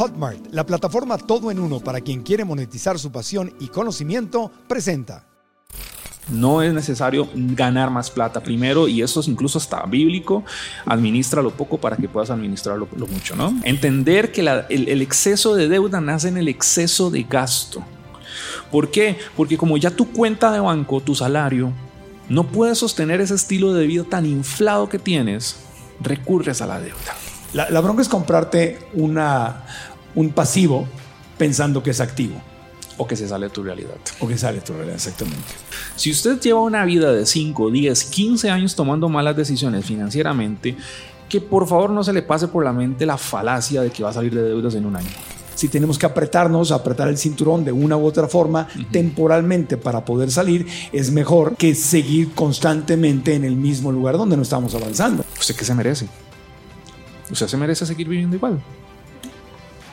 Hotmart, 0.00 0.46
la 0.50 0.64
plataforma 0.64 1.18
todo 1.18 1.50
en 1.50 1.58
uno 1.58 1.78
para 1.78 2.00
quien 2.00 2.22
quiere 2.22 2.42
monetizar 2.42 2.98
su 2.98 3.12
pasión 3.12 3.52
y 3.60 3.68
conocimiento, 3.68 4.50
presenta. 4.66 5.26
No 6.30 6.62
es 6.62 6.72
necesario 6.72 7.28
ganar 7.34 7.90
más 7.90 8.10
plata 8.10 8.42
primero, 8.42 8.88
y 8.88 9.02
eso 9.02 9.20
es 9.20 9.28
incluso 9.28 9.58
hasta 9.58 9.82
bíblico. 9.82 10.42
Administra 10.86 11.42
lo 11.42 11.50
poco 11.50 11.76
para 11.76 11.98
que 11.98 12.08
puedas 12.08 12.30
administrar 12.30 12.78
lo, 12.78 13.06
mucho, 13.08 13.36
¿no? 13.36 13.54
Entender 13.62 14.32
que 14.32 14.40
el, 14.40 15.02
exceso 15.02 15.54
de 15.54 15.68
deuda 15.68 16.00
nace 16.00 16.28
en 16.28 16.38
el 16.38 16.48
exceso 16.48 17.10
de 17.10 17.24
gasto. 17.24 17.84
¿Por 18.72 18.90
qué? 18.90 19.18
Porque 19.36 19.58
como 19.58 19.76
ya 19.76 19.90
tu 19.90 20.10
cuenta 20.10 20.50
de 20.50 20.60
banco, 20.60 21.02
tu 21.02 21.14
salario, 21.14 21.74
no 22.30 22.44
puede 22.44 22.74
sostener 22.74 23.20
ese 23.20 23.34
estilo 23.34 23.74
de 23.74 23.86
vida 23.86 24.04
tan 24.04 24.24
inflado 24.24 24.88
que 24.88 24.98
tienes, 24.98 25.56
recurres 26.00 26.62
a 26.62 26.66
la 26.66 26.80
deuda. 26.80 27.20
La, 27.52 27.80
bronca 27.80 28.00
es 28.00 28.08
comprarte 28.08 28.78
una, 28.94 29.64
un 30.14 30.30
pasivo 30.30 30.86
pensando 31.38 31.82
que 31.82 31.90
es 31.90 32.00
activo. 32.00 32.40
O 32.96 33.06
que 33.06 33.16
se 33.16 33.26
sale 33.26 33.46
de 33.46 33.50
tu 33.50 33.62
realidad. 33.62 33.96
O 34.20 34.28
que 34.28 34.36
sale 34.36 34.58
de 34.58 34.64
tu 34.64 34.74
realidad, 34.74 34.96
exactamente. 34.96 35.38
Si 35.96 36.10
usted 36.10 36.38
lleva 36.38 36.60
una 36.60 36.84
vida 36.84 37.12
de 37.12 37.24
5, 37.24 37.70
10, 37.70 38.04
15 38.04 38.50
años 38.50 38.74
tomando 38.74 39.08
malas 39.08 39.36
decisiones 39.36 39.86
financieramente, 39.86 40.76
que 41.28 41.40
por 41.40 41.66
favor 41.66 41.90
no 41.90 42.04
se 42.04 42.12
le 42.12 42.22
pase 42.22 42.48
por 42.48 42.62
la 42.62 42.72
mente 42.72 43.06
la 43.06 43.16
falacia 43.16 43.80
de 43.80 43.90
que 43.90 44.02
va 44.02 44.10
a 44.10 44.12
salir 44.12 44.34
de 44.34 44.42
deudas 44.42 44.74
en 44.74 44.84
un 44.84 44.96
año. 44.96 45.08
Si 45.54 45.68
tenemos 45.68 45.98
que 45.98 46.06
apretarnos, 46.06 46.72
apretar 46.72 47.08
el 47.08 47.18
cinturón 47.18 47.64
de 47.64 47.72
una 47.72 47.96
u 47.96 48.04
otra 48.04 48.26
forma 48.28 48.66
temporalmente 48.90 49.76
para 49.76 50.04
poder 50.04 50.30
salir, 50.30 50.66
es 50.92 51.10
mejor 51.10 51.56
que 51.56 51.74
seguir 51.74 52.32
constantemente 52.34 53.34
en 53.34 53.44
el 53.44 53.56
mismo 53.56 53.92
lugar 53.92 54.16
donde 54.16 54.36
no 54.36 54.42
estamos 54.42 54.74
avanzando. 54.74 55.24
¿Usted 55.38 55.54
qué 55.54 55.64
se 55.64 55.74
merece? 55.74 56.08
¿Usted 57.30 57.46
se 57.46 57.56
merece 57.56 57.86
seguir 57.86 58.08
viviendo 58.08 58.36
igual? 58.36 58.60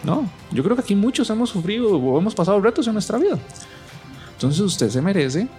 No, 0.07 0.25
yo 0.53 0.63
creo 0.63 0.73
que 0.73 0.83
aquí 0.83 0.95
muchos 0.95 1.29
hemos 1.29 1.49
sufrido 1.49 1.89
o 1.89 2.17
hemos 2.17 2.33
pasado 2.33 2.61
retos 2.61 2.87
en 2.87 2.93
nuestra 2.93 3.17
vida. 3.17 3.37
Entonces 4.35 4.61
usted 4.61 4.89
se 4.89 5.01
merece 5.01 5.49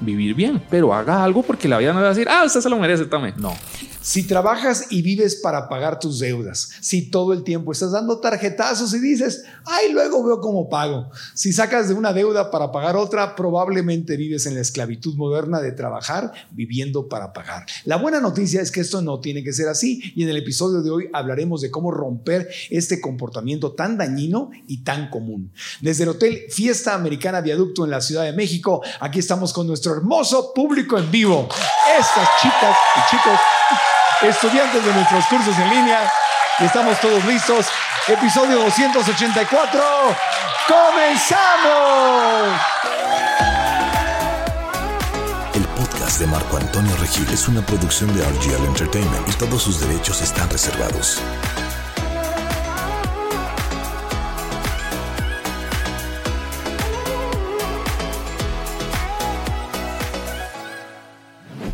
vivir 0.00 0.34
bien, 0.34 0.60
pero 0.68 0.92
haga 0.92 1.22
algo 1.22 1.44
porque 1.44 1.68
la 1.68 1.78
vida 1.78 1.92
no 1.92 2.00
va 2.00 2.06
a 2.06 2.08
decir, 2.08 2.28
ah, 2.28 2.42
usted 2.44 2.60
se 2.60 2.68
lo 2.68 2.76
merece, 2.76 3.04
tome. 3.04 3.32
No, 3.36 3.54
si 4.02 4.24
trabajas 4.24 4.86
y 4.90 5.00
vives 5.00 5.36
para 5.36 5.68
pagar 5.68 5.98
tus 6.00 6.18
deudas, 6.18 6.70
si 6.80 7.10
todo 7.10 7.32
el 7.32 7.44
tiempo 7.44 7.72
estás 7.72 7.92
dando 7.92 8.18
tarjetazos 8.18 8.92
y 8.94 8.98
dices, 8.98 9.44
ay, 9.64 9.92
luego 9.92 10.24
veo 10.24 10.40
cómo 10.40 10.68
pago. 10.68 11.08
Si 11.34 11.52
sacas 11.52 11.88
de 11.88 11.94
una 11.94 12.12
deuda 12.12 12.50
para 12.50 12.72
pagar 12.72 12.96
otra, 12.96 13.36
probablemente 13.36 14.16
vives 14.16 14.46
en 14.46 14.54
la 14.54 14.60
esclavitud 14.60 15.14
moderna 15.14 15.60
de 15.60 15.72
trabajar 15.72 16.32
viviendo 16.50 17.08
para 17.08 17.32
pagar. 17.32 17.64
La 17.84 17.96
buena 17.96 18.20
noticia 18.20 18.60
es 18.60 18.72
que 18.72 18.80
esto 18.80 19.02
no 19.02 19.20
tiene 19.20 19.44
que 19.44 19.52
ser 19.52 19.68
así 19.68 20.12
y 20.16 20.24
en 20.24 20.28
el 20.28 20.36
episodio 20.36 20.82
de 20.82 20.90
hoy 20.90 21.08
hablaremos 21.12 21.60
de 21.60 21.70
cómo 21.70 21.92
romper 21.92 22.48
este 22.70 23.00
comportamiento 23.00 23.72
tan 23.72 23.96
dañino 23.96 24.50
y 24.66 24.82
tan 24.82 25.10
común. 25.10 25.52
Desde 25.80 26.02
el 26.02 26.10
Hotel 26.10 26.42
Fiesta 26.50 26.94
Americana 26.94 27.40
Viaducto 27.40 27.84
en 27.84 27.90
la 27.90 28.00
Ciudad 28.00 28.24
de 28.24 28.32
México, 28.32 28.82
aquí 29.00 29.20
estamos 29.20 29.52
con 29.52 29.66
nuestro 29.66 29.92
hermoso 29.92 30.52
público 30.52 30.98
en 30.98 31.10
vivo. 31.10 31.48
Estas 31.98 32.28
chicas 32.40 32.76
y 32.96 33.10
chicos 33.10 33.38
estudiantes 34.22 34.84
de 34.84 34.92
nuestros 34.92 35.26
cursos 35.26 35.56
en 35.58 35.70
línea. 35.70 36.10
Y 36.58 36.64
estamos 36.64 37.00
todos 37.00 37.24
listos. 37.24 37.66
Episodio 38.06 38.60
284. 38.60 39.82
¡Comenzamos! 40.68 42.60
El 45.54 45.64
podcast 45.68 46.20
de 46.20 46.26
Marco 46.26 46.56
Antonio 46.56 46.96
Regil 46.96 47.28
es 47.32 47.48
una 47.48 47.62
producción 47.62 48.14
de 48.16 48.24
RGL 48.24 48.64
Entertainment 48.66 49.28
y 49.28 49.32
todos 49.32 49.62
sus 49.62 49.80
derechos 49.80 50.20
están 50.22 50.48
reservados. 50.50 51.20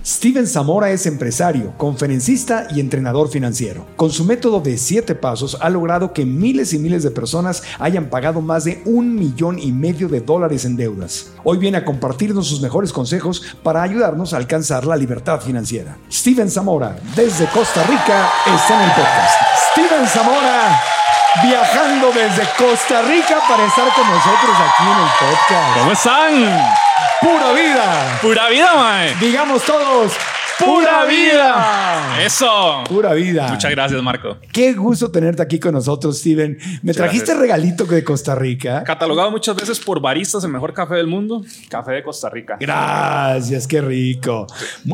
Steven 0.08 0.46
Zamora 0.46 0.88
es 0.88 1.04
empresario, 1.04 1.74
conferencista 1.76 2.66
y 2.70 2.80
entrenador 2.80 3.28
financiero. 3.28 3.86
Con 3.94 4.10
su 4.10 4.24
método 4.24 4.58
de 4.60 4.78
siete 4.78 5.14
pasos 5.14 5.58
ha 5.60 5.69
logrado 5.69 6.14
que 6.14 6.24
miles 6.24 6.72
y 6.72 6.78
miles 6.78 7.02
de 7.02 7.10
personas 7.10 7.62
hayan 7.78 8.08
pagado 8.08 8.41
más 8.41 8.64
de 8.64 8.80
un 8.86 9.14
millón 9.14 9.58
y 9.58 9.70
medio 9.70 10.08
de 10.08 10.22
dólares 10.22 10.64
en 10.64 10.78
deudas. 10.78 11.32
Hoy 11.44 11.58
viene 11.58 11.76
a 11.76 11.84
compartirnos 11.84 12.48
sus 12.48 12.62
mejores 12.62 12.91
consejos 12.91 13.54
para 13.62 13.82
ayudarnos 13.82 14.32
a 14.32 14.38
alcanzar 14.38 14.86
la 14.86 14.96
libertad 14.96 15.42
financiera. 15.42 15.98
Steven 16.10 16.50
Zamora, 16.50 16.98
desde 17.14 17.44
Costa 17.48 17.82
Rica, 17.82 18.30
está 18.46 18.82
en 18.82 18.88
el 18.88 18.96
podcast. 18.96 19.40
Steven 19.72 20.06
Zamora 20.06 20.82
viajando 21.42 22.06
desde 22.06 22.48
Costa 22.56 23.02
Rica 23.02 23.42
para 23.46 23.66
estar 23.66 23.92
con 23.94 24.08
nosotros 24.08 24.56
aquí 24.56 24.84
en 24.84 25.02
el 25.02 25.34
podcast. 25.36 25.78
¿Cómo 25.78 25.92
están? 25.92 26.88
Pura 27.20 27.52
vida. 27.52 28.18
Pura 28.22 28.48
vida, 28.48 28.74
mae. 28.74 29.14
Digamos 29.16 29.62
todos. 29.64 30.12
¡Pura 30.58 31.04
vida! 31.06 32.24
Eso. 32.24 32.82
Pura 32.88 33.14
vida. 33.14 33.48
Muchas 33.48 33.70
gracias, 33.70 34.02
Marco. 34.02 34.38
Qué 34.52 34.72
gusto 34.72 35.08
tenerte 35.10 35.41
aquí 35.41 35.60
con 35.60 35.72
nosotros, 35.72 36.19
Steven. 36.19 36.58
Me 36.82 36.92
trajiste 36.92 37.34
regalito 37.34 37.84
de 37.84 38.02
Costa 38.02 38.34
Rica. 38.34 38.82
Catalogado 38.82 39.30
muchas 39.30 39.54
veces 39.54 39.78
por 39.78 40.00
baristas 40.00 40.42
el 40.42 40.50
mejor 40.50 40.74
café 40.74 40.96
del 40.96 41.06
mundo. 41.06 41.44
Café 41.69 41.92
de 41.92 42.02
Costa 42.02 42.28
Rica. 42.28 42.56
Gracias, 42.58 43.69
qué 43.69 43.80
rico. 43.80 44.48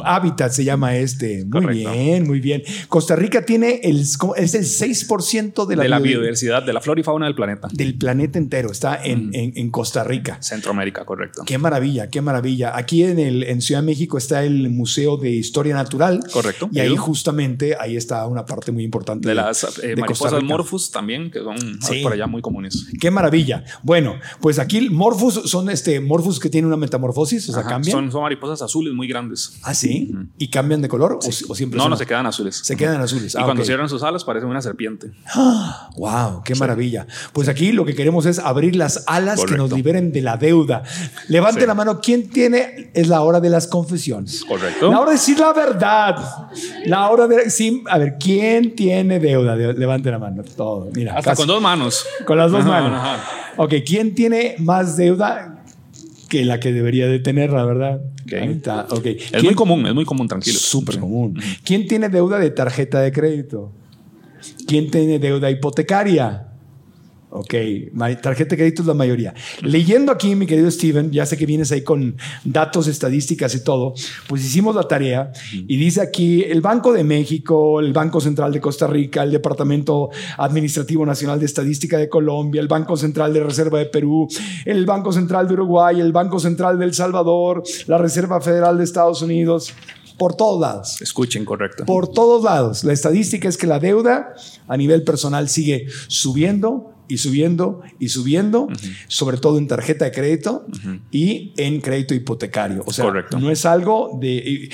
Hábitat 0.05 0.53
se 0.53 0.65
llama 0.65 0.97
este. 0.97 1.47
Muy 1.47 1.79
bien, 1.79 2.27
muy 2.27 2.41
bien. 2.41 2.63
Costa 2.89 3.17
Rica 3.17 3.47
tiene 3.47 3.81
el, 3.85 4.01
es 4.01 4.55
el 4.55 4.65
6% 4.65 5.67
de 5.67 5.77
la, 5.77 5.83
de 5.85 5.89
la 5.89 5.99
biodiversidad, 5.99 6.63
de 6.63 6.75
la 6.75 6.83
flora 6.83 7.01
y 7.01 7.05
fauna 7.05 7.25
del 7.25 7.35
planeta. 7.35 7.69
Del 7.73 7.97
planeta 7.97 8.39
entero. 8.39 8.71
Está 8.71 9.03
en, 9.03 9.31
en, 9.33 9.71
Costa 9.71 10.05
Rica. 10.05 10.37
Centroamérica, 10.43 11.07
correcto. 11.07 11.43
Qué 11.47 11.57
maravilla, 11.57 12.11
qué 12.11 12.21
maravilla. 12.21 12.77
Aquí 12.77 13.03
en, 13.03 13.19
el, 13.19 13.45
en 13.45 13.63
Ciudad 13.63 13.81
de 13.81 13.87
México 13.87 14.19
está 14.19 14.45
el 14.45 14.69
Museo 14.69 15.17
de 15.17 15.31
Historia 15.31 15.54
historia 15.55 15.75
natural. 15.75 16.21
Correcto. 16.33 16.69
Y 16.73 16.81
ahí 16.81 16.97
justamente 16.97 17.77
ahí 17.79 17.97
está 17.97 18.27
una 18.27 18.45
parte 18.45 18.73
muy 18.73 18.83
importante 18.83 19.29
de, 19.29 19.37
las 19.37 19.79
eh, 19.85 19.95
mariposas 19.97 20.43
morphus 20.43 20.91
también, 20.91 21.31
que 21.31 21.39
son 21.39 21.57
por 22.03 22.13
allá 22.13 22.27
muy 22.27 22.43
comunes. 22.43 22.89
Qué 23.01 23.11
maravilla. 23.13 23.65
Bueno, 23.85 24.17
pues 24.41 24.59
aquí 24.59 24.91
morphus 24.91 25.43
son 25.45 25.71
este 25.71 26.01
morphus 26.01 26.41
que 26.41 26.51
tienen 26.51 26.67
una 26.67 26.77
metamorfosis, 26.77 27.49
o 27.51 27.53
sea, 27.53 27.63
cambian. 27.63 28.11
Son, 28.11 28.23
mariposas 28.23 28.63
azules 28.63 28.93
muy 28.95 29.07
grandes. 29.07 29.61
Ah, 29.63 29.75
sí. 29.75 30.13
¿Y 30.39 30.49
cambian 30.49 30.83
de 30.83 30.89
color 30.89 31.21
o, 31.23 31.55
siempre? 31.55 31.79
No, 31.79 31.89
no, 31.89 31.97
se 31.97 32.07
quedan 32.07 32.27
azules. 32.27 32.57
Se 32.57 32.77
quedan 32.77 33.01
azules. 33.01 33.35
y 33.35 33.39
ah, 33.39 33.45
cuando 33.45 33.65
cierran 33.65 33.89
sus 33.89 34.03
alas 34.03 34.25
parecen 34.25 34.49
una 34.49 34.61
serpiente. 34.61 35.13
¡Wow! 35.97 36.43
¡Qué 36.45 36.57
maravilla! 36.57 37.07
Pues 37.33 37.49
aquí 37.49 37.71
lo 37.71 37.85
que 37.85 37.95
queremos 37.95 38.27
es 38.27 38.41
abrir 38.41 38.75
las 38.75 39.05
alas 39.07 39.45
que 39.45 39.57
nos 39.57 39.73
liberen 39.73 40.11
de 40.11 40.23
la 40.23 40.37
deuda. 40.37 40.83
Levante 41.29 41.65
la 41.65 41.75
mano. 41.75 42.01
¿Quién 42.01 42.29
tiene? 42.29 42.91
Es 42.93 43.07
la 43.07 43.21
hora 43.23 43.41
de 43.41 43.51
las 43.51 43.69
confesiones. 43.69 44.45
Correcto. 44.45 44.91
La 44.91 44.99
hora 44.99 45.11
de 45.11 45.17
decir 45.17 45.44
la 45.45 45.53
verdad. 45.53 46.17
La 46.87 47.11
hora 47.11 47.27
de. 47.27 47.51
Sí, 47.51 47.83
a 47.89 47.99
ver, 47.99 48.17
¿quién 48.19 48.75
tiene 48.75 49.19
deuda? 49.19 49.57
Levante 49.57 50.11
la 50.11 50.19
mano. 50.19 50.43
Todo. 50.57 50.91
Mira. 50.95 51.17
Hasta 51.17 51.35
con 51.35 51.47
dos 51.47 51.61
manos. 51.61 52.07
Con 52.25 52.39
las 52.39 52.51
dos 52.51 52.65
manos. 52.65 53.01
Ok, 53.57 53.75
¿quién 53.87 54.15
tiene 54.15 54.57
más 54.59 54.97
deuda 54.97 55.63
que 56.29 56.45
la 56.45 56.59
que 56.59 56.73
debería 56.73 57.07
de 57.07 57.21
tener, 57.21 57.53
la 57.53 57.65
verdad? 57.65 58.01
Okay. 58.91 59.19
Es 59.33 59.45
muy 59.45 59.55
común, 59.55 59.87
es 59.87 59.95
muy 59.95 60.05
común, 60.05 60.27
tranquilo. 60.27 60.59
Súper 60.59 60.99
común. 60.99 61.39
¿Quién 61.63 61.87
tiene 61.87 62.09
deuda 62.09 62.39
de 62.39 62.51
tarjeta 62.51 63.01
de 63.01 63.13
crédito? 63.13 63.71
¿Quién 64.67 64.91
tiene 64.91 65.19
deuda 65.19 65.51
hipotecaria? 65.51 66.49
Ok, 67.37 67.53
tarjeta 68.23 68.51
de 68.51 68.57
crédito 68.57 68.83
es 68.83 68.87
la 68.87 68.95
mayoría. 68.95 69.35
Leyendo 69.61 70.13
aquí, 70.13 70.37
mi 70.37 70.47
querido 70.47 70.71
Steven, 70.71 71.11
ya 71.11 71.27
sé 71.27 71.37
que 71.37 71.47
vienes 71.47 71.73
ahí 71.73 71.83
con 71.83 72.17
datos, 72.45 72.87
estadísticas 72.87 73.57
y 73.57 73.65
todo, 73.65 73.93
pues 74.29 74.45
hicimos 74.45 74.77
la 74.77 74.85
tarea 74.85 75.33
y 75.53 75.77
dice 75.77 76.01
aquí 76.01 76.45
el 76.45 76.61
Banco 76.61 76.93
de 76.93 77.03
México, 77.03 77.81
el 77.81 77.93
Banco 77.93 78.21
Central 78.21 78.53
de 78.53 78.61
Costa 78.61 78.87
Rica, 78.87 79.25
el 79.25 79.33
Departamento 79.33 80.11
Administrativo 80.39 81.05
Nacional 81.05 81.41
de 81.41 81.47
Estadística 81.47 81.99
de 81.99 82.09
Colombia, 82.09 82.61
el 82.61 82.69
Banco 82.69 82.97
Central 82.97 83.35
de 83.35 83.43
Reserva 83.43 83.81
de 83.81 83.87
Perú, 83.87 84.29
el 84.65 84.87
Banco 84.87 85.13
Central 85.13 85.49
de 85.49 85.55
Uruguay, 85.55 85.99
el 85.99 86.13
Banco 86.13 86.39
Central 86.39 86.79
de 86.79 86.85
El 86.85 86.95
Salvador, 86.95 87.65
la 87.89 87.99
Reserva 87.99 88.41
Federal 88.41 88.79
de 88.79 88.85
Estados 88.85 89.23
Unidos 89.23 89.75
por 90.17 90.37
todos 90.37 90.61
lados. 90.61 91.03
Escuchen, 91.03 91.45
correcto. 91.45 91.85
Por 91.85 92.07
todos 92.07 92.45
lados. 92.45 92.85
La 92.85 92.93
estadística 92.93 93.49
es 93.49 93.57
que 93.57 93.67
la 93.67 93.81
deuda 93.81 94.35
a 94.69 94.77
nivel 94.77 95.03
personal 95.03 95.49
sigue 95.49 95.89
subiendo 96.07 96.94
y 97.09 97.19
subiendo 97.19 97.83
y 97.99 98.09
subiendo, 98.09 98.69
sobre 99.09 99.37
todo 99.39 99.59
en 99.59 99.69
tarjeta 99.69 100.05
de 100.05 100.13
crédito 100.13 100.67
y 101.11 101.53
en 101.57 101.81
crédito 101.81 102.15
hipotecario. 102.15 102.83
O 102.87 102.93
sea, 102.93 103.13
no 103.39 103.51
es 103.51 103.65
algo 103.67 104.19
de... 104.21 104.71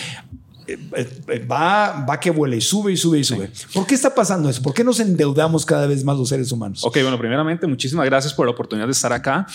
eh, 0.73 1.47
va, 1.51 2.05
va 2.09 2.21
que 2.21 2.31
vuela 2.31 2.57
y 2.57 2.61
sube 2.61 2.93
y 2.93 2.97
sube 2.97 3.19
y 3.19 3.25
sube. 3.25 3.51
¿Por 3.73 3.87
qué 3.87 3.95
está 3.95 4.15
pasando 4.15 4.49
eso? 4.49 4.63
¿Por 4.63 4.75
qué 4.75 4.85
nos 4.85 5.01
endeudamos 5.01 5.65
cada 5.65 5.87
vez 5.87 6.05
más 6.05 6.17
los 6.17 6.29
seres 6.29 6.53
humanos? 6.53 6.85
Ok, 6.85 6.99
bueno, 7.03 7.19
primeramente, 7.19 7.67
muchísimas 7.67 8.07
gracias 8.07 8.35
por 8.35 8.47
la 8.47 8.53
oportunidad 8.53 8.87
de 8.87 8.93
estar 8.93 9.13
acá. 9.13 9.47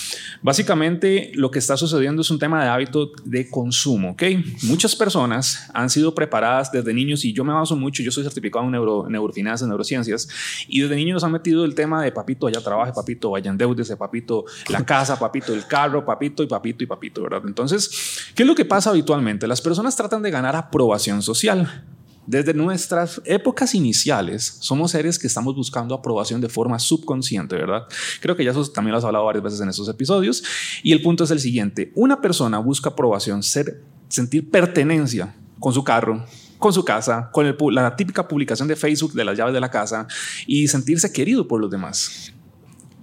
Básicamente, 0.42 1.32
lo 1.36 1.52
que 1.52 1.60
está 1.60 1.78
sucediendo 1.78 2.22
es 2.22 2.30
un 2.30 2.40
tema 2.40 2.64
de 2.64 2.70
hábito 2.70 3.12
de 3.24 3.50
consumo, 3.50 4.12
¿ok? 4.12 4.24
Muchas 4.64 4.96
personas 4.96 5.70
han 5.74 5.90
sido 5.90 6.16
preparadas 6.16 6.72
desde 6.72 6.94
niños 6.94 7.24
y 7.26 7.34
yo 7.34 7.44
me 7.44 7.54
baso 7.54 7.76
mucho, 7.76 8.04
yo 8.04 8.12
soy 8.12 8.24
certificado 8.24 8.66
en 8.66 8.72
neuro, 8.72 9.08
neurofinanzas, 9.10 9.68
neurociencias, 9.68 10.28
y 10.68 10.82
desde 10.82 10.96
niños 10.96 11.16
nos 11.16 11.24
han 11.24 11.32
metido 11.32 11.66
el 11.66 11.76
tema 11.76 12.04
de 12.04 12.12
papito, 12.12 12.48
allá 12.48 12.62
trabaje, 12.62 12.94
papito, 12.94 13.32
vaya 13.32 13.52
endeudese, 13.52 13.98
papito, 13.98 14.46
la 14.70 14.86
casa, 14.86 15.18
papito, 15.20 15.54
el 15.54 15.68
carro, 15.68 16.06
papito 16.06 16.44
y 16.44 16.48
papito 16.48 16.84
y 16.84 16.88
papito, 16.88 17.24
¿verdad? 17.24 17.42
Entonces, 17.46 18.32
¿qué 18.36 18.44
es 18.44 18.48
lo 18.48 18.56
que 18.56 18.66
pasa 18.66 18.90
habitualmente? 18.90 19.48
Las 19.48 19.62
personas 19.62 19.96
tratan 19.96 20.22
de 20.22 20.32
ganar 20.32 20.56
aprobación 20.56 21.05
social. 21.22 21.86
Desde 22.28 22.56
nuestras 22.56 23.22
épocas 23.25 23.75
iniciales, 23.75 24.57
somos 24.60 24.92
seres 24.92 25.19
que 25.19 25.28
estamos 25.28 25.56
buscando 25.56 25.94
aprobación 25.94 26.42
de 26.42 26.50
forma 26.50 26.80
subconsciente, 26.80 27.56
¿verdad? 27.56 27.84
Creo 28.19 28.36
que 28.36 28.44
ya 28.44 28.52
también 28.74 28.94
lo 28.94 28.98
has 28.98 29.04
hablado 29.04 29.25
varias 29.25 29.44
veces 29.44 29.62
en 29.62 29.69
estos 29.69 29.88
episodios. 29.90 30.44
Y 30.81 30.92
el 30.92 31.04
punto 31.04 31.24
es 31.24 31.31
el 31.31 31.40
siguiente: 31.40 31.92
una 31.94 32.22
persona 32.22 32.57
busca 32.57 32.90
aprobación, 32.90 33.44
ser, 33.44 33.84
sentir 34.07 34.50
pertenencia 34.50 35.36
con 35.60 35.72
su 35.72 35.84
carro, 35.84 36.25
con 36.57 36.74
su 36.74 36.84
casa, 36.84 37.30
con 37.31 37.56
la 37.75 37.96
típica 37.96 38.28
publicación 38.28 38.68
de 38.68 38.75
Facebook 38.75 39.13
de 39.13 39.24
las 39.24 39.38
llaves 39.38 39.54
de 39.54 39.60
la 39.60 39.69
casa 39.69 40.08
y 40.48 40.68
sentirse 40.68 41.13
querido 41.13 41.48
por 41.48 41.62
los 41.62 41.69
demás. 41.69 42.34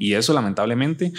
Y 0.00 0.14
eso, 0.14 0.32
lamentablemente, 0.32 1.12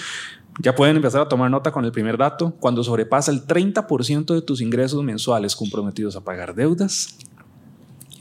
ya 0.60 0.76
pueden 0.76 0.96
empezar 0.96 1.22
a 1.22 1.28
tomar 1.28 1.50
nota 1.50 1.72
con 1.72 1.86
el 1.86 1.92
primer 1.92 2.18
dato. 2.18 2.56
Cuando 2.60 2.84
sobrepasa 2.84 3.32
el 3.32 3.46
30% 3.46 4.34
de 4.34 4.42
tus 4.42 4.62
ingresos 4.62 5.04
mensuales 5.04 5.56
comprometidos 5.56 6.16
a 6.16 6.22
pagar 6.22 6.56
deudas, 6.56 7.18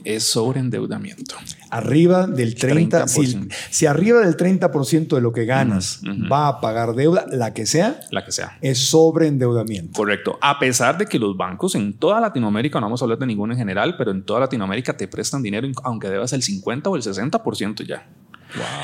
es 0.03 0.23
sobreendeudamiento. 0.23 1.35
Arriba 1.69 2.27
del 2.27 2.55
30%. 2.55 3.53
Si, 3.69 3.85
arriba 3.85 4.19
del 4.19 4.35
30% 4.35 5.15
de 5.15 5.21
lo 5.21 5.31
que 5.31 5.45
ganas 5.45 6.01
va 6.31 6.47
a 6.47 6.61
pagar 6.61 6.93
deuda, 6.93 7.25
la 7.31 7.53
que 7.53 7.65
sea, 7.65 7.99
la 8.11 8.25
que 8.25 8.31
sea, 8.31 8.57
es 8.61 8.79
sobreendeudamiento. 8.79 9.93
Correcto. 9.93 10.37
A 10.41 10.59
pesar 10.59 10.97
de 10.97 11.05
que 11.05 11.19
los 11.19 11.37
bancos 11.37 11.75
en 11.75 11.93
toda 11.93 12.19
Latinoamérica, 12.19 12.79
no 12.79 12.87
vamos 12.87 13.01
a 13.01 13.05
hablar 13.05 13.19
de 13.19 13.27
ninguno 13.27 13.53
en 13.53 13.59
general, 13.59 13.95
pero 13.97 14.11
en 14.11 14.23
toda 14.23 14.41
Latinoamérica 14.41 14.95
te 14.95 15.07
prestan 15.07 15.41
dinero 15.41 15.67
aunque 15.83 16.09
debas 16.09 16.33
el 16.33 16.43
50 16.43 16.89
o 16.89 16.95
el 16.95 17.01
60% 17.01 17.85
ya. 17.87 18.07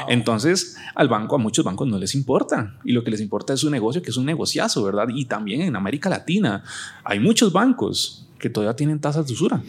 Entonces, 0.07 0.77
al 0.95 1.07
banco, 1.07 1.35
a 1.35 1.39
muchos 1.39 1.65
bancos 1.65 1.87
no 1.87 1.97
les 1.97 2.15
importa. 2.15 2.75
Y 2.83 2.93
lo 2.93 3.03
que 3.03 3.11
les 3.11 3.21
importa 3.21 3.53
es 3.53 3.59
su 3.59 3.69
negocio, 3.69 4.01
que 4.01 4.11
es 4.11 4.17
un 4.17 4.25
negociazo, 4.25 4.83
¿verdad? 4.83 5.07
Y 5.13 5.25
también 5.25 5.61
en 5.61 5.75
América 5.75 6.09
Latina 6.09 6.63
hay 7.03 7.19
muchos 7.19 7.51
bancos 7.51 8.25
que 8.39 8.49
todavía 8.49 8.75
tienen 8.75 8.99
tasas 8.99 9.27
de 9.27 9.33
usura. 9.33 9.61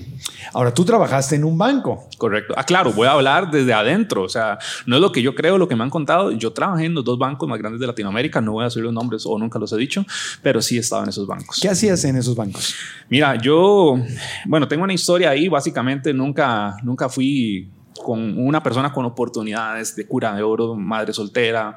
Ahora, 0.55 0.73
tú 0.73 0.85
trabajaste 0.85 1.37
en 1.37 1.45
un 1.45 1.59
banco. 1.59 2.09
Correcto. 2.17 2.55
Ah, 2.57 2.65
claro, 2.65 2.93
voy 2.93 3.07
a 3.07 3.13
hablar 3.13 3.51
desde 3.51 3.73
adentro. 3.73 4.23
O 4.23 4.29
sea, 4.29 4.59
no 4.87 4.97
es 4.97 5.03
lo 5.03 5.13
que 5.13 5.21
yo 5.21 5.35
creo, 5.35 5.59
lo 5.59 5.69
que 5.69 5.77
me 5.77 5.83
han 5.83 5.91
contado. 5.91 6.31
Yo 6.33 6.53
trabajé 6.53 6.87
en 6.87 6.95
los 6.95 7.05
dos 7.05 7.19
bancos 7.19 7.49
más 7.49 7.59
grandes 7.59 7.81
de 7.81 7.87
Latinoamérica. 7.87 8.41
No 8.41 8.53
voy 8.53 8.63
a 8.63 8.65
decir 8.67 8.83
los 8.83 8.93
nombres 8.93 9.25
o 9.27 9.39
nunca 9.39 9.59
los 9.59 9.73
he 9.73 9.77
dicho, 9.77 10.07
pero 10.43 10.63
sí 10.63 10.77
he 10.77 10.81
estado 10.81 11.03
en 11.03 11.11
esos 11.11 11.27
bancos. 11.27 11.59
¿Qué 11.61 11.69
hacías 11.69 12.03
en 12.05 12.17
esos 12.17 12.37
bancos? 12.37 12.75
Mira, 13.09 13.37
yo, 13.37 13.99
bueno, 14.47 14.69
tengo 14.69 14.85
una 14.85 14.95
historia 14.95 15.31
ahí. 15.31 15.49
Básicamente, 15.49 16.15
nunca, 16.15 16.77
nunca 16.83 17.09
fui 17.09 17.69
con 18.03 18.39
una 18.39 18.63
persona 18.63 18.93
con 18.93 19.05
oportunidades 19.05 19.95
de 19.97 20.07
cura 20.07 20.35
de 20.35 20.43
oro, 20.43 20.75
madre 20.75 21.13
soltera. 21.13 21.77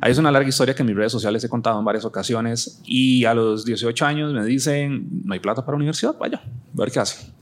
Ahí 0.00 0.12
es 0.12 0.18
una 0.18 0.30
larga 0.30 0.48
historia 0.48 0.74
que 0.74 0.82
en 0.82 0.86
mis 0.86 0.96
redes 0.96 1.12
sociales 1.12 1.42
he 1.44 1.48
contado 1.48 1.78
en 1.78 1.84
varias 1.84 2.04
ocasiones. 2.04 2.80
Y 2.84 3.24
a 3.24 3.34
los 3.34 3.64
18 3.64 4.06
años 4.06 4.32
me 4.32 4.44
dicen, 4.44 5.08
no 5.24 5.34
hay 5.34 5.40
plata 5.40 5.64
para 5.64 5.76
universidad, 5.76 6.16
vaya, 6.18 6.38
a 6.38 6.80
ver 6.80 6.90
qué 6.90 7.00
hace. 7.00 7.32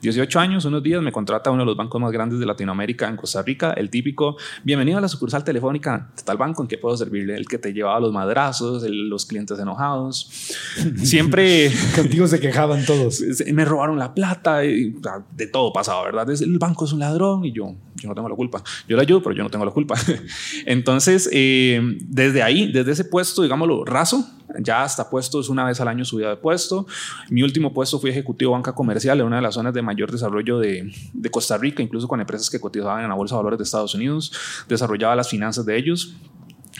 18 0.00 0.40
años, 0.40 0.64
unos 0.64 0.82
días 0.82 1.02
me 1.02 1.12
contrata 1.12 1.50
uno 1.50 1.62
de 1.62 1.66
los 1.66 1.76
bancos 1.76 2.00
más 2.00 2.12
grandes 2.12 2.38
de 2.38 2.46
Latinoamérica 2.46 3.08
en 3.08 3.16
Costa 3.16 3.42
Rica, 3.42 3.72
el 3.72 3.90
típico, 3.90 4.36
bienvenido 4.62 4.98
a 4.98 5.00
la 5.00 5.08
sucursal 5.08 5.44
telefónica 5.44 6.10
de 6.16 6.22
tal 6.22 6.36
banco, 6.36 6.62
¿en 6.62 6.68
qué 6.68 6.78
puedo 6.78 6.96
servirle? 6.96 7.34
El 7.36 7.46
que 7.46 7.58
te 7.58 7.72
llevaba 7.72 8.00
los 8.00 8.12
madrazos, 8.12 8.84
los 8.88 9.26
clientes 9.26 9.58
enojados. 9.58 10.28
Siempre... 10.96 11.72
Contigo 11.96 12.26
se 12.26 12.40
quejaban 12.40 12.84
todos. 12.84 13.22
Me 13.52 13.64
robaron 13.64 13.98
la 13.98 14.14
plata, 14.14 14.64
y, 14.64 14.94
de 15.36 15.46
todo 15.46 15.72
pasaba, 15.72 16.04
¿verdad? 16.04 16.28
El 16.30 16.58
banco 16.58 16.84
es 16.84 16.92
un 16.92 17.00
ladrón 17.00 17.44
y 17.44 17.52
yo, 17.52 17.74
yo 17.96 18.08
no 18.08 18.14
tengo 18.14 18.28
la 18.28 18.34
culpa. 18.34 18.62
Yo 18.88 18.96
le 18.96 19.02
ayudo, 19.02 19.22
pero 19.22 19.34
yo 19.34 19.42
no 19.42 19.50
tengo 19.50 19.64
la 19.64 19.70
culpa. 19.70 19.94
Entonces, 20.66 21.28
eh, 21.32 21.80
desde 22.00 22.42
ahí, 22.42 22.72
desde 22.72 22.92
ese 22.92 23.04
puesto, 23.04 23.42
digámoslo, 23.42 23.84
raso, 23.84 24.26
ya 24.60 24.82
hasta 24.82 25.08
puestos 25.08 25.48
una 25.48 25.64
vez 25.64 25.80
al 25.80 25.88
año 25.88 26.04
subida 26.04 26.30
de 26.30 26.36
puesto. 26.36 26.86
Mi 27.30 27.42
último 27.42 27.72
puesto 27.72 27.98
fui 27.98 28.10
ejecutivo 28.10 28.52
banca 28.52 28.74
comercial 28.74 29.20
en 29.20 29.26
una 29.26 29.36
de 29.36 29.42
las 29.42 29.54
zonas 29.54 29.74
de 29.74 29.82
mayor 29.82 30.10
desarrollo 30.10 30.58
de, 30.58 30.92
de 31.12 31.30
Costa 31.30 31.56
Rica, 31.56 31.82
incluso 31.82 32.08
con 32.08 32.20
empresas 32.20 32.50
que 32.50 32.60
cotizaban 32.60 33.02
en 33.02 33.08
la 33.08 33.14
Bolsa 33.14 33.34
de 33.34 33.38
Valores 33.38 33.58
de 33.58 33.64
Estados 33.64 33.94
Unidos. 33.94 34.32
Desarrollaba 34.68 35.16
las 35.16 35.28
finanzas 35.28 35.64
de 35.66 35.76
ellos 35.76 36.14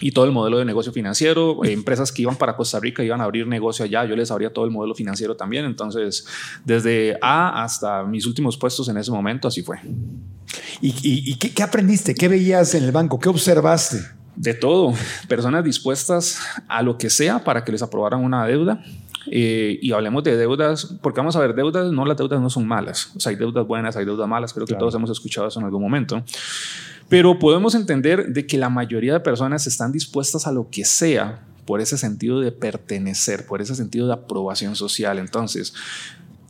y 0.01 0.11
todo 0.11 0.25
el 0.25 0.31
modelo 0.31 0.57
de 0.57 0.65
negocio 0.65 0.91
financiero. 0.91 1.63
Empresas 1.63 2.11
que 2.11 2.21
iban 2.23 2.35
para 2.35 2.55
Costa 2.55 2.79
Rica 2.79 3.03
iban 3.03 3.21
a 3.21 3.25
abrir 3.25 3.47
negocio 3.47 3.85
allá, 3.85 4.05
yo 4.05 4.15
les 4.15 4.31
abría 4.31 4.51
todo 4.51 4.65
el 4.65 4.71
modelo 4.71 4.95
financiero 4.95 5.35
también. 5.35 5.65
Entonces, 5.65 6.25
desde 6.63 7.17
A 7.21 7.63
hasta 7.63 8.03
mis 8.03 8.25
últimos 8.25 8.57
puestos 8.57 8.89
en 8.89 8.97
ese 8.97 9.11
momento, 9.11 9.47
así 9.47 9.61
fue. 9.61 9.79
¿Y, 10.81 11.35
qué, 11.35 11.51
qué, 11.51 11.63
aprendiste? 11.63 12.13
¿Qué 12.13 12.27
veías 12.27 12.75
en 12.75 12.83
el 12.83 12.91
banco? 12.91 13.19
¿Qué 13.19 13.29
observaste? 13.29 13.97
De 14.35 14.53
todo. 14.53 14.93
Personas 15.27 15.63
dispuestas 15.63 16.39
a 16.67 16.81
lo 16.81 16.97
que 16.97 17.09
sea 17.09 17.43
para 17.43 17.63
que 17.63 17.71
les 17.71 17.81
aprobaran 17.81 18.23
una 18.23 18.45
deuda. 18.45 18.83
Eh, 19.27 19.79
y 19.81 19.91
hablemos 19.91 20.23
de 20.23 20.37
deudas, 20.37 20.97
porque 21.01 21.19
vamos 21.19 21.35
a 21.35 21.39
ver, 21.39 21.55
deudas, 21.55 21.91
no 21.91 22.05
las 22.05 22.17
deudas 22.17 22.39
no 22.39 22.49
son 22.49 22.67
malas. 22.67 23.11
O 23.15 23.19
sea, 23.19 23.31
hay 23.31 23.35
deudas 23.35 23.65
buenas, 23.65 23.95
hay 23.95 24.05
deudas 24.05 24.27
malas, 24.27 24.53
creo 24.53 24.67
que 24.67 24.75
todos 24.75 24.93
hemos 24.93 25.09
escuchado 25.09 25.47
eso 25.47 25.59
en 25.59 25.65
algún 25.65 25.81
momento. 25.81 26.23
Pero 27.09 27.37
podemos 27.39 27.75
entender 27.75 28.33
de 28.33 28.45
que 28.47 28.57
la 28.57 28.69
mayoría 28.69 29.13
de 29.13 29.19
personas 29.19 29.67
están 29.67 29.91
dispuestas 29.91 30.47
a 30.47 30.51
lo 30.51 30.69
que 30.69 30.85
sea 30.85 31.45
por 31.65 31.81
ese 31.81 31.97
sentido 31.97 32.39
de 32.39 32.51
pertenecer, 32.51 33.45
por 33.45 33.61
ese 33.61 33.75
sentido 33.75 34.07
de 34.07 34.13
aprobación 34.13 34.75
social. 34.75 35.19
Entonces, 35.19 35.73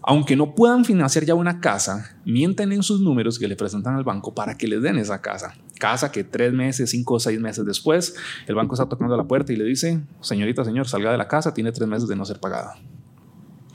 aunque 0.08 0.36
no 0.36 0.54
puedan 0.54 0.86
financiar 0.86 1.26
ya 1.26 1.34
una 1.34 1.60
casa, 1.60 2.16
mienten 2.26 2.72
en 2.72 2.84
sus 2.84 3.02
números 3.02 3.40
que 3.40 3.48
le 3.48 3.56
presentan 3.56 3.96
al 3.96 4.04
banco 4.04 4.36
para 4.36 4.56
que 4.56 4.68
les 4.68 4.82
den 4.82 4.98
esa 4.98 5.22
casa. 5.22 5.56
Casa 5.80 6.12
que 6.12 6.24
tres 6.24 6.54
meses, 6.54 6.92
cinco 6.92 7.16
o 7.16 7.20
seis 7.20 7.40
meses 7.40 7.66
después, 7.66 8.16
el 8.46 8.56
banco 8.56 8.76
está 8.76 8.88
tocando 8.88 9.18
la 9.18 9.24
puerta 9.24 9.52
y 9.52 9.56
le 9.56 9.64
dice, 9.64 10.02
señorita, 10.22 10.64
señor, 10.64 10.88
salga 10.88 11.12
de 11.12 11.18
la 11.18 11.28
casa, 11.28 11.54
tiene 11.54 11.72
tres 11.72 11.88
meses 11.88 12.08
de 12.08 12.16
no 12.16 12.24
ser 12.24 12.40
pagada. 12.40 12.76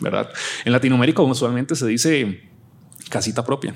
¿Verdad? 0.00 0.30
En 0.64 0.72
Latinoamérica 0.72 1.20
usualmente 1.20 1.74
se 1.74 1.86
dice 1.86 2.40
casita 3.10 3.44
propia. 3.44 3.74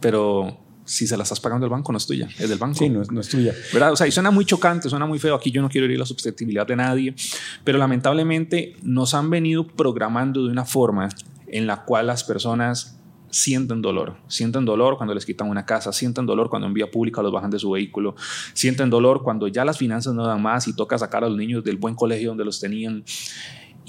Pero 0.00 0.58
si 0.90 1.06
se 1.06 1.16
la 1.16 1.22
estás 1.22 1.38
pagando 1.38 1.66
el 1.66 1.70
banco, 1.70 1.92
no 1.92 1.98
es 1.98 2.06
tuya, 2.06 2.28
es 2.36 2.48
del 2.48 2.58
banco. 2.58 2.76
Sí, 2.76 2.88
no, 2.88 3.00
es 3.02 3.28
tuya. 3.28 3.54
¿Verdad? 3.72 3.92
O 3.92 3.96
sea, 3.96 4.08
y 4.08 4.10
suena 4.10 4.32
muy 4.32 4.44
chocante, 4.44 4.90
suena 4.90 5.06
muy 5.06 5.20
feo. 5.20 5.36
Aquí 5.36 5.52
yo 5.52 5.62
no 5.62 5.68
quiero 5.68 5.84
herir 5.84 6.00
la 6.00 6.04
susceptibilidad 6.04 6.66
de 6.66 6.74
nadie, 6.74 7.14
pero 7.62 7.78
lamentablemente 7.78 8.74
nos 8.82 9.14
han 9.14 9.30
venido 9.30 9.64
programando 9.68 10.44
de 10.44 10.50
una 10.50 10.64
forma 10.64 11.08
en 11.46 11.68
la 11.68 11.84
cual 11.84 12.08
las 12.08 12.24
personas 12.24 12.98
sienten 13.30 13.82
dolor. 13.82 14.16
Sienten 14.26 14.64
dolor 14.64 14.96
cuando 14.96 15.14
les 15.14 15.24
quitan 15.24 15.48
una 15.48 15.64
casa, 15.64 15.92
sienten 15.92 16.26
dolor 16.26 16.50
cuando 16.50 16.66
en 16.66 16.74
vía 16.74 16.90
pública 16.90 17.22
los 17.22 17.30
bajan 17.30 17.50
de 17.50 17.60
su 17.60 17.70
vehículo, 17.70 18.16
sienten 18.52 18.90
dolor 18.90 19.22
cuando 19.22 19.46
ya 19.46 19.64
las 19.64 19.78
finanzas 19.78 20.12
no 20.12 20.26
dan 20.26 20.42
más 20.42 20.66
y 20.66 20.74
toca 20.74 20.98
sacar 20.98 21.22
a 21.22 21.28
los 21.28 21.38
niños 21.38 21.62
del 21.62 21.76
buen 21.76 21.94
colegio 21.94 22.30
donde 22.30 22.44
los 22.44 22.58
tenían. 22.58 23.04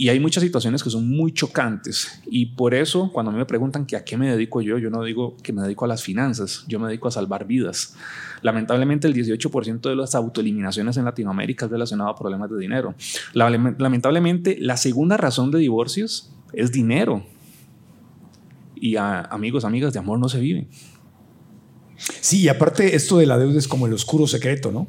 Y 0.01 0.10
hay 0.10 0.20
muchas 0.20 0.41
situaciones 0.41 0.81
que 0.81 0.89
son 0.89 1.08
muy 1.08 1.31
chocantes. 1.31 2.24
Y 2.25 2.48
por 2.48 2.74
eso, 2.74 3.12
cuando 3.13 3.31
me 3.31 3.46
preguntan 3.46 3.86
que 3.86 3.96
a 3.96 4.03
qué 4.03 4.17
me 4.17 4.31
dedico 4.31 4.60
yo, 4.60 4.79
yo 4.79 4.89
no 4.89 5.03
digo 5.03 5.38
que 5.43 5.53
me 5.53 5.62
dedico 5.62 5.86
a 5.86 5.88
las 5.88 6.01
finanzas, 6.01 6.65
yo 6.67 6.79
me 6.79 6.88
dedico 6.88 7.08
a 7.08 7.12
salvar 7.12 7.46
vidas. 7.46 7.93
Lamentablemente, 8.41 9.08
el 9.08 9.13
18% 9.13 9.79
de 9.81 9.96
las 9.96 10.15
autoeliminaciones 10.15 10.98
en 10.98 11.05
Latinoamérica 11.05 11.65
es 11.65 11.72
relacionado 11.72 12.10
a 12.10 12.15
problemas 12.17 12.50
de 12.50 12.58
dinero. 12.58 12.96
Lamentablemente, 13.36 14.58
la 14.60 14.75
segunda 14.75 15.17
razón 15.17 15.51
de 15.51 15.60
divorcios 15.60 16.31
es 16.51 16.72
dinero. 16.72 17.24
Y 18.75 18.96
a 18.96 19.22
amigos, 19.22 19.65
amigas, 19.65 19.93
de 19.93 20.00
amor 20.00 20.17
no 20.17 20.29
se 20.29 20.39
vive. 20.39 20.67
Sí, 22.22 22.41
y 22.41 22.48
aparte 22.48 22.96
esto 22.96 23.20
de 23.20 23.27
la 23.27 23.38
deuda 23.38 23.60
es 23.60 23.67
como 23.67 23.86
el 23.86 23.93
oscuro 23.93 24.25
secreto, 24.25 24.72
¿no? 24.72 24.88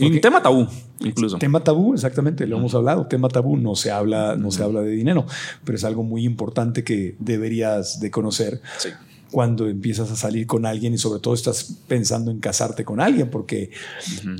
Un 0.00 0.20
tema 0.20 0.42
tabú, 0.42 0.66
incluso. 1.00 1.38
Tema 1.38 1.62
tabú, 1.62 1.94
exactamente, 1.94 2.46
lo 2.46 2.58
hemos 2.58 2.74
hablado. 2.74 3.06
Tema 3.06 3.28
tabú, 3.28 3.56
no 3.56 3.74
se 3.74 3.90
habla, 3.90 4.36
no 4.36 4.50
se 4.50 4.62
habla 4.62 4.82
de 4.82 4.90
dinero, 4.90 5.26
pero 5.64 5.76
es 5.76 5.84
algo 5.84 6.02
muy 6.02 6.24
importante 6.24 6.84
que 6.84 7.16
deberías 7.18 8.00
de 8.00 8.10
conocer. 8.10 8.60
cuando 9.30 9.68
empiezas 9.68 10.10
a 10.10 10.16
salir 10.16 10.46
con 10.46 10.66
alguien 10.66 10.92
y 10.92 10.98
sobre 10.98 11.20
todo 11.20 11.34
estás 11.34 11.76
pensando 11.86 12.32
en 12.32 12.40
casarte 12.40 12.84
con 12.84 13.00
alguien, 13.00 13.30
porque 13.30 13.70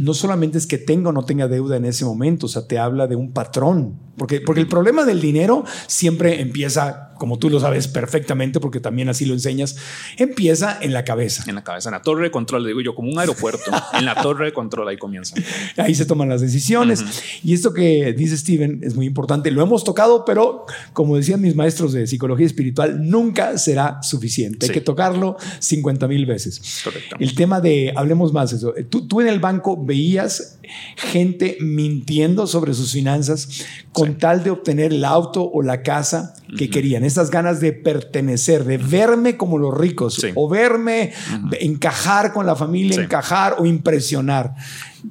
no 0.00 0.14
solamente 0.14 0.58
es 0.58 0.66
que 0.66 0.78
tenga 0.78 1.10
o 1.10 1.12
no 1.12 1.24
tenga 1.24 1.46
deuda 1.46 1.76
en 1.76 1.84
ese 1.84 2.04
momento, 2.04 2.46
o 2.46 2.48
sea, 2.48 2.66
te 2.66 2.76
habla 2.76 3.06
de 3.06 3.14
un 3.14 3.30
patrón, 3.30 3.94
porque, 4.16 4.40
porque 4.40 4.60
el 4.60 4.66
problema 4.66 5.04
del 5.04 5.20
dinero 5.20 5.64
siempre 5.86 6.40
empieza 6.40 7.09
como 7.20 7.38
tú 7.38 7.50
lo 7.50 7.60
sabes 7.60 7.86
perfectamente, 7.86 8.60
porque 8.60 8.80
también 8.80 9.10
así 9.10 9.26
lo 9.26 9.34
enseñas, 9.34 9.76
empieza 10.16 10.78
en 10.80 10.94
la 10.94 11.04
cabeza. 11.04 11.44
En 11.46 11.54
la 11.54 11.62
cabeza, 11.62 11.90
en 11.90 11.92
la 11.92 12.00
torre 12.00 12.24
de 12.24 12.30
control, 12.30 12.66
digo 12.66 12.80
yo, 12.80 12.94
como 12.94 13.10
un 13.10 13.18
aeropuerto. 13.18 13.70
en 13.92 14.06
la 14.06 14.14
torre 14.14 14.46
de 14.46 14.52
control 14.54 14.88
ahí 14.88 14.96
comienza. 14.96 15.34
Ahí 15.76 15.94
se 15.94 16.06
toman 16.06 16.30
las 16.30 16.40
decisiones. 16.40 17.04
Y 17.44 17.52
esto 17.52 17.74
que 17.74 18.14
dice 18.14 18.38
Steven 18.38 18.80
es 18.82 18.96
muy 18.96 19.04
importante. 19.04 19.50
Lo 19.50 19.62
hemos 19.62 19.84
tocado, 19.84 20.24
pero 20.24 20.64
como 20.94 21.14
decían 21.14 21.42
mis 21.42 21.54
maestros 21.54 21.92
de 21.92 22.06
psicología 22.06 22.46
espiritual, 22.46 23.06
nunca 23.06 23.58
será 23.58 24.02
suficiente. 24.02 24.64
Hay 24.64 24.72
que 24.72 24.80
tocarlo 24.80 25.36
50 25.58 26.08
mil 26.08 26.24
veces. 26.24 26.80
Correcto. 26.82 27.16
El 27.20 27.34
tema 27.34 27.60
de, 27.60 27.92
hablemos 27.94 28.32
más 28.32 28.54
eso. 28.54 28.72
Tú, 28.88 29.06
tú 29.06 29.20
en 29.20 29.28
el 29.28 29.40
banco 29.40 29.76
veías 29.84 30.58
gente 30.96 31.56
mintiendo 31.60 32.46
sobre 32.46 32.74
sus 32.74 32.92
finanzas 32.92 33.64
con 33.92 34.18
tal 34.18 34.44
de 34.44 34.50
obtener 34.50 34.92
el 34.92 35.04
auto 35.04 35.50
o 35.50 35.62
la 35.62 35.82
casa 35.82 36.34
que 36.56 36.70
querían. 36.70 37.04
Estas 37.04 37.30
ganas 37.30 37.60
de 37.60 37.72
pertenecer, 37.72 38.64
de 38.64 38.78
verme 38.78 39.36
como 39.36 39.58
los 39.58 39.76
ricos 39.76 40.20
o 40.34 40.48
verme 40.48 41.12
encajar 41.60 42.32
con 42.32 42.46
la 42.46 42.56
familia, 42.56 43.02
encajar 43.02 43.56
o 43.58 43.66
impresionar. 43.66 44.54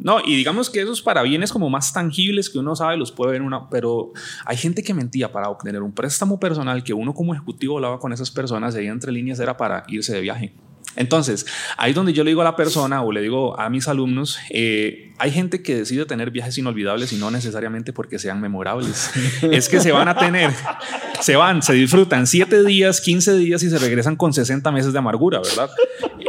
No, 0.02 0.20
y 0.24 0.36
digamos 0.36 0.70
que 0.70 0.82
esos 0.82 1.02
para 1.02 1.24
bienes 1.24 1.52
como 1.52 1.70
más 1.70 1.94
tangibles 1.94 2.50
que 2.50 2.60
uno 2.60 2.76
sabe 2.76 2.98
los 2.98 3.12
puede 3.12 3.32
ver 3.34 3.42
una, 3.42 3.70
pero 3.70 4.14
hay 4.46 4.58
gente 4.58 4.84
que 4.84 4.94
mentía 4.94 5.32
para 5.32 5.50
obtener 5.50 5.82
un 5.82 5.94
préstamo 5.94 6.40
personal 6.40 6.84
que 6.84 6.94
uno 6.94 7.14
como 7.14 7.34
ejecutivo 7.34 7.76
hablaba 7.78 8.00
con 8.00 8.14
esas 8.14 8.32
personas, 8.32 8.76
y 8.76 8.86
entre 8.86 9.12
líneas 9.12 9.40
era 9.40 9.58
para 9.58 9.84
irse 9.88 10.14
de 10.14 10.22
viaje. 10.22 10.54
Entonces, 10.96 11.46
ahí 11.78 11.92
es 11.92 11.96
donde 11.96 12.14
yo 12.14 12.24
le 12.24 12.32
digo 12.32 12.42
a 12.42 12.44
la 12.44 12.56
persona 12.56 13.02
o 13.02 13.12
le 13.12 13.22
digo 13.22 13.60
a 13.60 13.70
mis 13.70 13.88
alumnos, 13.88 14.38
eh, 14.50 15.12
hay 15.18 15.32
gente 15.32 15.62
que 15.62 15.76
decide 15.76 16.06
tener 16.06 16.32
viajes 16.32 16.58
inolvidables 16.58 17.14
y 17.14 17.18
no 17.18 17.32
necesariamente 17.32 17.94
porque 17.94 18.20
sean 18.20 18.42
memorables. 18.42 19.12
es 19.42 19.70
que 19.70 19.80
se 19.80 19.92
van 19.92 20.08
a 20.08 20.18
tener, 20.18 20.52
se 21.22 21.36
van, 21.36 21.62
se 21.62 21.74
disfrutan 21.74 22.28
7 22.28 22.64
días, 22.64 23.02
15 23.02 23.38
días 23.38 23.64
y 23.64 23.70
se 23.70 23.78
regresan 23.78 24.16
con 24.16 24.34
60 24.34 24.72
meses 24.72 24.92
de 24.92 25.00
amargura, 25.00 25.40
¿verdad? 25.40 25.70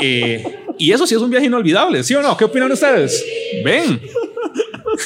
Eh, 0.01 0.65
y 0.79 0.93
eso 0.93 1.07
sí 1.07 1.15
es 1.15 1.21
un 1.21 1.31
viaje 1.31 1.47
inolvidable, 1.47 2.03
¿sí 2.05 2.15
o 2.15 2.23
no? 2.23 2.37
¿Qué 2.37 2.45
opinan 2.45 2.71
ustedes? 2.71 3.25
Ven. 3.65 4.01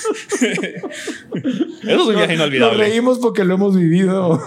Eso 1.82 2.02
es 2.02 2.06
un 2.08 2.14
viaje 2.14 2.34
inolvidable. 2.34 2.76
Nos 2.76 2.76
reímos 2.76 3.18
porque 3.18 3.44
lo 3.44 3.54
hemos 3.54 3.76
vivido. 3.76 4.40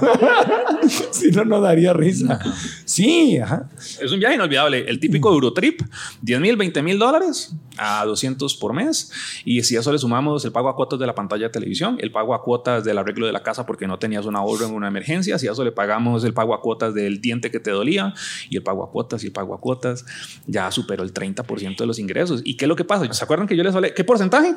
si 1.11 1.31
no, 1.31 1.45
no 1.45 1.61
daría 1.61 1.93
risa. 1.93 2.39
Sí, 2.85 3.37
ajá. 3.37 3.69
Es 3.77 4.11
un 4.11 4.19
viaje 4.19 4.35
inolvidable. 4.35 4.85
El 4.87 4.99
típico 4.99 5.31
Eurotrip, 5.31 5.81
10 6.21 6.39
mil, 6.39 6.57
20 6.57 6.81
mil 6.81 6.99
dólares 6.99 7.55
a 7.77 8.05
200 8.05 8.55
por 8.55 8.73
mes. 8.73 9.11
Y 9.45 9.63
si 9.63 9.75
a 9.75 9.79
eso 9.79 9.91
le 9.91 9.99
sumamos 9.99 10.43
el 10.45 10.51
pago 10.51 10.69
a 10.69 10.75
cuotas 10.75 10.99
de 10.99 11.05
la 11.05 11.15
pantalla 11.15 11.45
de 11.45 11.51
televisión, 11.51 11.97
el 11.99 12.11
pago 12.11 12.33
a 12.33 12.43
cuotas 12.43 12.83
del 12.83 12.97
arreglo 12.97 13.25
de 13.25 13.31
la 13.31 13.43
casa 13.43 13.65
porque 13.65 13.87
no 13.87 13.99
tenías 13.99 14.25
una 14.25 14.41
obra 14.43 14.67
en 14.67 14.73
una 14.73 14.87
emergencia, 14.87 15.37
si 15.37 15.47
a 15.47 15.51
eso 15.51 15.63
le 15.63 15.71
pagamos 15.71 16.23
el 16.23 16.33
pago 16.33 16.53
a 16.53 16.61
cuotas 16.61 16.93
del 16.93 17.21
diente 17.21 17.51
que 17.51 17.59
te 17.59 17.71
dolía 17.71 18.13
y 18.49 18.57
el 18.57 18.63
pago 18.63 18.83
a 18.83 18.91
cuotas 18.91 19.23
y 19.23 19.27
el 19.27 19.33
pago 19.33 19.53
a 19.53 19.59
cuotas, 19.59 20.05
ya 20.45 20.71
superó 20.71 21.03
el 21.03 21.13
30% 21.13 21.77
de 21.77 21.85
los 21.85 21.99
ingresos. 21.99 22.41
¿Y 22.43 22.55
qué 22.55 22.65
es 22.65 22.69
lo 22.69 22.75
que 22.75 22.83
pasa? 22.83 23.11
¿Se 23.13 23.23
acuerdan 23.23 23.47
que 23.47 23.55
yo 23.55 23.63
les 23.63 23.75
hablé? 23.75 23.93
¿Qué 23.93 24.03
porcentaje? 24.03 24.55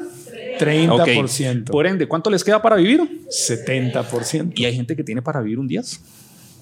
30%. 0.58 0.89
Por 1.70 1.86
ende, 1.86 2.06
¿cuánto 2.06 2.30
les 2.30 2.44
queda 2.44 2.60
para 2.60 2.76
vivir? 2.76 3.00
70%. 3.28 4.52
Y 4.56 4.64
hay 4.64 4.74
gente 4.74 4.96
que 4.96 5.04
tiene 5.04 5.22
para 5.22 5.40
vivir 5.40 5.58
un 5.58 5.66
10. 5.66 6.00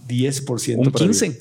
10%. 0.08 0.76
Un 0.78 0.92
15%. 0.92 1.36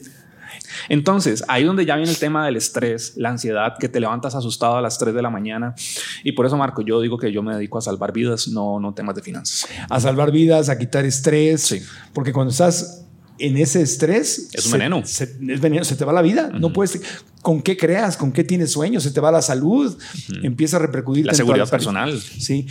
Entonces, 0.90 1.44
ahí 1.48 1.64
donde 1.64 1.86
ya 1.86 1.96
viene 1.96 2.12
el 2.12 2.18
tema 2.18 2.46
del 2.46 2.56
estrés, 2.56 3.14
la 3.16 3.30
ansiedad, 3.30 3.76
que 3.80 3.90
te 3.90 4.00
levantas 4.00 4.36
asustado 4.36 4.78
a 4.78 4.82
las 4.82 4.98
3 4.98 5.14
de 5.14 5.22
la 5.22 5.30
mañana. 5.30 5.76
Y 6.24 6.34
por 6.34 6.46
eso, 6.46 6.58
Marco, 6.58 6.82
yo 6.82 7.02
digo 7.02 7.18
que 7.18 7.32
yo 7.32 7.42
me 7.42 7.54
dedico 7.56 7.78
a 7.78 7.82
salvar 7.82 8.14
vidas, 8.14 8.48
no, 8.48 8.80
no 8.80 8.94
temas 8.94 9.16
de 9.16 9.22
finanzas. 9.22 9.70
A 9.90 10.00
salvar 10.00 10.32
vidas, 10.32 10.70
a 10.70 10.78
quitar 10.78 11.06
estrés. 11.06 11.62
Sí. 11.62 11.82
Porque 12.14 12.34
cuando 12.34 12.52
estás 12.52 13.06
en 13.40 13.58
ese 13.58 13.82
estrés. 13.82 14.50
Es 14.54 14.66
un 14.66 14.74
veneno. 14.74 15.06
Se, 15.06 15.24
es 15.24 15.62
veneno, 15.62 15.84
se 15.84 15.96
te 15.96 16.06
va 16.06 16.14
la 16.14 16.22
vida. 16.22 16.50
No 16.54 16.74
puedes. 16.74 17.02
¿Con 17.48 17.62
qué 17.62 17.78
creas? 17.78 18.18
¿Con 18.18 18.34
qué 18.34 18.44
tienes 18.44 18.74
sueños? 18.74 19.04
Se 19.04 19.12
te 19.12 19.22
va 19.22 19.32
la 19.32 19.42
salud. 19.42 19.98
Empieza 20.44 20.76
a 20.76 20.80
repercutir. 20.82 21.26
La 21.26 21.34
seguridad 21.34 21.70
personal. 21.70 22.22
Sí. 22.22 22.68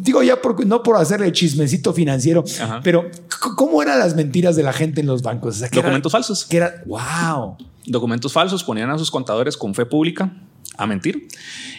Digo 0.00 0.22
ya, 0.22 0.42
por, 0.42 0.66
no 0.66 0.82
por 0.82 0.98
hacerle 0.98 1.32
chismecito 1.32 1.94
financiero, 1.94 2.44
pero 2.84 3.10
¿cómo 3.56 3.80
eran 3.80 3.98
las 3.98 4.14
mentiras 4.14 4.54
de 4.54 4.64
la 4.64 4.74
gente 4.74 5.00
en 5.00 5.06
los 5.06 5.22
bancos? 5.22 5.64
Documentos 5.70 6.12
falsos. 6.12 6.44
Que 6.44 6.58
era, 6.58 6.82
wow. 6.84 7.56
Documentos 7.86 8.34
falsos 8.34 8.62
ponían 8.62 8.90
a 8.90 8.98
sus 8.98 9.10
contadores 9.10 9.56
con 9.56 9.74
fe 9.74 9.86
pública 9.86 10.30
a 10.76 10.86
mentir. 10.86 11.28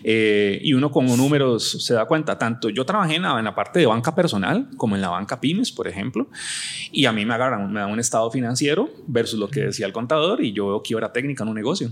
Eh, 0.03 0.59
y 0.63 0.73
uno 0.73 0.91
con 0.91 1.05
números 1.05 1.83
se 1.83 1.93
da 1.93 2.05
cuenta, 2.05 2.37
tanto 2.37 2.69
yo 2.69 2.85
trabajé 2.85 3.15
en 3.15 3.23
la, 3.23 3.55
parte 3.55 3.79
de 3.79 3.85
banca 3.85 4.15
personal 4.15 4.69
como 4.77 4.95
en 4.95 5.01
la 5.01 5.09
banca 5.09 5.39
pymes, 5.39 5.71
por 5.71 5.87
ejemplo, 5.87 6.27
y 6.91 7.05
a 7.05 7.11
mí 7.11 7.25
me 7.25 7.33
agarran, 7.33 7.71
me 7.71 7.79
dan 7.79 7.91
un 7.91 7.99
estado 7.99 8.29
financiero 8.31 8.89
versus 9.07 9.39
lo 9.39 9.49
que 9.49 9.61
decía 9.61 9.85
el 9.85 9.93
contador 9.93 10.43
y 10.43 10.53
yo 10.53 10.67
veo 10.67 10.81
quiebra 10.81 11.11
técnica 11.11 11.43
en 11.43 11.49
un 11.49 11.55
negocio. 11.55 11.91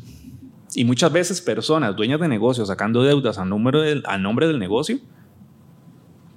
Y 0.74 0.86
muchas 0.86 1.12
veces 1.12 1.42
personas, 1.42 1.96
dueñas 1.96 2.20
de 2.20 2.30
negocios, 2.30 2.70
sacando 2.70 3.04
deudas 3.04 3.38
a, 3.38 3.46
número 3.46 3.82
del, 3.82 4.04
a 4.06 4.18
nombre 4.18 4.48
del 4.48 4.58
negocio 4.58 5.00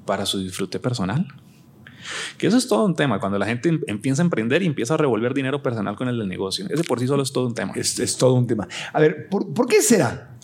para 0.06 0.26
su 0.26 0.40
disfrute 0.40 0.80
personal. 0.80 1.26
Que 2.38 2.46
eso 2.46 2.56
es 2.56 2.68
todo 2.68 2.84
un 2.84 2.94
tema. 2.94 3.20
Cuando 3.20 3.38
la 3.38 3.46
gente 3.46 3.68
em, 3.68 3.80
empieza 3.86 4.22
a 4.22 4.24
emprender 4.24 4.62
y 4.62 4.66
empieza 4.66 4.94
a 4.94 4.96
revolver 4.96 5.34
dinero 5.34 5.62
personal 5.62 5.96
con 5.96 6.08
el 6.08 6.18
del 6.18 6.28
negocio. 6.28 6.66
Ese 6.68 6.84
por 6.84 7.00
sí 7.00 7.06
solo 7.06 7.22
es 7.22 7.32
todo 7.32 7.46
un 7.46 7.54
tema. 7.54 7.72
Es, 7.74 7.98
es 7.98 8.16
todo 8.16 8.34
un 8.34 8.46
tema. 8.46 8.68
A 8.92 9.00
ver, 9.00 9.28
¿por, 9.28 9.52
¿por 9.52 9.66
qué 9.66 9.82
será 9.82 10.36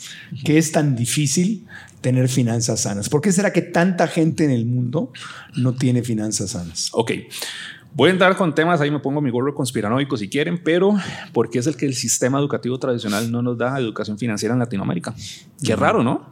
que 0.44 0.58
es 0.58 0.72
tan 0.72 0.96
difícil 0.96 1.66
tener 2.00 2.28
finanzas 2.28 2.80
sanas? 2.80 3.08
¿Por 3.08 3.20
qué 3.20 3.32
será 3.32 3.52
que 3.52 3.62
tanta 3.62 4.06
gente 4.06 4.44
en 4.44 4.50
el 4.50 4.66
mundo 4.66 5.12
no 5.56 5.74
tiene 5.74 6.02
finanzas 6.02 6.50
sanas? 6.50 6.90
Ok. 6.92 7.12
Voy 7.92 8.08
a 8.08 8.12
entrar 8.12 8.36
con 8.36 8.54
temas, 8.54 8.80
ahí 8.80 8.90
me 8.90 9.00
pongo 9.00 9.20
mi 9.20 9.30
gorro 9.30 9.52
conspiranoico 9.52 10.16
si 10.16 10.28
quieren, 10.28 10.62
pero 10.62 10.96
porque 11.32 11.58
es 11.58 11.66
el 11.66 11.76
que 11.76 11.86
el 11.86 11.94
sistema 11.94 12.38
educativo 12.38 12.78
tradicional 12.78 13.32
no 13.32 13.42
nos 13.42 13.58
da 13.58 13.76
educación 13.78 14.16
financiera 14.16 14.52
en 14.52 14.60
Latinoamérica. 14.60 15.12
Qué 15.64 15.74
raro, 15.74 16.04
¿no? 16.04 16.24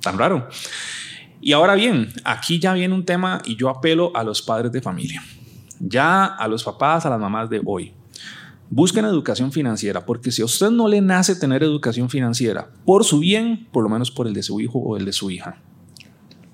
Tan 0.00 0.16
raro. 0.16 0.48
Y 1.40 1.52
ahora 1.52 1.74
bien, 1.74 2.08
aquí 2.24 2.58
ya 2.58 2.72
viene 2.72 2.94
un 2.94 3.04
tema 3.04 3.40
y 3.44 3.56
yo 3.56 3.68
apelo 3.68 4.10
a 4.14 4.24
los 4.24 4.42
padres 4.42 4.72
de 4.72 4.80
familia, 4.80 5.22
ya 5.78 6.24
a 6.24 6.48
los 6.48 6.64
papás, 6.64 7.06
a 7.06 7.10
las 7.10 7.20
mamás 7.20 7.48
de 7.48 7.62
hoy. 7.64 7.92
Busquen 8.70 9.04
educación 9.04 9.52
financiera, 9.52 10.04
porque 10.04 10.30
si 10.30 10.42
a 10.42 10.44
usted 10.44 10.70
no 10.70 10.88
le 10.88 11.00
nace 11.00 11.36
tener 11.36 11.62
educación 11.62 12.10
financiera, 12.10 12.70
por 12.84 13.04
su 13.04 13.20
bien, 13.20 13.68
por 13.72 13.82
lo 13.82 13.88
menos 13.88 14.10
por 14.10 14.26
el 14.26 14.34
de 14.34 14.42
su 14.42 14.60
hijo 14.60 14.78
o 14.78 14.96
el 14.96 15.04
de 15.04 15.12
su 15.12 15.30
hija. 15.30 15.62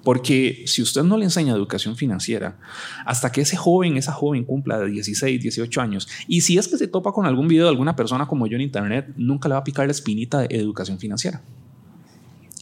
Porque 0.05 0.65
si 0.67 0.83
usted 0.83 1.03
no 1.03 1.17
le 1.17 1.25
enseña 1.25 1.55
educación 1.55 1.97
financiera, 1.97 2.59
hasta 3.07 3.33
que 3.33 3.41
ese 3.41 3.57
joven, 3.57 3.97
esa 3.97 4.13
joven 4.13 4.45
cumpla 4.45 4.79
de 4.79 4.91
16, 4.91 5.41
18 5.41 5.81
años, 5.81 6.09
y 6.29 6.43
si 6.43 6.59
es 6.59 6.69
que 6.69 6.77
se 6.77 6.87
topa 6.87 7.11
con 7.11 7.25
algún 7.25 7.49
video 7.49 7.65
de 7.65 7.71
alguna 7.71 7.97
persona 7.97 8.27
como 8.27 8.47
yo 8.47 8.57
en 8.57 8.61
internet, 8.61 9.13
nunca 9.17 9.49
le 9.49 9.55
va 9.55 9.61
a 9.61 9.65
picar 9.65 9.87
la 9.87 9.93
espinita 9.93 10.41
de 10.41 10.49
educación 10.51 10.99
financiera. 10.99 11.43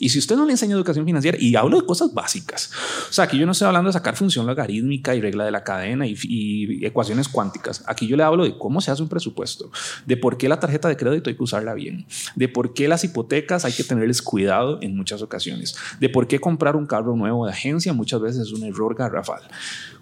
Y 0.03 0.09
si 0.09 0.19
usted 0.19 0.35
no 0.35 0.45
le 0.45 0.51
enseña 0.51 0.75
educación 0.75 1.07
financiera, 1.07 1.39
y 1.41 1.55
hablo 1.55 1.81
de 1.81 1.87
cosas 1.87 2.13
básicas, 2.13 2.73
o 3.09 3.13
sea, 3.13 3.27
aquí 3.27 3.39
yo 3.39 3.47
no 3.47 3.53
estoy 3.53 3.69
hablando 3.69 3.89
de 3.89 3.93
sacar 3.93 4.17
función 4.17 4.49
logarítmica 4.49 5.15
y 5.15 5.21
regla 5.21 5.45
de 5.45 5.53
la 5.53 5.63
cadena 5.63 6.09
y, 6.09 6.85
ecuaciones 6.85 7.29
cuánticas. 7.29 7.85
Aquí 7.87 8.09
yo 8.09 8.17
le 8.17 8.25
hablo 8.25 8.43
de 8.43 8.59
cómo 8.59 8.81
se 8.81 8.91
hace 8.91 9.01
un 9.01 9.09
presupuesto, 9.09 9.71
de 10.05 10.17
por 10.17 10.39
qué 10.39 10.49
la 10.49 10.59
tarjeta 10.59 10.89
de 10.89 10.97
crédito 10.97 11.31
hay 11.31 11.37
que 11.37 11.43
usarla 11.45 11.75
bien, 11.75 12.05
de 12.35 12.49
por 12.49 12.75
qué 12.75 12.89
las 12.89 13.05
hipotecas 13.05 13.65
hay 13.65 13.75
que 13.75 13.85
tenerles 13.85 14.23
cuidado 14.23 14.81
en 14.83 14.97
muchas 14.97 15.23
ocasiones, 15.23 15.77
de 16.01 16.09
por 16.09 16.27
qué 16.27 16.41
comprar 16.41 16.75
un 16.75 16.87
carro 16.87 17.15
nuevo 17.15 17.47
de 17.47 17.53
agencia 17.53 17.93
muchas 17.93 18.21
veces 18.21 18.49
es 18.49 18.53
un 18.53 18.65
error 18.65 18.97
garrafal. 18.97 19.43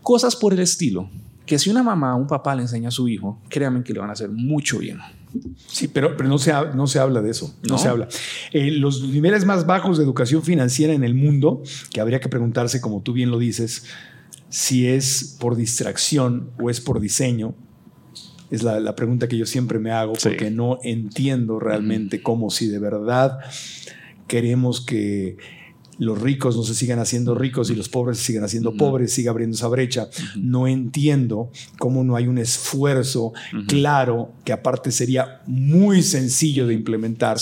Cosas 0.02 0.34
por 0.34 0.54
el 0.54 0.60
estilo 0.60 1.10
que 1.44 1.58
si 1.58 1.68
una 1.68 1.82
mamá 1.82 2.14
o 2.14 2.18
un 2.18 2.26
papá 2.26 2.54
le 2.54 2.62
enseña 2.62 2.88
a 2.88 2.90
su 2.90 3.06
hijo, 3.06 3.38
créanme 3.50 3.84
que 3.84 3.92
le 3.92 4.00
van 4.00 4.08
a 4.08 4.14
hacer 4.14 4.30
mucho 4.30 4.78
bien. 4.78 4.98
Sí, 5.66 5.88
pero, 5.88 6.16
pero 6.16 6.28
no, 6.28 6.38
se, 6.38 6.52
no 6.74 6.86
se 6.86 6.98
habla 6.98 7.22
de 7.22 7.30
eso. 7.30 7.54
No, 7.68 7.78
se 7.78 7.88
habla. 7.88 8.08
Eh, 8.52 8.70
los 8.70 9.02
niveles 9.02 9.44
más 9.44 9.66
bajos 9.66 9.98
de 9.98 10.04
educación 10.04 10.42
financiera 10.42 10.92
en 10.92 11.04
el 11.04 11.14
mundo, 11.14 11.62
que 11.92 12.00
habría 12.00 12.20
que 12.20 12.28
preguntarse, 12.28 12.80
como 12.80 13.02
tú 13.02 13.12
bien 13.12 13.30
lo 13.30 13.38
dices, 13.38 13.84
si 14.48 14.86
es 14.88 15.36
por 15.38 15.56
distracción 15.56 16.50
o 16.60 16.70
es 16.70 16.80
por 16.80 17.00
diseño, 17.00 17.54
es 18.50 18.64
la, 18.64 18.96
pregunta 18.96 19.28
que 19.28 19.36
yo 19.36 19.46
siempre 19.46 19.78
me 19.78 19.92
hago, 19.92 20.14
porque 20.20 20.50
no 20.50 20.80
entiendo 20.82 21.60
realmente 21.60 22.20
cómo 22.20 22.50
si 22.50 22.66
de 22.66 22.80
verdad 22.80 23.38
queremos 24.26 24.80
que 24.80 25.36
los 26.00 26.18
ricos 26.18 26.56
no 26.56 26.62
se 26.62 26.74
sigan 26.74 26.98
haciendo 26.98 27.34
ricos 27.34 27.68
y 27.68 27.74
los 27.74 27.90
pobres 27.90 28.18
se 28.18 28.24
sigan 28.24 28.42
haciendo 28.42 28.74
pobres, 28.74 29.12
siga 29.12 29.30
abriendo 29.32 29.54
esa 29.54 29.68
brecha. 29.68 30.08
No 30.34 30.66
entiendo 30.66 31.50
cómo 31.78 32.02
no 32.04 32.16
hay 32.16 32.26
un 32.26 32.38
esfuerzo 32.38 33.34
claro, 33.68 34.32
que 34.44 34.52
aparte 34.52 34.92
sería 34.92 35.42
muy 35.46 36.02
sencillo 36.02 36.66
de 36.66 36.72
implementar, 36.72 37.36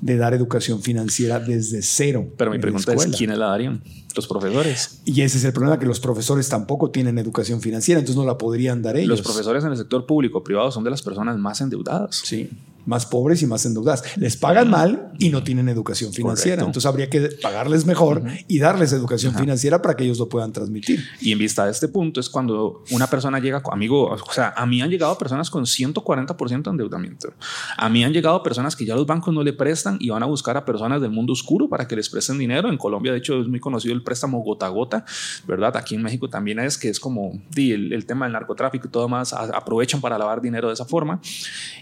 de 0.00 0.16
dar 0.16 0.32
educación 0.32 0.80
financiera 0.80 1.38
desde 1.38 1.82
cero. 1.82 2.26
Pero 2.38 2.50
mi 2.50 2.58
pregunta 2.58 2.94
es, 2.94 3.06
¿quiénes 3.08 3.36
la 3.36 3.48
darían? 3.48 3.82
Los 4.16 4.26
profesores. 4.26 5.02
Y 5.04 5.20
ese 5.20 5.36
es 5.36 5.44
el 5.44 5.52
problema, 5.52 5.78
que 5.78 5.84
los 5.84 6.00
profesores 6.00 6.48
tampoco 6.48 6.90
tienen 6.90 7.18
educación 7.18 7.60
financiera, 7.60 8.00
entonces 8.00 8.16
no 8.16 8.24
la 8.24 8.38
podrían 8.38 8.80
dar 8.80 8.96
ellos. 8.96 9.10
Los 9.10 9.22
profesores 9.22 9.62
en 9.64 9.70
el 9.70 9.76
sector 9.76 10.06
público, 10.06 10.42
privado, 10.42 10.70
son 10.70 10.82
de 10.82 10.90
las 10.90 11.02
personas 11.02 11.36
más 11.36 11.60
endeudadas. 11.60 12.22
Sí. 12.24 12.48
Más 12.86 13.06
pobres 13.06 13.42
y 13.42 13.46
más 13.46 13.64
endeudadas. 13.66 14.02
Les 14.16 14.36
pagan 14.36 14.70
mal 14.70 15.12
y 15.18 15.28
no 15.30 15.42
tienen 15.42 15.68
educación 15.68 16.12
financiera. 16.12 16.62
Entonces 16.62 16.86
habría 16.86 17.10
que 17.10 17.28
pagarles 17.42 17.84
mejor 17.84 18.22
y 18.46 18.58
darles 18.58 18.92
educación 18.92 19.34
financiera 19.34 19.82
para 19.82 19.96
que 19.96 20.04
ellos 20.04 20.18
lo 20.18 20.28
puedan 20.28 20.52
transmitir. 20.52 21.04
Y 21.20 21.32
en 21.32 21.38
vista 21.38 21.64
de 21.64 21.70
este 21.70 21.88
punto 21.88 22.20
es 22.20 22.28
cuando 22.28 22.84
una 22.90 23.08
persona 23.08 23.38
llega, 23.38 23.62
amigo, 23.70 24.10
o 24.10 24.32
sea, 24.32 24.54
a 24.56 24.66
mí 24.66 24.80
han 24.80 24.90
llegado 24.90 25.16
personas 25.18 25.50
con 25.50 25.64
140% 25.64 26.62
de 26.62 26.70
endeudamiento. 26.70 27.32
A 27.76 27.88
mí 27.88 28.04
han 28.04 28.12
llegado 28.12 28.42
personas 28.42 28.76
que 28.76 28.84
ya 28.84 28.94
los 28.94 29.06
bancos 29.06 29.34
no 29.34 29.42
le 29.42 29.52
prestan 29.52 29.98
y 30.00 30.10
van 30.10 30.22
a 30.22 30.26
buscar 30.26 30.56
a 30.56 30.64
personas 30.64 31.00
del 31.00 31.10
mundo 31.10 31.32
oscuro 31.32 31.68
para 31.68 31.86
que 31.86 31.96
les 31.96 32.08
presten 32.08 32.38
dinero. 32.38 32.68
En 32.68 32.76
Colombia, 32.76 33.12
de 33.12 33.18
hecho, 33.18 33.40
es 33.40 33.48
muy 33.48 33.60
conocido 33.60 33.94
el 33.94 34.02
préstamo 34.02 34.40
gota 34.42 34.66
a 34.66 34.70
gota, 34.70 35.04
¿verdad? 35.46 35.76
Aquí 35.76 35.94
en 35.94 36.02
México 36.02 36.28
también 36.28 36.58
es 36.58 36.78
que 36.78 36.88
es 36.88 37.00
como 37.00 37.32
el, 37.56 37.92
el 37.92 38.06
tema 38.06 38.26
del 38.26 38.32
narcotráfico 38.32 38.88
y 38.88 38.90
todo 38.90 39.08
más, 39.08 39.32
aprovechan 39.32 40.00
para 40.00 40.18
lavar 40.18 40.40
dinero 40.40 40.68
de 40.68 40.74
esa 40.74 40.84
forma 40.84 41.20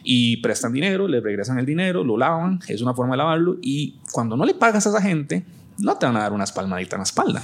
y 0.02 0.38
prestan 0.38 0.72
dinero, 0.72 0.85
le 1.08 1.20
regresan 1.20 1.58
el 1.58 1.66
dinero, 1.66 2.04
lo 2.04 2.16
lavan, 2.16 2.60
es 2.68 2.80
una 2.80 2.94
forma 2.94 3.14
de 3.14 3.18
lavarlo 3.18 3.56
y 3.60 3.96
cuando 4.12 4.36
no 4.36 4.44
le 4.44 4.54
pagas 4.54 4.86
a 4.86 4.90
esa 4.90 5.02
gente, 5.02 5.44
no 5.78 5.96
te 5.96 6.06
van 6.06 6.16
a 6.16 6.20
dar 6.20 6.32
unas 6.32 6.52
palmaditas 6.52 6.94
en 6.94 6.98
la 6.98 7.04
espalda. 7.04 7.42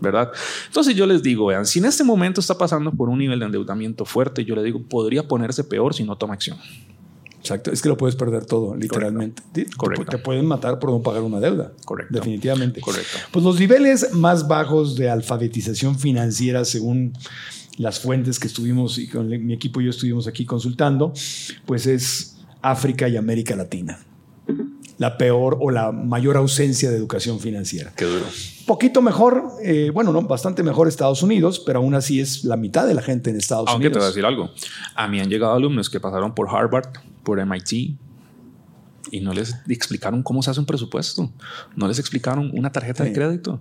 ¿verdad? 0.00 0.32
Entonces 0.66 0.96
yo 0.96 1.06
les 1.06 1.22
digo, 1.22 1.46
vean, 1.46 1.64
si 1.64 1.78
en 1.78 1.84
este 1.84 2.02
momento 2.02 2.40
está 2.40 2.58
pasando 2.58 2.90
por 2.90 3.08
un 3.08 3.18
nivel 3.18 3.38
de 3.38 3.46
endeudamiento 3.46 4.04
fuerte, 4.04 4.44
yo 4.44 4.56
le 4.56 4.62
digo, 4.64 4.82
podría 4.82 5.28
ponerse 5.28 5.62
peor 5.62 5.94
si 5.94 6.02
no 6.02 6.18
toma 6.18 6.34
acción. 6.34 6.58
Exacto, 7.38 7.72
es 7.72 7.82
que 7.82 7.88
lo 7.88 7.96
puedes 7.96 8.14
perder 8.14 8.44
todo, 8.44 8.76
literalmente. 8.76 9.42
Correcto. 9.76 10.04
Te, 10.04 10.18
pueden 10.18 10.46
matar 10.46 10.78
por 10.78 10.90
no 10.90 11.02
pagar 11.02 11.22
una 11.22 11.40
deuda. 11.40 11.72
Correcto. 11.84 12.14
Definitivamente. 12.14 12.80
Correcto. 12.80 13.18
Pues 13.32 13.44
los 13.44 13.58
niveles 13.58 14.12
más 14.12 14.46
bajos 14.46 14.94
de 14.94 15.10
alfabetización 15.10 15.98
financiera, 15.98 16.64
según 16.64 17.14
las 17.78 17.98
fuentes 17.98 18.38
que 18.38 18.46
estuvimos 18.46 18.98
y 18.98 19.08
con 19.08 19.28
mi 19.28 19.52
equipo 19.52 19.80
y 19.80 19.84
yo 19.84 19.90
estuvimos 19.90 20.28
aquí 20.28 20.44
consultando, 20.44 21.12
pues 21.66 21.86
es 21.86 22.36
África 22.62 23.08
y 23.08 23.16
América 23.16 23.56
Latina. 23.56 23.98
La 24.98 25.18
peor 25.18 25.58
o 25.60 25.70
la 25.70 25.90
mayor 25.90 26.36
ausencia 26.36 26.90
de 26.90 26.96
educación 26.96 27.40
financiera. 27.40 27.92
Qué 27.96 28.04
duro. 28.04 28.24
Poquito 28.66 29.02
mejor, 29.02 29.44
eh, 29.62 29.90
bueno, 29.92 30.12
no, 30.12 30.22
bastante 30.22 30.62
mejor 30.62 30.86
Estados 30.86 31.22
Unidos, 31.22 31.60
pero 31.66 31.80
aún 31.80 31.94
así 31.94 32.20
es 32.20 32.44
la 32.44 32.56
mitad 32.56 32.86
de 32.86 32.94
la 32.94 33.02
gente 33.02 33.30
en 33.30 33.36
Estados 33.36 33.64
Unidos. 33.64 33.74
Aunque 33.74 33.90
te 33.90 33.98
voy 33.98 34.04
a 34.04 34.08
decir 34.08 34.24
algo. 34.24 34.50
A 34.94 35.08
mí 35.08 35.20
han 35.20 35.28
llegado 35.28 35.54
alumnos 35.54 35.90
que 35.90 35.98
pasaron 35.98 36.34
por 36.34 36.48
Harvard, 36.48 36.88
por 37.24 37.44
MIT, 37.44 37.96
y 39.10 39.20
no 39.20 39.32
les 39.32 39.54
explicaron 39.68 40.22
cómo 40.22 40.42
se 40.42 40.50
hace 40.50 40.60
un 40.60 40.66
presupuesto, 40.66 41.30
no 41.76 41.88
les 41.88 41.98
explicaron 41.98 42.50
una 42.54 42.70
tarjeta 42.70 43.04
de 43.04 43.12
crédito. 43.12 43.60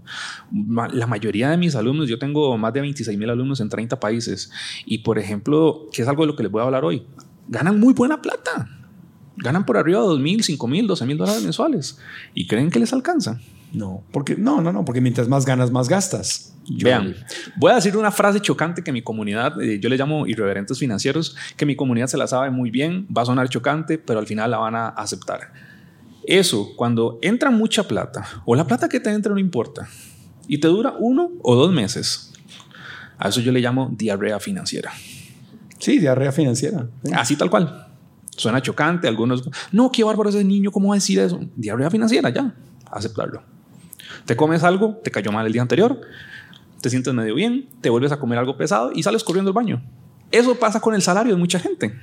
La 0.94 1.08
mayoría 1.08 1.50
de 1.50 1.58
mis 1.58 1.76
alumnos, 1.76 2.08
yo 2.08 2.20
tengo 2.20 2.58
más 2.58 2.74
de 2.74 2.82
26 2.82 3.18
mil 3.18 3.30
alumnos 3.30 3.60
en 3.60 3.70
30 3.70 4.00
países 4.00 4.52
y 4.86 5.00
por 5.00 5.18
ejemplo, 5.20 5.88
que 5.92 6.04
es 6.04 6.08
algo 6.08 6.24
de 6.24 6.28
lo 6.28 6.36
que 6.36 6.44
les 6.44 6.52
voy 6.52 6.62
a 6.62 6.66
hablar 6.66 6.86
hoy, 6.86 7.06
ganan 7.48 7.80
muy 7.80 7.94
buena 7.94 8.22
plata, 8.22 8.70
ganan 9.38 9.66
por 9.66 9.78
arriba 9.78 10.00
de 10.00 10.08
2 10.08 10.20
mil, 10.20 10.44
5 10.44 10.68
mil, 10.68 10.88
12 10.88 11.06
mil 11.06 11.18
dólares 11.18 11.44
mensuales 11.44 11.98
y 12.34 12.48
creen 12.48 12.70
que 12.70 12.80
les 12.80 12.94
alcanza. 12.94 13.40
No, 13.74 14.04
porque 14.12 14.36
no, 14.36 14.62
no, 14.62 14.74
no, 14.74 14.84
porque 14.84 15.00
mientras 15.00 15.28
más 15.28 15.46
ganas, 15.46 15.72
más 15.72 15.88
gastas. 15.88 16.54
Vean, 16.70 17.16
voy 17.58 17.72
a 17.72 17.76
decir 17.76 17.98
una 17.98 18.12
frase 18.12 18.40
chocante 18.40 18.84
que 18.84 18.92
mi 18.92 19.02
comunidad, 19.02 19.60
eh, 19.62 19.80
yo 19.80 19.90
le 19.90 19.98
llamo 19.98 20.28
irreverentes 20.28 20.78
financieros, 20.78 21.36
que 21.58 21.66
mi 21.66 21.76
comunidad 21.76 22.08
se 22.08 22.18
la 22.18 22.28
sabe 22.28 22.52
muy 22.52 22.70
bien, 22.70 23.08
va 23.16 23.24
a 23.24 23.26
sonar 23.26 23.50
chocante, 23.50 23.98
pero 23.98 24.20
al 24.20 24.28
final 24.28 24.52
la 24.52 24.58
van 24.58 24.76
a 24.76 24.90
aceptar. 24.90 25.54
Eso, 26.26 26.76
cuando 26.76 27.18
entra 27.22 27.50
mucha 27.50 27.88
plata, 27.88 28.26
o 28.46 28.56
la 28.56 28.68
plata 28.68 28.88
que 28.90 29.00
te 29.00 29.10
entra 29.10 29.34
no 29.34 29.40
importa, 29.40 29.88
y 30.48 30.60
te 30.60 30.68
dura 30.68 30.94
uno 31.00 31.32
o 31.42 31.56
dos 31.56 31.72
meses, 31.72 32.34
a 33.18 33.30
eso 33.30 33.42
yo 33.42 33.52
le 33.52 33.60
llamo 33.60 33.90
diarrea 33.98 34.40
financiera. 34.40 34.92
Sí, 35.80 35.98
diarrea 35.98 36.32
financiera. 36.32 36.88
Así 37.14 37.36
tal 37.36 37.50
cual. 37.50 37.91
Suena 38.38 38.62
chocante, 38.62 39.08
algunos, 39.08 39.50
no, 39.72 39.92
qué 39.92 40.04
bárbaro 40.04 40.30
ese 40.30 40.44
niño, 40.44 40.72
¿cómo 40.72 40.90
va 40.90 40.96
a 40.96 40.98
decir 40.98 41.20
eso? 41.20 41.40
Diarrea 41.56 41.90
financiera, 41.90 42.30
ya, 42.30 42.56
aceptarlo. 42.90 43.44
Te 44.26 44.36
comes 44.36 44.64
algo, 44.64 45.00
te 45.04 45.12
cayó 45.12 45.32
mal 45.32 45.46
el 45.46 45.54
día 45.54 45.62
anterior, 45.62 46.00
te 46.82 46.90
sientes 46.90 47.14
medio 47.14 47.36
bien, 47.36 47.68
te 47.82 47.90
vuelves 47.90 48.12
a 48.12 48.20
comer 48.20 48.40
algo 48.40 48.58
pesado 48.58 48.92
y 48.94 49.04
sales 49.04 49.24
corriendo 49.24 49.50
al 49.50 49.54
baño. 49.54 49.82
Eso 50.32 50.56
pasa 50.56 50.80
con 50.80 50.96
el 50.96 51.02
salario 51.02 51.34
de 51.34 51.40
mucha 51.40 51.60
gente. 51.60 51.94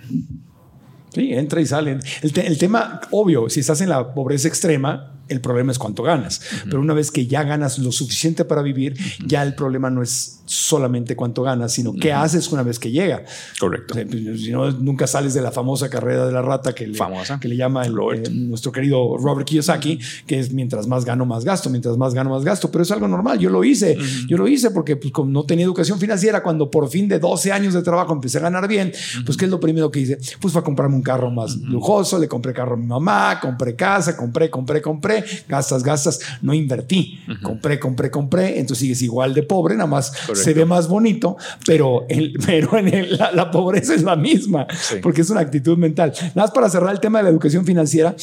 Sí, 1.14 1.32
entra 1.32 1.60
y 1.60 1.66
sale. 1.66 1.98
El, 2.22 2.38
el 2.38 2.58
tema, 2.58 3.00
obvio, 3.10 3.48
si 3.48 3.60
estás 3.60 3.80
en 3.80 3.88
la 3.88 4.14
pobreza 4.14 4.48
extrema, 4.48 5.17
el 5.28 5.40
problema 5.40 5.72
es 5.72 5.78
cuánto 5.78 6.02
ganas. 6.02 6.40
Pero 6.64 6.80
una 6.80 6.94
vez 6.94 7.10
que 7.10 7.26
ya 7.26 7.42
ganas 7.42 7.78
lo 7.78 7.92
suficiente 7.92 8.44
para 8.44 8.62
vivir, 8.62 8.96
ya 9.26 9.42
el 9.42 9.54
problema 9.54 9.90
no 9.90 10.02
es 10.02 10.38
solamente 10.48 11.14
cuánto 11.14 11.42
ganas, 11.42 11.72
sino 11.72 11.92
qué 11.92 12.12
haces 12.12 12.50
una 12.50 12.62
vez 12.62 12.78
que 12.78 12.90
llega. 12.90 13.24
Correcto. 13.60 13.94
Pues, 13.94 14.40
si 14.40 14.50
no, 14.50 14.70
nunca 14.70 15.06
sales 15.06 15.34
de 15.34 15.42
la 15.42 15.52
famosa 15.52 15.90
carrera 15.90 16.26
de 16.26 16.32
la 16.32 16.42
rata 16.42 16.74
que 16.74 16.86
le, 16.86 16.98
Que 17.40 17.48
le 17.48 17.56
llama 17.56 17.86
eh, 17.86 17.90
nuestro 18.30 18.72
querido 18.72 19.16
Robert 19.18 19.46
Kiyosaki, 19.46 19.98
que 20.26 20.38
es 20.38 20.52
mientras 20.52 20.86
más 20.86 21.04
gano, 21.04 21.26
más 21.26 21.44
gasto, 21.44 21.70
mientras 21.70 21.96
más 21.96 22.14
gano, 22.14 22.30
más 22.30 22.44
gasto. 22.44 22.70
Pero 22.70 22.82
es 22.82 22.90
algo 22.90 23.08
normal. 23.08 23.38
Yo 23.38 23.50
lo 23.50 23.62
hice. 23.64 23.96
Yo 24.26 24.36
lo 24.36 24.48
hice 24.48 24.70
porque 24.70 24.96
pues, 24.96 25.12
como 25.12 25.30
no 25.30 25.44
tenía 25.44 25.64
educación 25.64 25.98
financiera, 25.98 26.42
cuando 26.42 26.70
por 26.70 26.88
fin 26.88 27.08
de 27.08 27.18
12 27.18 27.52
años 27.52 27.74
de 27.74 27.82
trabajo 27.82 28.12
empecé 28.12 28.38
a 28.38 28.42
ganar 28.42 28.66
bien, 28.66 28.92
pues 29.24 29.36
¿qué 29.36 29.44
es 29.44 29.50
lo 29.50 29.60
primero 29.60 29.90
que 29.90 30.00
hice? 30.00 30.18
Pues 30.40 30.52
fue 30.52 30.60
a 30.60 30.64
comprarme 30.64 30.96
un 30.96 31.02
carro 31.02 31.30
más 31.30 31.56
lujoso, 31.56 32.18
le 32.18 32.28
compré 32.28 32.52
carro 32.52 32.74
a 32.74 32.76
mi 32.76 32.86
mamá, 32.86 33.38
compré 33.40 33.76
casa, 33.76 34.16
compré, 34.16 34.50
compré, 34.50 34.80
compré, 34.80 35.17
gastas, 35.48 35.82
gastas, 35.82 36.20
no 36.42 36.54
invertí. 36.54 37.20
Compré, 37.42 37.78
compré, 37.78 38.10
compré. 38.10 38.58
Entonces 38.58 38.78
sigues 38.78 39.02
igual 39.02 39.34
de 39.34 39.42
pobre, 39.42 39.74
nada 39.74 39.88
más 39.88 40.12
se 40.34 40.54
ve 40.54 40.64
más 40.64 40.88
bonito, 40.88 41.36
pero, 41.66 42.06
el, 42.08 42.34
pero 42.46 42.78
en 42.78 43.18
la, 43.18 43.50
pobreza 43.50 43.94
es 43.94 44.02
la 44.02 44.16
misma, 44.16 44.66
porque 45.02 45.22
es 45.22 45.30
una 45.30 45.40
actitud 45.40 45.76
mental. 45.76 46.12
Nada 46.18 46.32
más 46.34 46.50
para 46.50 46.68
cerrar 46.68 46.92
el 46.92 47.00
tema 47.00 47.18
de 47.18 47.24
la 47.24 47.30
educación 47.30 47.64
financiera, 47.64 48.14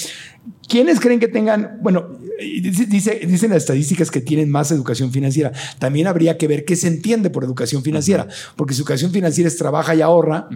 ¿quiénes 0.67 0.99
creen 0.99 1.19
que 1.19 1.27
tengan, 1.27 1.79
bueno, 1.81 2.07
dice, 2.39 3.21
dicen 3.27 3.49
las 3.49 3.59
estadísticas 3.59 4.11
que 4.11 4.21
tienen 4.21 4.49
más 4.49 4.71
educación 4.71 5.11
financiera? 5.11 5.51
También 5.79 6.07
habría 6.07 6.37
que 6.37 6.47
ver 6.47 6.65
qué 6.65 6.75
se 6.75 6.87
entiende 6.87 7.29
por 7.29 7.43
educación 7.43 7.83
financiera, 7.83 8.27
porque 8.55 8.73
si 8.73 8.81
educación 8.81 9.11
financiera 9.11 9.47
es 9.47 9.57
trabaja 9.57 9.95
y 9.95 10.01
ahorra. 10.01 10.47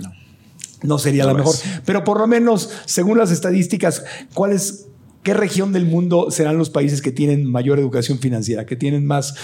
No 0.81 0.97
sería 0.97 1.25
la 1.25 1.33
mejor, 1.33 1.53
pero 1.83 2.05
por 2.05 2.19
lo 2.19 2.25
menos, 2.25 2.69
según 2.85 3.17
las 3.17 3.31
estadísticas, 3.31 4.05
¿cuáles 4.33 4.88
¿Qué 5.23 5.33
región 5.33 5.73
del 5.73 5.85
mundo 5.85 6.31
serán 6.31 6.57
los 6.57 6.69
países 6.69 7.01
que 7.01 7.11
tienen 7.11 7.49
mayor 7.49 7.77
educación 7.79 8.19
financiera, 8.19 8.65
que 8.65 8.75
tienen 8.75 9.05
más 9.05 9.35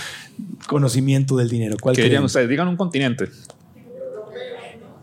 conocimiento 0.67 1.35
del 1.35 1.49
dinero? 1.49 1.75
¿Cuál 1.79 1.95
¿Qué 1.95 2.03
dirían 2.03 2.23
ustedes? 2.23 2.47
Digan 2.47 2.67
un 2.67 2.77
continente. 2.77 3.27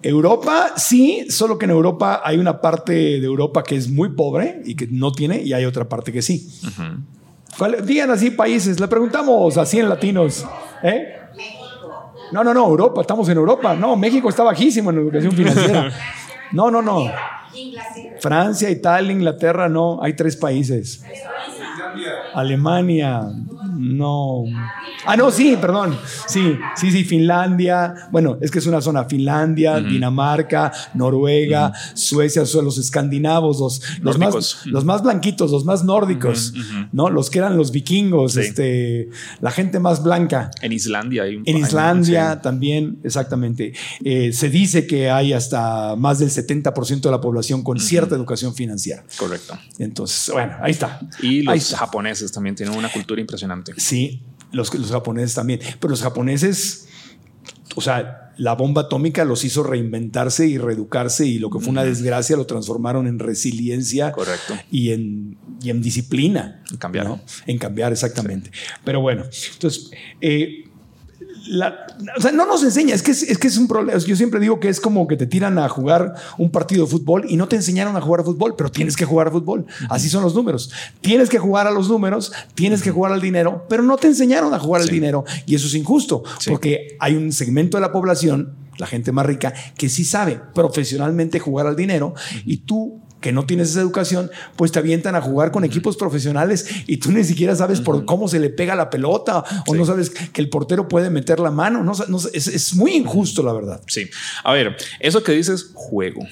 Europa, 0.02 0.72
sí, 0.76 1.26
solo 1.28 1.58
que 1.58 1.66
en 1.66 1.70
Europa 1.70 2.22
hay 2.24 2.38
una 2.38 2.60
parte 2.60 2.92
de 2.92 3.24
Europa 3.24 3.62
que 3.62 3.76
es 3.76 3.88
muy 3.88 4.10
pobre 4.10 4.60
y 4.64 4.74
que 4.74 4.88
no 4.88 5.12
tiene, 5.12 5.42
y 5.42 5.52
hay 5.52 5.64
otra 5.64 5.88
parte 5.88 6.12
que 6.12 6.22
sí. 6.22 6.50
digan 7.84 8.10
así 8.10 8.30
países, 8.30 8.80
le 8.80 8.88
preguntamos 8.88 9.56
así 9.58 9.78
en 9.78 9.88
latinos. 9.88 10.44
¿eh? 10.82 11.14
No, 12.32 12.42
no, 12.42 12.52
no, 12.52 12.66
Europa, 12.66 13.02
estamos 13.02 13.28
en 13.28 13.36
Europa. 13.36 13.76
No, 13.76 13.94
México 13.94 14.28
está 14.28 14.42
bajísimo 14.42 14.90
en 14.90 14.98
educación 14.98 15.32
financiera. 15.32 15.92
No, 16.52 16.70
no, 16.70 16.82
no. 16.82 17.10
Francia, 18.20 18.70
Italia, 18.70 19.12
Inglaterra, 19.12 19.68
no. 19.68 20.02
Hay 20.02 20.14
tres 20.14 20.36
países. 20.36 21.04
Alemania, 22.34 23.22
no. 23.92 24.44
Ah, 25.06 25.16
no, 25.16 25.30
sí, 25.30 25.56
perdón. 25.60 25.96
Sí, 26.26 26.56
sí, 26.76 26.90
sí, 26.90 27.04
Finlandia. 27.04 27.94
Bueno, 28.10 28.38
es 28.40 28.50
que 28.50 28.58
es 28.58 28.66
una 28.66 28.80
zona. 28.80 29.04
Finlandia, 29.04 29.80
Dinamarca, 29.80 30.72
Noruega, 30.94 31.72
Suecia, 31.94 32.46
son 32.46 32.64
los 32.64 32.78
escandinavos, 32.78 33.58
los, 33.58 34.00
los, 34.00 34.18
más, 34.18 34.66
los 34.66 34.84
más 34.84 35.02
blanquitos, 35.02 35.50
los 35.50 35.64
más 35.64 35.84
nórdicos, 35.84 36.54
¿no? 36.92 37.10
Los 37.10 37.30
que 37.30 37.38
eran 37.38 37.56
los 37.56 37.72
vikingos, 37.72 38.36
este, 38.36 39.08
la 39.40 39.50
gente 39.50 39.80
más 39.80 40.02
blanca. 40.02 40.50
En 40.60 40.72
Islandia 40.72 41.24
hay 41.24 41.36
un 41.36 41.42
En 41.46 41.56
Islandia 41.56 42.40
también, 42.40 42.98
exactamente. 43.04 43.72
Eh, 44.04 44.32
se 44.32 44.48
dice 44.48 44.86
que 44.86 45.10
hay 45.10 45.32
hasta 45.32 45.96
más 45.96 46.18
del 46.18 46.30
70% 46.30 47.00
de 47.00 47.10
la 47.10 47.20
población 47.20 47.62
con 47.62 47.78
cierta 47.78 48.14
educación 48.14 48.54
financiera. 48.54 49.04
Correcto. 49.16 49.58
Entonces, 49.78 50.32
bueno, 50.32 50.54
ahí 50.60 50.70
está. 50.70 51.00
Y 51.20 51.42
los 51.42 51.74
japoneses 51.74 52.32
también 52.32 52.54
tienen 52.54 52.76
una 52.76 52.90
cultura 52.90 53.20
impresionante. 53.20 53.72
Sí, 53.82 54.22
los, 54.52 54.72
los 54.74 54.90
japoneses 54.90 55.34
también. 55.34 55.60
Pero 55.80 55.90
los 55.90 56.02
japoneses, 56.02 56.88
o 57.74 57.80
sea, 57.80 58.32
la 58.36 58.54
bomba 58.54 58.82
atómica 58.82 59.24
los 59.24 59.44
hizo 59.44 59.62
reinventarse 59.62 60.46
y 60.46 60.58
reeducarse 60.58 61.26
y 61.26 61.38
lo 61.38 61.50
que 61.50 61.58
fue 61.58 61.70
una 61.70 61.84
desgracia 61.84 62.36
lo 62.36 62.46
transformaron 62.46 63.06
en 63.06 63.18
resiliencia 63.18 64.12
Correcto. 64.12 64.54
Y, 64.70 64.92
en, 64.92 65.36
y 65.60 65.70
en 65.70 65.82
disciplina. 65.82 66.62
En 66.70 66.76
cambiar. 66.76 67.22
En 67.46 67.58
cambiar, 67.58 67.92
exactamente. 67.92 68.50
Pero 68.84 69.00
bueno, 69.00 69.24
entonces, 69.52 69.90
eh, 70.20 70.64
o 72.16 72.20
sea, 72.20 72.32
no 72.32 72.46
nos 72.46 72.62
enseña, 72.62 72.94
es 72.94 73.02
que 73.02 73.10
es, 73.10 73.38
que 73.38 73.48
es 73.48 73.56
un 73.56 73.68
problema. 73.68 73.98
Yo 73.98 74.16
siempre 74.16 74.40
digo 74.40 74.60
que 74.60 74.68
es 74.68 74.80
como 74.80 75.06
que 75.06 75.16
te 75.16 75.26
tiran 75.26 75.58
a 75.58 75.68
jugar 75.68 76.14
un 76.38 76.50
partido 76.50 76.84
de 76.84 76.90
fútbol 76.90 77.24
y 77.28 77.36
no 77.36 77.48
te 77.48 77.56
enseñaron 77.56 77.96
a 77.96 78.00
jugar 78.00 78.20
a 78.20 78.24
fútbol, 78.24 78.54
pero 78.56 78.70
tienes 78.70 78.96
que 78.96 79.04
jugar 79.04 79.28
a 79.28 79.30
fútbol. 79.30 79.66
Así 79.88 80.08
son 80.08 80.22
los 80.22 80.34
números. 80.34 80.70
Tienes 81.00 81.28
que 81.28 81.38
jugar 81.38 81.66
a 81.66 81.70
los 81.70 81.88
números, 81.88 82.32
tienes 82.54 82.82
que 82.82 82.90
jugar 82.90 83.12
al 83.12 83.20
dinero, 83.20 83.66
pero 83.68 83.82
no 83.82 83.96
te 83.96 84.06
enseñaron 84.06 84.54
a 84.54 84.58
jugar 84.58 84.82
al 84.82 84.88
dinero 84.88 85.24
y 85.46 85.54
eso 85.54 85.66
es 85.66 85.74
injusto 85.74 86.22
porque 86.46 86.96
hay 86.98 87.16
un 87.16 87.32
segmento 87.32 87.76
de 87.76 87.82
la 87.82 87.92
población, 87.92 88.54
la 88.78 88.86
gente 88.86 89.12
más 89.12 89.26
rica, 89.26 89.52
que 89.76 89.88
sí 89.88 90.04
sabe 90.04 90.40
profesionalmente 90.54 91.38
jugar 91.38 91.66
al 91.66 91.76
dinero 91.76 92.14
y 92.44 92.58
tú 92.58 93.01
que 93.22 93.32
no 93.32 93.46
tienes 93.46 93.70
esa 93.70 93.80
educación, 93.80 94.30
pues 94.56 94.72
te 94.72 94.78
avientan 94.78 95.14
a 95.14 95.22
jugar 95.22 95.50
con 95.50 95.64
equipos 95.64 95.96
profesionales 95.96 96.66
y 96.86 96.98
tú 96.98 97.10
ni 97.10 97.24
siquiera 97.24 97.56
sabes 97.56 97.80
por 97.80 98.04
cómo 98.04 98.28
se 98.28 98.38
le 98.38 98.50
pega 98.50 98.74
la 98.74 98.90
pelota 98.90 99.42
o 99.66 99.74
no 99.74 99.86
sabes 99.86 100.10
que 100.10 100.42
el 100.42 100.50
portero 100.50 100.88
puede 100.88 101.08
meter 101.08 101.40
la 101.40 101.50
mano. 101.50 101.82
No, 101.82 102.18
es, 102.34 102.46
es 102.46 102.74
muy 102.74 102.92
injusto, 102.92 103.42
la 103.42 103.54
verdad. 103.54 103.80
Sí. 103.86 104.10
A 104.44 104.52
ver, 104.52 104.76
eso 105.00 105.22
que 105.22 105.32
dices, 105.32 105.70
juego. 105.72 106.26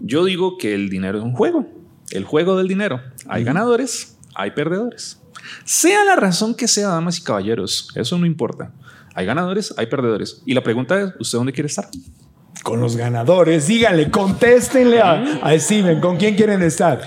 Yo 0.00 0.24
digo 0.24 0.58
que 0.58 0.74
el 0.74 0.90
dinero 0.90 1.18
es 1.18 1.24
un 1.24 1.32
juego. 1.32 1.66
El 2.10 2.24
juego 2.24 2.56
del 2.56 2.66
dinero. 2.66 3.00
Hay 3.28 3.44
ganadores, 3.44 4.16
hay 4.34 4.50
perdedores. 4.52 5.20
Sea 5.64 6.04
la 6.04 6.16
razón 6.16 6.54
que 6.54 6.66
sea, 6.66 6.88
damas 6.88 7.18
y 7.18 7.22
caballeros, 7.22 7.90
eso 7.94 8.18
no 8.18 8.26
importa. 8.26 8.72
Hay 9.14 9.26
ganadores, 9.26 9.74
hay 9.76 9.86
perdedores. 9.86 10.42
Y 10.44 10.54
la 10.54 10.62
pregunta 10.62 11.00
es, 11.00 11.12
¿usted 11.18 11.38
dónde 11.38 11.52
quiere 11.52 11.68
estar? 11.68 11.88
Con 12.62 12.80
los 12.80 12.96
ganadores. 12.96 13.66
Díganle, 13.66 14.10
contéstenle 14.10 15.00
a, 15.00 15.40
a 15.42 15.58
Steven, 15.58 16.00
¿con 16.00 16.16
quién 16.16 16.34
quieren 16.34 16.62
estar? 16.62 17.00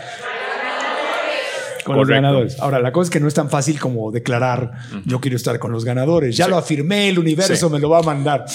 Con 1.84 1.98
los 1.98 2.08
ganadores. 2.08 2.60
Ahora, 2.60 2.80
la 2.80 2.92
cosa 2.92 3.08
es 3.08 3.10
que 3.10 3.20
no 3.20 3.28
es 3.28 3.34
tan 3.34 3.50
fácil 3.50 3.80
como 3.80 4.12
declarar, 4.12 4.74
yo 5.06 5.20
quiero 5.20 5.36
estar 5.36 5.58
con 5.58 5.72
los 5.72 5.84
ganadores. 5.84 6.38
Ya 6.38 6.48
lo 6.48 6.56
afirmé, 6.56 7.10
el 7.10 7.18
universo 7.18 7.70
me 7.70 7.80
lo 7.80 7.90
va 7.90 8.00
a 8.00 8.04
mandar. 8.04 8.46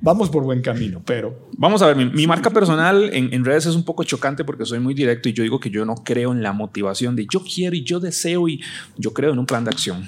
Vamos 0.00 0.28
por 0.28 0.44
buen 0.44 0.60
camino, 0.60 1.02
pero... 1.04 1.48
Vamos 1.56 1.82
a 1.82 1.86
ver, 1.86 1.96
mi, 1.96 2.26
marca 2.26 2.50
personal 2.50 3.10
en, 3.12 3.32
en, 3.32 3.44
redes 3.44 3.66
es 3.66 3.74
un 3.74 3.84
poco 3.84 4.04
chocante 4.04 4.44
porque 4.44 4.66
soy 4.66 4.78
muy 4.78 4.92
directo 4.92 5.28
y 5.28 5.32
yo 5.32 5.42
digo 5.42 5.58
que 5.58 5.70
yo 5.70 5.84
no 5.84 5.94
creo 5.96 6.32
en 6.32 6.42
la 6.42 6.52
motivación 6.52 7.16
de 7.16 7.26
yo 7.30 7.42
quiero 7.42 7.74
y 7.74 7.84
yo 7.84 8.00
deseo 8.00 8.48
y 8.48 8.62
yo 8.96 9.14
creo 9.14 9.32
en 9.32 9.38
un 9.38 9.46
plan 9.46 9.64
de 9.64 9.70
acción. 9.70 10.06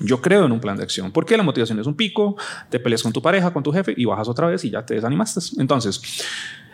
Yo 0.00 0.20
creo 0.20 0.46
en 0.46 0.52
un 0.52 0.60
plan 0.60 0.76
de 0.76 0.82
acción. 0.82 1.12
Porque 1.12 1.36
la 1.36 1.42
motivación 1.42 1.78
es 1.78 1.86
un 1.86 1.94
pico, 1.94 2.36
te 2.70 2.78
peleas 2.78 3.02
con 3.02 3.12
tu 3.12 3.20
pareja, 3.20 3.52
con 3.52 3.62
tu 3.62 3.72
jefe 3.72 3.94
y 3.96 4.04
bajas 4.04 4.28
otra 4.28 4.46
vez 4.46 4.64
y 4.64 4.70
ya 4.70 4.84
te 4.84 4.94
desanimaste. 4.94 5.40
Entonces, 5.60 6.00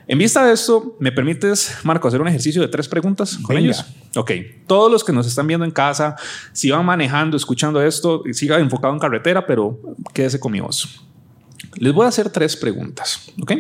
en 0.06 0.18
vista 0.18 0.44
de 0.44 0.52
esto, 0.52 0.96
¿me 1.00 1.12
permites, 1.12 1.78
Marco, 1.82 2.08
hacer 2.08 2.20
un 2.20 2.28
ejercicio 2.28 2.60
de 2.60 2.68
tres 2.68 2.88
preguntas 2.88 3.38
con 3.38 3.56
ellos? 3.56 3.84
Ok, 4.16 4.32
todos 4.66 4.92
los 4.92 5.02
que 5.02 5.12
nos 5.12 5.26
están 5.26 5.46
viendo 5.46 5.64
en 5.64 5.70
casa, 5.70 6.16
si 6.52 6.70
van 6.70 6.84
manejando, 6.84 7.37
escuchando 7.37 7.82
esto, 7.82 8.22
siga 8.32 8.58
enfocado 8.58 8.92
en 8.92 9.00
carretera, 9.00 9.46
pero 9.46 9.80
quédese 10.12 10.38
con 10.38 10.52
mi 10.52 10.60
voz. 10.60 11.00
Les 11.76 11.92
voy 11.92 12.04
a 12.04 12.08
hacer 12.08 12.28
tres 12.28 12.54
preguntas, 12.54 13.32
¿ok? 13.40 13.52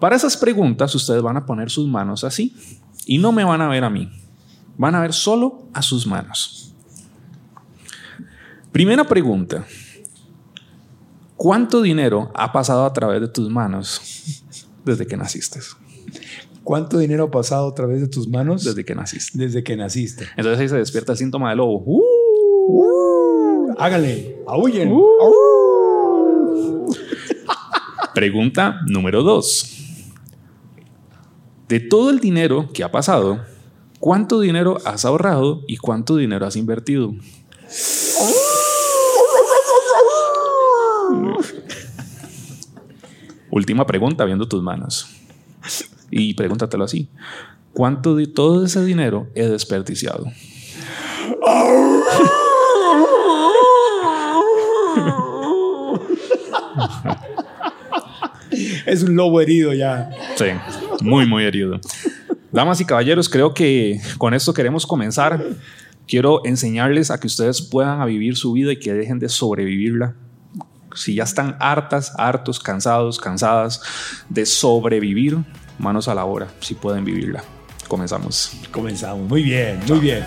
Para 0.00 0.16
esas 0.16 0.36
preguntas, 0.36 0.94
ustedes 0.94 1.22
van 1.22 1.36
a 1.36 1.44
poner 1.44 1.70
sus 1.70 1.86
manos 1.86 2.24
así 2.24 2.56
y 3.04 3.18
no 3.18 3.30
me 3.30 3.44
van 3.44 3.60
a 3.60 3.68
ver 3.68 3.84
a 3.84 3.90
mí, 3.90 4.10
van 4.78 4.94
a 4.94 5.00
ver 5.00 5.12
solo 5.12 5.68
a 5.74 5.82
sus 5.82 6.06
manos. 6.06 6.74
Primera 8.76 9.04
pregunta. 9.04 9.64
¿Cuánto 11.34 11.80
dinero 11.80 12.30
ha 12.34 12.52
pasado 12.52 12.84
a 12.84 12.92
través 12.92 13.22
de 13.22 13.28
tus 13.28 13.48
manos 13.48 14.44
desde 14.84 15.06
que 15.06 15.16
naciste? 15.16 15.60
¿Cuánto 16.62 16.98
dinero 16.98 17.24
ha 17.24 17.30
pasado 17.30 17.68
a 17.68 17.74
través 17.74 18.02
de 18.02 18.08
tus 18.08 18.28
manos? 18.28 18.64
Desde 18.64 18.84
que 18.84 18.94
naciste. 18.94 19.38
Desde 19.38 19.64
que 19.64 19.78
naciste. 19.78 20.26
Entonces 20.36 20.60
ahí 20.60 20.68
se 20.68 20.76
despierta 20.76 21.12
el 21.12 21.16
síntoma 21.16 21.48
del 21.48 21.56
lobo. 21.56 21.84
Uh, 21.86 22.02
uh, 22.66 23.74
hágale, 23.78 24.42
aúllen. 24.46 24.92
Uh. 24.92 26.92
Pregunta 28.14 28.80
número 28.86 29.22
dos. 29.22 29.74
De 31.66 31.80
todo 31.80 32.10
el 32.10 32.20
dinero 32.20 32.68
que 32.74 32.84
ha 32.84 32.92
pasado, 32.92 33.40
¿cuánto 34.00 34.38
dinero 34.38 34.76
has 34.84 35.06
ahorrado 35.06 35.62
y 35.66 35.78
cuánto 35.78 36.16
dinero 36.16 36.44
has 36.44 36.56
invertido? 36.56 37.14
Última 43.56 43.86
pregunta, 43.86 44.26
viendo 44.26 44.46
tus 44.46 44.62
manos. 44.62 45.08
Y 46.10 46.34
pregúntatelo 46.34 46.84
así. 46.84 47.08
¿Cuánto 47.72 48.14
de 48.14 48.26
todo 48.26 48.66
ese 48.66 48.84
dinero 48.84 49.28
he 49.34 49.48
desperdiciado? 49.48 50.26
es 58.84 59.02
un 59.02 59.16
lobo 59.16 59.40
herido 59.40 59.72
ya. 59.72 60.10
Sí, 60.36 60.48
muy, 61.00 61.24
muy 61.24 61.44
herido. 61.44 61.80
Damas 62.52 62.82
y 62.82 62.84
caballeros, 62.84 63.30
creo 63.30 63.54
que 63.54 63.98
con 64.18 64.34
esto 64.34 64.52
queremos 64.52 64.86
comenzar. 64.86 65.42
Quiero 66.06 66.44
enseñarles 66.44 67.10
a 67.10 67.18
que 67.18 67.26
ustedes 67.26 67.62
puedan 67.62 68.06
vivir 68.06 68.36
su 68.36 68.52
vida 68.52 68.72
y 68.72 68.78
que 68.78 68.92
dejen 68.92 69.18
de 69.18 69.30
sobrevivirla 69.30 70.14
si 70.96 71.14
ya 71.14 71.24
están 71.24 71.56
hartas, 71.60 72.12
hartos, 72.16 72.58
cansados, 72.58 73.18
cansadas 73.18 73.80
de 74.28 74.46
sobrevivir, 74.46 75.38
manos 75.78 76.08
a 76.08 76.14
la 76.14 76.24
obra, 76.24 76.48
si 76.60 76.74
pueden 76.74 77.04
vivirla. 77.04 77.44
Comenzamos. 77.86 78.52
Comenzamos. 78.72 79.28
Muy 79.28 79.42
bien, 79.42 79.80
muy 79.86 80.00
bien. 80.00 80.26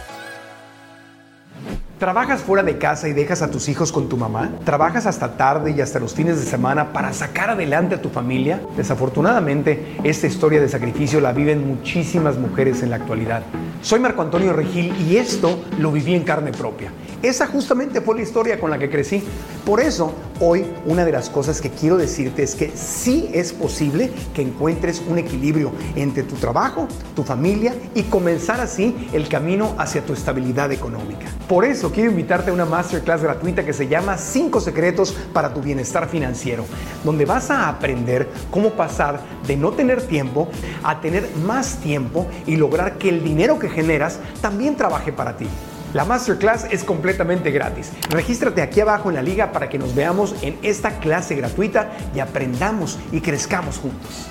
¿Trabajas 1.99 2.43
fuera 2.43 2.63
de 2.63 2.77
casa 2.77 3.09
y 3.09 3.13
dejas 3.13 3.41
a 3.41 3.51
tus 3.51 3.67
hijos 3.67 3.91
con 3.91 4.07
tu 4.07 4.15
mamá? 4.15 4.51
¿Trabajas 4.63 5.05
hasta 5.05 5.35
tarde 5.35 5.71
y 5.71 5.81
hasta 5.81 5.99
los 5.99 6.13
fines 6.13 6.39
de 6.39 6.45
semana 6.45 6.93
para 6.93 7.11
sacar 7.11 7.49
adelante 7.49 7.95
a 7.95 8.01
tu 8.01 8.07
familia? 8.07 8.61
Desafortunadamente, 8.77 9.97
esta 10.05 10.25
historia 10.25 10.61
de 10.61 10.69
sacrificio 10.69 11.19
la 11.19 11.33
viven 11.33 11.67
muchísimas 11.67 12.37
mujeres 12.37 12.83
en 12.83 12.91
la 12.91 12.95
actualidad. 12.95 13.43
Soy 13.81 13.99
Marco 13.99 14.21
Antonio 14.21 14.53
Regil 14.53 14.95
y 15.09 15.17
esto 15.17 15.61
lo 15.77 15.91
viví 15.91 16.15
en 16.15 16.23
carne 16.23 16.53
propia. 16.53 16.89
Esa 17.21 17.47
justamente 17.47 17.99
fue 17.99 18.15
la 18.15 18.21
historia 18.21 18.59
con 18.61 18.69
la 18.69 18.77
que 18.77 18.89
crecí. 18.89 19.21
Por 19.65 19.81
eso, 19.81 20.13
hoy 20.39 20.65
una 20.85 21.03
de 21.03 21.11
las 21.11 21.29
cosas 21.29 21.59
que 21.59 21.69
quiero 21.69 21.97
decirte 21.97 22.43
es 22.43 22.55
que 22.55 22.71
sí 22.75 23.29
es 23.33 23.51
posible 23.51 24.09
que 24.33 24.41
encuentres 24.41 25.03
un 25.05 25.17
equilibrio 25.17 25.73
entre 25.95 26.23
tu 26.23 26.35
trabajo, 26.35 26.87
tu 27.13 27.23
familia 27.23 27.73
y 27.93 28.03
comenzar 28.03 28.61
así 28.61 29.09
el 29.11 29.27
camino 29.27 29.75
hacia 29.77 30.05
tu 30.05 30.13
estabilidad 30.13 30.71
económica. 30.71 31.27
Por 31.47 31.65
eso 31.65 31.88
quiero 31.91 32.11
invitarte 32.11 32.49
a 32.49 32.53
una 32.53 32.65
masterclass 32.65 33.21
gratuita 33.21 33.65
que 33.65 33.73
se 33.73 33.87
llama 33.87 34.17
5 34.17 34.59
secretos 34.59 35.13
para 35.33 35.53
tu 35.53 35.61
bienestar 35.61 36.07
financiero, 36.07 36.65
donde 37.03 37.25
vas 37.25 37.49
a 37.51 37.69
aprender 37.69 38.29
cómo 38.51 38.71
pasar 38.71 39.19
de 39.45 39.55
no 39.55 39.71
tener 39.71 40.01
tiempo 40.01 40.49
a 40.83 41.01
tener 41.01 41.29
más 41.45 41.77
tiempo 41.77 42.27
y 42.45 42.55
lograr 42.55 42.97
que 42.97 43.09
el 43.09 43.23
dinero 43.23 43.59
que 43.59 43.69
generas 43.69 44.19
también 44.41 44.75
trabaje 44.75 45.11
para 45.11 45.37
ti. 45.37 45.47
La 45.93 46.05
masterclass 46.05 46.67
es 46.69 46.83
completamente 46.83 47.49
gratis. 47.49 47.91
Regístrate 48.09 48.61
aquí 48.61 48.79
abajo 48.79 49.09
en 49.09 49.15
la 49.15 49.23
liga 49.23 49.51
para 49.51 49.69
que 49.69 49.79
nos 49.79 49.95
veamos 49.95 50.35
en 50.43 50.57
esta 50.61 50.99
clase 50.99 51.35
gratuita 51.35 51.91
y 52.13 52.19
aprendamos 52.19 52.99
y 53.11 53.21
crezcamos 53.21 53.77
juntos. 53.79 54.29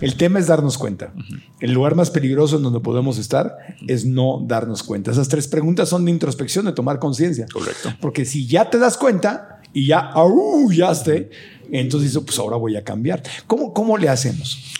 El 0.00 0.16
tema 0.16 0.38
es 0.38 0.46
darnos 0.46 0.78
cuenta. 0.78 1.12
El 1.60 1.72
lugar 1.72 1.94
más 1.94 2.10
peligroso 2.10 2.56
en 2.56 2.62
donde 2.62 2.80
podemos 2.80 3.18
estar 3.18 3.56
es 3.86 4.04
no 4.04 4.44
darnos 4.46 4.82
cuenta. 4.82 5.10
Esas 5.10 5.28
tres 5.28 5.48
preguntas 5.48 5.88
son 5.88 6.04
de 6.04 6.10
introspección, 6.10 6.66
de 6.66 6.72
tomar 6.72 6.98
conciencia. 6.98 7.46
Correcto. 7.52 7.92
Porque 8.00 8.24
si 8.24 8.46
ya 8.46 8.68
te 8.68 8.78
das 8.78 8.96
cuenta 8.96 9.60
y 9.72 9.86
ya 9.86 10.00
aullaste, 10.00 11.30
entonces 11.70 12.10
dices, 12.10 12.24
pues 12.24 12.38
ahora 12.38 12.56
voy 12.56 12.76
a 12.76 12.84
cambiar. 12.84 13.22
¿Cómo, 13.46 13.72
cómo 13.72 13.96
le 13.96 14.08
hacemos? 14.08 14.74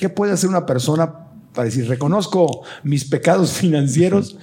¿Qué 0.00 0.08
puede 0.08 0.32
hacer 0.32 0.48
una 0.48 0.64
persona 0.64 1.22
para 1.52 1.66
decir, 1.66 1.86
reconozco 1.86 2.62
mis 2.82 3.04
pecados 3.04 3.52
financieros, 3.52 4.36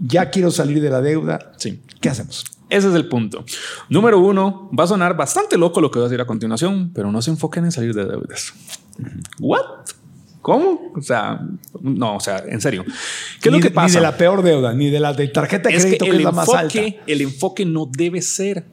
ya 0.00 0.30
quiero 0.30 0.50
salir 0.50 0.80
de 0.80 0.90
la 0.90 1.00
deuda. 1.00 1.52
Sí. 1.56 1.80
¿Qué 2.00 2.08
hacemos? 2.08 2.44
Ese 2.70 2.88
es 2.88 2.94
el 2.94 3.08
punto. 3.08 3.44
Número 3.88 4.18
uno, 4.18 4.70
va 4.78 4.84
a 4.84 4.86
sonar 4.86 5.16
bastante 5.16 5.58
loco 5.58 5.80
lo 5.80 5.90
que 5.90 5.98
voy 5.98 6.06
a 6.06 6.08
decir 6.08 6.20
a 6.20 6.26
continuación, 6.26 6.92
pero 6.94 7.12
no 7.12 7.20
se 7.22 7.30
enfoquen 7.30 7.64
en 7.64 7.72
salir 7.72 7.94
de 7.94 8.04
deudas. 8.04 8.54
¿What? 9.38 9.62
¿Cómo? 10.40 10.92
O 10.94 11.00
sea, 11.00 11.40
no, 11.80 12.16
o 12.16 12.20
sea, 12.20 12.44
en 12.46 12.60
serio. 12.60 12.84
¿Qué 13.40 13.48
es 13.48 13.54
lo 13.54 13.60
que 13.60 13.70
pasa? 13.70 13.86
Ni 13.88 13.94
de 13.94 14.00
la 14.00 14.16
peor 14.16 14.42
deuda, 14.42 14.74
ni 14.74 14.90
de 14.90 15.00
la 15.00 15.12
de 15.14 15.28
tarjeta 15.28 15.70
de 15.70 15.76
crédito, 15.76 16.04
que, 16.04 16.10
es 16.10 16.22
la 16.22 16.32
más 16.32 16.48
alta. 16.50 16.80
El 17.06 17.22
enfoque 17.22 17.64
no 17.64 17.88
debe 17.90 18.20
ser 18.20 18.66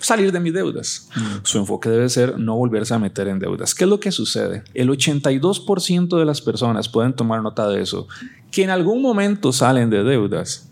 salir 0.00 0.32
de 0.32 0.40
mis 0.40 0.52
deudas. 0.52 1.08
Mm. 1.16 1.20
Su 1.42 1.58
enfoque 1.58 1.88
debe 1.88 2.08
ser 2.08 2.38
no 2.38 2.56
volverse 2.56 2.94
a 2.94 2.98
meter 2.98 3.28
en 3.28 3.38
deudas. 3.38 3.74
¿Qué 3.74 3.84
es 3.84 3.90
lo 3.90 4.00
que 4.00 4.12
sucede? 4.12 4.62
El 4.74 4.88
82% 4.88 6.16
de 6.16 6.24
las 6.24 6.40
personas 6.40 6.88
pueden 6.88 7.12
tomar 7.12 7.42
nota 7.42 7.68
de 7.68 7.82
eso, 7.82 8.06
que 8.50 8.62
en 8.62 8.70
algún 8.70 9.02
momento 9.02 9.52
salen 9.52 9.90
de 9.90 10.04
deudas, 10.04 10.70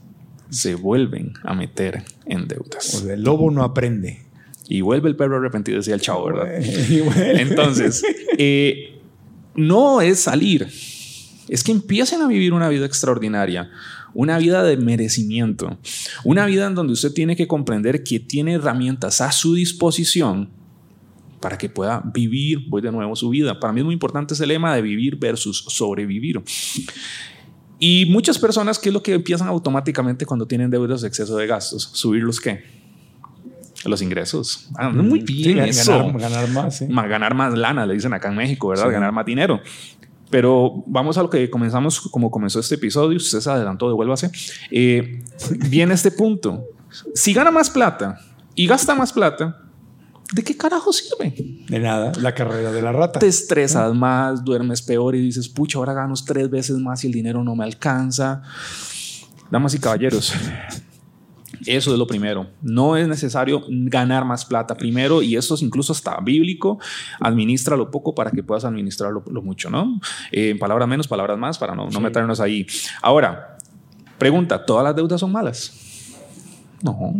se 0.51 0.75
vuelven 0.75 1.35
a 1.43 1.55
meter 1.55 2.05
en 2.25 2.49
deudas. 2.49 3.05
el 3.05 3.23
lobo 3.23 3.51
no 3.51 3.63
aprende. 3.63 4.23
Y 4.69 4.81
vuelve 4.81 5.09
el 5.09 5.17
perro 5.17 5.37
arrepentido, 5.37 5.79
decía 5.79 5.95
el 5.95 6.01
chavo, 6.01 6.27
¿verdad? 6.27 6.49
Entonces, 7.41 8.03
eh, 8.37 8.99
no 9.55 10.01
es 10.01 10.21
salir, 10.21 10.69
es 11.49 11.63
que 11.63 11.71
empiecen 11.71 12.21
a 12.23 12.27
vivir 12.27 12.53
una 12.53 12.69
vida 12.69 12.85
extraordinaria 12.85 13.71
una 14.17 14.39
vida 14.39 14.63
de 14.63 14.79
merecimiento, 14.79 15.79
una 16.25 16.47
vida 16.47 16.67
en 16.67 16.75
donde 16.75 16.95
usted 16.95 17.13
tiene 17.13 17.37
que 17.37 17.47
comprender 17.47 18.03
que 18.03 18.19
tiene 18.19 18.55
herramientas 18.55 19.21
a 19.21 19.31
su 19.31 19.55
disposición 19.55 20.49
para 21.39 21.59
que 21.59 21.69
pueda 21.69 22.03
vivir, 22.15 22.65
voy 22.67 22.81
de 22.81 22.91
nuevo, 22.91 23.15
su 23.15 23.29
vida. 23.29 23.61
Para 23.61 23.75
mí 23.75 23.81
es 23.81 23.85
muy 23.85 23.93
importante 23.93 24.33
ese 24.33 24.47
lema 24.47 24.75
de 24.75 24.81
vivir 24.81 25.17
versus 25.17 25.65
sobrevivir. 25.69 26.41
Y 27.79 28.07
muchas 28.07 28.39
personas, 28.39 28.79
¿qué 28.79 28.89
es 28.89 28.93
lo 28.93 29.03
que 29.03 29.15
empiezan 29.15 29.49
automáticamente 29.49 30.25
cuando 30.25 30.47
tienen 30.47 30.71
deudas 30.71 31.03
de 31.03 31.09
exceso 31.09 31.37
de 31.37 31.47
gastos? 31.47 31.91
¿Subir 31.93 32.23
los 32.23 32.41
qué? 32.41 32.65
Los 33.85 34.03
ingresos. 34.03 34.71
Ah, 34.77 34.89
muy 34.89 35.21
bien. 35.21 35.59
eso. 35.61 36.13
Ganar, 36.15 36.49
más. 36.49 36.81
Ganar 36.89 37.35
más 37.35 37.57
lana, 37.57 37.87
le 37.87 37.95
dicen 37.95 38.13
acá 38.15 38.29
en 38.29 38.37
México, 38.37 38.69
¿verdad? 38.69 38.91
Ganar 38.91 39.13
más 39.13 39.27
dinero. 39.27 39.61
Pero 40.31 40.83
vamos 40.87 41.19
a 41.19 41.23
lo 41.23 41.31
que 41.31 41.49
comenzamos, 41.51 42.01
como 42.01 42.31
comenzó 42.31 42.59
este 42.59 42.75
episodio, 42.75 43.17
usted 43.17 43.41
se 43.41 43.51
adelantó, 43.51 43.89
devuélvase. 43.89 44.31
Eh, 44.71 45.23
viene 45.69 45.95
este 45.95 46.11
punto. 46.11 46.65
Si 47.15 47.33
gana 47.33 47.51
más 47.51 47.71
plata 47.71 48.19
y 48.55 48.67
gasta 48.67 48.95
más 48.95 49.13
plata, 49.13 49.66
¿de 50.33 50.43
qué 50.43 50.57
carajo 50.57 50.93
sirve? 50.93 51.35
De 51.69 51.79
nada, 51.79 52.13
la 52.21 52.35
carrera 52.35 52.73
de 52.73 52.83
la 52.83 52.93
rata. 52.93 53.19
Te 53.19 53.27
estresas 53.27 53.95
más, 53.95 54.45
duermes 54.45 54.83
peor 54.83 55.15
y 55.15 55.21
dices, 55.21 55.49
pucha, 55.49 55.79
ahora 55.79 55.95
gano 55.95 56.15
tres 56.25 56.51
veces 56.51 56.79
más 56.79 57.05
y 57.05 57.09
el 57.09 57.13
dinero 57.13 57.43
no 57.45 57.55
me 57.55 57.65
alcanza. 57.65 58.43
Damas 59.51 59.75
y 59.75 59.79
caballeros, 59.79 60.33
eso 61.65 61.93
es 61.93 61.99
lo 61.99 62.07
primero. 62.07 62.49
No 62.63 62.97
es 62.97 63.09
necesario 63.09 63.63
ganar 63.69 64.25
más 64.25 64.45
plata 64.45 64.77
primero 64.77 65.23
y 65.23 65.37
eso 65.37 65.55
es 65.55 65.63
incluso 65.63 65.93
hasta 65.93 66.19
bíblico. 66.21 66.79
Administra 67.21 67.77
lo 67.77 67.91
poco 67.91 68.15
para 68.15 68.31
que 68.31 68.43
puedas 68.43 68.65
administrar 68.65 69.13
lo, 69.13 69.43
mucho, 69.43 69.71
¿no? 69.71 70.01
Eh, 70.33 70.51
en 70.51 70.59
palabras 70.59 70.89
menos, 70.89 71.09
palabras 71.09 71.39
más, 71.39 71.59
para 71.59 71.75
no, 71.75 71.89
no 71.89 72.01
meternos 72.01 72.41
ahí. 72.41 72.67
Ahora, 73.03 73.57
pregunta, 74.19 74.65
¿todas 74.65 74.85
las 74.85 74.97
deudas 74.97 75.21
son 75.21 75.33
malas? 75.33 75.73
No. 76.83 77.15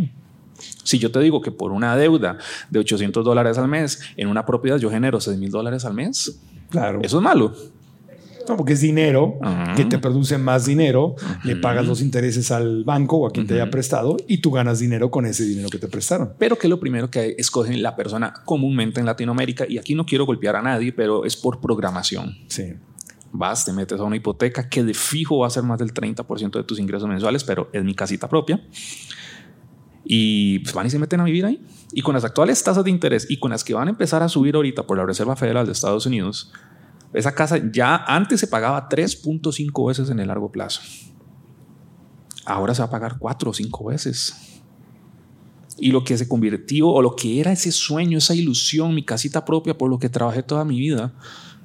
Si 0.87 0.99
yo 0.99 1.11
te 1.11 1.19
digo 1.19 1.41
que 1.41 1.51
por 1.51 1.73
una 1.73 1.97
deuda 1.97 2.39
de 2.71 2.79
800 2.79 3.25
dólares 3.25 3.59
al 3.59 3.67
mes 3.67 4.01
en 4.17 4.29
una 4.29 4.47
propiedad 4.47 4.79
yo 4.79 4.89
genero 4.89 5.21
6 5.21 5.37
mil 5.37 5.51
dólares 5.51 5.85
al 5.85 5.95
mes, 5.95 6.41
claro. 6.71 7.01
eso 7.03 7.19
es 7.19 7.23
malo. 7.23 7.53
No, 8.49 8.57
porque 8.57 8.75
es 8.75 8.81
dinero 8.81 9.41
que 9.75 9.85
te 9.85 9.99
produce 9.99 10.39
más 10.39 10.67
dinero, 10.67 11.17
le 11.43 11.57
pagas 11.57 11.85
los 11.85 12.01
intereses 12.01 12.53
al 12.53 12.85
banco 12.85 13.17
o 13.17 13.27
a 13.27 13.33
quien 13.33 13.47
te 13.49 13.55
haya 13.55 13.71
prestado 13.73 14.17
y 14.29 14.39
tú 14.39 14.53
ganas 14.53 14.79
dinero 14.79 15.11
con 15.11 15.27
ese 15.27 15.45
dinero 15.45 15.69
que 15.69 15.79
te 15.79 15.89
prestaron. 15.89 16.35
Pero 16.39 16.57
que 16.57 16.69
lo 16.69 16.79
primero 16.79 17.11
que 17.11 17.35
escogen 17.39 17.83
la 17.83 17.97
persona 17.97 18.33
comúnmente 18.45 19.01
en 19.01 19.07
Latinoamérica, 19.07 19.67
y 19.69 19.79
aquí 19.79 19.97
no 19.97 20.07
quiero 20.07 20.27
golpear 20.27 20.55
a 20.55 20.63
nadie, 20.63 20.93
pero 20.93 21.25
es 21.25 21.37
por 21.37 21.61
programación. 21.61 22.37
Sí. 22.47 22.75
Vas, 23.33 23.65
te 23.65 23.73
metes 23.73 23.99
a 23.99 24.05
una 24.05 24.15
hipoteca 24.15 24.69
que 24.69 24.85
de 24.85 24.95
fijo 24.95 25.39
va 25.39 25.49
a 25.49 25.51
ser 25.51 25.65
más 25.65 25.81
del 25.81 25.93
30% 25.93 26.53
de 26.53 26.63
tus 26.63 26.79
ingresos 26.79 27.09
mensuales, 27.09 27.43
pero 27.43 27.69
es 27.73 27.83
mi 27.83 27.95
casita 27.95 28.29
propia. 28.29 28.63
Y 30.09 30.61
pues 30.61 30.73
van 30.73 30.87
y 30.87 30.91
se 30.91 31.01
meten 31.01 31.21
a 31.21 31.25
vivir 31.25 31.45
ahí. 31.45 31.61
Y 31.93 32.03
con 32.03 32.15
las 32.15 32.25
actuales 32.25 32.63
tasas 32.63 32.85
de 32.85 32.91
interés 32.91 33.27
y 33.29 33.39
con 33.39 33.51
las 33.51 33.65
que 33.65 33.75
van 33.75 33.89
a 33.89 33.91
empezar 33.91 34.23
a 34.23 34.29
subir 34.29 34.55
ahorita 34.55 34.87
por 34.87 34.97
la 34.97 35.05
Reserva 35.05 35.35
Federal 35.35 35.67
de 35.67 35.73
Estados 35.73 36.07
Unidos, 36.07 36.53
esa 37.13 37.35
casa 37.35 37.61
ya 37.73 37.97
antes 37.97 38.39
se 38.39 38.47
pagaba 38.47 38.89
3.5 38.89 39.89
veces 39.89 40.11
en 40.11 40.21
el 40.21 40.29
largo 40.29 40.53
plazo. 40.53 40.81
Ahora 42.45 42.73
se 42.75 42.83
va 42.83 42.87
a 42.87 42.91
pagar 42.91 43.17
4 43.19 43.51
o 43.51 43.53
5 43.53 43.85
veces. 43.87 44.61
Y 45.79 45.91
lo 45.91 46.05
que 46.05 46.17
se 46.17 46.29
convirtió, 46.29 46.89
o 46.89 47.03
lo 47.03 47.17
que 47.17 47.41
era 47.41 47.51
ese 47.53 47.73
sueño, 47.73 48.19
esa 48.19 48.35
ilusión, 48.35 48.95
mi 48.95 49.05
casita 49.05 49.45
propia, 49.45 49.77
por 49.77 49.91
lo 49.91 49.99
que 49.99 50.09
trabajé 50.09 50.43
toda 50.43 50.65
mi 50.65 50.79
vida, 50.79 51.15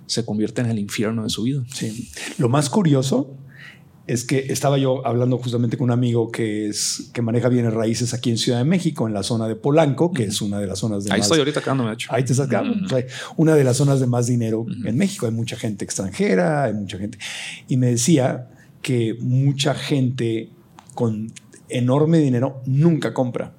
se 0.08 0.26
convierte 0.26 0.62
en 0.62 0.68
el 0.68 0.80
infierno 0.80 1.24
de 1.24 1.30
su 1.30 1.44
vida. 1.44 1.64
Sí. 1.72 2.10
Lo 2.40 2.50
más 2.50 2.70
curioso 2.70 3.38
es 4.12 4.26
que 4.26 4.48
estaba 4.50 4.78
yo 4.78 5.06
hablando 5.08 5.38
justamente 5.38 5.78
con 5.78 5.86
un 5.86 5.92
amigo 5.92 6.32
que 6.32 6.68
es 6.68 7.10
que 7.14 7.22
maneja 7.22 7.48
bienes 7.48 7.74
raíces 7.74 8.14
aquí 8.14 8.30
en 8.30 8.38
Ciudad 8.38 8.58
de 8.58 8.66
México, 8.66 9.08
en 9.08 9.14
la 9.14 9.24
zona 9.24 9.48
de 9.48 9.56
Polanco, 9.56 10.12
que 10.12 10.26
es 10.26 10.42
una 10.42 10.60
de 10.60 10.68
las 10.68 10.80
zonas 10.80 11.06
de 11.06 11.14
ahí 11.14 11.22
estoy 11.22 11.40
ahorita 11.40 11.62
quedándome 11.62 11.94
hecho. 11.94 12.10
Ahí 12.12 12.26
te 12.26 12.34
estás 12.34 12.50
quedando. 12.50 12.76
una 13.38 13.56
de 13.56 13.64
las 13.64 13.78
zonas 13.78 14.02
de 14.02 14.08
más 14.08 14.28
dinero 14.28 14.66
en 14.86 14.98
México. 14.98 15.28
Hay 15.28 15.32
mucha 15.32 15.56
gente 15.56 15.86
extranjera, 15.86 16.66
hay 16.66 16.74
mucha 16.74 16.98
gente. 16.98 17.18
Y 17.70 17.78
me 17.78 17.88
decía 17.88 18.50
que 18.82 19.16
mucha 19.22 19.74
gente 19.76 20.50
con 20.94 21.32
enorme 21.70 22.18
dinero 22.18 22.62
nunca 22.66 23.14
compra 23.14 23.54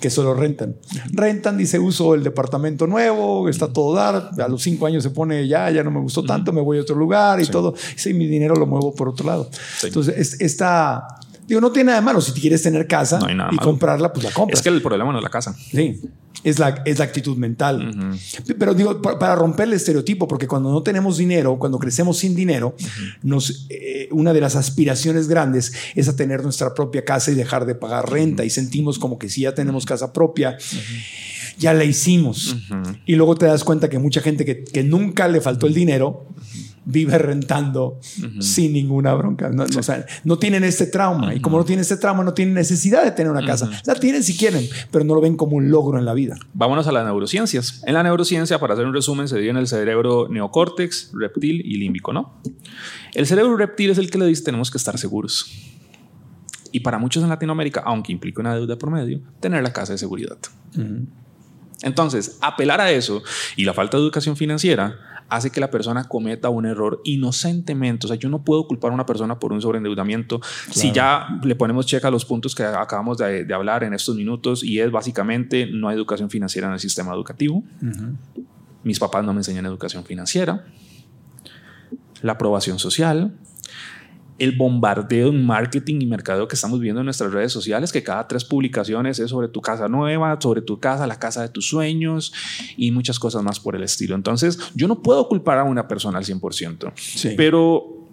que 0.00 0.10
solo 0.10 0.34
rentan. 0.34 0.76
Rentan, 1.12 1.56
dice, 1.56 1.78
uso 1.78 2.14
el 2.14 2.22
departamento 2.22 2.86
nuevo, 2.86 3.48
está 3.48 3.72
todo 3.72 3.94
dar, 3.94 4.30
a 4.38 4.48
los 4.48 4.62
cinco 4.62 4.86
años 4.86 5.02
se 5.02 5.10
pone, 5.10 5.46
ya, 5.46 5.70
ya 5.70 5.82
no 5.82 5.90
me 5.90 6.00
gustó 6.00 6.24
tanto, 6.24 6.52
me 6.52 6.60
voy 6.60 6.78
a 6.78 6.82
otro 6.82 6.96
lugar 6.96 7.40
y 7.40 7.46
todo. 7.46 7.74
Sí, 7.96 8.14
mi 8.14 8.26
dinero 8.26 8.54
lo 8.54 8.66
muevo 8.66 8.94
por 8.94 9.08
otro 9.08 9.26
lado. 9.26 9.50
Entonces, 9.82 10.40
esta... 10.40 11.06
Digo, 11.46 11.60
no 11.60 11.70
tiene 11.72 11.88
nada 11.88 12.00
de 12.00 12.04
malo. 12.04 12.20
Si 12.20 12.32
quieres 12.32 12.62
tener 12.62 12.86
casa 12.86 13.18
y 13.50 13.56
comprarla, 13.56 14.12
pues 14.12 14.24
la 14.24 14.30
compras. 14.30 14.60
Es 14.60 14.62
que 14.62 14.70
el 14.70 14.82
problema 14.82 15.12
no 15.12 15.18
es 15.18 15.24
la 15.24 15.30
casa. 15.30 15.54
Sí 15.54 16.00
es 16.44 16.58
la, 16.58 16.82
es 16.84 16.98
la 16.98 17.06
actitud 17.06 17.36
mental. 17.36 18.16
Pero 18.58 18.74
digo, 18.74 19.00
para, 19.00 19.34
romper 19.34 19.66
el 19.66 19.72
estereotipo, 19.72 20.28
porque 20.28 20.46
cuando 20.46 20.70
no 20.70 20.82
tenemos 20.82 21.16
dinero, 21.16 21.58
cuando 21.58 21.78
crecemos 21.78 22.18
sin 22.18 22.36
dinero, 22.36 22.76
nos, 23.22 23.66
eh, 23.70 24.08
una 24.12 24.32
de 24.32 24.40
las 24.40 24.54
aspiraciones 24.54 25.26
grandes 25.26 25.72
es 25.94 26.08
a 26.08 26.14
tener 26.14 26.42
nuestra 26.42 26.74
propia 26.74 27.04
casa 27.04 27.30
y 27.30 27.34
dejar 27.34 27.64
de 27.64 27.74
pagar 27.74 28.10
renta. 28.10 28.44
Y 28.44 28.50
sentimos 28.50 28.98
como 28.98 29.18
que 29.18 29.28
si 29.30 29.42
ya 29.42 29.54
tenemos 29.54 29.86
casa 29.86 30.12
propia, 30.12 30.58
ya 31.58 31.72
la 31.72 31.84
hicimos. 31.84 32.56
Y 33.06 33.16
luego 33.16 33.34
te 33.36 33.46
das 33.46 33.64
cuenta 33.64 33.88
que 33.88 33.98
mucha 33.98 34.20
gente 34.20 34.44
que, 34.44 34.64
que 34.64 34.82
nunca 34.82 35.28
le 35.28 35.40
faltó 35.40 35.66
el 35.66 35.74
dinero, 35.74 36.26
vive 36.84 37.18
rentando 37.18 37.98
sin 38.40 38.72
ninguna 38.72 39.14
bronca. 39.14 39.50
No, 39.50 39.64
o 39.64 39.82
sea, 39.82 40.04
no 40.24 40.38
tienen 40.38 40.64
este 40.64 40.86
trauma. 40.86 41.34
Y 41.34 41.40
como 41.40 41.58
no 41.58 41.64
tienen 41.64 41.82
este 41.82 41.96
trauma, 41.96 42.24
no 42.24 42.34
tienen 42.34 42.54
necesidad 42.54 43.04
de 43.04 43.10
tener 43.10 43.30
una 43.30 43.44
casa. 43.44 43.70
La 43.84 43.94
tienen 43.94 44.22
si 44.22 44.36
quieren, 44.36 44.66
pero 44.90 45.04
no 45.04 45.14
lo 45.14 45.20
ven 45.20 45.36
como 45.36 45.56
un 45.56 45.70
logro 45.70 45.98
en 45.98 46.04
la 46.04 46.14
vida. 46.14 46.36
Vámonos 46.52 46.86
a 46.86 46.92
las 46.92 47.04
neurociencias. 47.04 47.82
En 47.86 47.94
la 47.94 48.02
neurociencia, 48.02 48.58
para 48.58 48.74
hacer 48.74 48.86
un 48.86 48.94
resumen, 48.94 49.28
se 49.28 49.36
divide 49.36 49.50
en 49.50 49.56
el 49.56 49.66
cerebro 49.66 50.28
neocórtex, 50.28 51.12
reptil 51.14 51.62
y 51.64 51.78
límbico, 51.78 52.12
¿no? 52.12 52.40
El 53.14 53.26
cerebro 53.26 53.56
reptil 53.56 53.90
es 53.90 53.98
el 53.98 54.10
que 54.10 54.18
le 54.18 54.26
dice 54.26 54.42
tenemos 54.42 54.70
que 54.70 54.78
estar 54.78 54.98
seguros. 54.98 55.50
Y 56.72 56.80
para 56.80 56.98
muchos 56.98 57.22
en 57.22 57.28
Latinoamérica, 57.28 57.82
aunque 57.86 58.10
implica 58.10 58.40
una 58.40 58.54
deuda 58.54 58.76
por 58.76 58.90
medio, 58.90 59.20
tener 59.38 59.62
la 59.62 59.72
casa 59.72 59.92
de 59.92 59.98
seguridad. 59.98 60.36
Entonces, 61.82 62.38
apelar 62.40 62.80
a 62.80 62.90
eso 62.90 63.22
y 63.56 63.64
la 63.64 63.74
falta 63.74 63.96
de 63.96 64.02
educación 64.02 64.36
financiera 64.36 64.98
hace 65.28 65.50
que 65.50 65.60
la 65.60 65.70
persona 65.70 66.04
cometa 66.04 66.48
un 66.48 66.66
error 66.66 67.00
inocentemente. 67.04 68.06
O 68.06 68.08
sea, 68.08 68.16
yo 68.16 68.28
no 68.28 68.44
puedo 68.44 68.66
culpar 68.66 68.90
a 68.90 68.94
una 68.94 69.06
persona 69.06 69.38
por 69.38 69.52
un 69.52 69.60
sobreendeudamiento 69.60 70.40
si 70.70 70.92
ya 70.92 71.40
le 71.42 71.54
ponemos 71.54 71.86
checa 71.86 72.08
a 72.08 72.10
los 72.10 72.24
puntos 72.24 72.54
que 72.54 72.64
acabamos 72.64 73.18
de, 73.18 73.46
hablar 73.54 73.84
en 73.84 73.94
estos 73.94 74.16
minutos 74.16 74.64
y 74.64 74.80
es 74.80 74.90
básicamente 74.90 75.66
no 75.66 75.88
hay 75.88 75.96
educación 75.96 76.30
financiera 76.30 76.66
en 76.66 76.74
el 76.74 76.80
sistema 76.80 77.12
educativo. 77.12 77.62
Mis 78.82 78.98
papás 78.98 79.24
no 79.24 79.32
me 79.32 79.40
enseñan 79.40 79.66
educación 79.66 80.04
financiera. 80.04 80.64
La 82.20 82.32
aprobación 82.32 82.78
social, 82.78 83.32
el 84.38 84.56
bombardeo 84.56 85.28
en 85.28 85.44
marketing 85.44 86.00
y 86.00 86.06
mercadeo 86.06 86.48
que 86.48 86.56
estamos 86.56 86.80
viendo 86.80 87.00
en 87.00 87.04
nuestras 87.04 87.32
redes 87.32 87.52
sociales, 87.52 87.92
que 87.92 88.02
cada 88.02 88.26
tres 88.26 88.44
publicaciones 88.44 89.18
es 89.18 89.30
sobre 89.30 89.48
tu 89.48 89.60
casa 89.60 89.88
nueva, 89.88 90.36
sobre 90.40 90.60
tu 90.60 90.80
casa, 90.80 91.06
la 91.06 91.18
casa 91.18 91.42
de 91.42 91.48
tus 91.48 91.68
sueños 91.68 92.32
y 92.76 92.90
muchas 92.90 93.18
cosas 93.18 93.42
más 93.42 93.60
por 93.60 93.76
el 93.76 93.82
estilo. 93.82 94.14
Entonces, 94.14 94.58
yo 94.74 94.88
no 94.88 95.02
puedo 95.02 95.28
culpar 95.28 95.58
a 95.58 95.64
una 95.64 95.86
persona 95.86 96.18
al 96.18 96.24
100%, 96.24 97.36
pero 97.36 98.08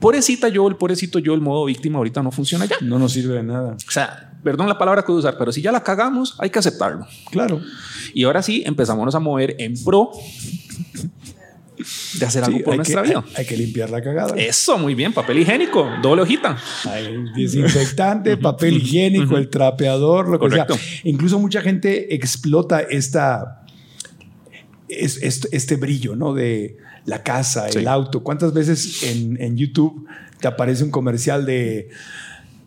pobrecita 0.00 0.48
yo, 0.48 0.66
el 0.66 0.76
pobrecito 0.76 1.18
yo, 1.18 1.34
el 1.34 1.40
modo 1.40 1.64
víctima 1.66 1.98
ahorita 1.98 2.22
no 2.22 2.32
funciona 2.32 2.64
ya. 2.64 2.76
No 2.80 2.98
nos 2.98 3.12
sirve 3.12 3.34
de 3.34 3.42
nada. 3.44 3.76
O 3.86 3.90
sea, 3.90 4.32
perdón 4.42 4.68
la 4.68 4.78
palabra 4.78 5.02
que 5.02 5.12
voy 5.12 5.18
a 5.18 5.20
usar, 5.20 5.38
pero 5.38 5.52
si 5.52 5.62
ya 5.62 5.70
la 5.70 5.82
cagamos, 5.82 6.34
hay 6.38 6.50
que 6.50 6.58
aceptarlo. 6.58 7.06
Claro. 7.30 7.60
Y 8.12 8.24
ahora 8.24 8.42
sí, 8.42 8.62
empezamos 8.66 9.14
a 9.14 9.20
mover 9.20 9.54
en 9.58 9.74
pro 9.84 10.10
de 12.18 12.26
hacer 12.26 12.44
algo 12.44 12.60
por 12.60 12.76
nuestra 12.76 13.02
vida. 13.02 13.24
Hay, 13.36 13.46
que 13.46 13.56
limpiar 13.56 13.90
la 13.90 14.02
cagada. 14.02 14.34
Eso, 14.36 14.78
muy 14.78 14.94
bien. 14.94 15.12
Papel 15.12 15.38
higiénico, 15.38 15.88
doble 16.02 16.22
hojita. 16.22 16.56
desinfectante, 17.34 18.36
papel 18.36 18.76
higiénico, 18.78 19.36
el 19.36 19.48
trapeador, 19.48 20.28
lo 20.28 20.38
que 20.38 20.50
sea. 20.50 20.66
Incluso 21.04 21.38
mucha 21.38 21.60
gente 21.60 22.14
explota 22.14 22.80
esta, 22.80 23.64
este, 24.88 25.76
brillo, 25.76 26.16
¿no? 26.16 26.34
De 26.34 26.76
la 27.06 27.22
casa, 27.22 27.68
el 27.68 27.88
auto. 27.88 28.22
¿Cuántas 28.22 28.52
veces 28.52 29.02
en, 29.04 29.40
en 29.40 29.56
YouTube 29.56 30.06
te 30.40 30.48
aparece 30.48 30.84
un 30.84 30.90
comercial 30.90 31.46
de 31.46 31.90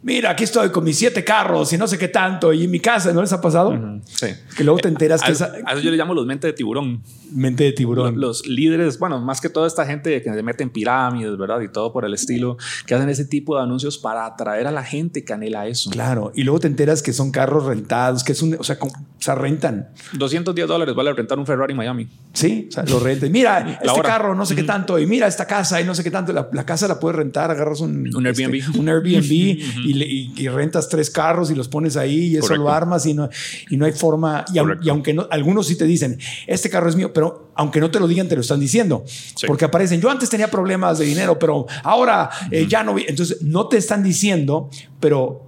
mira, 0.04 0.32
aquí 0.32 0.44
estoy 0.44 0.70
con 0.70 0.84
mis 0.84 0.98
siete 0.98 1.24
carros 1.24 1.72
y 1.74 1.78
no 1.78 1.88
sé 1.88 1.98
qué 1.98 2.08
tanto, 2.08 2.54
y 2.54 2.66
en 2.66 2.72
mi 2.72 2.80
casa, 2.80 3.12
¿no 3.14 3.22
les 3.22 3.34
ha 3.34 3.42
pasado? 3.42 3.78
Sí. 4.06 4.28
Que 4.56 4.64
luego 4.64 4.80
te 4.80 4.90
enteras 4.90 5.22
que... 5.22 5.32
A, 5.32 5.74
eso 5.74 5.80
yo 5.82 5.92
le 5.92 5.98
llamo 5.98 6.14
los 6.14 6.26
mentes 6.26 6.50
de 6.50 6.54
tiburón. 6.54 7.02
Mente 7.32 7.64
de 7.64 7.72
tiburón. 7.72 8.20
Los, 8.20 8.46
líderes, 8.46 9.00
bueno, 9.00 9.20
más 9.20 9.42
que 9.42 9.50
toda 9.50 9.68
esta 9.68 9.86
gente 9.86 10.22
que 10.22 10.34
se 10.34 10.44
mete 10.44 10.64
en 10.64 10.70
pirámides, 10.70 11.38
¿verdad? 11.38 11.62
Y 11.62 11.70
todo 11.70 11.92
por 11.92 12.06
el 12.06 12.14
estilo, 12.14 12.58
que 12.86 12.94
hacen 12.94 13.10
ese 13.10 13.26
tipo 13.26 13.56
de 13.58 13.64
anuncios 13.64 13.98
para 13.98 14.26
atraer 14.26 14.68
a 14.68 14.72
la 14.72 14.84
gente 14.84 15.24
que 15.24 15.34
anhela 15.34 15.68
eso. 15.68 15.90
Claro, 15.90 16.32
y 16.36 16.44
luego 16.44 16.60
te 16.60 16.68
enteras 16.68 17.02
que 17.02 17.14
son 17.14 17.32
carros 17.32 17.66
rentados, 17.66 18.24
que 18.24 18.34
es 18.34 18.42
un, 18.42 18.56
o 18.60 18.64
sea, 18.64 18.78
se 19.20 19.36
rentan. 19.36 19.90
210 20.14 20.68
dólares 20.68 20.94
vale 20.94 21.14
rentar 21.14 21.40
un 21.40 21.46
Ferrari 21.46 21.72
en 21.72 21.78
Miami. 21.78 22.08
Sí, 22.34 22.68
o 22.70 22.72
sea, 22.72 22.84
lo 22.84 23.00
rentan. 23.00 23.32
Mira, 23.32 23.80
este 23.82 24.02
carro, 24.02 24.36
no 24.36 24.46
sé 24.46 24.56
qué 24.56 24.64
tanto, 24.64 25.00
y 25.00 25.06
mira 25.06 25.28
esta 25.28 25.48
casa, 25.48 25.82
y 25.82 25.86
no 25.86 25.96
sé 25.96 26.04
qué 26.04 26.12
tanto. 26.12 26.34
La, 26.34 26.66
casa 26.66 26.88
la 26.88 27.00
puedes 27.00 27.16
rentar, 27.16 27.50
agarras 27.52 27.82
un... 27.82 28.16
Un 28.16 28.28
Airbnb. 28.28 28.56
Este, 28.56 28.80
un 28.80 28.90
Airbnb 28.90 29.32
y 29.86 29.93
y, 29.94 30.48
rentas 30.48 30.90
tres 30.90 31.10
carros 31.10 31.52
y 31.52 31.56
los 31.56 31.68
pones 31.68 31.98
ahí 31.98 32.28
y 32.28 32.38
eso 32.38 32.56
lo 32.56 32.70
armas 32.70 33.06
y 33.06 33.14
no, 33.14 33.30
y 33.70 33.78
no 33.78 33.86
hay 33.86 33.92
forma. 33.92 34.46
Y, 34.54 34.90
aunque 34.90 35.14
no, 35.14 35.28
algunos 35.32 35.68
sí 35.68 35.78
te 35.78 35.86
dicen, 35.86 36.20
este 36.48 36.70
carro 36.70 36.90
es 36.90 36.96
mío, 36.96 37.14
pero 37.14 37.52
aunque 37.56 37.80
no 37.80 37.92
te 37.92 38.00
lo 38.00 38.08
digan, 38.08 38.28
te 38.28 38.36
lo 38.36 38.42
están 38.42 38.60
diciendo. 38.60 39.04
Porque 39.48 39.66
aparecen, 39.66 40.02
yo 40.02 40.10
antes 40.10 40.30
tenía 40.30 40.50
problemas 40.50 41.00
de 41.00 41.06
dinero, 41.06 41.38
pero 41.38 41.66
ahora 41.84 42.30
eh, 42.52 42.66
ya 42.68 42.84
no. 42.84 42.96
Entonces, 42.98 43.42
no 43.42 43.68
te 43.68 43.78
están 43.78 44.04
diciendo, 44.04 44.70
pero 45.00 45.46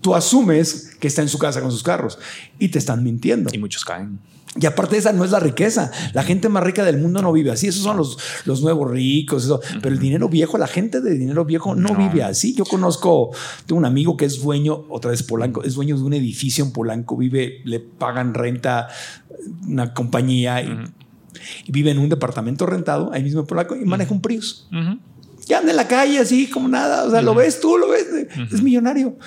tú 0.00 0.14
asumes 0.14 0.96
que 0.98 1.08
está 1.08 1.22
en 1.22 1.28
su 1.28 1.38
casa 1.38 1.60
con 1.60 1.70
sus 1.70 1.82
carros 1.82 2.18
y 2.58 2.68
te 2.68 2.78
están 2.78 3.02
mintiendo. 3.02 3.50
Y 3.52 3.58
muchos 3.58 3.84
caen. 3.84 4.18
Y 4.58 4.66
aparte 4.66 4.96
esa 4.96 5.12
no 5.12 5.24
es 5.24 5.30
la 5.30 5.38
riqueza. 5.38 5.92
La 6.12 6.24
gente 6.24 6.48
más 6.48 6.64
rica 6.64 6.84
del 6.84 6.98
mundo 6.98 7.22
no 7.22 7.32
vive 7.32 7.52
así. 7.52 7.68
Esos 7.68 7.84
son 7.84 7.96
los, 7.96 8.18
los 8.46 8.62
nuevos 8.62 8.90
ricos. 8.90 9.44
Eso. 9.44 9.60
Pero 9.80 9.94
el 9.94 10.00
dinero 10.00 10.28
viejo, 10.28 10.58
la 10.58 10.66
gente 10.66 11.00
de 11.00 11.16
dinero 11.16 11.44
viejo 11.44 11.76
no, 11.76 11.94
vive 11.94 12.24
así. 12.24 12.54
Yo 12.54 12.64
conozco, 12.64 13.30
tengo 13.66 13.78
un 13.78 13.84
amigo 13.84 14.16
que 14.16 14.24
es 14.24 14.42
dueño, 14.42 14.86
otra 14.88 15.12
vez 15.12 15.22
Polanco, 15.22 15.62
es 15.62 15.74
dueño 15.74 15.96
de 15.96 16.02
un 16.02 16.14
edificio 16.14 16.64
en 16.64 16.72
Polanco. 16.72 17.16
Vive, 17.16 17.60
le 17.64 17.78
pagan 17.78 18.34
renta 18.34 18.88
una 19.68 19.94
compañía 19.94 20.62
y, 20.62 20.76
vive 21.68 21.92
en 21.92 21.98
un 21.98 22.08
departamento 22.08 22.66
rentado 22.66 23.12
ahí 23.12 23.22
mismo 23.22 23.40
en 23.40 23.46
Polanco 23.46 23.76
y 23.76 23.84
maneja 23.84 24.12
un 24.12 24.20
Prius 24.20 24.68
que 25.50 25.56
anda 25.56 25.72
en 25.72 25.76
la 25.76 25.88
calle 25.88 26.20
así 26.20 26.48
como 26.48 26.68
nada. 26.68 27.02
O 27.02 27.10
sea, 27.10 27.22
lo 27.22 27.34
ves 27.34 27.60
tú, 27.60 27.76
lo 27.76 27.88
ves. 27.88 28.06
Es 28.52 28.62
millonario. 28.62 29.18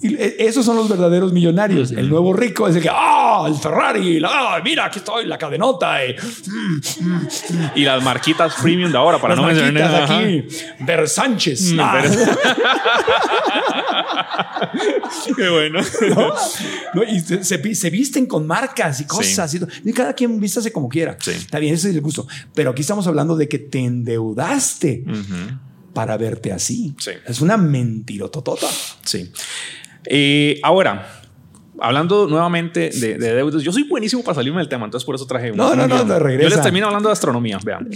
Y 0.00 0.14
e, 0.14 0.36
esos 0.38 0.64
son 0.64 0.74
los 0.74 0.88
verdaderos 0.88 1.34
millonarios. 1.34 1.90
El 1.90 2.08
nuevo 2.08 2.32
rico 2.32 2.66
es 2.66 2.76
el 2.76 2.82
que, 2.82 2.88
ah, 2.90 3.44
el 3.46 3.56
Ferrari, 3.56 4.18
la, 4.18 4.58
mira, 4.64 4.86
aquí 4.86 5.00
estoy, 5.00 5.26
la 5.26 5.36
cadenota. 5.36 6.02
Y, 6.02 6.16
y 7.74 7.84
las 7.84 8.02
marquitas 8.02 8.54
premium 8.54 8.90
de 8.90 8.96
ahora, 8.96 9.20
para 9.20 9.36
no 9.36 9.42
mencionar 9.42 10.10
aquí. 10.10 10.46
Ver 10.80 11.06
Sánchez. 11.06 11.72
Mm, 11.72 11.80
ah. 11.80 12.02
Qué 15.36 15.48
bueno. 15.50 15.80
y 17.06 17.20
se, 17.74 17.90
visten 17.90 18.24
con 18.24 18.46
marcas 18.46 19.02
y 19.02 19.04
cosas. 19.04 19.54
Y, 19.84 19.92
cada 19.92 20.14
quien 20.14 20.40
vístase 20.40 20.72
como 20.72 20.88
quiera. 20.88 21.18
Está 21.26 21.58
bien, 21.58 21.74
ese 21.74 21.90
es 21.90 21.96
el 21.96 22.00
gusto. 22.00 22.26
Pero 22.54 22.70
aquí 22.70 22.80
estamos 22.80 23.06
hablando 23.06 23.36
de 23.36 23.46
que 23.46 23.58
te 23.58 23.80
endeudaste 23.80 25.04
para 25.96 26.18
verte 26.18 26.52
así. 26.52 26.94
Es 27.26 27.40
una 27.40 27.56
mentirototota. 27.56 28.66
Sí. 29.02 29.32
Eh, 30.04 30.60
ahora, 30.62 31.22
hablando 31.80 32.26
nuevamente 32.26 32.90
de, 32.90 33.16
deudas, 33.16 33.62
yo 33.62 33.72
soy 33.72 33.84
buenísimo 33.84 34.22
para 34.22 34.34
salirme 34.34 34.58
del 34.58 34.68
tema, 34.68 34.84
entonces 34.84 35.06
por 35.06 35.14
eso 35.14 35.26
traje 35.26 35.52
No, 35.52 35.74
no, 35.74 35.88
no, 35.88 36.04
no, 36.04 36.18
regresa. 36.18 36.50
Yo 36.50 36.54
les 36.54 36.62
termino 36.62 36.88
hablando 36.88 37.08
de 37.08 37.14
astronomía. 37.14 37.58
Vean, 37.64 37.88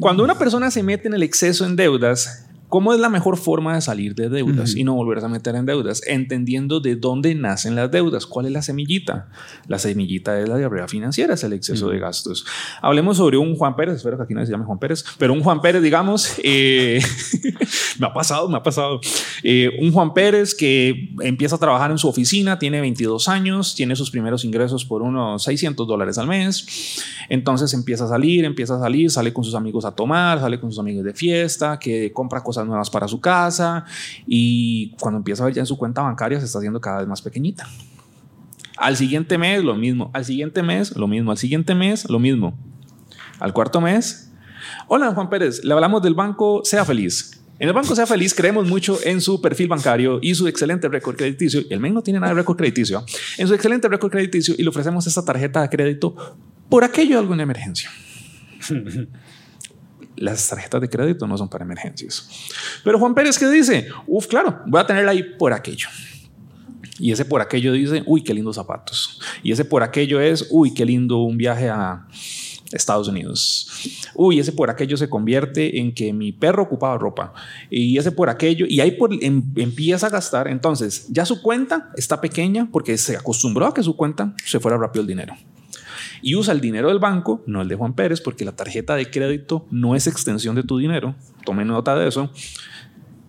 cuando 0.00 0.24
una 0.24 0.36
persona 0.36 0.72
se 0.72 0.82
mete 0.82 1.06
en 1.06 1.14
el 1.14 1.22
exceso 1.22 1.64
en 1.64 1.76
deudas, 1.76 2.45
¿Cómo 2.68 2.92
es 2.92 2.98
la 2.98 3.08
mejor 3.08 3.36
forma 3.36 3.76
de 3.76 3.80
salir 3.80 4.14
de 4.16 4.28
deudas 4.28 4.74
y 4.74 4.82
no 4.82 4.94
volverse 4.94 5.26
a 5.26 5.28
meter 5.28 5.54
en 5.54 5.66
deudas? 5.66 6.02
Entendiendo 6.04 6.80
de 6.80 6.96
dónde 6.96 7.34
nacen 7.34 7.76
las 7.76 7.90
deudas. 7.92 8.26
¿Cuál 8.26 8.46
es 8.46 8.52
la 8.52 8.62
semillita? 8.62 9.28
La 9.68 9.78
semillita 9.78 10.40
es 10.40 10.48
la 10.48 10.56
diarrea 10.56 10.88
financiera, 10.88 11.34
es 11.34 11.44
el 11.44 11.52
exceso 11.52 11.88
de 11.90 12.00
gastos. 12.00 12.44
Hablemos 12.82 13.18
sobre 13.18 13.38
un 13.38 13.54
Juan 13.54 13.76
Pérez, 13.76 13.96
espero 13.96 14.16
que 14.16 14.24
aquí 14.24 14.34
nadie 14.34 14.46
se 14.46 14.52
llame 14.52 14.64
Juan 14.64 14.80
Pérez, 14.80 15.04
pero 15.16 15.32
un 15.32 15.42
Juan 15.42 15.60
Pérez, 15.60 15.80
digamos, 15.80 16.40
eh, 16.42 17.00
me 18.00 18.08
ha 18.08 18.12
pasado, 18.12 18.48
me 18.48 18.56
ha 18.56 18.62
pasado. 18.62 19.00
Eh, 19.44 19.70
un 19.80 19.92
Juan 19.92 20.12
Pérez 20.12 20.52
que 20.52 21.14
empieza 21.20 21.54
a 21.56 21.58
trabajar 21.58 21.92
en 21.92 21.98
su 21.98 22.08
oficina, 22.08 22.58
tiene 22.58 22.80
22 22.80 23.28
años, 23.28 23.76
tiene 23.76 23.94
sus 23.94 24.10
primeros 24.10 24.44
ingresos 24.44 24.84
por 24.84 25.02
unos 25.02 25.44
600 25.44 25.86
dólares 25.86 26.18
al 26.18 26.26
mes. 26.26 27.00
Entonces 27.28 27.72
empieza 27.74 28.06
a 28.06 28.08
salir, 28.08 28.44
empieza 28.44 28.76
a 28.76 28.80
salir, 28.80 29.10
sale 29.10 29.32
con 29.32 29.44
sus 29.44 29.54
amigos 29.54 29.84
a 29.84 29.92
tomar, 29.92 30.40
sale 30.40 30.58
con 30.58 30.70
sus 30.70 30.80
amigos 30.80 31.04
de 31.04 31.14
fiesta, 31.14 31.78
que 31.78 32.12
compra 32.12 32.42
cosas 32.42 32.55
nuevas 32.64 32.88
para 32.90 33.08
su 33.08 33.20
casa 33.20 33.84
y 34.26 34.90
cuando 35.00 35.18
empieza 35.18 35.42
a 35.42 35.46
ver 35.46 35.54
ya 35.54 35.60
en 35.60 35.66
su 35.66 35.76
cuenta 35.76 36.02
bancaria 36.02 36.38
se 36.38 36.46
está 36.46 36.58
haciendo 36.58 36.80
cada 36.80 36.98
vez 36.98 37.08
más 37.08 37.20
pequeñita. 37.20 37.66
Al 38.76 38.96
siguiente 38.96 39.38
mes 39.38 39.64
lo 39.64 39.74
mismo, 39.74 40.10
al 40.14 40.24
siguiente 40.24 40.62
mes 40.62 40.96
lo 40.96 41.08
mismo, 41.08 41.30
al 41.30 41.38
siguiente 41.38 41.74
mes 41.74 42.08
lo 42.08 42.18
mismo. 42.18 42.56
Al 43.38 43.52
cuarto 43.52 43.80
mes, 43.80 44.32
hola 44.88 45.12
Juan 45.12 45.28
Pérez, 45.28 45.64
le 45.64 45.72
hablamos 45.72 46.02
del 46.02 46.14
banco 46.14 46.62
Sea 46.64 46.84
Feliz. 46.84 47.42
En 47.58 47.68
el 47.68 47.74
banco 47.74 47.96
Sea 47.96 48.06
Feliz 48.06 48.34
creemos 48.34 48.68
mucho 48.68 48.98
en 49.02 49.20
su 49.22 49.40
perfil 49.40 49.68
bancario 49.68 50.18
y 50.20 50.34
su 50.34 50.46
excelente 50.46 50.88
récord 50.88 51.16
crediticio. 51.16 51.62
El 51.70 51.80
MEN 51.80 51.94
no 51.94 52.02
tiene 52.02 52.20
nada 52.20 52.32
de 52.32 52.40
récord 52.40 52.56
crediticio. 52.56 53.04
En 53.38 53.48
su 53.48 53.54
excelente 53.54 53.88
récord 53.88 54.10
crediticio 54.10 54.54
y 54.58 54.62
le 54.62 54.68
ofrecemos 54.68 55.06
esta 55.06 55.24
tarjeta 55.24 55.62
de 55.62 55.68
crédito 55.70 56.14
por 56.68 56.84
aquello 56.84 57.14
de 57.14 57.20
alguna 57.20 57.42
emergencia. 57.44 57.90
las 60.16 60.48
tarjetas 60.48 60.80
de 60.80 60.88
crédito 60.88 61.26
no 61.26 61.36
son 61.36 61.48
para 61.48 61.64
emergencias. 61.64 62.28
Pero 62.84 62.98
Juan 62.98 63.14
Pérez, 63.14 63.38
¿qué 63.38 63.48
dice? 63.48 63.88
Uf, 64.06 64.26
claro, 64.26 64.60
voy 64.66 64.80
a 64.80 64.86
tenerla 64.86 65.12
ahí 65.12 65.22
por 65.22 65.52
aquello. 65.52 65.88
Y 66.98 67.12
ese 67.12 67.24
por 67.24 67.40
aquello 67.40 67.72
dice, 67.72 68.02
uy, 68.06 68.22
qué 68.22 68.32
lindos 68.32 68.56
zapatos. 68.56 69.20
Y 69.42 69.52
ese 69.52 69.64
por 69.64 69.82
aquello 69.82 70.20
es, 70.20 70.46
uy, 70.50 70.72
qué 70.72 70.84
lindo 70.84 71.18
un 71.18 71.36
viaje 71.36 71.68
a 71.68 72.06
Estados 72.72 73.08
Unidos. 73.08 73.70
Uy, 74.14 74.40
ese 74.40 74.52
por 74.52 74.70
aquello 74.70 74.96
se 74.96 75.08
convierte 75.08 75.78
en 75.78 75.92
que 75.92 76.12
mi 76.12 76.32
perro 76.32 76.62
ocupaba 76.62 76.96
ropa. 76.96 77.34
Y 77.70 77.98
ese 77.98 78.12
por 78.12 78.30
aquello, 78.30 78.66
y 78.68 78.80
ahí 78.80 78.92
por, 78.92 79.12
em, 79.12 79.42
empieza 79.56 80.06
a 80.06 80.10
gastar. 80.10 80.48
Entonces, 80.48 81.06
ya 81.10 81.26
su 81.26 81.42
cuenta 81.42 81.90
está 81.96 82.20
pequeña 82.20 82.68
porque 82.72 82.96
se 82.96 83.16
acostumbró 83.16 83.66
a 83.66 83.74
que 83.74 83.82
su 83.82 83.94
cuenta 83.96 84.34
se 84.44 84.58
fuera 84.58 84.78
rápido 84.78 85.02
el 85.02 85.08
dinero 85.08 85.36
y 86.26 86.34
usa 86.34 86.52
el 86.52 86.60
dinero 86.60 86.88
del 86.88 86.98
banco, 86.98 87.44
no 87.46 87.62
el 87.62 87.68
de 87.68 87.76
Juan 87.76 87.94
Pérez, 87.94 88.20
porque 88.20 88.44
la 88.44 88.50
tarjeta 88.50 88.96
de 88.96 89.08
crédito 89.08 89.64
no 89.70 89.94
es 89.94 90.08
extensión 90.08 90.56
de 90.56 90.64
tu 90.64 90.76
dinero, 90.76 91.14
tomen 91.44 91.68
nota 91.68 91.94
de 91.94 92.08
eso, 92.08 92.32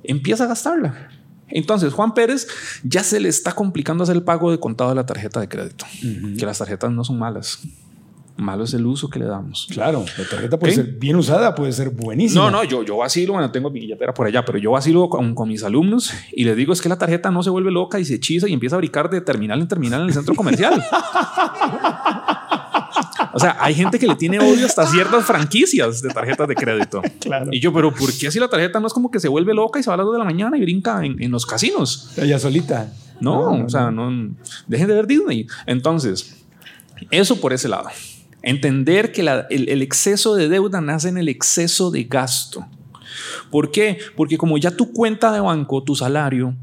empieza 0.03 0.45
a 0.45 0.47
gastarla. 0.47 1.09
Entonces, 1.47 1.93
Juan 1.93 2.15
Pérez 2.15 2.47
ya 2.83 3.03
se 3.03 3.19
le 3.19 3.29
está 3.29 3.51
complicando 3.51 4.03
hacer 4.03 4.15
el 4.15 4.23
pago 4.23 4.49
de 4.49 4.59
contado 4.59 4.89
de 4.89 4.95
la 4.95 5.05
tarjeta 5.05 5.39
de 5.39 5.47
crédito, 5.47 5.85
que 6.39 6.43
las 6.43 6.57
tarjetas 6.57 6.89
no 6.89 7.03
son 7.03 7.19
malas. 7.19 7.59
Malo 8.35 8.63
es 8.63 8.73
el 8.73 8.83
uso 8.87 9.11
que 9.11 9.19
le 9.19 9.25
damos. 9.25 9.67
Claro, 9.69 10.03
la 10.17 10.27
tarjeta 10.27 10.57
puede 10.57 10.73
ser 10.73 10.85
bien 10.93 11.17
usada, 11.17 11.53
puede 11.53 11.73
ser 11.73 11.91
buenísima. 11.91 12.45
No, 12.45 12.49
no, 12.49 12.63
yo, 12.63 12.81
yo 12.81 12.97
vacilo, 12.97 13.33
bueno, 13.33 13.51
tengo 13.51 13.69
mi 13.69 13.79
billetera 13.79 14.11
por 14.15 14.25
allá, 14.25 14.43
pero 14.43 14.57
yo 14.57 14.71
vacilo 14.71 15.07
con, 15.07 15.35
con, 15.35 15.47
mis 15.47 15.63
alumnos 15.63 16.11
y 16.31 16.45
les 16.45 16.55
digo 16.55 16.73
es 16.73 16.81
que 16.81 16.89
la 16.89 16.97
tarjeta 16.97 17.29
no 17.29 17.43
se 17.43 17.51
vuelve 17.51 17.69
loca 17.69 17.99
y 17.99 18.05
se 18.05 18.15
hechiza 18.15 18.47
y 18.47 18.53
empieza 18.53 18.75
a 18.75 18.79
brincar 18.79 19.11
de 19.11 19.21
terminal 19.21 19.61
en 19.61 19.67
terminal 19.67 20.01
en 20.01 20.07
el 20.07 20.13
centro 20.13 20.33
comercial. 20.33 20.83
O 23.37 23.39
sea, 23.39 23.55
hay 23.59 23.75
gente 23.75 23.99
que 23.99 24.07
le 24.07 24.15
tiene 24.15 24.39
odio 24.39 24.65
hasta 24.65 24.87
ciertas 24.87 25.23
franquicias 25.23 26.01
de 26.01 26.09
tarjetas 26.09 26.47
de 26.47 26.55
crédito. 26.55 27.01
Claro. 27.19 27.49
Y 27.51 27.59
yo, 27.59 27.73
pero 27.73 27.93
¿por 27.93 28.11
qué 28.13 28.27
así 28.27 28.39
la 28.39 28.47
tarjeta 28.47 28.79
no 28.79 28.87
es 28.87 28.93
como 28.93 29.11
que 29.11 29.19
se 29.19 29.27
vuelve 29.27 29.53
loca 29.53 29.79
y 29.79 29.83
se 29.83 29.89
va 29.89 29.95
a 29.95 29.97
las 29.97 30.05
2 30.05 30.13
de 30.13 30.19
la 30.19 30.25
mañana 30.25 30.57
y 30.57 30.61
brinca 30.61 31.03
en, 31.03 31.31
los 31.31 31.45
casinos? 31.45 32.11
Ella 32.15 32.39
solita. 32.39 32.91
No, 33.19 33.65
o 33.65 33.69
sea, 33.69 33.91
no, 33.91 34.33
dejen 34.65 34.87
de 34.87 34.93
ver 34.95 35.05
Disney. 35.07 35.45
Entonces, 35.67 36.45
eso 37.11 37.39
por 37.39 37.53
ese 37.53 37.67
lado. 37.67 37.89
Entender 38.41 39.11
que 39.11 39.21
el, 39.21 39.81
exceso 39.81 40.35
de 40.35 40.49
deuda 40.49 40.81
nace 40.81 41.09
en 41.09 41.17
el 41.17 41.27
exceso 41.29 41.91
de 41.91 42.05
gasto. 42.05 42.65
¿Por 43.51 43.71
qué? 43.71 43.99
Porque 44.15 44.37
como 44.37 44.57
ya 44.57 44.71
tu 44.71 44.93
cuenta 44.93 45.31
de 45.31 45.41
banco, 45.41 45.83
tu 45.83 45.95
salario, 45.95 46.55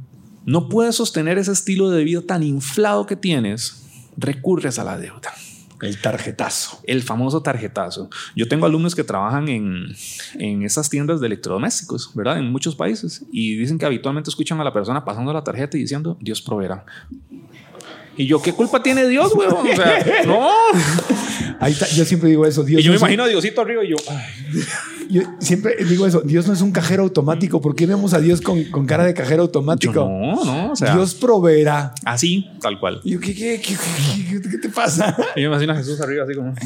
no 0.44 0.68
puede 0.68 0.92
sostener 0.92 1.38
ese 1.38 1.52
estilo 1.52 1.90
de 1.90 2.04
vida 2.04 2.22
tan 2.22 2.42
inflado 2.42 3.06
que 3.06 3.16
tienes, 3.16 3.84
recurres 4.16 4.78
a 4.78 4.84
la 4.84 4.98
deuda. 4.98 5.32
El 5.80 6.00
tarjetazo. 6.00 6.80
El 6.84 7.02
famoso 7.02 7.42
tarjetazo. 7.42 8.08
Yo 8.34 8.48
tengo 8.48 8.66
alumnos 8.66 8.94
que 8.94 9.04
trabajan 9.04 9.48
en, 9.48 9.94
en 10.38 10.62
esas 10.62 10.88
tiendas 10.88 11.20
de 11.20 11.26
electrodomésticos, 11.26 12.14
¿verdad? 12.14 12.38
En 12.38 12.50
muchos 12.50 12.76
países. 12.76 13.24
Y 13.32 13.56
dicen 13.56 13.78
que 13.78 13.86
habitualmente 13.86 14.30
escuchan 14.30 14.60
a 14.60 14.64
la 14.64 14.72
persona 14.72 15.04
pasando 15.04 15.32
la 15.32 15.44
tarjeta 15.44 15.76
y 15.76 15.80
diciendo, 15.80 16.16
Dios 16.20 16.40
proveerá. 16.40 16.84
Y 18.16 18.26
yo, 18.26 18.40
¿qué 18.40 18.52
culpa 18.52 18.82
tiene 18.82 19.06
Dios, 19.08 19.34
güey? 19.34 19.48
O 19.48 19.76
sea, 19.76 20.22
no. 20.26 20.48
Ahí 21.58 21.72
está, 21.72 21.88
yo 21.88 22.04
siempre 22.04 22.30
digo 22.30 22.46
eso. 22.46 22.62
Dios 22.62 22.80
y 22.80 22.84
yo 22.84 22.92
me 22.92 22.98
imagino 22.98 23.24
a 23.24 23.28
Diosito 23.28 23.60
arriba 23.60 23.84
y 23.84 23.88
yo, 23.88 23.96
yo 25.10 25.22
siempre 25.38 25.76
digo 25.84 26.06
eso. 26.06 26.20
Dios 26.20 26.46
no 26.46 26.52
es 26.52 26.60
un 26.60 26.72
cajero 26.72 27.02
automático. 27.02 27.60
¿Por 27.60 27.74
qué 27.74 27.86
vemos 27.86 28.14
a 28.14 28.20
Dios 28.20 28.40
con, 28.40 28.62
con 28.64 28.86
cara 28.86 29.04
de 29.04 29.14
cajero 29.14 29.42
automático? 29.42 29.94
no, 29.94 30.44
no. 30.44 30.72
O 30.72 30.76
sea, 30.76 30.94
Dios 30.94 31.14
proveerá. 31.14 31.94
Así, 32.04 32.50
tal 32.60 32.78
cual. 32.78 33.00
yo, 33.04 33.20
¿qué, 33.20 33.34
qué, 33.34 33.60
qué, 33.60 34.40
qué, 34.50 34.58
te 34.58 34.68
pasa? 34.68 35.16
Y 35.36 35.42
yo 35.42 35.50
me 35.50 35.56
imagino 35.56 35.72
a 35.72 35.76
Jesús 35.76 36.00
arriba 36.00 36.24
así 36.24 36.34
como. 36.34 36.54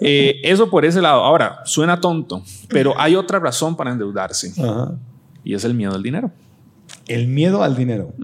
Eh, 0.00 0.40
eso 0.44 0.70
por 0.70 0.84
ese 0.84 1.02
lado. 1.02 1.24
Ahora, 1.24 1.60
suena 1.64 2.00
tonto, 2.00 2.44
pero 2.68 2.94
hay 2.98 3.16
otra 3.16 3.40
razón 3.40 3.76
para 3.76 3.90
endeudarse. 3.90 4.52
Y 5.42 5.54
es 5.54 5.64
el 5.64 5.74
miedo 5.74 5.94
al 5.94 6.02
dinero. 6.02 6.30
El 7.08 7.26
miedo 7.26 7.62
al 7.62 7.76
dinero. 7.76 8.14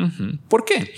¿Por 0.49 0.65
qué? 0.65 0.95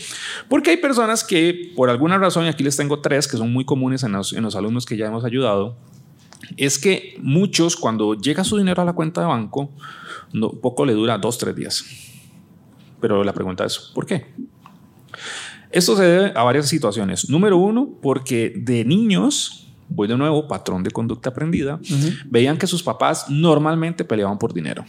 Porque 0.49 0.71
hay 0.71 0.77
personas 0.77 1.25
que, 1.25 1.73
por 1.77 1.89
alguna 1.89 2.19
razón, 2.19 2.45
y 2.45 2.49
aquí 2.49 2.63
les 2.63 2.77
tengo 2.77 3.01
tres 3.01 3.27
que 3.27 3.37
son 3.37 3.53
muy 3.53 3.65
comunes 3.65 4.03
en 4.03 4.13
los, 4.13 4.33
en 4.33 4.43
los 4.43 4.55
alumnos 4.57 4.85
que 4.87 4.97
ya 4.97 5.07
hemos 5.07 5.25
ayudado, 5.25 5.77
es 6.57 6.79
que 6.79 7.17
muchos, 7.21 7.77
cuando 7.77 8.15
llega 8.15 8.45
su 8.45 8.57
dinero 8.57 8.83
a 8.83 8.85
la 8.85 8.93
cuenta 8.93 9.21
de 9.21 9.27
banco, 9.27 9.71
no, 10.33 10.51
poco 10.51 10.85
le 10.85 10.93
dura 10.93 11.19
dos, 11.19 11.39
tres 11.39 11.55
días. 11.55 11.85
Pero 13.01 13.25
la 13.25 13.33
pregunta 13.33 13.65
es, 13.65 13.79
¿por 13.79 14.07
qué? 14.07 14.27
Esto 15.71 15.97
se 15.97 16.05
debe 16.05 16.33
a 16.35 16.43
varias 16.43 16.69
situaciones. 16.69 17.29
Número 17.29 17.57
uno, 17.57 17.99
porque 18.01 18.53
de 18.57 18.85
niños, 18.85 19.69
voy 19.89 20.09
de 20.09 20.17
nuevo, 20.17 20.49
patrón 20.49 20.83
de 20.83 20.91
conducta 20.91 21.31
aprendida, 21.31 21.81
veían 22.27 22.57
que 22.57 22.67
sus 22.67 22.83
papás 22.83 23.29
normalmente 23.29 24.05
peleaban 24.05 24.39
por 24.39 24.53
dinero 24.53 24.85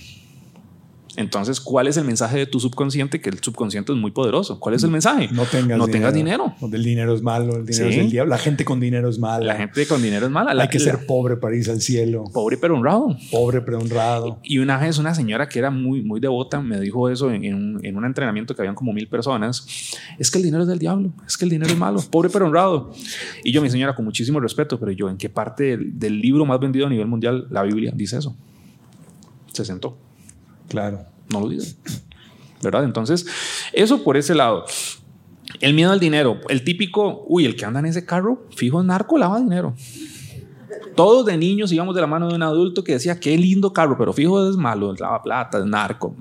Entonces, 1.17 1.60
¿cuál 1.60 1.88
es 1.88 1.97
el 1.97 2.06
mensaje 2.06 2.38
de 2.38 2.45
tu 2.45 2.60
subconsciente? 2.60 3.19
Que 3.19 3.30
el 3.30 3.39
subconsciente 3.39 3.91
es 3.91 3.97
muy 3.97 4.12
poderoso. 4.12 4.60
¿Cuál 4.60 4.75
es 4.75 4.84
el 4.84 4.91
mensaje? 4.91 5.27
No 5.32 5.45
tengas 5.45 5.77
no 5.80 5.88
dinero. 5.88 5.91
tengas 5.91 6.13
dinero. 6.13 6.53
El 6.71 6.84
dinero 6.84 7.13
es 7.15 7.23
malo, 7.23 7.56
el 7.58 7.65
dinero 7.65 7.89
Sí. 7.89 7.95
es 7.95 8.06
el 8.06 8.12
diablo. 8.12 8.30
La 8.30 8.38
gente 8.38 8.63
con 8.63 8.80
dinero 8.80 9.10
es 9.10 9.17
mala. 9.17 9.43
La 9.43 9.56
gente 9.56 9.88
con 9.88 9.99
dinero 10.01 10.27
es 10.27 10.32
mala. 10.32 10.53
La, 10.53 10.63
Hay 10.63 10.69
que 10.69 10.77
la- 10.77 10.86
ser 10.86 11.06
pobre 11.08 11.36
para 11.36 11.56
irse 11.56 11.71
al 11.71 11.82
cielo. 11.82 12.23
pobre 12.32 12.56
pero 12.58 12.75
honrado. 12.75 13.17
Pobre 13.32 13.62
pero 13.62 13.80
honrado. 13.80 14.39
Y 14.43 14.60
una 14.60 14.77
vez 14.77 14.99
una 14.99 15.15
señora 15.15 15.49
que 15.49 15.58
era 15.58 15.71
muy, 15.71 16.03
muy 16.03 16.19
devota 16.19 16.62
me 16.62 16.80
dijo 16.80 17.10
eso 17.10 17.32
en, 17.32 17.43
en 17.43 17.56
un, 17.56 17.80
en 17.86 17.97
un 17.97 18.06
entrenamiento 18.06 18.56
que 18.56 18.62
habían 18.62 18.75
como 18.75 18.93
mil 18.93 19.08
personas. 19.08 19.65
Es 20.19 20.30
que 20.30 20.38
el 20.38 20.43
dinero 20.43 20.62
es 20.63 20.69
del 20.69 20.77
diablo, 20.80 21.12
es 21.25 21.36
que 21.36 21.45
el 21.45 21.49
dinero 21.49 21.71
es 21.71 21.77
malo, 21.80 21.99
pobre 22.12 22.30
pero 22.30 22.45
honrado. 22.45 22.91
Y 23.43 23.51
yo, 23.51 23.63
mi 23.63 23.71
señora, 23.71 23.95
con 23.95 24.06
muchísimo 24.06 24.39
respeto, 24.39 24.80
pero 24.80 24.91
yo, 24.91 25.10
¿en 25.10 25.17
qué 25.17 25.30
parte 25.30 25.63
del, 25.63 25.97
del 25.97 26.21
libro 26.21 26.45
más 26.45 26.60
vendido 26.60 26.86
a 26.86 26.89
nivel 26.91 27.08
mundial, 27.08 27.47
la 27.49 27.63
Biblia, 27.63 27.91
dice 27.95 28.17
eso? 28.19 28.36
Se 29.52 29.65
sentó, 29.65 29.98
Claro. 30.69 31.00
No 31.30 31.42
lo 31.42 31.50
dice. 31.50 31.75
¿Verdad? 32.62 32.84
Entonces, 32.84 33.25
eso 33.73 34.04
por 34.04 34.17
ese 34.17 34.36
lado. 34.36 34.65
El 35.62 35.73
miedo 35.73 35.92
al 35.92 36.00
dinero, 36.00 36.40
el 36.50 36.63
típico, 36.63 37.23
uy, 37.28 37.46
el 37.46 37.56
que 37.56 37.65
anda 37.65 37.80
en 37.80 37.86
ese 37.88 38.06
carro, 38.06 38.48
fijo 38.56 38.84
narco, 38.84 39.17
lava 39.17 39.40
dinero. 39.40 39.75
Todos 40.95 41.25
de 41.25 41.37
niños 41.37 41.71
íbamos 41.71 41.95
de 41.95 42.01
la 42.01 42.07
mano 42.07 42.27
de 42.27 42.35
un 42.35 42.43
adulto 42.43 42.83
que 42.83 42.93
decía, 42.93 43.19
qué 43.19 43.37
lindo 43.37 43.71
carro, 43.71 43.97
pero 43.97 44.13
fijo 44.13 44.49
es 44.49 44.57
malo, 44.57 44.93
lava 44.93 45.21
plata, 45.21 45.59
es 45.59 45.65
narco. 45.65 46.15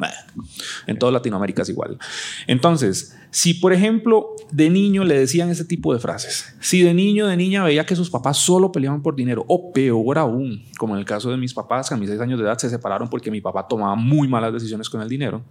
En 0.87 0.99
toda 0.99 1.13
Latinoamérica 1.13 1.63
es 1.63 1.69
igual. 1.69 1.99
Entonces, 2.47 3.17
si 3.31 3.55
por 3.55 3.73
ejemplo 3.73 4.35
de 4.51 4.71
niño 4.71 5.05
le 5.05 5.19
decían 5.19 5.51
ese 5.51 5.65
tipo 5.65 5.93
de 5.93 6.01
frases, 6.01 6.57
si 6.61 6.83
de 6.83 6.95
niño, 6.95 7.27
de 7.27 7.37
niña 7.37 7.65
veía 7.65 7.85
que 7.87 7.97
sus 7.97 8.11
papás 8.11 8.39
solo 8.39 8.73
peleaban 8.73 9.03
por 9.03 9.17
dinero, 9.17 9.45
o 9.49 9.73
peor 9.73 10.19
aún, 10.19 10.63
como 10.79 10.95
en 10.95 11.01
el 11.01 11.07
caso 11.07 11.31
de 11.31 11.37
mis 11.37 11.53
papás, 11.53 11.89
que 11.89 11.95
a 11.95 11.99
mis 11.99 12.09
seis 12.09 12.21
años 12.21 12.39
de 12.39 12.45
edad 12.45 12.59
se 12.59 12.71
separaron 12.71 13.09
porque 13.09 13.31
mi 13.31 13.41
papá 13.41 13.67
tomaba 13.67 13.95
muy 13.95 14.29
malas 14.29 14.53
decisiones 14.53 14.89
con 14.89 15.01
el 15.01 15.09
dinero 15.09 15.43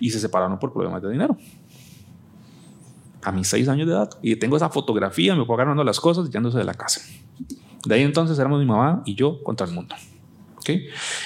y 0.00 0.10
se 0.10 0.20
separaron 0.20 0.58
por 0.58 0.72
problemas 0.72 1.02
de 1.02 1.10
dinero. 1.10 1.36
A 3.22 3.32
mis 3.32 3.48
seis 3.48 3.68
años 3.68 3.88
de 3.88 3.92
edad. 3.92 4.10
Y 4.22 4.36
tengo 4.36 4.56
esa 4.56 4.70
fotografía, 4.70 5.34
me 5.34 5.44
puedo 5.44 5.54
agarrando 5.54 5.82
las 5.82 5.98
cosas 5.98 6.30
yéndose 6.30 6.58
de 6.58 6.64
la 6.64 6.74
casa. 6.74 7.00
De 7.86 7.94
ahí 7.94 8.02
entonces 8.02 8.38
éramos 8.38 8.60
mi 8.60 8.66
mamá 8.66 9.02
y 9.04 9.14
yo 9.14 9.42
contra 9.42 9.66
el 9.66 9.72
mundo. 9.72 9.94
¿ok? 10.56 10.70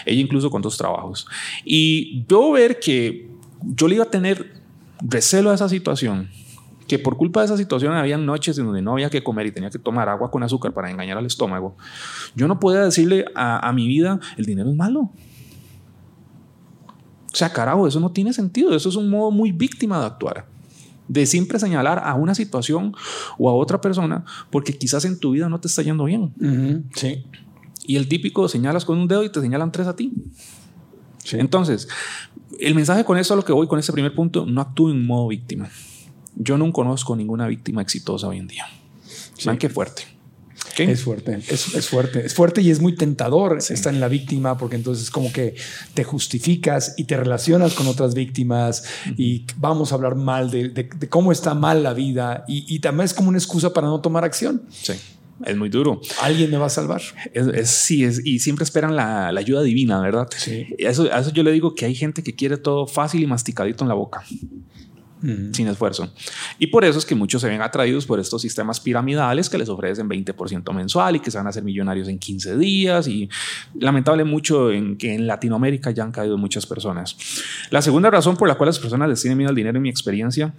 Ella 0.07 0.21
incluso 0.21 0.51
con 0.51 0.63
dos 0.63 0.77
trabajos. 0.77 1.27
Y 1.65 2.25
yo 2.29 2.53
ver 2.53 2.79
que 2.79 3.31
yo 3.63 3.89
le 3.89 3.97
iba 3.97 4.05
a 4.05 4.11
tener 4.11 4.61
recelo 5.01 5.51
a 5.51 5.55
esa 5.55 5.69
situación, 5.69 6.31
que 6.87 6.99
por 6.99 7.17
culpa 7.17 7.41
de 7.41 7.47
esa 7.47 7.57
situación 7.57 7.95
había 7.95 8.19
noches 8.19 8.59
en 8.59 8.67
donde 8.67 8.83
no 8.83 8.93
había 8.93 9.11
que 9.11 9.23
comer 9.23 9.47
y 9.47 9.53
tenía 9.53 9.71
que 9.71 9.79
tomar 9.79 10.09
agua 10.09 10.31
con 10.31 10.43
azúcar 10.43 10.73
para 10.73 10.91
engañar 10.91 11.17
al 11.17 11.27
estómago, 11.27 11.77
yo 12.35 12.49
no 12.49 12.59
podía 12.59 12.81
decirle 12.81 13.25
a, 13.35 13.67
a 13.67 13.73
mi 13.73 13.87
vida, 13.87 14.19
el 14.37 14.45
dinero 14.45 14.71
es 14.71 14.77
malo. 14.77 15.11
O 17.33 17.37
sea, 17.37 17.53
carajo, 17.53 17.87
eso 17.87 18.01
no 18.01 18.11
tiene 18.11 18.33
sentido, 18.33 18.75
eso 18.75 18.89
es 18.89 18.97
un 18.97 19.09
modo 19.09 19.31
muy 19.31 19.53
víctima 19.53 20.01
de 20.01 20.07
actuar. 20.07 20.47
De 21.11 21.27
siempre 21.27 21.59
señalar 21.59 22.01
a 22.05 22.15
una 22.15 22.37
situación 22.37 22.95
o 23.37 23.51
a 23.51 23.55
otra 23.55 23.81
persona 23.81 24.25
porque 24.51 24.79
quizás 24.79 25.05
en 25.05 25.19
tu 25.19 25.33
vida 25.33 25.49
no 25.49 25.59
te 25.59 25.67
está 25.67 25.83
yendo 25.83 26.05
bien. 26.05 26.87
Sí. 26.95 27.25
Y 27.85 27.97
el 27.97 28.07
típico 28.07 28.47
señalas 28.47 28.85
con 28.85 28.97
un 28.97 29.09
dedo 29.09 29.25
y 29.25 29.29
te 29.29 29.41
señalan 29.41 29.73
tres 29.73 29.89
a 29.89 29.97
ti. 29.97 30.13
Sí. 31.25 31.37
Entonces, 31.41 31.89
el 32.61 32.77
mensaje 32.77 33.05
con 33.05 33.19
eso 33.19 33.35
a 33.35 33.37
lo 33.37 33.45
que 33.45 33.53
voy 33.53 33.67
con 33.67 33.81
ese 33.81 33.93
primer 33.93 34.15
punto, 34.15 34.47
no 34.47 34.61
actúe 34.61 34.91
en 34.91 35.05
modo 35.05 35.27
víctima. 35.27 35.69
Yo 36.37 36.57
no 36.57 36.73
conozco 36.73 37.17
ninguna 37.17 37.49
víctima 37.49 37.83
exitosa 37.83 38.29
hoy 38.29 38.39
en 38.39 38.47
día. 38.47 38.67
Vean 39.45 39.59
qué 39.59 39.69
fuerte. 39.69 40.05
Es 40.85 41.03
fuerte, 41.03 41.39
es, 41.49 41.74
es 41.74 41.89
fuerte, 41.89 42.24
es 42.26 42.35
fuerte 42.35 42.62
y 42.62 42.70
es 42.70 42.81
muy 42.81 42.95
tentador 42.95 43.59
estar 43.59 43.93
en 43.93 44.01
la 44.01 44.09
víctima 44.09 44.57
porque 44.59 44.76
entonces 44.76 45.11
como 45.11 45.33
que 45.33 45.55
te 45.95 46.05
justificas 46.05 46.95
y 46.97 47.05
te 47.05 47.16
relacionas 47.16 47.74
con 47.74 47.87
otras 47.87 48.14
víctimas 48.14 48.85
y 49.16 49.45
vamos 49.57 49.93
a 49.93 49.97
hablar 49.97 50.14
mal 50.14 50.51
de, 50.51 50.68
de- 50.68 50.89
de 50.97 51.09
cómo 51.09 51.33
está 51.33 51.55
mal 51.55 51.83
la 51.83 51.93
vida 51.95 52.45
y, 52.49 52.64
y 52.74 52.78
también 52.81 53.05
es 53.07 53.14
como 53.14 53.28
una 53.28 53.39
excusa 53.39 53.72
para 53.72 53.87
no 53.89 54.01
tomar 54.01 54.24
acción. 54.24 54.62
Sí. 54.70 54.93
Es 55.47 55.57
muy 55.57 55.70
duro. 55.70 56.03
Alguien 56.20 56.51
me 56.51 56.59
va 56.59 56.66
a 56.66 56.70
salvar. 56.70 57.01
Es, 57.33 57.47
es- 57.47 57.70
sí, 57.70 58.05
es, 58.05 58.20
y 58.26 58.41
siempre 58.41 58.62
esperan 58.64 58.95
la, 58.95 59.33
la 59.33 59.41
ayuda 59.41 59.62
divina, 59.62 59.99
¿verdad? 60.01 60.28
Sí. 60.37 60.66
Eso, 60.76 61.09
a 61.12 61.20
eso 61.20 61.31
yo 61.33 61.43
le 61.43 61.51
digo 61.53 61.74
que 61.74 61.87
hay 61.87 61.95
gente 61.95 62.22
que 62.22 62.35
quiere 62.35 62.59
todo 62.59 62.87
fácil 62.87 63.22
y 63.22 63.26
masticadito 63.26 63.83
en 63.85 63.89
la 63.89 63.95
boca. 63.95 64.22
Sin 65.53 65.68
esfuerzo. 65.68 66.12
Y 66.59 66.68
por 66.68 66.85
eso 66.85 66.99
es 66.99 67.05
que 67.05 67.14
muchos 67.14 67.43
se 67.43 67.49
ven 67.49 67.62
atraídos 67.62 68.07
por 68.07 68.21
estos 68.21 68.43
sistemas 68.43 68.81
piramidales 68.81 69.49
que 69.49 69.59
les 69.59 69.68
ofrecen 69.68 70.09
20% 70.09 70.73
mensual 70.73 71.16
y 71.16 71.21
que 71.21 71.31
se 71.31 71.39
van 71.39 71.47
a 71.47 71.51
hacer 71.51 71.62
millonarios 71.62 72.09
en 72.09 72.18
15 72.18 72.57
días. 72.57 73.09
Y 73.09 73.29
lamentable 73.79 74.25
mucho 74.25 74.71
en 74.71 74.97
que 74.97 75.14
en 75.14 75.27
Latinoamérica 75.27 75.91
ya 75.91 76.05
han 76.05 76.12
caído 76.12 76.39
muchas 76.39 76.66
personas. 76.66 77.16
La 77.71 77.83
segunda 77.83 78.11
razón 78.11 78.37
por 78.37 78.49
la 78.49 78.55
cual 78.55 78.68
las 78.68 78.79
personas 78.79 79.09
les 79.09 79.21
tienen 79.21 79.39
miedo 79.39 79.51
al 79.51 79.57
dinero, 79.57 79.77
en 79.77 79.83
mi 79.83 79.91
experiencia, 79.91 80.55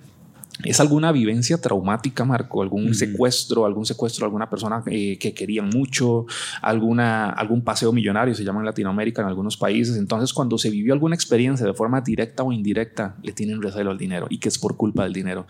¿Es 0.63 0.79
alguna 0.79 1.11
vivencia 1.11 1.59
traumática, 1.59 2.25
Marco? 2.25 2.61
¿Algún 2.61 2.93
secuestro? 2.93 3.65
¿Algún 3.65 3.85
secuestro 3.85 4.23
de 4.23 4.27
alguna 4.27 4.49
persona 4.49 4.83
eh, 4.87 5.17
que 5.17 5.33
querían 5.33 5.69
mucho? 5.69 6.25
Alguna, 6.61 7.29
¿Algún 7.29 7.63
paseo 7.63 7.91
millonario? 7.91 8.35
Se 8.35 8.43
llama 8.43 8.59
en 8.59 8.65
Latinoamérica, 8.65 9.21
en 9.21 9.27
algunos 9.27 9.57
países. 9.57 9.97
Entonces, 9.97 10.33
cuando 10.33 10.57
se 10.57 10.69
vivió 10.69 10.93
alguna 10.93 11.15
experiencia 11.15 11.65
de 11.65 11.73
forma 11.73 12.01
directa 12.01 12.43
o 12.43 12.51
indirecta, 12.51 13.15
le 13.23 13.33
tienen 13.33 13.61
recelo 13.61 13.91
al 13.91 13.97
dinero 13.97 14.27
y 14.29 14.37
que 14.39 14.49
es 14.49 14.57
por 14.59 14.77
culpa 14.77 15.03
del 15.03 15.13
dinero. 15.13 15.47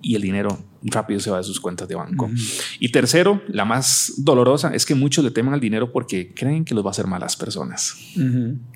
Y 0.00 0.16
el 0.16 0.22
dinero 0.22 0.58
rápido 0.82 1.18
se 1.18 1.30
va 1.30 1.38
de 1.38 1.44
sus 1.44 1.60
cuentas 1.60 1.88
de 1.88 1.94
banco. 1.94 2.30
Y 2.78 2.90
tercero, 2.90 3.40
la 3.48 3.64
más 3.64 4.12
dolorosa, 4.18 4.74
es 4.74 4.84
que 4.84 4.94
muchos 4.94 5.24
le 5.24 5.30
temen 5.30 5.54
al 5.54 5.60
dinero 5.60 5.92
porque 5.92 6.34
creen 6.34 6.66
que 6.66 6.74
los 6.74 6.84
va 6.84 6.88
a 6.88 6.92
hacer 6.92 7.06
malas 7.06 7.36
personas. 7.36 7.96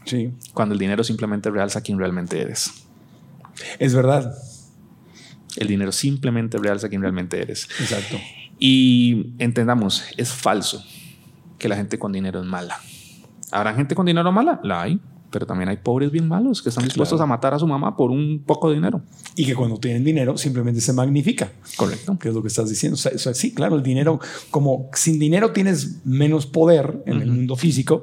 Sí, 0.05 0.31
Cuando 0.55 0.73
el 0.73 0.79
dinero 0.79 1.05
simplemente 1.05 1.51
realza 1.51 1.83
quién 1.83 1.99
realmente 1.99 2.41
eres. 2.41 2.73
es 3.79 3.95
verdad. 3.95 4.33
El 5.57 5.69
dinero 5.69 5.93
simplemente 5.93 6.59
realza 6.59 6.89
quién 6.89 7.03
realmente 7.03 7.41
eres. 7.41 7.69
Exacto. 7.81 8.19
Y 8.59 9.33
entendamos, 9.39 10.05
es 10.17 10.33
falso 10.33 10.85
que 11.59 11.69
la 11.69 11.77
gente 11.77 11.99
con 11.99 12.13
dinero 12.13 12.41
es 12.41 12.47
mala. 12.47 12.79
¿Habrá 13.51 13.75
gente 13.75 13.95
con 13.95 14.07
dinero 14.07 14.31
mala? 14.33 14.61
La 14.63 14.83
hay, 14.83 15.01
pero 15.31 15.47
también 15.47 15.69
hay 15.69 15.77
pobres 15.79 16.11
bien 16.11 16.27
malos 16.29 16.63
que 16.63 16.69
están 16.71 16.85
dispuestos 16.85 17.17
Claro. 17.19 17.25
a 17.25 17.37
matar 17.37 17.55
a 17.55 17.59
su 17.59 17.67
mamá 17.67 17.97
por 17.97 18.11
un 18.11 18.43
poco 18.47 18.69
de 18.69 18.77
dinero. 18.77 19.03
Y 19.37 19.45
que 19.45 19.55
cuando 19.55 19.79
tienen 19.79 20.03
dinero 20.05 20.37
simplemente 20.39 20.81
se 20.81 20.93
magnifica. 20.93 21.53
Correcto. 21.77 22.19
que 22.19 22.29
es 22.31 22.35
lo 22.35 22.43
que 22.43 22.49
estás 22.49 22.69
diciendo. 22.69 22.95
O 22.95 22.99
sea, 22.99 23.13
o 23.15 23.19
sea, 23.19 23.35
sí, 23.35 23.53
claro, 23.55 23.77
el 23.77 23.83
dinero, 23.83 24.19
como 24.51 24.89
sin 24.95 25.19
dinero 25.19 25.53
tienes 25.53 26.05
menos 26.05 26.47
poder 26.47 27.03
en 27.07 27.21
el 27.23 27.31
mundo 27.31 27.55
físico, 27.57 28.03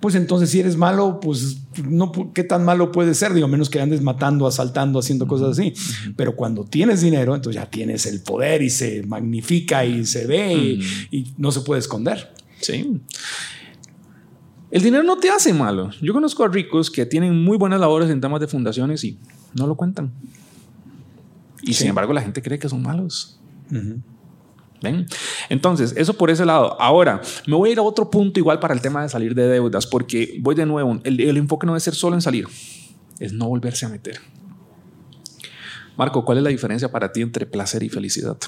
pues 0.00 0.14
entonces 0.14 0.50
si 0.50 0.60
eres 0.60 0.76
malo, 0.76 1.20
pues 1.20 1.58
no, 1.84 2.12
¿qué 2.34 2.44
tan 2.44 2.64
malo 2.64 2.92
puede 2.92 3.14
ser? 3.14 3.34
Digo, 3.34 3.48
menos 3.48 3.68
que 3.68 3.80
andes 3.80 4.00
matando, 4.02 4.46
asaltando, 4.46 4.98
haciendo 4.98 5.26
cosas 5.26 5.58
así. 5.58 5.74
Pero 6.16 6.36
cuando 6.36 6.64
tienes 6.64 7.00
dinero, 7.02 7.34
entonces 7.34 7.60
ya 7.60 7.68
tienes 7.68 8.06
el 8.06 8.20
poder 8.20 8.62
y 8.62 8.70
se 8.70 9.02
magnifica 9.02 9.84
y 9.84 10.06
se 10.06 10.26
ve 10.26 10.54
y- 10.54 10.80
y, 11.10 11.32
no 11.36 11.52
se 11.52 11.60
puede 11.60 11.80
esconder. 11.80 12.32
Sí. 12.60 13.00
El 14.70 14.82
dinero 14.82 15.02
no 15.02 15.16
te 15.18 15.30
hace 15.30 15.52
malo. 15.52 15.90
Yo 16.00 16.12
conozco 16.12 16.44
a 16.44 16.48
ricos 16.48 16.90
que 16.90 17.04
tienen 17.06 17.42
muy 17.42 17.56
buenas 17.56 17.80
labores 17.80 18.08
en 18.10 18.20
temas 18.20 18.40
de 18.40 18.46
fundaciones 18.46 19.02
y 19.04 19.18
no 19.54 19.66
lo 19.66 19.74
cuentan. 19.76 20.12
Y 21.62 21.68
Sí. 21.74 21.80
sin 21.80 21.88
embargo 21.88 22.12
la 22.12 22.22
gente 22.22 22.40
cree 22.40 22.58
que 22.58 22.68
son 22.68 22.82
malos. 22.82 23.38
¿Ven? 24.82 25.06
Entonces, 25.50 25.92
eso 25.96 26.14
por 26.14 26.30
ese 26.30 26.46
lado. 26.46 26.80
Ahora, 26.80 27.20
me 27.46 27.54
voy 27.54 27.68
a 27.68 27.72
ir 27.72 27.78
a 27.78 27.82
otro 27.82 28.10
punto 28.10 28.40
igual 28.40 28.60
para 28.60 28.72
el 28.72 28.80
tema 28.80 29.02
de 29.02 29.08
salir 29.10 29.34
de 29.34 29.46
deudas, 29.46 29.86
porque 29.86 30.38
voy 30.40 30.54
de 30.54 30.64
nuevo, 30.66 30.98
el, 31.04 31.20
el 31.20 31.36
enfoque 31.36 31.66
no 31.66 31.72
debe 31.72 31.80
ser 31.80 31.94
solo 31.94 32.14
en 32.16 32.22
salir, 32.22 32.46
es 33.18 33.32
no 33.32 33.46
volverse 33.48 33.84
a 33.84 33.88
meter. 33.90 34.18
Marco, 35.98 36.24
¿cuál 36.24 36.38
es 36.38 36.44
la 36.44 36.50
diferencia 36.50 36.90
para 36.90 37.12
ti 37.12 37.20
entre 37.20 37.44
placer 37.44 37.82
y 37.82 37.90
felicidad? 37.90 38.38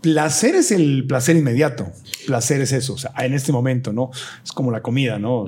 Placer 0.00 0.54
es 0.54 0.70
el 0.70 1.04
placer 1.06 1.36
inmediato. 1.36 1.90
Placer 2.26 2.60
es 2.60 2.72
eso. 2.72 2.94
O 2.94 2.98
sea, 2.98 3.12
en 3.18 3.34
este 3.34 3.50
momento, 3.52 3.92
¿no? 3.92 4.10
Es 4.44 4.52
como 4.52 4.70
la 4.70 4.80
comida, 4.82 5.18
¿no? 5.18 5.44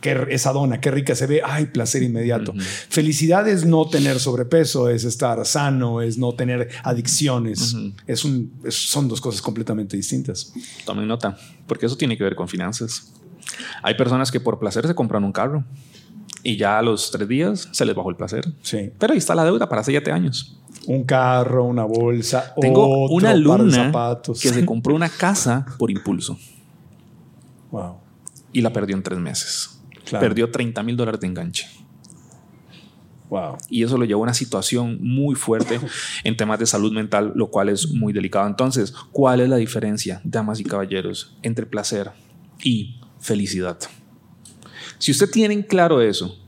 Qué, 0.00 0.26
esa 0.30 0.52
dona, 0.52 0.80
qué 0.80 0.90
rica 0.90 1.14
se 1.14 1.26
ve. 1.26 1.40
Ay, 1.44 1.66
placer 1.66 2.02
inmediato. 2.02 2.52
Felicidad 2.88 3.46
es 3.48 3.64
no 3.64 3.88
tener 3.88 4.18
sobrepeso, 4.18 4.88
es 4.88 5.04
estar 5.04 5.44
sano, 5.46 6.02
es 6.02 6.18
no 6.18 6.34
tener 6.34 6.68
adicciones. 6.84 7.74
es 8.06 8.24
un, 8.24 8.52
es- 8.64 8.74
son 8.74 9.08
dos 9.08 9.20
cosas 9.20 9.40
completamente 9.42 9.96
distintas. 9.96 10.52
Tomen 10.84 11.06
nota, 11.06 11.36
porque 11.66 11.86
eso 11.86 11.96
tiene 11.96 12.16
que 12.16 12.24
ver 12.24 12.34
con 12.34 12.48
finanzas. 12.48 13.12
Hay 13.82 13.94
personas 13.94 14.30
que 14.32 14.40
por 14.40 14.58
placer 14.58 14.86
se 14.86 14.94
compran 14.94 15.22
un 15.24 15.32
carro 15.32 15.64
y 16.42 16.56
ya 16.56 16.78
a 16.78 16.82
los 16.82 17.10
tres 17.10 17.28
días 17.28 17.68
se 17.72 17.84
les 17.84 17.94
bajó 17.94 18.10
el 18.10 18.16
placer. 18.16 18.44
Sí. 18.62 18.90
Pero 18.98 19.12
ahí 19.12 19.18
está 19.18 19.34
la 19.34 19.44
deuda 19.44 19.68
para 19.68 19.80
hace 19.80 19.92
siete 19.92 20.10
años. 20.10 20.56
Un 20.86 21.04
carro, 21.04 21.64
una 21.64 21.84
bolsa, 21.84 22.54
Tengo 22.60 23.04
otro 23.04 23.14
una 23.14 23.30
alumna 23.30 24.20
que 24.26 24.48
se 24.48 24.66
compró 24.66 24.94
una 24.94 25.08
casa 25.08 25.64
por 25.78 25.90
impulso 25.90 26.36
wow. 27.70 27.98
y 28.52 28.60
la 28.60 28.72
perdió 28.72 28.96
en 28.96 29.02
tres 29.02 29.18
meses. 29.18 29.80
Claro. 30.04 30.26
Perdió 30.26 30.50
30 30.50 30.82
mil 30.82 30.96
dólares 30.96 31.20
de 31.20 31.26
enganche. 31.28 31.68
Wow. 33.30 33.56
Y 33.70 33.82
eso 33.82 33.96
lo 33.96 34.04
llevó 34.04 34.22
a 34.22 34.24
una 34.24 34.34
situación 34.34 34.98
muy 35.00 35.36
fuerte 35.36 35.80
en 36.24 36.36
temas 36.36 36.58
de 36.58 36.66
salud 36.66 36.92
mental, 36.92 37.32
lo 37.34 37.48
cual 37.50 37.68
es 37.68 37.88
muy 37.88 38.12
delicado. 38.12 38.46
Entonces, 38.46 38.92
¿cuál 39.12 39.40
es 39.40 39.48
la 39.48 39.56
diferencia, 39.56 40.20
damas 40.24 40.60
y 40.60 40.64
caballeros, 40.64 41.36
entre 41.42 41.64
placer 41.64 42.10
y 42.62 43.00
felicidad? 43.20 43.78
Si 45.02 45.10
usted 45.10 45.28
tiene 45.28 45.52
en 45.52 45.62
claro 45.64 46.00
eso, 46.00 46.38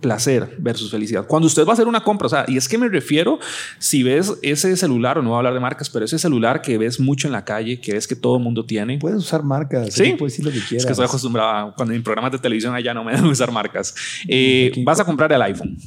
placer 0.00 0.56
versus 0.58 0.90
felicidad. 0.90 1.28
Cuando 1.28 1.46
usted 1.46 1.64
va 1.64 1.70
a 1.70 1.72
hacer 1.74 1.86
una 1.86 2.00
compra, 2.00 2.26
o 2.26 2.28
sea, 2.28 2.44
y 2.48 2.56
es 2.56 2.68
que 2.68 2.76
me 2.76 2.88
refiero, 2.88 3.38
si 3.78 4.02
ves 4.02 4.34
ese 4.42 4.76
celular, 4.76 5.18
o 5.18 5.22
no 5.22 5.28
voy 5.28 5.36
a 5.36 5.38
hablar 5.38 5.54
de 5.54 5.60
marcas, 5.60 5.88
pero 5.88 6.04
ese 6.04 6.18
celular 6.18 6.60
que 6.60 6.76
ves 6.76 6.98
mucho 6.98 7.28
en 7.28 7.32
la 7.32 7.44
calle, 7.44 7.80
que 7.80 7.92
ves 7.92 8.08
que 8.08 8.16
todo 8.16 8.38
el 8.38 8.42
mundo 8.42 8.66
tiene. 8.66 8.98
Puedes 8.98 9.18
usar 9.18 9.44
marcas, 9.44 9.94
sí, 9.94 10.16
puedes 10.18 10.32
decir 10.32 10.44
lo 10.44 10.50
que 10.50 10.58
quieras. 10.58 10.82
Es 10.82 10.86
que 10.86 10.90
estoy 10.90 11.06
acostumbrado, 11.06 11.72
cuando 11.76 11.94
en 11.94 12.02
programas 12.02 12.32
de 12.32 12.40
televisión 12.40 12.74
allá 12.74 12.92
no 12.92 13.04
me 13.04 13.12
dan 13.14 13.24
usar 13.26 13.52
marcas. 13.52 13.94
Eh, 14.26 14.72
vas 14.84 14.98
a 14.98 15.04
comprar 15.04 15.32
el 15.32 15.42
iPhone. 15.42 15.78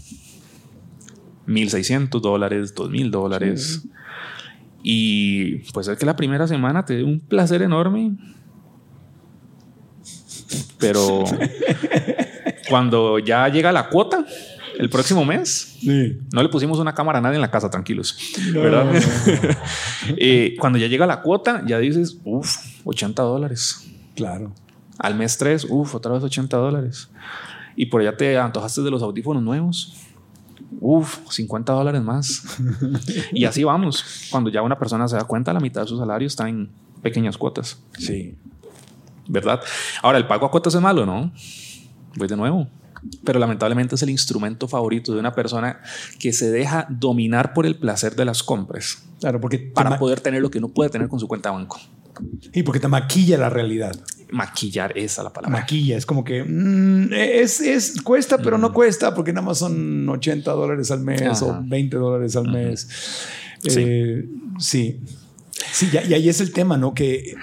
1.600 1.45 2.21
dólares, 2.21 2.73
2.000 2.73 3.09
dólares. 3.09 3.83
Y 4.81 5.55
pues 5.73 5.89
es 5.89 5.97
que 5.97 6.05
la 6.05 6.15
primera 6.15 6.47
semana 6.47 6.85
te 6.85 6.95
dé 6.95 7.03
un 7.03 7.19
placer 7.19 7.61
enorme. 7.63 8.13
Pero 10.83 11.23
cuando 12.69 13.19
ya 13.19 13.47
llega 13.47 13.71
la 13.71 13.89
cuota, 13.89 14.25
el 14.77 14.89
próximo 14.89 15.23
mes, 15.23 15.77
no 16.33 16.43
le 16.43 16.49
pusimos 16.49 16.79
una 16.79 16.93
cámara 16.93 17.19
a 17.19 17.21
nadie 17.21 17.35
en 17.35 17.41
la 17.41 17.51
casa, 17.51 17.69
tranquilos. 17.69 18.17
¿verdad? 18.53 18.85
Eh, 20.17 20.55
cuando 20.59 20.77
ya 20.77 20.87
llega 20.87 21.05
la 21.05 21.21
cuota, 21.21 21.63
ya 21.65 21.79
dices, 21.79 22.17
uff, 22.25 22.57
80 22.83 23.21
dólares. 23.23 23.89
Claro. 24.15 24.53
Al 24.97 25.15
mes 25.15 25.37
3, 25.37 25.67
uff, 25.69 25.95
otra 25.95 26.13
vez 26.13 26.23
80 26.23 26.57
dólares. 26.57 27.09
Y 27.75 27.87
por 27.87 28.01
allá 28.01 28.15
te 28.15 28.37
antojaste 28.37 28.81
de 28.81 28.91
los 28.91 29.01
audífonos 29.01 29.41
nuevos. 29.41 29.93
Uf, 30.79 31.19
50 31.29 31.71
dólares 31.73 32.01
más. 32.01 32.43
y 33.31 33.45
así 33.45 33.63
vamos. 33.63 34.27
Cuando 34.29 34.49
ya 34.49 34.61
una 34.61 34.77
persona 34.77 35.07
se 35.07 35.15
da 35.15 35.23
cuenta, 35.23 35.53
la 35.53 35.59
mitad 35.59 35.81
de 35.81 35.87
su 35.87 35.97
salario 35.97 36.27
está 36.27 36.49
en 36.49 36.69
pequeñas 37.01 37.37
cuotas. 37.37 37.79
Sí. 37.97 38.35
¿Verdad? 39.27 39.61
Ahora, 40.01 40.17
el 40.17 40.27
pago 40.27 40.45
a 40.45 40.51
cuotas 40.51 40.75
es 40.75 40.81
malo, 40.81 41.05
¿no? 41.05 41.31
Voy 42.15 42.27
de 42.27 42.35
nuevo. 42.35 42.67
Pero 43.25 43.37
lamentablemente 43.37 43.95
es 43.95 44.01
el 44.03 44.09
instrumento 44.09 44.67
favorito 44.67 45.13
de 45.13 45.19
una 45.19 45.33
persona 45.33 45.81
que 46.19 46.31
se 46.31 46.51
deja 46.51 46.87
dominar 46.89 47.53
por 47.53 47.65
el 47.65 47.75
placer 47.77 48.15
de 48.15 48.23
las 48.25 48.43
compras. 48.43 49.03
Claro, 49.19 49.41
porque 49.41 49.59
para 49.59 49.97
poder 49.97 50.21
tener 50.21 50.41
lo 50.41 50.49
que 50.49 50.61
no 50.61 50.69
puede 50.69 50.89
tener 50.89 51.09
con 51.09 51.19
su 51.19 51.27
cuenta 51.27 51.49
de 51.49 51.55
banco. 51.55 51.79
Y 52.53 52.63
porque 52.63 52.79
te 52.79 52.87
maquilla 52.87 53.37
la 53.37 53.49
realidad 53.49 53.93
maquillar 54.33 54.97
esa 54.97 55.23
la 55.23 55.31
palabra. 55.31 55.59
Maquilla, 55.59 55.95
es 55.95 56.05
como 56.05 56.23
que 56.23 56.43
mm, 56.43 57.13
es, 57.13 57.61
es, 57.61 58.01
cuesta, 58.01 58.39
pero 58.39 58.57
no 58.57 58.69
mm. 58.69 58.73
cuesta 58.73 59.13
porque 59.13 59.31
nada 59.31 59.45
más 59.45 59.59
son 59.59 60.09
80 60.09 60.51
dólares 60.51 60.89
al 60.91 61.01
mes 61.01 61.41
o 61.41 61.61
20 61.63 61.95
dólares 61.97 62.35
al 62.35 62.51
mes. 62.51 62.87
Eh, 63.63 64.25
sí. 64.57 64.99
sí. 65.71 65.89
y 65.93 66.13
ahí 66.13 66.27
es 66.27 66.41
el 66.41 66.51
tema, 66.51 66.77
¿no? 66.77 66.93
Que 66.93 67.35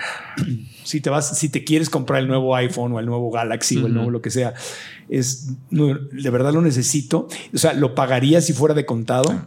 si 0.90 1.00
te 1.00 1.08
vas, 1.08 1.38
si 1.38 1.48
te 1.48 1.62
quieres 1.62 1.88
comprar 1.88 2.20
el 2.20 2.26
nuevo 2.26 2.56
iPhone 2.56 2.92
o 2.92 2.98
el 3.00 3.06
nuevo 3.06 3.30
Galaxy 3.30 3.78
o 3.78 3.86
el 3.86 3.94
nuevo 3.94 4.10
lo 4.10 4.20
que 4.20 4.30
sea, 4.30 4.54
es 5.08 5.52
de 5.70 6.30
verdad 6.30 6.52
lo 6.52 6.60
necesito. 6.60 7.28
O 7.54 7.58
sea, 7.58 7.74
lo 7.74 7.94
pagaría 7.94 8.40
si 8.40 8.52
fuera 8.52 8.74
de 8.74 8.84
contado. 8.84 9.46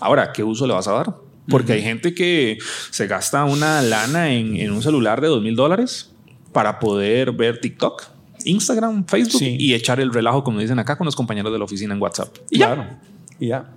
Ahora, 0.00 0.32
¿qué 0.32 0.42
uso 0.42 0.66
le 0.66 0.74
vas 0.74 0.88
a 0.88 0.92
dar? 0.92 1.16
Porque 1.48 1.74
hay 1.74 1.82
gente 1.82 2.14
que 2.14 2.58
se 2.90 3.06
gasta 3.06 3.44
una 3.44 3.82
lana 3.82 4.32
en, 4.32 4.56
en 4.56 4.72
un 4.72 4.82
celular 4.82 5.20
de 5.20 5.28
dos 5.28 5.42
mil 5.42 5.54
dólares 5.54 6.10
para 6.52 6.80
poder 6.80 7.32
ver 7.32 7.60
TikTok, 7.60 8.02
Instagram, 8.44 9.06
Facebook 9.06 9.42
y 9.42 9.74
echar 9.74 10.00
el 10.00 10.12
relajo, 10.12 10.42
como 10.42 10.58
dicen 10.58 10.78
acá, 10.80 10.98
con 10.98 11.04
los 11.04 11.14
compañeros 11.14 11.52
de 11.52 11.58
la 11.58 11.64
oficina 11.64 11.94
en 11.94 12.02
WhatsApp. 12.02 12.36
claro 12.50 12.84
y 12.84 13.13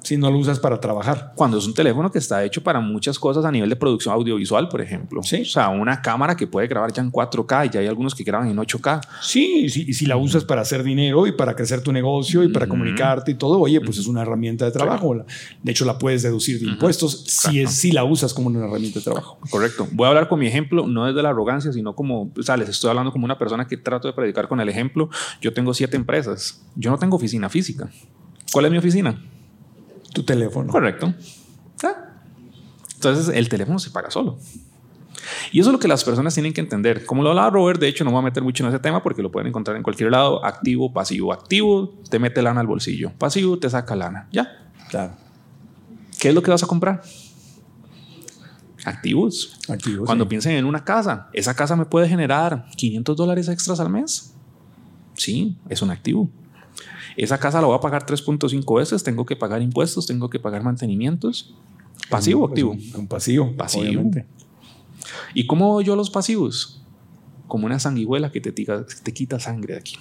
si 0.04 0.18
no 0.18 0.32
lo 0.32 0.38
usas 0.38 0.60
para 0.60 0.80
trabajar. 0.80 1.34
Cuando 1.36 1.58
es 1.58 1.66
un 1.66 1.74
teléfono 1.74 2.12
que 2.12 2.20
está 2.20 2.44
hecho 2.44 2.62
para 2.64 2.80
muchas 2.80 3.20
cosas 3.20 3.46
a 3.46 3.52
nivel 3.52 3.70
de 3.70 3.76
producción 3.76 4.14
audiovisual, 4.14 4.70
por 4.70 4.82
ejemplo. 4.82 5.22
Sí. 5.24 5.42
O 5.42 5.46
sea, 5.46 5.70
una 5.70 6.02
cámara 6.02 6.36
que 6.36 6.48
puede 6.48 6.68
grabar 6.68 6.92
ya 6.94 7.02
en 7.02 7.12
4K 7.12 7.68
y 7.68 7.70
ya 7.70 7.80
hay 7.80 7.88
algunos 7.88 8.14
que 8.14 8.24
graban 8.24 8.50
en 8.50 8.58
8K. 8.58 9.02
Sí, 9.22 9.70
sí 9.70 9.86
y 9.88 9.94
si 9.94 10.06
la 10.06 10.18
usas 10.18 10.44
para 10.44 10.62
hacer 10.62 10.84
dinero 10.84 11.28
y 11.28 11.32
para 11.32 11.56
crecer 11.56 11.82
tu 11.82 11.92
negocio 11.92 12.44
y 12.44 12.50
para 12.50 12.68
comunicarte 12.68 13.32
y 13.32 13.36
todo, 13.36 13.60
oye, 13.60 13.80
pues 13.82 13.98
es 13.98 14.08
una 14.08 14.22
herramienta 14.22 14.66
de 14.66 14.72
trabajo. 14.72 15.16
De 15.64 15.72
hecho, 15.72 15.86
la 15.86 15.98
puedes 15.98 16.24
deducir 16.24 16.60
de 16.60 16.68
impuestos 16.68 17.24
si, 17.28 17.62
es, 17.62 17.72
si 17.72 17.92
la 17.92 18.04
usas 18.04 18.34
como 18.34 18.48
una 18.48 18.66
herramienta 18.66 19.00
de 19.00 19.06
trabajo. 19.06 19.40
Correcto. 19.50 19.88
Voy 19.92 20.06
a 20.06 20.10
hablar 20.10 20.28
con 20.28 20.40
mi 20.40 20.48
ejemplo, 20.48 20.88
no 20.88 21.06
desde 21.06 21.22
la 21.24 21.30
arrogancia, 21.30 21.72
sino 21.72 21.96
como, 21.96 22.32
o 22.38 22.44
sea, 22.44 22.58
les 22.58 22.70
estoy 22.70 22.90
hablando 22.90 23.12
como 23.12 23.26
una 23.26 23.38
persona 23.38 23.68
que 23.68 23.78
trato 23.78 24.08
de 24.08 24.14
predicar 24.14 24.48
con 24.48 24.60
el 24.60 24.70
ejemplo. 24.70 25.10
Yo 25.42 25.54
tengo 25.54 25.74
siete 25.74 25.96
empresas. 25.96 26.62
Yo 26.76 26.92
no 26.92 26.98
tengo 26.98 27.16
oficina 27.16 27.50
física. 27.50 27.90
¿Cuál 28.52 28.66
es 28.66 28.72
mi 28.72 28.78
oficina? 28.78 29.22
Tu 30.14 30.24
teléfono. 30.24 30.72
Correcto. 30.72 31.14
Entonces 32.96 33.36
el 33.36 33.48
teléfono 33.48 33.78
se 33.80 33.92
paga 33.92 34.10
solo. 34.10 34.40
Y 35.52 35.60
eso 35.60 35.70
es 35.70 35.74
lo 35.74 35.80
que 35.80 35.88
las 35.88 36.04
personas 36.04 36.34
tienen 36.34 36.54
que 36.54 36.62
entender. 36.62 37.06
Como 37.06 37.22
lo 37.22 37.30
hablaba 37.30 37.50
Robert, 37.50 37.80
de 37.80 37.88
hecho 37.88 38.04
no 38.04 38.12
voy 38.12 38.20
a 38.20 38.24
meter 38.24 38.44
mucho 38.44 38.64
en 38.64 38.70
ese 38.70 38.80
tema 38.80 39.04
porque 39.04 39.22
lo 39.22 39.32
pueden 39.32 39.48
encontrar 39.48 39.78
en 39.78 39.84
cualquier 39.84 40.12
lado. 40.12 40.44
Activo, 40.44 40.92
pasivo. 40.92 41.32
Activo 41.34 41.94
te 42.10 42.20
mete 42.20 42.42
lana 42.42 42.62
al 42.62 42.68
bolsillo. 42.68 43.12
Pasivo 43.18 43.58
te 43.60 43.70
saca 43.70 43.96
lana. 43.96 44.28
Ya. 44.32 44.72
Claro. 44.90 45.14
¿Qué 46.20 46.30
es 46.30 46.36
lo 46.36 46.42
que 46.42 46.52
vas 46.52 46.64
a 46.64 46.68
comprar? 46.68 47.04
Activos. 48.86 49.60
Activos. 49.70 50.06
Cuando 50.06 50.28
piensen 50.28 50.54
en 50.54 50.66
una 50.66 50.84
casa, 50.84 51.30
esa 51.34 51.56
casa 51.56 51.76
me 51.76 51.86
puede 51.86 52.08
generar 52.08 52.66
500 52.76 53.16
dólares 53.16 53.50
extras 53.50 53.80
al 53.80 53.90
mes. 53.90 54.34
Sí, 55.16 55.58
es 55.70 55.82
un 55.82 55.92
activo. 55.92 56.30
Esa 57.18 57.40
casa 57.40 57.60
la 57.60 57.68
voy 57.68 57.76
a 57.76 57.82
pagar 57.82 58.06
3.5 58.06 58.78
veces, 58.78 59.04
tengo 59.04 59.26
que 59.26 59.36
pagar 59.36 59.62
impuestos, 59.62 60.06
tengo 60.06 60.30
que 60.30 60.40
pagar 60.40 60.64
mantenimientos. 60.64 61.56
¿Pasivo 62.10 62.44
o 62.44 62.48
activo? 62.48 62.78
Un, 62.96 63.08
pasivo. 63.08 63.54
Pasivo. 63.58 64.12
¿Y 65.34 65.48
cómo 65.48 65.82
yo 65.82 65.96
los 65.96 66.10
pasivos? 66.10 66.82
Como 67.48 67.66
una 67.66 67.80
sanguijuela 67.80 68.32
que 68.32 68.40
te, 68.40 68.52
te 68.52 69.14
quita 69.14 69.40
sangre 69.40 69.74
de 69.74 69.80
aquí. 69.80 69.98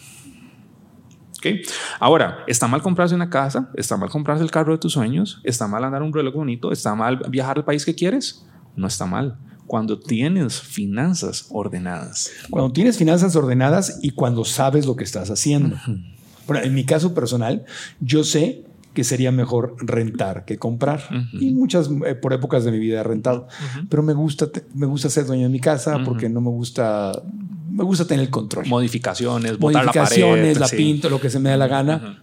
¿Okay? 1.39 1.63
Ahora, 1.99 2.45
está 2.47 2.69
mal 2.69 2.83
comprarse 2.83 3.15
una 3.15 3.31
casa, 3.31 3.71
está 3.75 3.97
mal 3.97 4.11
comprarse 4.11 4.45
el 4.45 4.51
carro 4.51 4.73
de 4.73 4.79
tus 4.79 4.93
sueños, 4.93 5.41
está 5.43 5.67
mal 5.67 5.85
andar 5.85 6.03
un 6.03 6.13
reloj 6.13 6.35
bonito, 6.35 6.71
está 6.71 6.95
mal 6.95 7.23
viajar 7.31 7.57
al 7.59 7.65
país 7.65 7.85
que 7.85 7.95
quieres. 7.95 8.47
No 8.77 8.87
está 8.87 9.07
mal 9.07 9.39
cuando 9.67 9.99
tienes 9.99 10.61
finanzas 10.61 11.47
ordenadas. 11.51 12.31
Cuando 12.51 12.73
tienes 12.73 12.99
finanzas 12.99 13.35
ordenadas 13.37 13.99
y 14.03 14.11
cuando 14.11 14.45
sabes 14.45 14.87
lo 14.87 14.97
que 14.97 15.05
estás 15.05 15.31
haciendo. 15.31 15.77
Bueno, 16.47 16.65
en 16.65 16.75
mi 16.75 16.85
caso 16.85 17.15
personal, 17.15 17.65
yo 18.01 18.25
sé 18.25 18.65
que 18.97 19.05
sería 19.05 19.31
mejor 19.31 19.77
rentar 19.79 20.47
que 20.47 20.57
comprar. 20.57 21.03
Y 21.39 21.53
muchas, 21.53 21.91
eh, 22.07 22.15
por 22.15 22.33
épocas 22.33 22.65
de 22.65 22.73
mi 22.73 22.79
vida 22.79 23.01
he 23.01 23.03
rentado. 23.03 23.47
Pero 23.91 24.03
me 24.03 24.15
gusta, 24.15 24.49
me 24.75 24.87
gusta 24.87 25.11
ser 25.11 25.27
dueño 25.27 25.43
de 25.43 25.49
mi 25.51 25.61
casa 25.61 26.01
porque 26.03 26.31
no 26.31 26.41
me 26.41 26.49
gusta, 26.49 27.13
me 27.71 27.85
gusta 27.85 28.07
tener 28.07 28.25
el 28.25 28.31
control. 28.31 28.67
Modificaciones, 28.67 29.61
Modificaciones, 29.61 30.59
la, 30.59 30.69
pinto, 30.69 31.11
lo 31.11 31.21
que 31.21 31.29
se 31.29 31.39
me 31.39 31.51
da 31.51 31.59
la 31.59 31.67
gana. 31.67 32.23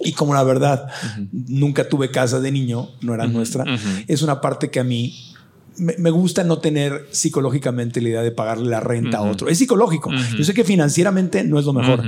Y 0.00 0.12
como 0.12 0.34
la 0.34 0.42
verdad, 0.42 0.88
nunca 1.30 1.88
tuve 1.88 2.10
casa 2.10 2.40
de 2.40 2.50
niño, 2.50 2.88
no 3.02 3.14
era 3.14 3.28
nuestra, 3.28 3.64
es 4.08 4.22
una 4.22 4.40
parte 4.40 4.70
que 4.70 4.80
a 4.80 4.84
mí 4.84 5.31
me, 5.78 6.10
gusta 6.10 6.44
no 6.44 6.58
tener 6.58 7.08
psicológicamente 7.10 8.00
la 8.00 8.08
idea 8.08 8.22
de 8.22 8.30
pagarle 8.30 8.68
la 8.68 8.80
renta 8.80 9.18
a 9.18 9.22
otro. 9.22 9.48
Es 9.48 9.58
psicológico. 9.58 10.10
Yo 10.36 10.44
sé 10.44 10.54
que 10.54 10.64
financieramente 10.64 11.44
no 11.44 11.58
es 11.58 11.64
lo 11.64 11.72
mejor, 11.72 12.02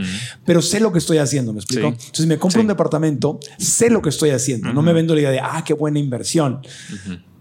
pero 0.44 0.62
sé 0.62 0.80
lo 0.80 0.92
que 0.92 0.98
estoy 0.98 1.18
haciendo, 1.18 1.52
¿me 1.52 1.60
explico? 1.60 1.88
Entonces 1.88 2.26
me 2.26 2.38
compro 2.38 2.60
un 2.60 2.66
departamento, 2.66 3.40
sé 3.58 3.90
lo 3.90 4.02
que 4.02 4.08
estoy 4.08 4.30
haciendo. 4.30 4.72
No 4.72 4.82
me 4.82 4.92
vendo 4.92 5.14
la 5.14 5.20
idea 5.20 5.30
de, 5.30 5.40
ah, 5.40 5.62
qué 5.64 5.74
buena 5.74 5.98
inversión. 5.98 6.60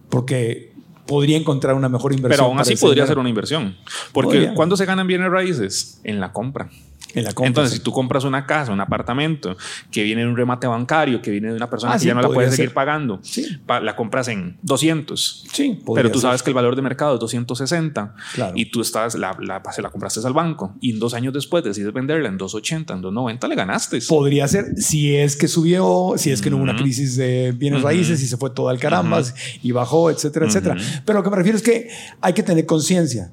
Porque 0.09 0.73
podría 1.05 1.37
encontrar 1.37 1.75
una 1.75 1.89
mejor 1.89 2.13
inversión. 2.13 2.37
Pero 2.37 2.45
aún 2.45 2.59
así 2.59 2.75
podría 2.75 3.05
ser 3.05 3.17
una 3.17 3.29
inversión. 3.29 3.75
Porque 4.11 4.51
¿cuándo 4.55 4.77
se 4.77 4.85
ganan 4.85 5.07
bienes 5.07 5.29
raíces? 5.29 5.99
En 6.03 6.19
la 6.19 6.31
compra. 6.31 6.69
Entonces, 7.13 7.73
si 7.77 7.79
tú 7.79 7.91
compras 7.91 8.23
una 8.23 8.45
casa, 8.45 8.71
un 8.71 8.81
apartamento 8.81 9.55
que 9.91 10.03
viene 10.03 10.21
de 10.21 10.27
un 10.27 10.35
remate 10.35 10.67
bancario, 10.67 11.21
que 11.21 11.31
viene 11.31 11.49
de 11.49 11.55
una 11.55 11.69
persona 11.69 11.93
ah, 11.93 11.99
que 11.99 12.05
ya 12.05 12.13
no 12.13 12.21
la 12.21 12.29
puede 12.29 12.51
seguir 12.51 12.73
pagando, 12.73 13.19
la 13.67 13.95
compras 13.95 14.27
en 14.27 14.57
200. 14.61 15.45
Sí, 15.51 15.79
pero 15.93 16.11
tú 16.11 16.19
sabes 16.19 16.43
que 16.43 16.49
el 16.49 16.53
valor 16.53 16.75
de 16.75 16.81
mercado 16.81 17.15
es 17.15 17.19
260 17.19 18.15
y 18.55 18.65
tú 18.65 18.81
estás, 18.81 19.15
la, 19.15 19.37
la, 19.39 19.61
se 19.71 19.81
la 19.81 19.89
compraste 19.89 20.25
al 20.25 20.33
banco 20.33 20.75
y 20.79 20.93
dos 20.93 21.13
años 21.13 21.33
después 21.33 21.63
decides 21.63 21.91
venderla 21.93 22.29
en 22.29 22.37
280, 22.37 22.93
en 22.93 23.01
290, 23.01 23.47
le 23.47 23.55
ganaste. 23.55 23.99
Podría 24.07 24.47
ser 24.47 24.75
si 24.77 25.15
es 25.15 25.35
que 25.35 25.47
subió, 25.47 26.13
si 26.17 26.31
es 26.31 26.41
que 26.41 26.49
no 26.49 26.57
hubo 26.57 26.63
una 26.63 26.75
crisis 26.75 27.15
de 27.15 27.53
bienes 27.55 27.81
raíces 27.81 28.21
y 28.21 28.27
se 28.27 28.37
fue 28.37 28.49
todo 28.49 28.69
al 28.69 28.79
caramba 28.79 29.21
y 29.61 29.71
bajó, 29.71 30.09
etcétera, 30.09 30.47
etcétera. 30.47 30.77
Pero 31.05 31.19
lo 31.19 31.23
que 31.23 31.29
me 31.29 31.35
refiero 31.37 31.57
es 31.57 31.63
que 31.63 31.89
hay 32.21 32.33
que 32.33 32.43
tener 32.43 32.65
conciencia. 32.65 33.31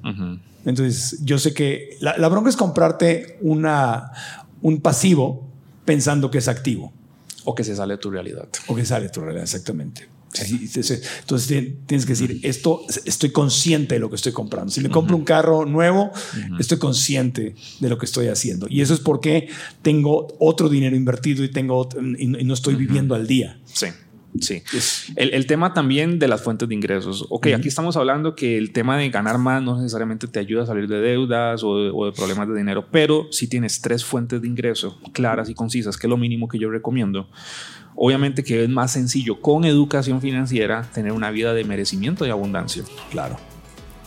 Entonces, 0.65 1.19
yo 1.23 1.39
sé 1.39 1.53
que 1.53 1.97
la, 1.99 2.27
bronca 2.27 2.49
es 2.49 2.55
comprarte 2.55 3.37
una, 3.41 4.11
un 4.61 4.81
pasivo 4.81 5.47
pensando 5.85 6.29
que 6.31 6.37
es 6.37 6.47
activo. 6.47 6.93
O 7.43 7.55
que 7.55 7.63
se 7.63 7.75
sale 7.75 7.95
de 7.95 7.97
tu 7.97 8.11
realidad. 8.11 8.47
O 8.67 8.75
que 8.75 8.85
sale 8.85 9.05
de 9.05 9.09
tu 9.09 9.21
realidad, 9.21 9.43
exactamente. 9.43 10.07
Entonces 10.39 11.47
tienes 11.85 12.05
que 12.05 12.13
decir, 12.13 12.39
esto 12.43 12.81
estoy 13.05 13.31
consciente 13.31 13.95
de 13.95 13.99
lo 13.99 14.09
que 14.09 14.15
estoy 14.15 14.31
comprando. 14.31 14.71
Si 14.71 14.81
me 14.81 14.89
compro 14.89 15.15
un 15.15 15.23
carro 15.23 15.65
nuevo, 15.65 16.11
estoy 16.59 16.77
consciente 16.77 17.55
de 17.79 17.89
lo 17.89 17.97
que 17.97 18.05
estoy 18.05 18.27
haciendo. 18.27 18.67
Y 18.69 18.81
eso 18.81 18.93
es 18.93 18.99
porque 18.99 19.49
tengo 19.81 20.27
otro 20.39 20.69
dinero 20.69 20.95
invertido 20.95 21.43
y, 21.43 21.49
tengo, 21.49 21.89
y 22.17 22.27
no 22.27 22.53
estoy 22.53 22.75
viviendo 22.75 23.15
al 23.15 23.27
día. 23.27 23.59
Sí. 23.65 23.87
Sí. 24.39 24.63
El, 25.15 25.33
el, 25.33 25.45
tema 25.45 25.73
también 25.73 26.17
de 26.17 26.27
las 26.27 26.41
fuentes 26.41 26.67
de 26.69 26.75
ingresos. 26.75 27.25
Ok, 27.29 27.47
aquí 27.47 27.67
estamos 27.67 27.97
hablando 27.97 28.35
que 28.35 28.57
el 28.57 28.71
tema 28.71 28.97
de 28.97 29.09
ganar 29.09 29.37
más 29.37 29.61
no 29.61 29.77
necesariamente 29.77 30.27
te 30.27 30.39
ayuda 30.39 30.63
a 30.63 30.65
salir 30.65 30.87
de 30.87 31.01
deudas 31.01 31.63
o 31.63 31.77
de, 31.77 31.91
o 31.93 32.05
de, 32.05 32.11
problemas 32.13 32.47
de 32.47 32.55
dinero, 32.55 32.85
pero 32.91 33.27
si 33.31 33.47
tienes 33.47 33.81
tres 33.81 34.05
fuentes 34.05 34.41
de 34.41 34.47
ingreso 34.47 34.97
claras 35.11 35.49
y 35.49 35.53
concisas, 35.53 35.97
que 35.97 36.07
es 36.07 36.09
lo 36.09 36.17
mínimo 36.17 36.47
que 36.47 36.59
yo 36.59 36.69
recomiendo, 36.69 37.27
obviamente 37.95 38.43
que 38.43 38.63
es 38.63 38.69
más 38.69 38.91
sencillo 38.91 39.41
con 39.41 39.65
educación 39.65 40.21
financiera 40.21 40.89
tener 40.93 41.11
una 41.11 41.31
vida 41.31 41.53
de 41.53 41.63
merecimiento 41.65 42.25
y 42.25 42.29
abundancia. 42.29 42.83
Claro. 43.11 43.37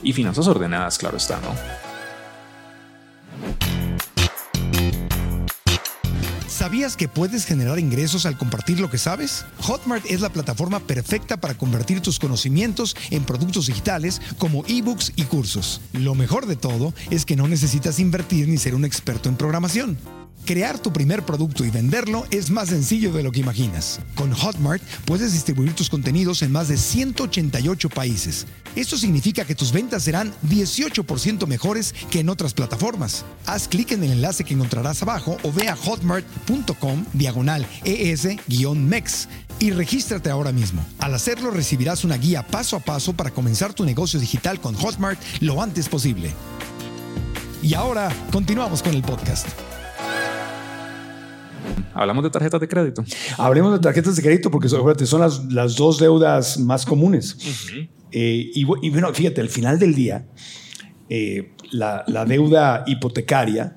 Y 0.03 0.13
finanzas 0.13 0.47
ordenadas, 0.47 0.99
claro 0.99 1.17
está, 1.17 1.41
¿no? 1.41 1.55
¿Sabías 6.65 6.97
que 6.97 7.09
puedes 7.09 7.45
generar 7.45 7.79
ingresos 7.79 8.25
al 8.25 8.39
compartir 8.39 8.81
lo 8.81 8.89
que 8.89 8.97
sabes? 8.97 9.45
Hotmart 9.61 10.07
es 10.07 10.23
la 10.23 10.31
plataforma 10.31 10.81
perfecta 10.81 11.37
para 11.37 11.59
convertir 11.59 12.01
tus 12.01 12.19
conocimientos 12.19 12.97
en 13.11 13.25
productos 13.25 13.67
digitales 13.67 14.23
como 14.39 14.65
ebooks 14.67 15.13
y 15.15 15.25
cursos. 15.25 15.83
Lo 15.93 16.15
mejor 16.15 16.47
de 16.47 16.57
todo 16.57 16.95
es 17.11 17.27
que 17.27 17.37
no 17.37 17.49
necesitas 17.49 17.99
invertir 17.99 18.49
ni 18.49 18.57
ser 18.57 18.75
un 18.75 18.87
experto 18.87 19.29
en 19.29 19.37
programación. 19.37 19.99
Crear 20.45 20.79
tu 20.79 20.93
primer 20.93 21.25
producto 21.25 21.65
y 21.65 21.71
venderlo 21.71 22.27
es 22.31 22.51
más 22.51 22.69
sencillo 22.69 23.13
de 23.15 23.23
lo 23.23 23.33
que 23.33 23.41
imaginas. 23.41 24.01
Con 24.15 24.31
Hotmart 24.31 24.83
puedes 25.07 25.33
distribuir 25.33 25.73
tus 25.73 25.89
contenidos 25.89 26.43
en 26.43 26.53
más 26.53 26.69
de 26.69 26.77
188 26.77 27.89
países. 27.89 28.47
Esto 28.77 28.99
significa 28.99 29.47
que 29.47 29.55
tus 29.55 29.73
ventas 29.73 30.03
serán 30.03 30.35
18% 30.47 31.47
mejores 31.47 31.95
que 32.11 32.21
en 32.21 32.29
otras 32.29 32.53
plataformas. 32.53 33.25
Haz 33.47 33.69
clic 33.69 33.93
en 33.93 34.05
el 34.05 34.13
enlace 34.13 34.45
que 34.45 34.53
encontrarás 34.53 35.03
abajo 35.03 35.39
o 35.45 35.51
ve 35.53 35.69
a 35.69 35.77
hotmart.com 35.77 37.07
diagonal 37.15 37.67
ES-MEX 37.85 39.29
y 39.61 39.71
regístrate 39.71 40.29
ahora 40.29 40.53
mismo. 40.53 40.85
Al 40.99 41.15
hacerlo 41.15 41.53
recibirás 41.53 42.05
una 42.05 42.19
guía 42.19 42.47
paso 42.47 42.77
a 42.77 42.81
paso 42.81 43.15
para 43.15 43.31
comenzar 43.31 43.73
tu 43.73 43.87
negocio 43.87 44.21
digital 44.21 44.61
con 44.61 44.75
Hotmart 44.75 45.19
lo 45.41 45.63
antes 45.63 45.89
posible. 45.89 46.35
Y 47.63 47.73
ahora 47.73 48.13
continuamos 48.31 48.83
con 48.83 48.95
el 48.95 49.03
podcast. 49.03 49.47
Hablamos 51.95 52.25
de 52.25 52.31
tarjetas 52.31 52.61
de 52.61 52.69
crédito. 52.69 53.05
Hablemos 53.39 53.73
de 53.73 53.79
tarjetas 53.79 54.17
de 54.17 54.23
crédito 54.23 54.51
porque 54.51 54.69
son 54.69 55.21
las, 55.21 55.45
las 55.53 55.77
dos 55.77 55.99
deudas 55.99 56.59
más 56.59 56.85
comunes. 56.85 57.35
Uh 57.35 57.39
-huh. 57.39 57.89
eh, 58.13 58.51
y, 58.55 58.67
y, 58.83 58.91
bueno, 58.91 59.13
fíjate, 59.13 59.41
al 59.41 59.49
final 59.49 59.79
del 59.79 59.95
día, 59.95 60.27
eh, 61.09 61.53
la, 61.71 62.05
la, 62.07 62.25
deuda 62.25 62.85
hipotecaria, 62.87 63.77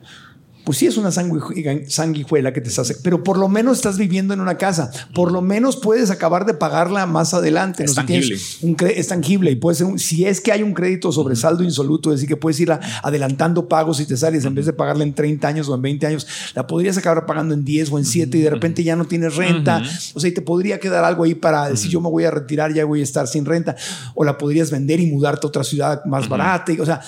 pues 0.67 0.79
sí 0.79 0.85
es 0.85 0.97
una 0.97 1.11
sanguijuela 1.11 2.51
que 2.51 2.59
te 2.59 2.69
hace, 2.69 2.95
pero 3.01 3.23
por 3.23 3.37
lo 3.37 3.47
menos 3.47 3.77
estás 3.77 3.97
viviendo 3.97 4.33
en 4.33 4.41
una 4.41 4.57
casa, 4.57 4.91
por 5.15 5.31
lo 5.31 5.41
menos 5.41 5.77
puedes 5.77 6.11
acabar 6.11 6.45
de 6.45 6.53
pagarla 6.53 7.05
más 7.05 7.33
adelante. 7.33 7.85
Es 7.85 7.91
no 7.91 8.03
tangible. 8.03 8.37
Un, 8.63 8.75
es 8.93 9.07
tangible 9.07 9.51
y 9.51 9.55
puede 9.55 9.77
ser, 9.77 9.87
un, 9.87 9.97
si 9.97 10.25
es 10.25 10.41
que 10.41 10.51
hay 10.51 10.63
un 10.63 10.73
crédito 10.73 11.13
sobre 11.13 11.37
saldo 11.37 11.63
insoluto, 11.63 12.11
es 12.11 12.17
decir, 12.17 12.27
que 12.27 12.35
puedes 12.35 12.59
ir 12.59 12.73
a, 12.73 12.81
adelantando 13.01 13.69
pagos 13.69 14.01
y 14.01 14.05
te 14.05 14.17
sales, 14.17 14.43
en 14.43 14.55
vez 14.55 14.65
de 14.65 14.73
pagarla 14.73 15.05
en 15.05 15.13
30 15.13 15.47
años 15.47 15.69
o 15.69 15.75
en 15.75 15.81
20 15.81 16.05
años, 16.05 16.27
la 16.53 16.67
podrías 16.67 16.97
acabar 16.97 17.25
pagando 17.25 17.53
en 17.53 17.63
10 17.63 17.89
o 17.93 17.97
en 17.97 18.03
7 18.03 18.37
y 18.37 18.41
de 18.41 18.49
repente 18.49 18.83
ya 18.83 18.97
no 18.97 19.05
tienes 19.05 19.37
renta. 19.37 19.81
O 20.15 20.19
sea, 20.19 20.29
y 20.29 20.33
te 20.33 20.41
podría 20.41 20.81
quedar 20.81 21.05
algo 21.05 21.23
ahí 21.23 21.33
para 21.33 21.69
decir, 21.69 21.89
yo 21.89 22.01
me 22.01 22.09
voy 22.09 22.25
a 22.25 22.31
retirar, 22.31 22.73
ya 22.73 22.83
voy 22.83 22.99
a 22.99 23.03
estar 23.03 23.25
sin 23.29 23.45
renta. 23.45 23.77
O 24.15 24.25
la 24.25 24.37
podrías 24.37 24.69
vender 24.69 24.99
y 24.99 25.09
mudarte 25.09 25.47
a 25.47 25.47
otra 25.47 25.63
ciudad 25.63 26.03
más 26.03 26.27
barata. 26.27 26.73
Y, 26.73 26.79
o 26.81 26.85
sea, 26.85 26.99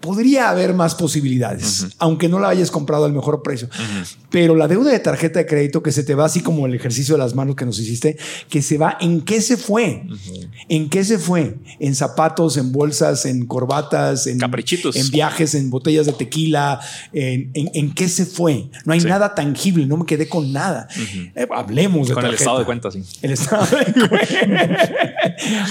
podría 0.00 0.50
haber 0.50 0.74
más 0.74 0.94
posibilidades, 0.94 1.82
uh 1.82 1.86
-huh. 1.86 1.94
aunque 1.98 2.28
no 2.28 2.38
la 2.38 2.48
hayas 2.48 2.70
comprado 2.70 3.04
al 3.04 3.12
mejor 3.12 3.42
precio. 3.42 3.68
Uh 3.68 4.02
-huh. 4.02 4.16
Pero 4.30 4.54
la 4.54 4.68
deuda 4.68 4.90
de 4.90 4.98
tarjeta 5.00 5.38
de 5.40 5.46
crédito 5.46 5.82
que 5.82 5.92
se 5.92 6.04
te 6.04 6.14
va 6.14 6.24
así 6.24 6.40
como 6.40 6.66
el 6.66 6.74
ejercicio 6.74 7.14
de 7.14 7.18
las 7.18 7.34
manos 7.34 7.56
que 7.56 7.66
nos 7.66 7.78
hiciste, 7.78 8.16
que 8.48 8.62
se 8.62 8.78
va, 8.78 8.96
¿en 9.00 9.22
qué 9.22 9.40
se 9.40 9.56
fue? 9.56 10.04
Uh 10.06 10.12
-huh. 10.12 10.48
¿En 10.68 10.88
qué 10.88 11.04
se 11.04 11.18
fue? 11.18 11.56
En 11.78 11.94
zapatos, 11.94 12.56
en 12.56 12.72
bolsas, 12.72 13.26
en 13.26 13.46
corbatas, 13.46 14.26
en 14.26 14.38
caprichitos, 14.38 14.96
en 14.96 15.10
viajes, 15.10 15.54
en 15.54 15.70
botellas 15.70 16.06
de 16.06 16.12
tequila. 16.12 16.80
¿En, 17.12 17.50
en, 17.54 17.70
en 17.74 17.94
qué 17.94 18.08
se 18.08 18.24
fue? 18.26 18.70
No 18.84 18.92
hay 18.92 19.00
sí. 19.00 19.06
nada 19.06 19.34
tangible, 19.34 19.86
no 19.86 19.96
me 19.96 20.06
quedé 20.06 20.28
con 20.28 20.52
nada. 20.52 20.88
Eh, 21.34 21.46
hablemos 21.50 22.08
de 22.08 22.14
con 22.14 22.22
tarjeta. 22.22 22.28
el 22.28 22.34
estado 22.34 22.58
de 22.58 22.64
cuenta, 22.64 22.90
sí. 22.90 23.02
El 23.22 23.32
estado 23.32 23.66
de 23.66 24.08
cuenta. 24.08 24.90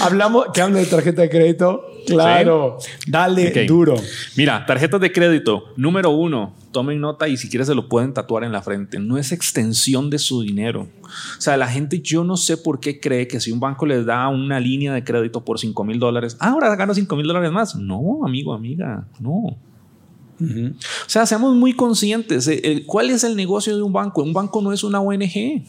Hablamos, 0.00 0.46
¿qué 0.54 0.60
hablo 0.62 0.78
de 0.78 0.86
tarjeta 0.86 1.22
de 1.22 1.30
crédito? 1.30 1.82
Claro, 2.06 2.78
¿Sí? 2.80 2.90
dale 3.08 3.48
okay. 3.48 3.66
duro. 3.66 3.94
Mira, 4.36 4.64
tarjetas 4.66 5.00
de 5.00 5.12
crédito, 5.12 5.72
número 5.76 6.10
uno, 6.10 6.54
tomen 6.72 7.00
nota 7.00 7.28
y 7.28 7.36
si 7.36 7.48
quieres 7.48 7.68
se 7.68 7.74
lo 7.74 7.88
pueden 7.88 8.12
tatuar 8.14 8.44
en 8.44 8.52
la 8.52 8.62
frente. 8.62 8.98
No 8.98 9.18
es 9.18 9.32
extensión 9.32 10.10
de 10.10 10.18
su 10.18 10.42
dinero. 10.42 10.88
O 11.02 11.40
sea, 11.40 11.56
la 11.56 11.68
gente, 11.68 12.00
yo 12.00 12.24
no 12.24 12.36
sé 12.36 12.56
por 12.56 12.80
qué 12.80 13.00
cree 13.00 13.26
que 13.26 13.40
si 13.40 13.52
un 13.52 13.60
banco 13.60 13.86
les 13.86 14.06
da 14.06 14.28
una 14.28 14.60
línea 14.60 14.92
de 14.92 15.04
crédito 15.04 15.44
por 15.44 15.58
5 15.58 15.84
mil 15.84 15.98
dólares, 15.98 16.36
ah, 16.40 16.50
ahora 16.50 16.74
gano 16.76 16.94
5 16.94 17.16
mil 17.16 17.26
dólares 17.26 17.50
más. 17.50 17.76
No, 17.76 18.24
amigo, 18.24 18.54
amiga, 18.54 19.06
no. 19.18 19.56
Uh 20.40 20.46
-huh. 20.46 20.74
O 20.74 21.08
sea, 21.08 21.26
seamos 21.26 21.54
muy 21.54 21.74
conscientes. 21.74 22.50
¿Cuál 22.86 23.10
es 23.10 23.24
el 23.24 23.36
negocio 23.36 23.76
de 23.76 23.82
un 23.82 23.92
banco? 23.92 24.22
Un 24.22 24.32
banco 24.32 24.62
no 24.62 24.72
es 24.72 24.82
una 24.82 25.00
ONG. 25.00 25.64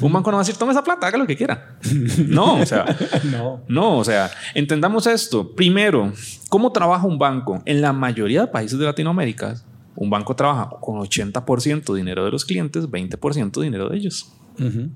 Un 0.00 0.12
banco 0.12 0.30
no 0.30 0.36
va 0.36 0.42
a 0.42 0.44
decir, 0.44 0.56
toma 0.56 0.72
esa 0.72 0.82
plata, 0.84 1.06
haga 1.06 1.18
lo 1.18 1.26
que 1.26 1.36
quiera. 1.36 1.78
No, 2.26 2.60
o 2.60 2.66
sea, 2.66 2.84
no. 3.24 3.62
no, 3.68 3.98
o 3.98 4.04
sea, 4.04 4.30
entendamos 4.54 5.06
esto. 5.06 5.54
Primero, 5.54 6.12
¿cómo 6.48 6.72
trabaja 6.72 7.06
un 7.06 7.18
banco? 7.18 7.62
En 7.64 7.80
la 7.80 7.92
mayoría 7.92 8.42
de 8.42 8.46
países 8.48 8.78
de 8.78 8.84
Latinoamérica, 8.84 9.54
un 9.96 10.10
banco 10.10 10.34
trabaja 10.36 10.70
con 10.80 10.96
80% 11.00 11.94
dinero 11.94 12.24
de 12.24 12.30
los 12.30 12.44
clientes, 12.44 12.88
20% 12.88 13.60
dinero 13.60 13.88
de 13.88 13.96
ellos. 13.96 14.32
Uh 14.58 14.62
-huh. 14.64 14.90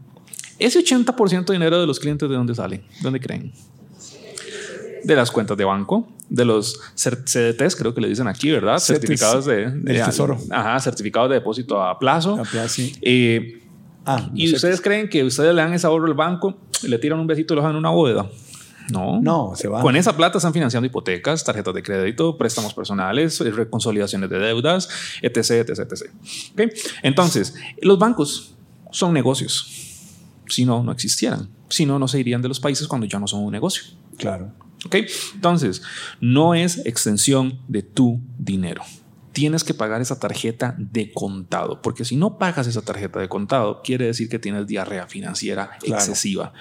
Ese 0.59 0.79
80% 0.81 1.47
de 1.47 1.53
dinero 1.55 1.81
de 1.81 1.87
los 1.87 1.99
clientes, 1.99 2.29
¿de 2.29 2.35
dónde 2.37 2.55
sale? 2.55 2.85
¿Dónde 3.01 3.19
creen? 3.19 3.53
De 5.03 5.17
las 5.17 5.31
cuentas 5.33 5.57
de 5.57 5.65
banco, 5.65 6.09
de 6.29 6.45
los 6.45 6.81
CDTs, 6.95 7.75
creo 7.75 7.93
que 7.93 8.01
le 8.01 8.09
dicen 8.09 8.29
aquí, 8.29 8.51
¿verdad? 8.53 8.79
Certificados 8.79 9.45
de, 9.47 9.71
de, 9.71 9.95
de 9.95 10.05
tesoro. 10.05 10.39
Ajá, 10.51 10.79
certificados 10.79 11.29
de 11.31 11.35
depósito 11.37 11.83
a 11.83 11.99
plazo. 11.99 12.35
A 12.39 12.45
plazo 12.45 12.69
sí. 12.69 12.95
eh, 13.03 13.62
Ah, 14.05 14.29
no 14.31 14.33
y 14.35 14.49
sé 14.49 14.57
ustedes 14.57 14.81
creen 14.81 15.09
que 15.09 15.23
ustedes 15.25 15.55
le 15.55 15.63
dan 15.63 15.73
ese 15.73 15.87
ahorro 15.87 16.07
al 16.07 16.15
banco, 16.15 16.57
le 16.83 16.99
tiran 16.99 17.21
un 17.21 17.27
besito 17.27 17.55
y 17.55 17.57
lo 17.57 17.63
dejan 17.63 17.73
en 17.73 17.79
una 17.79 17.91
bóveda. 17.91 18.29
No, 18.91 19.21
no, 19.21 19.53
se 19.55 19.69
va. 19.69 19.81
Con 19.81 19.95
esa 19.97 20.17
plata 20.17 20.39
están 20.39 20.53
financiando 20.53 20.87
hipotecas, 20.87 21.45
tarjetas 21.45 21.73
de 21.73 21.83
crédito, 21.83 22.37
préstamos 22.37 22.75
personales, 22.75 23.39
reconsolidaciones 23.39 24.29
de 24.29 24.39
deudas, 24.39 24.89
etc, 25.23 25.69
etc, 25.69 25.79
etc. 25.79 26.11
¿Okay? 26.53 26.71
Entonces, 27.03 27.55
los 27.81 27.99
bancos 27.99 28.55
son 28.91 29.15
negocios. 29.15 29.69
Si 30.49 30.65
no, 30.65 30.83
no 30.83 30.91
existieran. 30.93 31.49
Si 31.69 31.87
no, 31.87 31.99
no 31.99 32.09
se 32.09 32.19
irían 32.19 32.43
de 32.43 32.49
los 32.49 32.61
países 32.61 32.89
cuando 32.89 33.07
ya 33.07 33.19
no 33.19 33.27
son 33.27 33.45
un 33.45 33.53
negocio. 33.53 33.85
Claro. 34.19 34.53
¿Ok? 34.85 34.97
Entonces, 35.35 35.83
no 36.21 36.55
es 36.55 36.85
extensión 36.85 37.61
de 37.69 37.83
tu 37.83 38.21
dinero 38.37 38.83
tienes 39.33 39.65
que 39.65 39.75
pagar 39.75 40.01
esa 40.01 40.21
tarjeta 40.21 40.75
de 40.79 41.13
contado, 41.13 41.81
porque 41.83 42.05
si 42.05 42.17
no 42.17 42.39
pagas 42.39 42.67
esa 42.67 42.83
tarjeta 42.83 43.19
de 43.19 43.29
contado, 43.29 43.83
quiere 43.83 44.07
decir 44.07 44.29
que 44.29 44.39
tienes 44.39 44.67
diarrea 44.67 45.07
financiera 45.07 45.71
claro. 45.81 45.97
excesiva. 45.97 46.53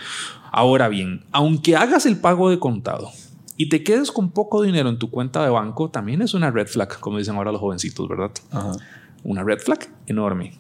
Ahora 0.52 0.88
bien, 0.88 1.26
aunque 1.32 1.76
hagas 1.76 2.06
el 2.06 2.18
pago 2.18 2.50
de 2.50 2.60
contado 2.60 3.12
y 3.58 3.70
te 3.70 3.84
quedes 3.84 4.12
con 4.12 4.32
poco 4.32 4.62
dinero 4.62 4.90
en 4.90 4.98
tu 4.98 5.10
cuenta 5.10 5.44
de 5.44 5.50
banco, 5.50 5.90
también 5.90 6.22
es 6.22 6.34
una 6.34 6.50
red 6.50 6.68
flag, 6.68 7.00
como 7.00 7.18
dicen 7.18 7.36
ahora 7.36 7.52
los 7.52 7.62
jovencitos, 7.62 8.08
¿verdad? 8.08 8.32
Ajá. 8.52 8.72
Una 9.24 9.44
red 9.44 9.60
flag 9.60 9.88
enorme. 10.08 10.58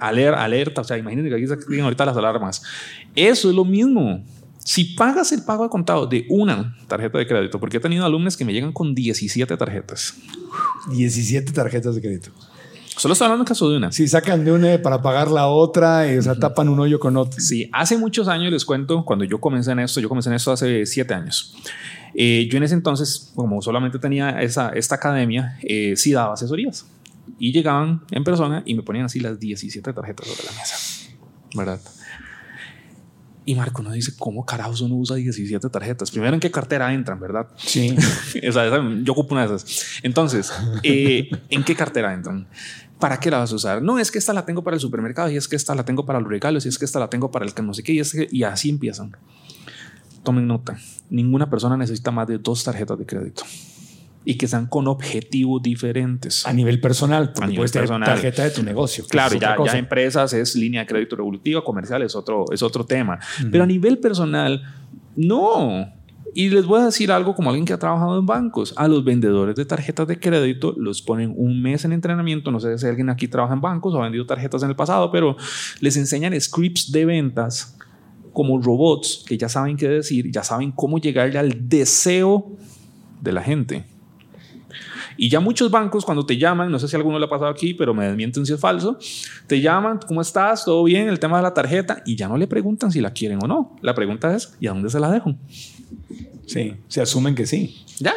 Aler, 0.00 0.34
alerta, 0.34 0.80
o 0.80 0.84
sea, 0.84 0.98
imagínate 0.98 1.28
que 1.28 1.34
aquí 1.34 1.46
se 1.46 1.80
ahorita 1.80 2.06
las 2.06 2.16
alarmas. 2.16 2.62
Eso 3.14 3.50
es 3.50 3.54
lo 3.54 3.64
mismo. 3.64 4.24
Si 4.64 4.84
pagas 4.94 5.32
el 5.32 5.42
pago 5.42 5.64
de 5.64 5.70
contado 5.70 6.06
de 6.06 6.26
una 6.28 6.76
tarjeta 6.86 7.18
de 7.18 7.26
crédito, 7.26 7.58
porque 7.58 7.78
he 7.78 7.80
tenido 7.80 8.04
alumnos 8.04 8.36
que 8.36 8.44
me 8.44 8.52
llegan 8.52 8.72
con 8.72 8.94
17 8.94 9.56
tarjetas. 9.56 10.14
17 10.90 11.52
tarjetas 11.52 11.94
de 11.94 12.00
crédito. 12.00 12.30
Solo 12.96 13.12
estoy 13.12 13.24
hablando 13.24 13.44
en 13.44 13.46
caso 13.46 13.70
de 13.70 13.78
una. 13.78 13.92
Si 13.92 14.06
sacan 14.08 14.44
de 14.44 14.52
una 14.52 14.82
para 14.82 15.00
pagar 15.00 15.30
la 15.30 15.46
otra, 15.46 16.12
y, 16.12 16.18
o 16.18 16.22
sea, 16.22 16.32
uh 16.32 16.34
-huh. 16.34 16.40
tapan 16.40 16.68
un 16.68 16.78
hoyo 16.80 17.00
con 17.00 17.16
otro. 17.16 17.40
Sí, 17.40 17.70
hace 17.72 17.96
muchos 17.96 18.28
años 18.28 18.52
les 18.52 18.66
cuento, 18.66 19.04
cuando 19.06 19.24
yo 19.24 19.40
comencé 19.40 19.72
en 19.72 19.78
esto, 19.78 20.00
yo 20.00 20.08
comencé 20.08 20.28
en 20.28 20.36
esto 20.36 20.52
hace 20.52 20.84
7 20.84 21.14
años. 21.14 21.56
Eh, 22.14 22.46
yo 22.50 22.58
en 22.58 22.64
ese 22.64 22.74
entonces, 22.74 23.32
como 23.34 23.62
solamente 23.62 23.98
tenía 23.98 24.42
esa, 24.42 24.70
esta 24.70 24.96
academia, 24.96 25.58
eh, 25.62 25.94
sí 25.96 26.12
daba 26.12 26.34
asesorías. 26.34 26.84
Y 27.38 27.52
llegaban 27.52 28.02
en 28.10 28.22
persona 28.22 28.62
y 28.66 28.74
me 28.74 28.82
ponían 28.82 29.06
así 29.06 29.18
las 29.20 29.40
17 29.40 29.92
tarjetas 29.94 30.28
sobre 30.28 30.44
la 30.44 30.52
mesa. 30.58 30.76
¿Verdad? 31.54 31.80
Y 33.50 33.56
Marco 33.56 33.82
nos 33.82 33.94
dice, 33.94 34.12
¿cómo 34.16 34.46
carajos 34.46 34.80
uno 34.80 34.94
usa 34.94 35.16
17 35.16 35.68
tarjetas? 35.70 36.12
Primero, 36.12 36.34
¿en 36.34 36.38
qué 36.38 36.52
cartera 36.52 36.94
entran, 36.94 37.18
verdad? 37.18 37.48
Sí. 37.56 37.96
o 38.48 38.52
sea, 38.52 38.70
yo 39.02 39.12
ocupo 39.12 39.34
una 39.34 39.44
de 39.44 39.56
esas. 39.56 39.98
Entonces, 40.04 40.52
eh, 40.84 41.28
¿en 41.48 41.64
qué 41.64 41.74
cartera 41.74 42.14
entran? 42.14 42.46
¿Para 43.00 43.18
qué 43.18 43.28
la 43.28 43.38
vas 43.38 43.50
a 43.50 43.56
usar? 43.56 43.82
No, 43.82 43.98
es 43.98 44.12
que 44.12 44.18
esta 44.18 44.32
la 44.32 44.46
tengo 44.46 44.62
para 44.62 44.76
el 44.76 44.80
supermercado 44.80 45.32
y 45.32 45.36
es 45.36 45.48
que 45.48 45.56
esta 45.56 45.74
la 45.74 45.84
tengo 45.84 46.06
para 46.06 46.20
los 46.20 46.28
regalos 46.28 46.64
y 46.64 46.68
es 46.68 46.78
que 46.78 46.84
esta 46.84 47.00
la 47.00 47.10
tengo 47.10 47.32
para 47.32 47.44
el 47.44 47.52
que 47.52 47.60
no 47.60 47.74
sé 47.74 47.82
qué 47.82 47.92
y, 47.92 47.98
es 47.98 48.12
que, 48.12 48.28
y 48.30 48.44
así 48.44 48.70
empiezan. 48.70 49.16
Tomen 50.22 50.46
nota, 50.46 50.78
ninguna 51.08 51.50
persona 51.50 51.76
necesita 51.76 52.12
más 52.12 52.28
de 52.28 52.38
dos 52.38 52.62
tarjetas 52.62 53.00
de 53.00 53.04
crédito. 53.04 53.42
Y 54.24 54.36
que 54.36 54.46
sean 54.46 54.66
con 54.66 54.86
objetivos 54.86 55.62
diferentes. 55.62 56.46
A 56.46 56.52
nivel 56.52 56.80
personal, 56.80 57.32
porque 57.32 57.44
A 57.44 57.46
nivel 57.46 57.56
puedes 57.56 57.72
tener 57.72 57.88
personal. 57.88 58.08
tarjeta 58.08 58.44
de 58.44 58.50
tu 58.50 58.62
negocio. 58.62 59.04
Claro, 59.08 59.36
ya, 59.38 59.56
ya 59.64 59.78
empresas 59.78 60.32
es 60.32 60.54
línea 60.54 60.82
de 60.82 60.86
crédito 60.86 61.16
revolutiva, 61.16 61.64
comercial 61.64 62.02
es 62.02 62.14
otro, 62.14 62.44
es 62.52 62.62
otro 62.62 62.84
tema. 62.84 63.18
Pero 63.50 63.64
a 63.64 63.66
nivel 63.66 63.98
personal, 63.98 64.62
no. 65.16 65.88
Y 66.32 66.48
les 66.50 66.64
voy 66.64 66.80
a 66.80 66.84
decir 66.84 67.10
algo 67.10 67.34
como 67.34 67.50
alguien 67.50 67.64
que 67.64 67.72
ha 67.72 67.78
trabajado 67.78 68.18
en 68.18 68.26
bancos. 68.26 68.72
A 68.76 68.86
los 68.86 69.04
vendedores 69.04 69.56
de 69.56 69.64
tarjetas 69.64 70.06
de 70.06 70.20
crédito 70.20 70.74
los 70.76 71.02
ponen 71.02 71.32
un 71.36 71.60
mes 71.60 71.84
en 71.84 71.92
entrenamiento. 71.92 72.52
No 72.52 72.60
sé 72.60 72.78
si 72.78 72.86
alguien 72.86 73.10
aquí 73.10 73.26
trabaja 73.26 73.54
en 73.54 73.60
bancos 73.60 73.94
o 73.94 73.98
ha 73.98 74.04
vendido 74.04 74.26
tarjetas 74.26 74.62
en 74.62 74.68
el 74.68 74.76
pasado, 74.76 75.10
pero 75.10 75.36
les 75.80 75.96
enseñan 75.96 76.38
scripts 76.40 76.92
de 76.92 77.04
ventas 77.04 77.76
como 78.32 78.60
robots 78.60 79.24
que 79.26 79.36
ya 79.36 79.48
saben 79.48 79.76
qué 79.76 79.88
decir, 79.88 80.30
ya 80.30 80.44
saben 80.44 80.70
cómo 80.70 80.98
llegarle 80.98 81.38
al 81.38 81.68
deseo 81.68 82.52
de 83.20 83.32
la 83.32 83.42
gente. 83.42 83.84
Y 85.22 85.28
ya 85.28 85.38
muchos 85.38 85.70
bancos 85.70 86.06
cuando 86.06 86.24
te 86.24 86.38
llaman, 86.38 86.70
no 86.70 86.78
sé 86.78 86.88
si 86.88 86.96
alguno 86.96 87.18
le 87.18 87.26
ha 87.26 87.28
pasado 87.28 87.50
aquí, 87.50 87.74
pero 87.74 87.92
me 87.92 88.06
desmienten 88.06 88.46
si 88.46 88.54
es 88.54 88.58
falso, 88.58 88.96
te 89.46 89.60
llaman, 89.60 90.00
¿cómo 90.08 90.22
estás? 90.22 90.64
¿Todo 90.64 90.82
bien? 90.82 91.08
El 91.08 91.20
tema 91.20 91.36
de 91.36 91.42
la 91.42 91.52
tarjeta 91.52 92.02
y 92.06 92.16
ya 92.16 92.26
no 92.26 92.38
le 92.38 92.46
preguntan 92.46 92.90
si 92.90 93.02
la 93.02 93.12
quieren 93.12 93.38
o 93.42 93.46
no. 93.46 93.76
La 93.82 93.94
pregunta 93.94 94.34
es, 94.34 94.56
¿y 94.60 94.66
a 94.66 94.70
dónde 94.70 94.88
se 94.88 94.98
la 94.98 95.10
dejo? 95.10 95.34
Sí, 96.46 96.74
se 96.88 97.02
asumen 97.02 97.34
que 97.34 97.46
sí. 97.46 97.84
Ya. 97.98 98.14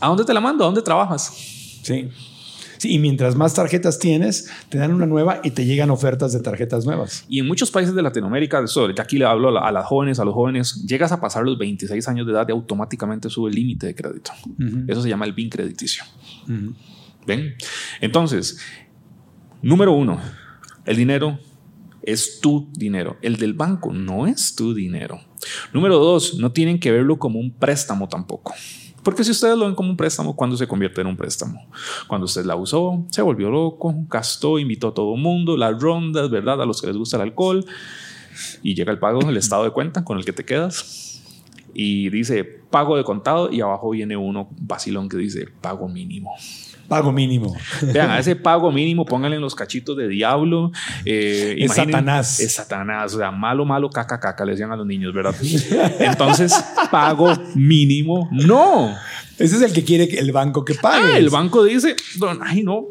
¿A 0.00 0.08
dónde 0.08 0.24
te 0.24 0.32
la 0.32 0.40
mando? 0.40 0.64
¿A 0.64 0.68
dónde 0.68 0.80
trabajas? 0.80 1.30
Sí. 1.82 2.08
Sí, 2.78 2.92
y 2.94 2.98
mientras 2.98 3.34
más 3.36 3.54
tarjetas 3.54 3.98
tienes, 3.98 4.50
te 4.68 4.78
dan 4.78 4.92
una 4.92 5.06
nueva 5.06 5.40
y 5.44 5.50
te 5.52 5.64
llegan 5.64 5.90
ofertas 5.90 6.32
de 6.32 6.40
tarjetas 6.40 6.84
nuevas. 6.84 7.24
Y 7.28 7.40
en 7.40 7.46
muchos 7.46 7.70
países 7.70 7.94
de 7.94 8.02
Latinoamérica, 8.02 8.62
ya 8.66 9.02
aquí 9.02 9.18
le 9.18 9.24
hablo 9.24 9.48
a, 9.48 9.52
la- 9.52 9.60
a 9.60 9.72
las 9.72 9.86
jóvenes, 9.86 10.18
a 10.18 10.24
los 10.24 10.34
jóvenes, 10.34 10.84
llegas 10.86 11.12
a 11.12 11.20
pasar 11.20 11.44
los 11.44 11.56
26 11.58 12.06
años 12.08 12.26
de 12.26 12.32
edad 12.32 12.46
y 12.48 12.52
automáticamente 12.52 13.30
sube 13.30 13.50
el 13.50 13.56
límite 13.56 13.86
de 13.86 13.94
crédito. 13.94 14.32
Eso 14.88 15.02
se 15.02 15.08
llama 15.08 15.24
el 15.24 15.32
BIN 15.32 15.48
crediticio. 15.50 16.04
¿Ven? 17.26 17.54
Entonces, 18.00 18.58
número 19.62 19.92
uno, 19.92 20.20
el 20.84 20.96
dinero 20.96 21.38
es 22.02 22.40
tu 22.40 22.68
dinero. 22.72 23.16
El 23.22 23.36
del 23.36 23.54
banco 23.54 23.92
no 23.92 24.26
es 24.26 24.54
tu 24.54 24.74
dinero. 24.74 25.20
Número 25.72 25.98
dos, 25.98 26.34
no 26.38 26.52
tienen 26.52 26.78
que 26.78 26.90
verlo 26.92 27.18
como 27.18 27.38
un 27.40 27.50
préstamo 27.52 28.08
tampoco. 28.08 28.54
Porque 29.04 29.22
si 29.22 29.30
ustedes 29.30 29.56
lo 29.56 29.66
ven 29.66 29.74
como 29.74 29.90
un 29.90 29.96
préstamo, 29.96 30.34
¿cuándo 30.34 30.56
se 30.56 30.66
convierte 30.66 31.02
en 31.02 31.06
un 31.06 31.16
préstamo? 31.16 31.68
Cuando 32.08 32.24
usted 32.24 32.44
la 32.44 32.56
usó, 32.56 33.04
se 33.10 33.22
volvió 33.22 33.50
loco, 33.50 33.94
gastó, 34.08 34.58
invitó 34.58 34.88
a 34.88 34.94
todo 34.94 35.14
el 35.14 35.20
mundo, 35.20 35.56
las 35.56 35.80
rondas, 35.80 36.30
¿verdad? 36.30 36.60
A 36.62 36.66
los 36.66 36.80
que 36.80 36.88
les 36.88 36.96
gusta 36.96 37.16
el 37.18 37.22
alcohol. 37.22 37.64
Y 38.62 38.74
llega 38.74 38.90
el 38.90 38.98
pago, 38.98 39.20
el 39.28 39.36
estado 39.36 39.64
de 39.64 39.70
cuenta 39.70 40.04
con 40.04 40.18
el 40.18 40.24
que 40.24 40.32
te 40.32 40.44
quedas. 40.44 41.22
Y 41.74 42.08
dice 42.08 42.44
pago 42.44 42.96
de 42.96 43.04
contado 43.04 43.52
y 43.52 43.60
abajo 43.60 43.90
viene 43.90 44.16
uno 44.16 44.48
vacilón 44.58 45.08
que 45.08 45.16
dice 45.16 45.46
pago 45.60 45.88
mínimo. 45.88 46.32
Pago 46.88 47.12
mínimo. 47.12 47.56
Vean, 47.92 48.10
a 48.10 48.18
ese 48.18 48.36
pago 48.36 48.70
mínimo 48.70 49.04
pónganle 49.04 49.36
en 49.36 49.42
los 49.42 49.54
cachitos 49.54 49.96
de 49.96 50.08
diablo. 50.08 50.70
eh, 51.04 51.56
Es 51.58 51.72
Satanás. 51.74 52.40
Es 52.40 52.54
Satanás. 52.54 53.14
O 53.14 53.18
sea, 53.18 53.30
malo, 53.30 53.64
malo, 53.64 53.90
caca, 53.90 54.20
caca, 54.20 54.44
le 54.44 54.52
decían 54.52 54.70
a 54.72 54.76
los 54.76 54.86
niños, 54.86 55.12
¿verdad? 55.14 55.34
Entonces, 56.00 56.54
pago 56.90 57.32
mínimo. 57.54 58.28
No. 58.32 58.94
Ese 59.36 59.56
es 59.56 59.62
el 59.62 59.72
que 59.72 59.82
quiere 59.82 60.04
el 60.18 60.30
banco 60.30 60.64
que 60.64 60.74
pague. 60.74 61.14
Ah, 61.14 61.18
el 61.18 61.28
banco 61.28 61.64
dice, 61.64 61.96
"Don, 62.18 62.38
ay, 62.44 62.62
no, 62.62 62.84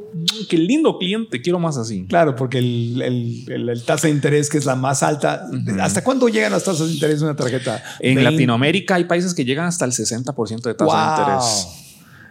qué 0.49 0.57
lindo 0.57 0.97
cliente, 0.97 1.41
quiero 1.41 1.57
más 1.57 1.77
así. 1.77 2.05
Claro, 2.09 2.35
porque 2.35 2.57
el, 2.57 3.01
el- 3.01 3.45
el- 3.49 3.69
el 3.69 3.83
tasa 3.85 4.07
de 4.07 4.13
interés 4.13 4.49
que 4.49 4.57
es 4.57 4.65
la 4.65 4.75
más 4.75 5.03
alta. 5.03 5.45
¿Hasta 5.79 6.03
cuándo 6.03 6.27
llegan 6.27 6.51
las 6.51 6.65
tasas 6.65 6.87
de 6.87 6.93
interés 6.95 7.19
de 7.21 7.27
una 7.27 7.35
tarjeta? 7.37 7.81
En 8.01 8.15
20. 8.15 8.23
Latinoamérica 8.31 8.95
hay 8.95 9.05
países 9.05 9.33
que 9.33 9.45
llegan 9.45 9.67
hasta 9.67 9.85
el 9.85 9.93
60% 9.93 10.63
de 10.63 10.73
tasa 10.73 10.85
Wow. 10.85 11.15
de 11.15 11.21
interés. 11.31 11.67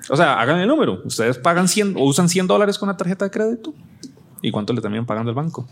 O 0.08 0.16
sea, 0.16 0.40
hagan 0.40 0.60
el 0.60 0.68
número. 0.68 1.02
Ustedes 1.04 1.38
pagan 1.38 1.68
100 1.68 1.96
o 1.96 2.04
usan 2.04 2.28
100 2.28 2.46
dólares 2.46 2.78
con 2.78 2.88
una 2.88 2.96
tarjeta 2.96 3.24
de 3.24 3.30
crédito. 3.30 3.74
¿Y 4.40 4.50
cuánto 4.50 4.72
le 4.72 4.80
terminan 4.80 5.06
pagando 5.06 5.30
el 5.30 5.36
banco? 5.36 5.68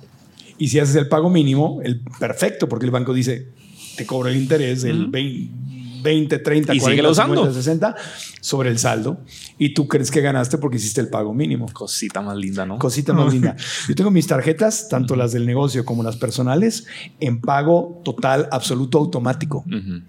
Y 0.59 0.69
si 0.69 0.79
haces 0.79 0.95
el 0.97 1.09
pago 1.09 1.31
mínimo, 1.31 1.81
el 1.83 2.01
perfecto, 2.19 2.69
porque 2.69 2.85
el 2.85 2.93
banco 2.93 3.13
dice, 3.13 3.49
te 3.97 4.07
cobra 4.07 4.31
el 4.31 4.37
interés 4.37 4.83
del 4.83 5.07
20, 5.09 6.03
20, 6.03 6.39
30, 6.39 6.75
Y 6.75 6.79
40, 6.79 6.91
síguelo 6.91 7.11
usando. 7.11 7.35
50, 7.35 7.55
60 7.55 7.97
sobre 8.41 8.71
el 8.71 8.79
saldo. 8.79 9.21
Y 9.59 9.75
tú 9.75 9.89
crees 9.89 10.11
que 10.11 10.21
ganaste 10.21 10.59
porque 10.59 10.77
hiciste 10.77 11.01
el 11.01 11.09
pago 11.09 11.35
mínimo. 11.35 11.67
Cosita 11.73 12.21
más 12.21 12.37
linda, 12.37 12.67
¿no? 12.67 12.79
Cosita 12.79 13.13
más 13.13 13.33
linda. 13.33 13.57
Yo 13.89 13.95
tengo 13.95 14.11
mis 14.11 14.27
tarjetas, 14.27 14.89
tanto 14.89 15.17
las 15.17 15.33
del 15.33 15.47
negocio 15.47 15.85
como 15.85 16.03
las 16.03 16.17
personales, 16.17 16.87
en 17.21 17.41
pago 17.41 18.01
total, 18.05 18.49
absoluto, 18.51 18.99
automático. 18.99 19.65
Ujú. 19.67 20.03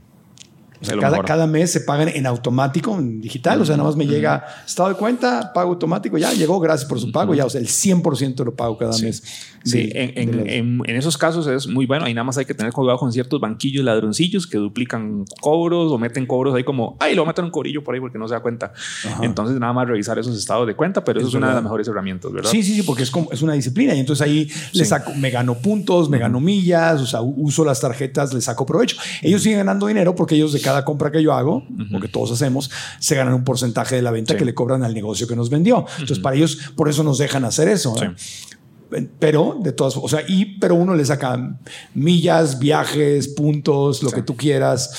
O 0.82 0.86
sea, 0.86 0.96
cada, 1.02 1.18
cada 1.28 1.48
mes 1.48 1.72
se 1.72 1.82
pagan 1.82 2.08
en 2.10 2.26
automático, 2.26 2.98
en 2.98 3.22
digital. 3.22 3.62
O 3.62 3.66
sea, 3.66 3.78
nada 3.78 3.88
más 3.88 3.96
me 3.96 4.06
llega 4.08 4.46
estado 4.66 4.90
de 4.90 4.96
cuenta, 4.96 5.52
pago 5.54 5.72
automático, 5.72 6.18
ya 6.18 6.34
llegó, 6.34 6.60
gracias 6.60 6.90
por 6.90 7.00
su 7.00 7.12
pago. 7.12 7.34
Ya, 7.36 7.46
o 7.46 7.50
sea, 7.50 7.62
el 7.62 7.68
100% 7.68 8.44
lo 8.44 8.56
pago 8.56 8.78
cada 8.78 8.98
mes. 8.98 9.24
Sí, 9.64 9.88
de- 9.94 10.14
en, 10.58 10.80
de 10.80 10.98
esos 10.98 11.18
casos 11.18 11.46
es 11.46 11.68
muy 11.68 11.86
bueno. 11.86 12.06
Ahí 12.06 12.14
nada 12.16 12.24
más 12.24 12.38
hay 12.40 12.46
que 12.46 12.54
tener 12.56 12.74
cuidado 12.74 12.98
con 12.98 13.12
ciertos 13.14 13.40
banquillos 13.40 13.86
ladroncillos 13.86 14.48
que 14.48 14.58
duplican 14.58 15.24
cobros 15.40 15.92
o 15.92 15.98
meten 16.00 16.26
cobros 16.26 16.56
ahí 16.56 16.64
como, 16.64 16.98
ay, 17.00 17.14
lo 17.16 17.26
meten 17.28 17.46
un 17.46 17.52
cobrillo 17.52 17.84
por 17.84 17.94
ahí 17.94 18.02
porque 18.02 18.18
no 18.18 18.28
se 18.28 18.34
da 18.34 18.40
cuenta. 18.42 18.74
Entonces, 19.22 19.60
nada 19.60 19.72
más 19.74 19.88
revisar 19.88 20.18
esos 20.18 20.36
estados 20.38 20.66
de 20.66 20.76
cuenta, 20.76 21.04
pero 21.04 21.20
eso 21.20 21.30
Es 21.30 21.36
una 21.36 21.50
de 21.50 21.54
las 21.56 21.64
mejores 21.64 21.88
herramientas, 21.88 22.32
¿verdad? 22.32 22.50
Sí, 22.50 22.64
sí, 22.64 22.74
sí, 22.74 22.82
porque 22.82 23.04
es, 23.04 23.12
como, 23.12 23.32
es 23.32 23.42
una 23.44 23.54
disciplina 23.54 23.94
y 23.94 24.00
entonces 24.00 24.26
ahí 24.26 24.50
le 24.74 24.84
saco, 24.86 25.14
me 25.14 25.30
gano 25.30 25.56
puntos, 25.60 26.10
me 26.10 26.18
gano 26.18 26.40
millas, 26.40 27.00
o 27.02 27.06
sea, 27.06 27.22
uso 27.22 27.64
las 27.64 27.80
tarjetas, 27.82 28.34
le 28.34 28.42
saco 28.42 28.66
provecho. 28.66 28.98
Ellos 29.22 29.44
siguen 29.44 29.60
ganando 29.60 29.86
dinero 29.86 30.16
porque 30.16 30.34
ellos 30.36 30.54
de 30.54 30.62
cada 30.62 30.71
compra 30.86 31.12
que 31.12 31.22
yo 31.22 31.34
hago, 31.34 31.64
o 31.94 32.00
que 32.00 32.08
todos 32.08 32.32
hacemos, 32.32 32.70
se 33.00 33.16
ganan 33.16 33.34
un 33.34 33.44
porcentaje 33.44 33.96
de 33.96 34.02
la 34.02 34.12
venta 34.12 34.34
Sí. 34.34 34.40
que 34.40 34.46
le 34.46 34.54
cobran 34.54 34.84
al 34.84 34.94
negocio 34.94 35.28
que 35.28 35.36
nos 35.36 35.50
vendió. 35.50 35.86
Entonces, 35.94 36.20
para 36.20 36.36
ellos, 36.36 36.58
por 36.76 36.90
eso 36.90 37.04
nos 37.04 37.18
dejan 37.18 37.46
hacer 37.46 37.68
eso. 37.68 37.94
¿eh? 38.04 39.08
Pero 39.20 39.58
de 39.62 39.72
todas, 39.72 39.96
o 39.98 40.08
sea, 40.10 40.22
y 40.28 40.58
pero 40.60 40.76
uno 40.76 40.96
le 40.96 41.06
saca 41.06 41.58
millas, 41.94 42.60
viajes, 42.60 43.28
puntos, 43.30 44.04
lo 44.04 44.10
Sí. 44.10 44.16
que 44.16 44.22
tú 44.24 44.36
quieras. 44.36 44.92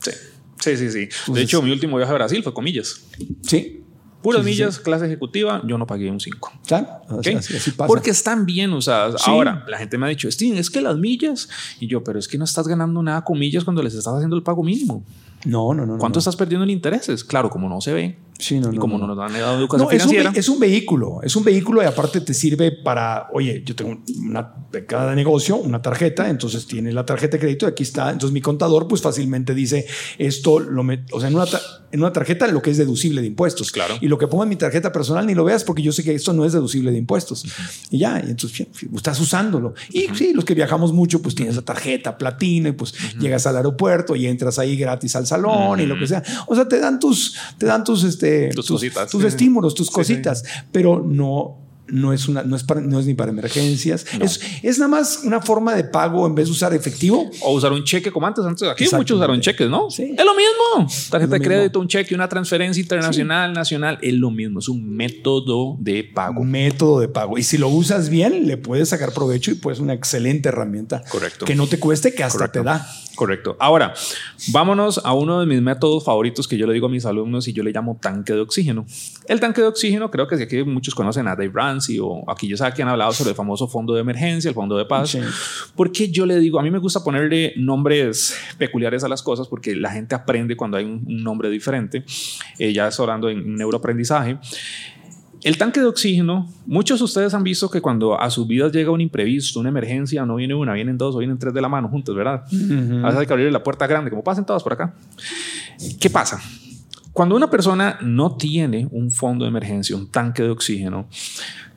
Sí, 0.00 0.76
sí, 0.76 0.90
sí. 0.90 1.08
sí. 1.10 1.32
de 1.32 1.40
hecho, 1.42 1.62
mi 1.62 1.70
último 1.70 1.96
viaje 1.96 2.12
a 2.12 2.14
Brasil 2.16 2.42
fue 2.42 2.52
con 2.52 2.64
millas. 2.64 3.00
Sí. 3.42 3.79
Puras 4.22 4.44
Sí, 4.44 4.52
sí, 4.52 4.58
millas, 4.58 4.78
clase 4.78 5.06
ejecutiva, 5.06 5.62
yo 5.64 5.78
no 5.78 5.86
pagué 5.86 6.10
un 6.10 6.20
5. 6.20 6.52
Claro, 6.66 6.88
así, 7.18 7.34
así 7.34 7.70
pasa. 7.70 7.86
Porque 7.86 8.10
están 8.10 8.44
bien 8.44 8.72
usadas. 8.72 9.22
Sí. 9.22 9.30
Ahora, 9.30 9.64
la 9.68 9.78
gente 9.78 9.96
me 9.96 10.06
ha 10.06 10.08
dicho, 10.08 10.30
Steven, 10.30 10.58
es 10.58 10.70
que 10.70 10.80
las 10.80 10.96
millas. 10.96 11.48
Y 11.80 11.86
yo, 11.86 12.04
pero 12.04 12.18
es 12.18 12.28
que 12.28 12.36
no 12.36 12.44
estás 12.44 12.68
ganando 12.68 13.02
nada 13.02 13.24
con 13.24 13.38
millas 13.38 13.64
cuando 13.64 13.82
les 13.82 13.94
estás 13.94 14.14
haciendo 14.14 14.36
el 14.36 14.42
pago 14.42 14.62
mínimo. 14.62 15.04
no, 15.44 15.72
no, 15.72 15.86
no. 15.86 15.98
¿Cuánto 15.98 16.16
no. 16.16 16.20
estás 16.20 16.36
perdiendo 16.36 16.64
en 16.64 16.70
intereses? 16.70 17.24
Claro, 17.24 17.48
como 17.48 17.68
no 17.68 17.80
se 17.80 17.92
ve. 17.92 18.18
Sí, 18.40 18.58
no, 18.58 18.72
y 18.72 18.76
no, 18.76 18.80
como 18.80 18.98
no. 18.98 19.06
no, 19.06 19.14
nos 19.14 19.30
han 19.30 19.38
dado 19.38 19.58
educación 19.58 19.88
No, 19.88 19.96
es 19.96 20.04
un, 20.04 20.10
financiera. 20.10 20.38
es 20.38 20.48
un 20.48 20.58
vehículo, 20.58 21.20
es 21.22 21.36
un 21.36 21.44
vehículo 21.44 21.82
y 21.82 21.86
aparte 21.86 22.20
te 22.20 22.34
sirve 22.34 22.72
para, 22.72 23.28
oye, 23.32 23.62
yo 23.64 23.76
tengo 23.76 24.02
una 24.24 24.54
de 24.72 24.86
cada 24.86 25.14
negocio, 25.14 25.56
una 25.56 25.82
tarjeta, 25.82 26.28
entonces 26.28 26.66
tiene 26.66 26.92
la 26.92 27.04
tarjeta 27.04 27.36
de 27.36 27.40
crédito, 27.40 27.66
aquí 27.66 27.82
está, 27.82 28.10
entonces 28.10 28.32
mi 28.32 28.40
contador 28.40 28.88
pues 28.88 29.02
fácilmente 29.02 29.54
dice 29.54 29.86
esto, 30.18 30.58
lo 30.58 30.82
o 31.12 31.20
sea, 31.20 31.28
en 31.28 31.34
una, 31.34 31.44
en 31.92 32.00
una 32.00 32.12
tarjeta 32.12 32.46
lo 32.48 32.62
que 32.62 32.70
es 32.70 32.78
deducible 32.78 33.20
de 33.20 33.26
impuestos. 33.26 33.72
Claro. 33.72 33.96
Y 34.00 34.08
lo 34.08 34.18
que 34.18 34.26
pongo 34.26 34.44
en 34.44 34.48
mi 34.48 34.56
tarjeta 34.56 34.92
personal 34.92 35.26
ni 35.26 35.34
lo 35.34 35.44
veas 35.44 35.64
porque 35.64 35.82
yo 35.82 35.92
sé 35.92 36.02
que 36.04 36.14
esto 36.14 36.32
no 36.32 36.44
es 36.44 36.52
deducible 36.52 36.90
de 36.90 36.98
impuestos. 36.98 37.44
Y 37.90 37.98
ya, 37.98 38.22
y 38.24 38.30
entonces 38.30 38.66
estás 38.94 39.20
usándolo. 39.20 39.74
Y 39.90 40.08
sí, 40.14 40.32
los 40.32 40.44
que 40.44 40.54
viajamos 40.54 40.92
mucho 40.92 41.20
pues 41.20 41.34
tienes 41.34 41.56
la 41.56 41.62
tarjeta 41.62 42.16
platino 42.16 42.68
y 42.68 42.72
pues 42.72 42.94
llegas 43.18 43.46
al 43.46 43.56
aeropuerto 43.56 44.16
y 44.16 44.26
entras 44.26 44.58
ahí 44.58 44.76
gratis 44.76 45.16
al 45.16 45.26
salón 45.26 45.80
y 45.80 45.86
lo 45.86 45.98
que 45.98 46.06
sea. 46.06 46.22
O 46.46 46.54
sea, 46.54 46.68
te 46.68 46.78
dan 46.78 46.98
tus, 46.98 47.36
te 47.58 47.66
dan 47.66 47.84
tus, 47.84 48.04
este, 48.04 48.29
Tus 48.54 48.68
cositas. 48.68 49.10
tus 49.10 49.22
Sí. 49.22 49.28
estímulos, 49.28 49.74
tus 49.74 49.86
Sí, 49.88 49.92
cositas, 49.92 50.44
pero 50.72 51.00
no, 51.04 51.58
no 51.90 52.12
es 52.12 52.28
una, 52.28 52.42
no 52.42 52.56
es 52.56 52.62
para, 52.64 52.80
no 52.80 52.98
es 52.98 53.06
ni 53.06 53.14
para 53.14 53.30
emergencias. 53.30 54.06
Es, 54.20 54.40
es 54.62 54.78
nada 54.78 54.88
más 54.88 55.20
una 55.24 55.40
forma 55.40 55.74
de 55.74 55.84
pago 55.84 56.26
en 56.26 56.34
vez 56.34 56.46
de 56.46 56.52
usar 56.52 56.74
efectivo. 56.74 57.30
O 57.42 57.54
usar 57.54 57.72
un 57.72 57.84
cheque 57.84 58.10
como 58.10 58.26
antes. 58.26 58.44
Antes 58.44 58.68
aquí 58.68 58.86
muchos 58.92 59.16
usaron 59.18 59.40
cheques, 59.40 59.68
¿no? 59.68 59.90
Sí. 59.90 60.14
Es 60.16 60.24
lo 60.24 60.34
mismo. 60.34 60.90
Tarjeta 61.10 61.26
lo 61.26 61.32
de 61.32 61.38
mismo. 61.38 61.44
crédito, 61.54 61.80
un 61.80 61.88
cheque, 61.88 62.14
una 62.14 62.28
transferencia 62.28 62.80
internacional, 62.80 63.52
nacional. 63.52 63.98
Es 64.02 64.14
lo 64.14 64.30
mismo. 64.30 64.58
Es 64.60 64.68
un 64.68 64.88
método 64.88 65.76
de 65.80 66.04
pago. 66.04 66.40
Un 66.40 66.50
método 66.50 67.00
de 67.00 67.08
pago. 67.08 67.38
Y 67.38 67.42
si 67.42 67.58
lo 67.58 67.68
usas 67.68 68.08
bien, 68.08 68.46
le 68.46 68.56
puedes 68.56 68.88
sacar 68.90 69.12
provecho 69.12 69.50
y 69.50 69.54
pues 69.54 69.80
una 69.80 69.92
excelente 69.94 70.48
herramienta. 70.48 71.02
Correcto. 71.10 71.44
Que 71.44 71.54
no 71.54 71.66
te 71.66 71.78
cueste, 71.78 72.14
que 72.14 72.22
hasta 72.24 72.38
Correcto. 72.38 72.58
te 72.60 72.64
da. 72.64 72.86
Correcto. 73.16 73.56
Ahora, 73.60 73.92
vámonos 74.48 75.00
a 75.04 75.12
uno 75.12 75.40
de 75.40 75.46
mis 75.46 75.60
métodos 75.60 76.04
favoritos 76.04 76.48
que 76.48 76.56
yo 76.56 76.66
le 76.66 76.72
digo 76.72 76.86
a 76.86 76.88
mis 76.90 77.04
alumnos 77.04 77.46
y 77.48 77.52
yo 77.52 77.62
le 77.62 77.70
llamo 77.70 77.98
tanque 78.00 78.32
de 78.32 78.40
oxígeno. 78.40 78.86
El 79.28 79.40
tanque 79.40 79.60
de 79.60 79.66
oxígeno, 79.66 80.10
creo 80.10 80.26
que 80.26 80.36
aquí 80.36 80.62
muchos 80.64 80.94
conocen 80.94 81.26
a 81.28 81.32
Dave 81.36 81.50
O 81.98 82.24
aquí 82.28 82.46
yo 82.46 82.56
sé 82.56 82.64
que 82.74 82.82
han 82.82 82.88
hablado 82.88 83.12
sobre 83.12 83.30
el 83.30 83.36
famoso 83.36 83.66
fondo 83.68 83.94
de 83.94 84.00
emergencia, 84.00 84.48
el 84.48 84.54
fondo 84.54 84.76
de 84.76 84.84
paz. 84.84 85.10
Sí. 85.10 85.20
Porque 85.74 86.10
yo 86.10 86.26
le 86.26 86.38
digo, 86.38 86.58
a 86.60 86.62
mí 86.62 86.70
me 86.70 86.78
gusta 86.78 87.02
ponerle 87.02 87.54
nombres 87.56 88.36
peculiares 88.58 89.04
a 89.04 89.08
las 89.08 89.22
cosas 89.22 89.48
porque 89.48 89.74
la 89.74 89.90
gente 89.90 90.14
aprende 90.14 90.56
cuando 90.56 90.76
hay 90.76 90.84
un, 90.84 91.04
un 91.06 91.22
nombre 91.22 91.50
diferente. 91.50 92.04
Eh, 92.58 92.72
ya 92.72 92.88
es 92.88 93.00
hablando 93.00 93.28
en 93.28 93.56
neuroaprendizaje. 93.56 94.38
El 95.42 95.56
tanque 95.56 95.80
de 95.80 95.86
oxígeno, 95.86 96.52
muchos 96.66 96.98
de 96.98 97.04
ustedes 97.06 97.32
han 97.32 97.42
visto 97.42 97.70
que 97.70 97.80
cuando 97.80 98.20
a 98.20 98.28
sus 98.28 98.46
vidas 98.46 98.72
llega 98.72 98.90
un 98.90 99.00
imprevisto, 99.00 99.58
una 99.58 99.70
emergencia, 99.70 100.26
no 100.26 100.36
viene 100.36 100.54
una, 100.54 100.74
vienen 100.74 100.98
dos 100.98 101.14
o 101.14 101.18
vienen 101.18 101.38
tres 101.38 101.54
de 101.54 101.62
la 101.62 101.68
mano 101.68 101.88
juntos, 101.88 102.14
¿verdad? 102.14 102.44
A 102.44 103.06
veces 103.06 103.20
hay 103.20 103.26
que 103.26 103.32
abrir 103.32 103.50
la 103.50 103.62
puerta 103.62 103.86
grande, 103.86 104.10
como 104.10 104.22
pasen 104.22 104.44
todas 104.44 104.62
por 104.62 104.74
acá. 104.74 104.94
¿Qué 105.98 106.10
pasa? 106.10 106.42
Cuando 107.12 107.34
una 107.34 107.50
persona 107.50 107.98
no 108.02 108.36
tiene 108.36 108.88
un 108.90 109.10
fondo 109.10 109.44
de 109.44 109.50
emergencia, 109.50 109.96
un 109.96 110.10
tanque 110.10 110.42
de 110.42 110.50
oxígeno, 110.50 111.08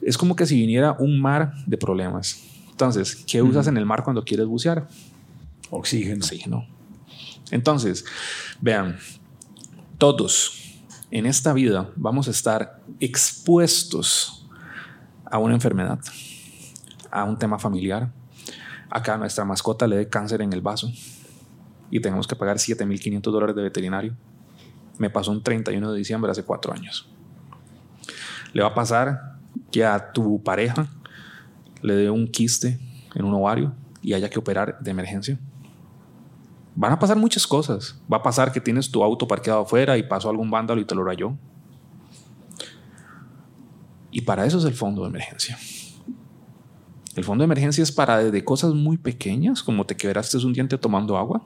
es 0.01 0.17
como 0.17 0.35
que 0.35 0.45
si 0.45 0.55
viniera 0.55 0.95
un 0.99 1.19
mar 1.19 1.53
de 1.65 1.77
problemas. 1.77 2.43
Entonces, 2.69 3.23
¿qué 3.27 3.41
usas 3.41 3.67
en 3.67 3.77
el 3.77 3.85
mar 3.85 4.03
cuando 4.03 4.23
quieres 4.23 4.45
bucear? 4.45 4.87
Oxígeno. 5.69 6.23
Oxígeno. 6.23 6.67
Entonces, 7.51 8.05
vean, 8.61 8.97
todos 9.97 10.81
en 11.11 11.25
esta 11.25 11.53
vida 11.53 11.89
vamos 11.95 12.27
a 12.27 12.31
estar 12.31 12.81
expuestos 12.99 14.47
a 15.25 15.37
una 15.37 15.53
enfermedad, 15.53 15.99
a 17.11 17.23
un 17.23 17.37
tema 17.37 17.57
familiar, 17.59 18.11
acá 18.89 19.17
nuestra 19.17 19.45
mascota 19.45 19.87
le 19.87 19.95
dé 19.95 20.09
cáncer 20.09 20.41
en 20.41 20.53
el 20.53 20.61
vaso 20.61 20.91
y 21.89 21.99
tenemos 21.99 22.27
que 22.27 22.35
pagar 22.35 22.57
7.500 22.57 23.21
dólares 23.21 23.55
de 23.55 23.63
veterinario. 23.63 24.15
Me 24.97 25.09
pasó 25.09 25.31
un 25.31 25.41
31 25.41 25.91
de 25.91 25.97
diciembre 25.97 26.31
hace 26.31 26.43
cuatro 26.43 26.73
años. 26.73 27.09
Le 28.53 28.61
va 28.61 28.69
a 28.69 28.73
pasar 28.75 29.37
que 29.71 29.83
a 29.83 30.11
tu 30.11 30.41
pareja 30.43 30.87
le 31.81 31.95
dé 31.95 32.09
un 32.09 32.27
quiste 32.27 32.79
en 33.15 33.25
un 33.25 33.33
ovario 33.33 33.73
y 34.01 34.13
haya 34.13 34.29
que 34.29 34.39
operar 34.39 34.79
de 34.79 34.91
emergencia. 34.91 35.39
Van 36.75 36.91
a 36.91 36.99
pasar 36.99 37.17
muchas 37.17 37.45
cosas. 37.45 37.99
Va 38.11 38.17
a 38.17 38.23
pasar 38.23 38.51
que 38.51 38.61
tienes 38.61 38.89
tu 38.89 39.03
auto 39.03 39.27
parqueado 39.27 39.61
afuera 39.61 39.97
y 39.97 40.03
pasó 40.03 40.29
algún 40.29 40.49
vándalo 40.49 40.81
y 40.81 40.85
te 40.85 40.95
lo 40.95 41.03
rayó. 41.03 41.37
Y 44.11 44.21
para 44.21 44.45
eso 44.45 44.59
es 44.59 44.65
el 44.65 44.73
fondo 44.73 45.01
de 45.03 45.09
emergencia. 45.09 45.57
El 47.15 47.23
fondo 47.23 47.43
de 47.43 47.45
emergencia 47.45 47.83
es 47.83 47.91
para 47.91 48.19
desde 48.19 48.43
cosas 48.43 48.73
muy 48.73 48.97
pequeñas, 48.97 49.61
como 49.61 49.85
te 49.85 49.95
quebraste 49.95 50.37
un 50.37 50.53
diente 50.53 50.77
tomando 50.77 51.17
agua, 51.17 51.43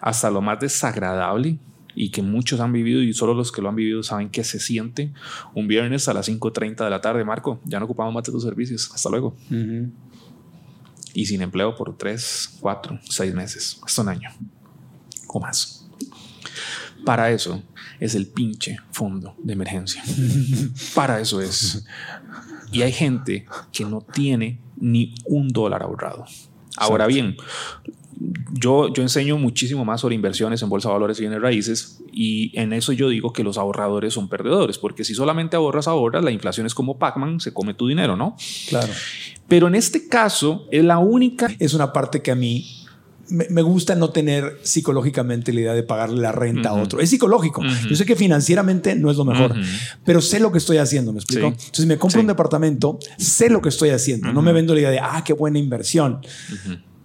hasta 0.00 0.30
lo 0.30 0.40
más 0.40 0.58
desagradable 0.58 1.58
y 2.00 2.10
que 2.10 2.22
muchos 2.22 2.60
han 2.60 2.72
vivido 2.72 3.02
y 3.02 3.12
solo 3.12 3.34
los 3.34 3.50
que 3.50 3.60
lo 3.60 3.68
han 3.68 3.74
vivido 3.74 4.04
saben 4.04 4.30
que 4.30 4.44
se 4.44 4.60
siente 4.60 5.12
un 5.52 5.66
viernes 5.66 6.06
a 6.08 6.14
las 6.14 6.28
5.30 6.28 6.84
de 6.84 6.90
la 6.90 7.00
tarde, 7.00 7.24
Marco, 7.24 7.60
ya 7.64 7.80
no 7.80 7.86
ocupamos 7.86 8.14
más 8.14 8.22
de 8.22 8.30
tus 8.30 8.44
servicios, 8.44 8.88
hasta 8.94 9.10
luego. 9.10 9.36
Y 11.12 11.26
sin 11.26 11.42
empleo 11.42 11.74
por 11.74 11.96
3, 11.96 12.58
4, 12.60 13.00
6 13.02 13.34
meses, 13.34 13.80
hasta 13.82 14.02
un 14.02 14.10
año 14.10 14.30
o 15.26 15.40
más. 15.40 15.88
Para 17.04 17.32
eso 17.32 17.64
es 17.98 18.14
el 18.14 18.28
pinche 18.28 18.78
fondo 18.92 19.34
de 19.42 19.54
emergencia. 19.54 20.00
Para 20.94 21.18
eso 21.18 21.40
es. 21.40 21.84
Y 22.70 22.82
hay 22.82 22.92
gente 22.92 23.44
que 23.72 23.84
no 23.84 24.02
tiene 24.02 24.60
ni 24.76 25.16
un 25.24 25.48
dólar 25.48 25.82
ahorrado. 25.82 26.26
Ahora 26.76 27.08
bien, 27.08 27.36
yo, 28.52 28.92
yo 28.92 29.02
enseño 29.02 29.38
muchísimo 29.38 29.84
más 29.84 30.00
sobre 30.00 30.14
inversiones 30.14 30.62
en 30.62 30.68
bolsa 30.68 30.88
de 30.88 30.94
valores 30.94 31.18
y 31.18 31.22
bienes 31.22 31.40
raíces 31.40 32.00
y 32.12 32.50
en 32.58 32.72
eso 32.72 32.92
yo 32.92 33.08
digo 33.08 33.32
que 33.32 33.44
los 33.44 33.58
ahorradores 33.58 34.14
son 34.14 34.28
perdedores, 34.28 34.78
porque 34.78 35.04
si 35.04 35.14
solamente 35.14 35.56
ahorras, 35.56 35.88
ahorras, 35.88 36.24
la 36.24 36.30
inflación 36.30 36.66
es 36.66 36.74
como 36.74 36.98
Pac-Man, 36.98 37.40
se 37.40 37.52
come 37.52 37.74
tu 37.74 37.86
dinero, 37.86 38.16
¿no? 38.16 38.36
Claro. 38.68 38.92
Pero 39.46 39.68
en 39.68 39.74
este 39.74 40.08
caso 40.08 40.66
es 40.70 40.84
la 40.84 40.98
única... 40.98 41.48
Es 41.58 41.74
una 41.74 41.92
parte 41.92 42.22
que 42.22 42.30
a 42.30 42.34
mí 42.34 42.66
me, 43.30 43.62
gusta 43.62 43.94
no 43.94 44.10
tener 44.10 44.58
psicológicamente 44.62 45.52
la 45.52 45.60
idea 45.60 45.74
de 45.74 45.82
pagarle 45.82 46.20
la 46.20 46.32
renta 46.32 46.70
a 46.70 46.74
otro. 46.74 47.00
Es 47.00 47.10
psicológico. 47.10 47.62
Yo 47.88 47.94
sé 47.94 48.04
que 48.06 48.16
financieramente 48.16 48.94
no 48.94 49.10
es 49.10 49.16
lo 49.16 49.24
mejor, 49.24 49.54
pero 50.04 50.20
sé 50.20 50.40
lo 50.40 50.50
que 50.50 50.58
estoy 50.58 50.78
haciendo, 50.78 51.12
¿me 51.12 51.18
explico? 51.18 51.48
Entonces, 51.48 51.70
si 51.74 51.86
me 51.86 51.98
compro 51.98 52.20
un 52.20 52.26
departamento, 52.26 52.98
sé 53.18 53.50
lo 53.50 53.60
que 53.60 53.68
estoy 53.68 53.90
haciendo. 53.90 54.32
No 54.32 54.42
me 54.42 54.52
vendo 54.52 54.74
la 54.74 54.80
idea 54.80 54.90
de, 54.90 55.00
ah, 55.00 55.22
qué 55.24 55.32
buena 55.32 55.58
inversión. 55.58 56.20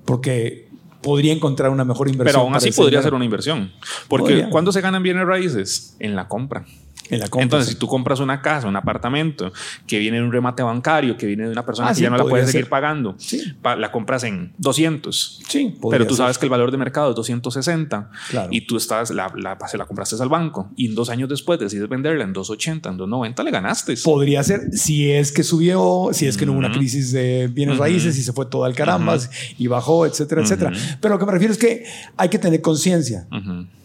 Porque 0.05 0.69
podría 1.03 1.33
encontrar 1.33 1.69
una 1.69 1.85
mejor 1.85 2.07
inversión. 2.07 2.33
Pero 2.33 2.45
aún 2.45 2.55
así 2.55 2.71
podría 2.71 3.01
ser 3.03 3.13
una 3.13 3.25
inversión. 3.25 3.71
Porque 4.07 4.47
¿cuándo 4.49 4.71
se 4.71 4.81
ganan 4.81 5.03
bienes 5.03 5.27
raíces? 5.27 5.95
En 5.99 6.15
la 6.15 6.27
compra. 6.27 6.65
Entonces, 7.09 7.69
si 7.69 7.75
tú 7.75 7.87
compras 7.87 8.19
una 8.19 8.41
casa, 8.41 8.67
un 8.67 8.75
apartamento 8.75 9.51
que 9.87 9.99
viene 9.99 10.17
de 10.17 10.23
un 10.23 10.31
remate 10.31 10.63
bancario, 10.63 11.17
que 11.17 11.25
viene 11.25 11.45
de 11.45 11.51
una 11.51 11.65
persona 11.65 11.89
ah, 11.89 11.93
que 11.93 12.01
ya 12.01 12.09
no 12.09 12.17
la 12.17 12.25
puede 12.25 12.47
seguir 12.47 12.69
pagando, 12.69 13.15
la 13.63 13.91
compras 13.91 14.23
en 14.23 14.53
200. 14.57 15.41
Sí, 15.47 15.75
pero 15.89 16.07
tú 16.07 16.15
sabes 16.15 16.37
que 16.37 16.45
el 16.45 16.49
valor 16.49 16.71
de 16.71 16.77
mercado 16.77 17.09
es 17.09 17.15
260 17.15 18.09
y 18.51 18.61
tú 18.61 18.77
estás, 18.77 19.11
la, 19.11 19.31
la, 19.35 19.57
se 19.67 19.77
la 19.77 19.85
compraste 19.85 20.13
al 20.21 20.29
banco 20.29 20.69
y 20.75 20.89
dos 20.89 21.09
años 21.09 21.29
después 21.29 21.59
decides 21.59 21.89
venderla 21.89 22.23
en 22.23 22.33
280, 22.33 22.89
en 22.89 22.97
290, 22.97 23.43
le 23.43 23.51
ganaste. 23.51 23.95
Podría 24.03 24.43
ser 24.43 24.71
si 24.73 25.11
es 25.11 25.31
que 25.31 25.43
subió, 25.43 26.09
si 26.11 26.27
es 26.27 26.37
que 26.37 26.45
no 26.45 26.53
hubo 26.53 26.59
una 26.59 26.71
crisis 26.71 27.11
de 27.11 27.49
bienes 27.51 27.77
raíces 27.77 28.17
y 28.17 28.23
se 28.23 28.33
fue 28.33 28.45
todo 28.45 28.65
al 28.65 28.75
carambas 28.75 29.29
y 29.57 29.67
bajó, 29.67 30.05
etcétera, 30.05 30.41
etcétera. 30.41 30.71
Pero 30.99 31.15
lo 31.15 31.19
que 31.19 31.25
me 31.25 31.31
refiero 31.31 31.53
es 31.53 31.59
que 31.59 31.85
hay 32.17 32.29
que 32.29 32.39
tener 32.39 32.61
conciencia. 32.61 33.27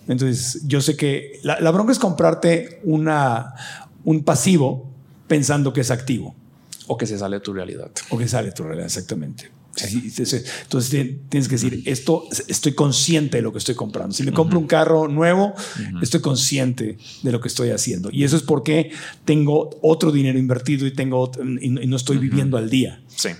Entonces, 0.09 0.63
yo 0.67 0.81
sé 0.81 0.97
que 0.97 1.39
la, 1.43 1.71
bronca 1.71 1.93
es 1.93 1.99
comprarte 1.99 2.81
una, 2.83 3.55
un 4.05 4.25
pasivo 4.25 4.91
pensando 5.27 5.73
que 5.73 5.83
es 5.83 5.91
activo. 5.91 6.35
O 6.87 6.97
que 6.97 7.07
se 7.07 7.19
sale 7.19 7.37
de 7.37 7.41
tu 7.41 7.53
realidad. 7.53 7.91
O 8.09 8.19
que 8.19 8.27
sale 8.27 8.49
de 8.49 8.53
tu 8.53 8.63
realidad, 8.63 8.87
exactamente. 8.87 9.51
Entonces 9.87 10.45
tienes 11.29 11.49
que 11.49 11.55
decir, 11.55 11.83
esto 11.87 12.25
estoy 12.49 12.73
consciente 12.73 13.37
de 13.39 13.43
lo 13.43 13.53
que 13.53 13.59
estoy 13.59 13.75
comprando. 13.75 14.13
Si 14.15 14.23
me 14.23 14.33
compro 14.33 14.59
un 14.59 14.67
carro 14.67 15.09
nuevo, 15.09 15.55
estoy 16.03 16.21
consciente 16.21 16.99
de 17.23 17.33
lo 17.33 17.41
que 17.41 17.49
estoy 17.49 17.71
haciendo. 17.71 18.11
Y 18.13 18.25
eso 18.25 18.37
es 18.37 18.43
porque 18.43 18.91
tengo 19.25 19.79
otro 19.83 20.11
dinero 20.11 20.39
invertido 20.39 20.87
y, 20.87 20.93
tengo, 20.93 21.31
y 21.61 21.69
no 21.69 21.97
estoy 21.97 22.19
viviendo 22.19 22.57
al 22.57 22.71
día. 22.71 23.03
Sí. 23.09 23.31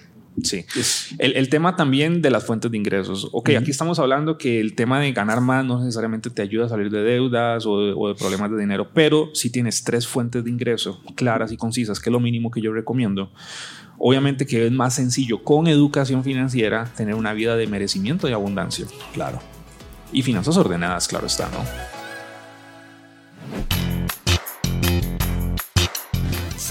Sí. 0.43 0.65
El, 1.19 1.49
tema 1.49 1.77
también 1.77 2.23
de 2.23 2.31
las 2.31 2.45
fuentes 2.45 2.71
de 2.71 2.77
ingresos. 2.77 3.29
Ok, 3.33 3.51
aquí 3.51 3.71
estamos 3.71 3.99
hablando 3.99 4.39
que 4.39 4.61
el 4.61 4.75
tema 4.75 5.01
de 5.01 5.13
ganar 5.13 5.41
más 5.41 5.65
no 5.65 5.81
necesariamente 5.81 6.31
te 6.31 6.43
ayuda 6.43 6.67
a 6.67 6.69
salir 6.69 6.91
de 6.91 7.03
deudas 7.03 7.65
o 7.67 8.09
de, 8.09 8.15
problemas 8.15 8.51
de 8.51 8.59
dinero, 8.59 8.89
pero 8.93 9.31
si 9.35 9.51
tienes 9.51 9.85
tres 9.85 10.07
fuentes 10.07 10.45
de 10.45 10.51
ingreso 10.51 11.03
claras 11.15 11.53
y 11.53 11.57
concisas, 11.57 12.01
que 12.01 12.11
es 12.11 12.13
lo 12.13 12.21
mínimo 12.21 12.51
que 12.51 12.61
yo 12.61 12.73
recomiendo, 12.73 13.33
obviamente 13.99 14.47
que 14.47 14.67
es 14.67 14.73
más 14.73 14.95
sencillo 14.95 15.43
con 15.43 15.67
educación 15.67 16.25
financiera 16.25 16.91
tener 16.97 17.15
una 17.15 17.33
vida 17.33 17.57
de 17.57 17.67
merecimiento 17.67 18.29
y 18.29 18.33
abundancia. 18.33 18.87
Claro. 19.13 19.41
Y 20.13 20.23
finanzas 20.23 20.57
ordenadas, 20.57 21.09
claro 21.09 21.27
está, 21.27 21.49
¿no? 21.51 21.99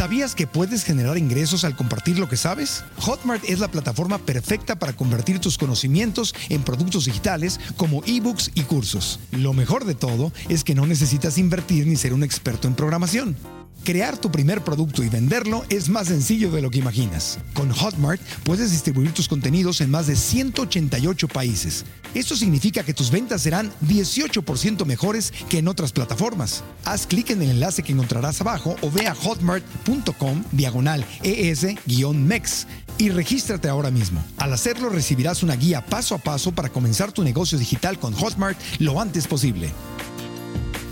¿Sabías 0.08 0.36
que 0.36 0.48
puedes 0.48 0.86
generar 0.86 1.18
ingresos 1.18 1.66
al 1.66 1.76
compartir 1.76 2.18
lo 2.18 2.30
que 2.30 2.38
sabes? 2.38 2.86
Hotmart 3.02 3.44
es 3.44 3.60
la 3.60 3.68
plataforma 3.68 4.18
perfecta 4.18 4.80
para 4.80 4.94
convertir 4.94 5.40
tus 5.40 5.58
conocimientos 5.58 6.34
en 6.48 6.64
productos 6.64 7.04
digitales 7.04 7.60
como 7.76 8.02
ebooks 8.06 8.52
y 8.56 8.62
cursos. 8.62 9.20
Lo 9.32 9.52
mejor 9.52 9.84
de 9.84 9.96
todo 9.96 10.32
es 10.48 10.64
que 10.64 10.76
no 10.76 10.86
necesitas 10.86 11.38
invertir 11.38 11.88
ni 11.88 11.98
ser 11.98 12.14
un 12.14 12.24
experto 12.24 12.70
en 12.70 12.76
programación. 12.76 13.36
Crear 13.84 14.18
tu 14.18 14.30
primer 14.30 14.64
producto 14.64 15.04
y 15.04 15.10
venderlo 15.10 15.64
es 15.70 15.88
más 15.88 16.08
sencillo 16.08 16.52
de 16.52 16.62
lo 16.62 16.70
que 16.70 16.80
imaginas. 16.80 17.40
Con 17.54 17.72
Hotmart 17.72 18.22
puedes 18.44 18.72
distribuir 18.72 19.14
tus 19.14 19.28
contenidos 19.28 19.80
en 19.82 19.90
más 19.90 20.08
de 20.08 20.16
188 20.16 21.28
países. 21.30 21.86
Esto 22.14 22.36
significa 22.36 22.84
que 22.84 22.94
tus 22.94 23.12
ventas 23.12 23.42
serán 23.42 23.72
18% 23.88 24.86
mejores 24.86 25.32
que 25.50 25.60
en 25.60 25.68
otras 25.68 25.92
plataformas. 25.92 26.64
Haz 26.84 27.08
clic 27.08 27.30
en 27.30 27.42
el 27.42 27.52
enlace 27.52 27.84
que 27.84 27.94
encontrarás 27.94 28.42
abajo 28.42 28.76
o 28.82 28.92
ve 28.92 29.08
a 29.08 29.16
hotmart.com 29.16 30.44
diagonal 30.52 31.06
ES-MEX 31.24 32.68
y 32.98 33.10
regístrate 33.10 33.70
ahora 33.70 33.92
mismo. 33.92 34.24
Al 34.38 34.54
hacerlo 34.54 34.90
recibirás 34.90 35.44
una 35.44 35.56
guía 35.56 35.86
paso 35.86 36.16
a 36.16 36.18
paso 36.18 36.52
para 36.52 36.70
comenzar 36.70 37.12
tu 37.12 37.24
negocio 37.24 37.58
digital 37.58 38.00
con 38.00 38.14
Hotmart 38.14 38.60
lo 38.80 39.00
antes 39.00 39.28
posible. 39.28 39.72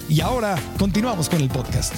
Y 0.07 0.21
ahora 0.21 0.55
continuamos 0.77 1.29
con 1.29 1.41
el 1.41 1.49
podcast. 1.49 1.95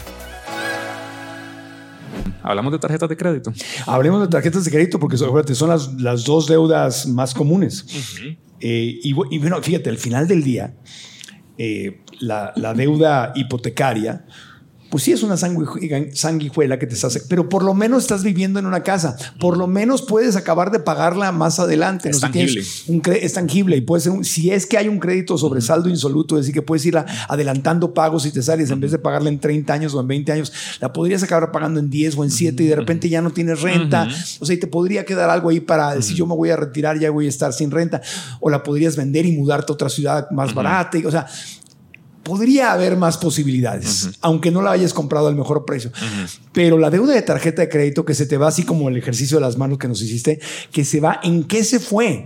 Hablamos 2.43 2.71
de 2.71 2.79
tarjetas 2.79 3.09
de 3.09 3.17
crédito. 3.17 3.53
Hablemos 3.85 4.21
de 4.21 4.27
tarjetas 4.27 4.63
de 4.63 4.71
crédito 4.71 4.99
porque 4.99 5.17
son 5.17 5.69
las, 5.69 5.93
las 5.93 6.23
dos 6.23 6.47
deudas 6.47 7.05
más 7.07 7.33
comunes. 7.33 7.85
Eh, 8.59 8.99
y, 9.03 9.13
bueno, 9.13 9.61
fíjate, 9.61 9.89
al 9.89 9.97
final 9.97 10.27
del 10.27 10.43
día, 10.43 10.73
eh, 11.57 12.01
la, 12.19 12.53
la, 12.55 12.73
deuda 12.73 13.33
hipotecaria 13.35 14.25
pues 14.89 15.03
sí 15.03 15.11
es 15.11 15.23
una 15.23 15.37
sanguijuela 15.37 16.79
que 16.79 16.87
te 16.87 16.93
estás, 16.93 17.25
pero 17.27 17.49
por 17.49 17.63
lo 17.63 17.73
menos 17.73 18.03
estás 18.03 18.23
viviendo 18.23 18.59
en 18.59 18.65
una 18.65 18.83
casa, 18.83 19.17
por 19.39 19.57
lo 19.57 19.67
menos 19.67 20.01
puedes 20.01 20.35
acabar 20.35 20.71
de 20.71 20.79
pagarla 20.79 21.31
más 21.31 21.59
adelante. 21.59 22.09
Es 22.09 22.19
tangible. 22.19 22.63
es 23.21 23.33
tangible 23.33 23.77
y 23.77 23.81
puede 23.81 24.01
ser, 24.01 24.13
si 24.25 24.51
es 24.51 24.65
que 24.65 24.77
hay 24.77 24.87
un 24.87 24.99
crédito 24.99 25.37
sobre 25.37 25.61
saldo 25.61 25.89
insoluto, 25.89 26.35
es 26.35 26.43
decir, 26.43 26.53
que 26.53 26.61
puedes 26.61 26.85
ir 26.85 26.97
adelantando 27.27 27.93
pagos 27.93 28.25
y 28.25 28.31
te 28.31 28.41
sales, 28.41 28.71
en 28.71 28.79
vez 28.79 28.91
de 28.91 28.99
pagarla 28.99 29.29
en 29.29 29.39
30 29.39 29.73
años 29.73 29.93
o 29.93 30.01
en 30.01 30.07
20 30.07 30.31
años, 30.31 30.53
la 30.79 30.93
podrías 30.93 31.23
acabar 31.23 31.51
pagando 31.51 31.79
en 31.79 31.89
10 31.89 32.17
o 32.17 32.23
en 32.23 32.31
7 32.31 32.63
y 32.63 32.67
de 32.67 32.75
repente 32.75 33.09
ya 33.09 33.21
no 33.21 33.31
tienes 33.31 33.61
renta, 33.61 34.07
o 34.39 34.45
sea, 34.45 34.55
y 34.55 34.59
te 34.59 34.67
podría 34.67 35.05
quedar 35.05 35.29
algo 35.29 35.49
ahí 35.49 35.59
para 35.59 35.95
decir 35.95 36.15
yo 36.15 36.25
me 36.25 36.35
voy 36.35 36.49
a 36.49 36.55
retirar, 36.55 36.99
ya 36.99 37.11
voy 37.11 37.25
a 37.25 37.29
estar 37.29 37.53
sin 37.53 37.71
renta, 37.71 38.01
o 38.39 38.49
la 38.49 38.63
podrías 38.63 38.95
vender 38.95 39.25
y 39.25 39.33
mudarte 39.33 39.71
a 39.71 39.75
otra 39.75 39.89
ciudad 39.89 40.29
más 40.31 40.53
barata, 40.53 40.97
y, 40.97 41.05
o 41.05 41.11
sea, 41.11 41.27
podría 42.27 42.73
haber 42.73 42.97
más 42.97 43.17
posibilidades, 43.17 44.09
aunque 44.19 44.51
no 44.51 44.61
la 44.61 44.71
hayas 44.71 44.91
comprado 44.93 45.29
al 45.29 45.35
mejor 45.35 45.63
precio. 45.63 45.91
Pero 46.51 46.77
la 46.77 46.89
deuda 46.89 47.13
de 47.13 47.21
tarjeta 47.21 47.61
de 47.61 47.69
crédito 47.69 48.03
que 48.03 48.13
se 48.13 48.25
te 48.25 48.35
va 48.37 48.49
así 48.49 48.63
como 48.63 48.89
el 48.89 48.97
ejercicio 48.97 49.37
de 49.37 49.41
las 49.41 49.57
manos 49.57 49.77
que 49.77 49.87
nos 49.87 50.01
hiciste, 50.01 50.39
que 50.73 50.83
se 50.83 50.99
va, 50.99 51.21
¿en 51.23 51.45
qué 51.45 51.63
se 51.63 51.79
fue? 51.79 52.25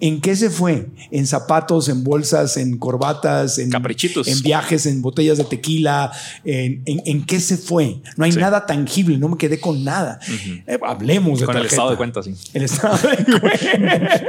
¿En 0.00 0.20
qué 0.22 0.34
se 0.36 0.48
fue? 0.48 0.86
En 1.10 1.26
zapatos, 1.26 1.90
en 1.90 2.02
bolsas, 2.02 2.56
en 2.56 2.78
corbatas, 2.78 3.58
en 3.58 3.68
Caprichitos. 3.70 4.26
en 4.28 4.40
viajes, 4.40 4.86
en 4.86 5.02
botellas 5.02 5.36
de 5.36 5.44
tequila, 5.44 6.10
en, 6.44 6.82
en- 6.86 7.02
en 7.04 7.26
qué 7.26 7.38
se 7.40 7.58
fue. 7.58 8.00
No 8.16 8.24
hay 8.24 8.32
Sí. 8.32 8.38
nada 8.38 8.64
tangible, 8.64 9.18
no 9.18 9.28
me 9.28 9.36
quedé 9.36 9.60
con 9.60 9.84
nada. 9.84 10.18
Eh, 10.66 10.78
hablemos 10.82 11.40
de 11.40 11.44
Con 11.46 11.56
el 11.56 11.62
tarjeta. 11.62 11.74
estado 11.74 11.90
de 11.90 11.96
cuenta, 11.98 12.22
sí. 12.22 12.34
El 12.54 12.62
estado 12.62 12.96
de 12.96 13.38
cuenta. 13.40 14.22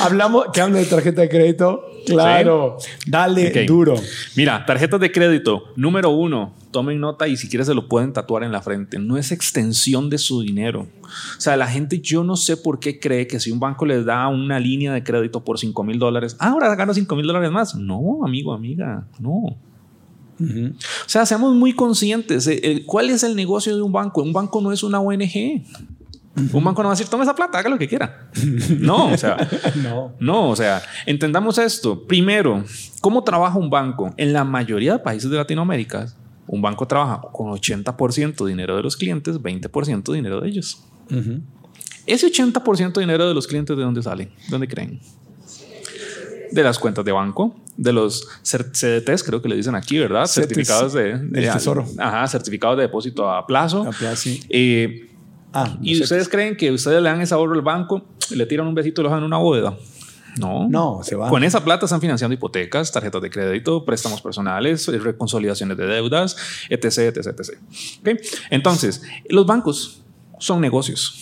Hablamos, 0.00 0.46
que 0.52 0.60
hablo 0.60 0.78
de 0.78 0.84
tarjeta 0.86 1.20
de 1.22 1.28
crédito. 1.28 1.84
Claro, 2.06 2.76
dale 3.06 3.64
duro. 3.66 3.94
Mira, 4.36 4.64
tarjetas 4.66 5.00
de 5.00 5.10
crédito. 5.12 5.64
Número 5.76 6.10
uno, 6.10 6.52
tomen 6.70 7.00
nota 7.00 7.28
y 7.28 7.36
si 7.36 7.48
quieres 7.48 7.66
se 7.66 7.74
lo 7.74 7.88
pueden 7.88 8.12
tatuar 8.12 8.42
en 8.42 8.52
la 8.52 8.62
frente. 8.62 8.98
No 8.98 9.16
es 9.16 9.32
extensión 9.32 10.10
de 10.10 10.18
su 10.18 10.42
dinero. 10.42 10.88
O 11.02 11.40
sea, 11.40 11.56
la 11.56 11.66
gente, 11.66 12.00
yo 12.00 12.24
no 12.24 12.36
sé 12.36 12.56
por 12.56 12.80
qué 12.80 12.98
cree 12.98 13.26
que 13.26 13.40
si 13.40 13.50
un 13.50 13.60
banco 13.60 13.86
les 13.86 14.04
da 14.04 14.28
una 14.28 14.58
línea 14.60 14.92
de 14.92 15.02
crédito 15.02 15.44
por 15.44 15.58
5 15.58 15.84
mil 15.84 15.98
dólares, 15.98 16.36
ah, 16.40 16.50
ahora 16.50 16.74
gano 16.74 16.92
5 16.94 17.16
mil 17.16 17.26
dólares 17.26 17.50
más. 17.50 17.74
No, 17.74 18.24
amigo, 18.24 18.52
amiga, 18.52 19.06
no. 19.18 19.56
O 20.40 21.08
sea, 21.08 21.24
seamos 21.26 21.54
muy 21.54 21.74
conscientes. 21.74 22.46
eh, 22.48 22.82
¿Cuál 22.86 23.10
es 23.10 23.22
el 23.22 23.36
negocio 23.36 23.76
de 23.76 23.82
un 23.82 23.92
banco? 23.92 24.22
Un 24.22 24.32
banco 24.32 24.60
no 24.60 24.72
es 24.72 24.82
una 24.82 25.00
ONG. 25.00 25.62
Un 26.36 26.64
banco 26.64 26.82
no 26.82 26.88
va 26.88 26.94
a 26.94 26.96
decir, 26.96 27.08
tome 27.08 27.22
esa 27.22 27.34
plata, 27.34 27.58
haga 27.58 27.68
lo 27.70 27.78
que 27.78 27.86
quiera. 27.88 28.28
No, 28.80 29.06
o 29.12 29.16
sea, 29.16 29.36
No. 29.82 30.12
no, 30.18 30.48
o 30.50 30.56
sea, 30.56 30.82
entendamos 31.06 31.58
esto. 31.58 32.06
Primero, 32.06 32.64
¿cómo 33.00 33.22
trabaja 33.22 33.56
un 33.58 33.70
banco? 33.70 34.12
En 34.16 34.32
la 34.32 34.42
mayoría 34.44 34.94
de 34.94 34.98
países 34.98 35.30
de 35.30 35.36
Latinoamérica, 35.36 36.08
un 36.46 36.60
banco 36.60 36.86
trabaja 36.88 37.20
con 37.32 37.52
80% 37.52 38.44
dinero 38.46 38.76
de 38.76 38.82
los 38.82 38.96
clientes, 38.96 39.40
20% 39.40 40.12
dinero 40.12 40.40
de 40.40 40.48
ellos. 40.48 40.82
Ese 42.06 42.26
80% 42.30 42.98
dinero 42.98 43.26
de 43.28 43.34
los 43.34 43.46
clientes, 43.46 43.76
¿de 43.76 43.82
dónde 43.82 44.02
sale? 44.02 44.30
¿Dónde 44.50 44.66
creen? 44.68 45.00
De 46.50 46.62
las 46.62 46.78
cuentas 46.78 47.04
de 47.04 47.12
banco, 47.12 47.54
de 47.76 47.92
los 47.92 48.28
CDTs, 48.42 49.22
creo 49.24 49.40
que 49.42 49.48
le 49.48 49.56
dicen 49.56 49.74
aquí, 49.74 49.98
¿verdad? 49.98 50.24
CDTs 50.26 50.34
certificados 50.34 50.92
de, 50.92 51.18
de- 51.18 51.50
Tesoro. 51.50 51.86
Ajá, 51.98 52.26
certificados 52.28 52.76
de 52.76 52.82
depósito 52.82 53.30
a 53.30 53.46
plazo. 53.46 53.82
A 53.82 53.90
plazo, 53.90 54.16
sí. 54.16 54.40
Eh, 54.50 55.10
Ah, 55.54 55.76
¿Y 55.80 55.92
no 55.92 55.96
sé. 55.98 56.02
ustedes 56.04 56.28
creen 56.28 56.56
que 56.56 56.70
ustedes 56.72 57.00
le 57.02 57.08
dan 57.08 57.20
ese 57.20 57.32
ahorro 57.32 57.54
al 57.54 57.62
banco, 57.62 58.04
le 58.30 58.44
tiran 58.46 58.66
un 58.66 58.74
besito 58.74 59.00
y 59.00 59.04
lo 59.04 59.08
dejan 59.08 59.20
en 59.20 59.26
una 59.26 59.38
bóveda? 59.38 59.76
No. 60.38 60.68
No, 60.68 61.00
se 61.04 61.14
va. 61.14 61.28
Con 61.28 61.44
esa 61.44 61.62
plata 61.64 61.86
están 61.86 62.00
financiando 62.00 62.34
hipotecas, 62.34 62.90
tarjetas 62.90 63.22
de 63.22 63.30
crédito, 63.30 63.84
préstamos 63.84 64.20
personales, 64.20 64.88
eh, 64.88 64.98
reconsolidaciones 64.98 65.76
de 65.76 65.86
deudas, 65.86 66.36
etc, 66.68 67.16
etc, 67.16 67.26
etc. 67.28 67.58
¿Ok? 68.00 68.20
Entonces, 68.50 69.02
los 69.28 69.46
bancos 69.46 70.02
son 70.38 70.60
negocios. 70.60 71.14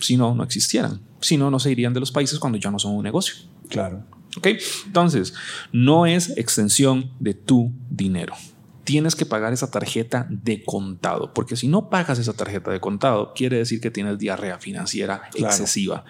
Si 0.00 0.16
no, 0.16 0.34
no 0.34 0.44
existieran. 0.44 1.00
Si 1.20 1.36
no, 1.36 1.50
no 1.50 1.58
se 1.58 1.72
irían 1.72 1.92
de 1.92 2.00
los 2.00 2.12
países 2.12 2.38
cuando 2.38 2.58
ya 2.58 2.70
no 2.70 2.78
son 2.78 2.92
un 2.94 3.02
negocio. 3.02 3.34
Claro. 3.68 4.04
¿Ok? 4.36 4.46
Entonces, 4.86 5.34
no 5.72 6.06
es 6.06 6.36
extensión 6.36 7.10
de 7.18 7.34
tu 7.34 7.72
dinero. 7.90 8.34
Tienes 8.88 9.14
que 9.14 9.26
pagar 9.26 9.52
esa 9.52 9.70
tarjeta 9.70 10.26
de 10.30 10.64
contado, 10.64 11.34
porque 11.34 11.56
si 11.56 11.68
no 11.68 11.90
pagas 11.90 12.18
esa 12.18 12.32
tarjeta 12.32 12.70
de 12.70 12.80
contado, 12.80 13.34
quiere 13.34 13.58
decir 13.58 13.82
que 13.82 13.90
tienes 13.90 14.16
diarrea 14.18 14.58
financiera 14.58 15.24
Claro. 15.32 15.46
excesiva. 15.52 16.06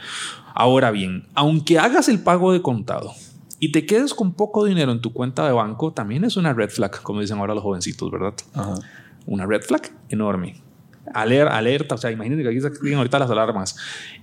Ahora 0.54 0.92
bien, 0.92 1.26
aunque 1.34 1.80
hagas 1.80 2.08
el 2.08 2.20
pago 2.20 2.52
de 2.52 2.62
contado 2.62 3.12
y 3.58 3.72
te 3.72 3.84
quedes 3.84 4.14
con 4.14 4.32
poco 4.32 4.64
dinero 4.64 4.92
en 4.92 5.00
tu 5.00 5.12
cuenta 5.12 5.44
de 5.44 5.50
banco, 5.52 5.92
también 5.92 6.22
es 6.22 6.36
una 6.36 6.52
red 6.52 6.70
flag, 6.70 7.02
como 7.02 7.20
dicen 7.20 7.38
ahora 7.38 7.52
los 7.54 7.64
jovencitos, 7.64 8.12
¿verdad? 8.12 8.34
Ajá. 8.54 8.74
Una 9.26 9.44
red 9.44 9.62
flag 9.62 9.90
enorme. 10.08 10.62
Aler- 11.14 11.48
alerta, 11.48 11.96
o 11.96 11.98
sea, 11.98 12.12
imagínense 12.12 12.44
que 12.44 12.48
aquí 12.50 12.60
se 12.60 12.94
ahorita 12.94 13.18
las 13.18 13.30
alarmas. 13.30 13.74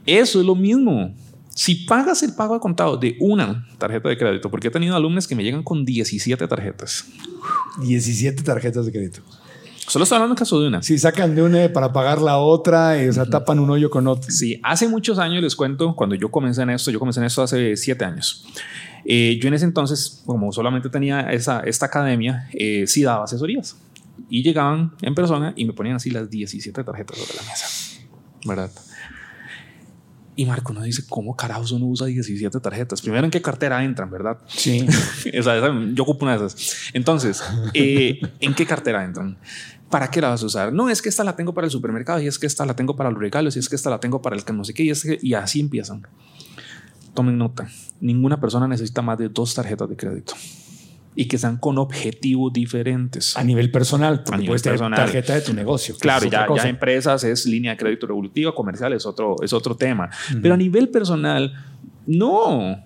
Eso 0.06 0.40
es 0.40 0.46
lo 0.46 0.56
mismo. 0.56 1.14
Si 1.56 1.86
pagas 1.86 2.22
el 2.22 2.36
pago 2.36 2.54
de 2.54 2.60
contado 2.60 2.98
de 2.98 3.16
una 3.22 3.66
tarjeta 3.78 4.10
de 4.10 4.18
crédito, 4.18 4.52
porque 4.52 4.68
he 4.68 4.72
tenido 4.72 4.94
alumnos 4.94 5.26
que 5.26 5.36
me 5.36 5.44
llegan 5.44 5.64
con 5.64 5.86
17 5.86 6.48
tarjetas. 6.50 7.06
17 7.82 8.44
tarjetas 8.44 8.86
de 8.86 8.92
crédito. 8.92 9.22
Solo 9.88 10.04
estoy 10.04 10.18
hablando 10.18 10.34
en 10.34 10.38
caso 10.38 10.60
de 10.60 10.68
una. 10.68 10.84
Si 10.84 10.98
sacan 10.98 11.34
de 11.34 11.42
una 11.42 11.72
para 11.72 11.94
pagar 11.94 12.22
la 12.22 12.40
otra, 12.40 13.02
y, 13.02 13.08
o 13.08 13.14
sea, 13.14 13.26
tapan 13.26 13.60
un 13.60 13.70
hoyo 13.70 13.90
con 13.90 14.06
otro. 14.06 14.30
Sí, 14.30 14.60
hace 14.64 14.90
muchos 14.90 15.18
años 15.18 15.42
les 15.42 15.56
cuento, 15.56 15.96
cuando 15.96 16.16
yo 16.16 16.30
comencé 16.30 16.62
en 16.62 16.72
esto, 16.72 16.92
yo 16.92 17.00
comencé 17.00 17.22
en 17.22 17.28
esto 17.28 17.42
hace 17.42 17.78
siete 17.78 18.04
años. 18.04 18.46
Eh, 19.06 19.40
yo 19.42 19.48
en 19.48 19.54
ese 19.54 19.64
entonces, 19.64 20.24
como 20.26 20.52
solamente 20.52 20.90
tenía 20.90 21.32
esa, 21.32 21.62
esta 21.62 21.86
academia, 21.86 22.50
eh, 22.52 22.84
sí 22.86 23.04
daba 23.04 23.24
asesorías. 23.24 23.78
Y 24.30 24.44
llegaban 24.44 24.92
en 25.02 25.16
persona 25.16 25.54
y 25.56 25.64
me 25.64 25.72
ponían 25.72 25.96
así 25.96 26.12
las 26.12 26.30
17 26.30 26.84
tarjetas 26.84 27.18
sobre 27.18 27.34
la 27.34 27.44
mesa. 27.44 27.68
¿Verdad? 28.46 28.72
Y 30.38 30.46
Marco 30.46 30.74
nos 30.74 30.84
dice, 30.84 31.04
¿cómo 31.08 31.36
carajos 31.36 31.72
uno 31.72 31.86
usa 31.86 32.08
17 32.08 32.60
tarjetas? 32.60 33.02
Primero, 33.02 33.24
¿en 33.26 33.32
qué 33.32 33.42
cartera 33.42 33.84
entran, 33.84 34.10
verdad? 34.12 34.38
Sí. 34.48 34.86
Esa- 35.32 35.56
esa- 35.58 35.74
yo 35.94 36.04
ocupo 36.04 36.26
una 36.26 36.38
de 36.38 36.46
esas. 36.46 36.92
Entonces, 36.94 37.42
eh, 37.74 38.20
¿en 38.42 38.54
qué 38.54 38.66
cartera 38.66 39.04
entran? 39.06 39.38
¿Para 39.90 40.10
qué 40.10 40.20
la 40.20 40.30
vas 40.30 40.44
a 40.44 40.46
usar? 40.48 40.74
No, 40.74 40.90
es 40.90 41.02
que 41.02 41.08
esta 41.10 41.24
la 41.24 41.36
tengo 41.38 41.54
para 41.54 41.66
el 41.66 41.72
supermercado 41.72 42.20
y 42.20 42.28
es 42.28 42.38
que 42.38 42.48
esta 42.48 42.66
la 42.66 42.76
tengo 42.76 42.96
para 42.98 43.10
los 43.12 43.20
regalos 43.20 43.56
y 43.56 43.60
es 43.60 43.70
que 43.70 43.76
esta 43.78 43.90
la 43.90 44.00
tengo 44.00 44.22
para 44.22 44.36
el 44.36 44.44
que 44.44 44.52
no 44.52 44.64
sé 44.66 44.74
qué 44.74 44.84
y, 44.84 44.90
es 44.90 45.04
que- 45.04 45.20
y 45.22 45.36
así 45.36 45.62
empiezan. 45.62 46.06
Tomen 47.14 47.38
nota. 47.38 47.70
Ninguna 48.02 48.42
persona 48.42 48.68
necesita 48.68 49.02
más 49.02 49.18
de 49.18 49.30
dos 49.30 49.54
tarjetas 49.54 49.88
de 49.88 49.96
crédito 49.96 50.34
y 51.16 51.28
que 51.28 51.38
sean 51.38 51.58
con 51.58 51.78
objetivos 51.78 52.52
diferentes. 52.52 53.38
A 53.38 53.44
nivel 53.44 53.72
personal, 53.72 54.24
porque 54.24 54.34
A 54.34 54.38
nivel 54.38 54.48
puedes 54.50 54.62
tener 54.64 54.78
personal. 54.80 55.00
tarjeta 55.00 55.36
de 55.36 55.42
tu 55.42 55.54
negocio. 55.54 55.96
Claro, 56.00 56.28
ya, 56.28 56.48
ya 56.56 56.68
empresas 56.68 57.24
es 57.24 57.46
línea 57.46 57.72
de 57.72 57.78
crédito 57.78 58.06
revolutiva, 58.08 58.54
comercial 58.54 58.94
es 58.94 59.06
otro, 59.06 59.36
es 59.42 59.54
otro 59.54 59.76
tema. 59.76 60.10
Pero 60.42 60.54
a 60.54 60.58
nivel 60.58 60.90
personal, 60.90 61.54
no. 62.06 62.78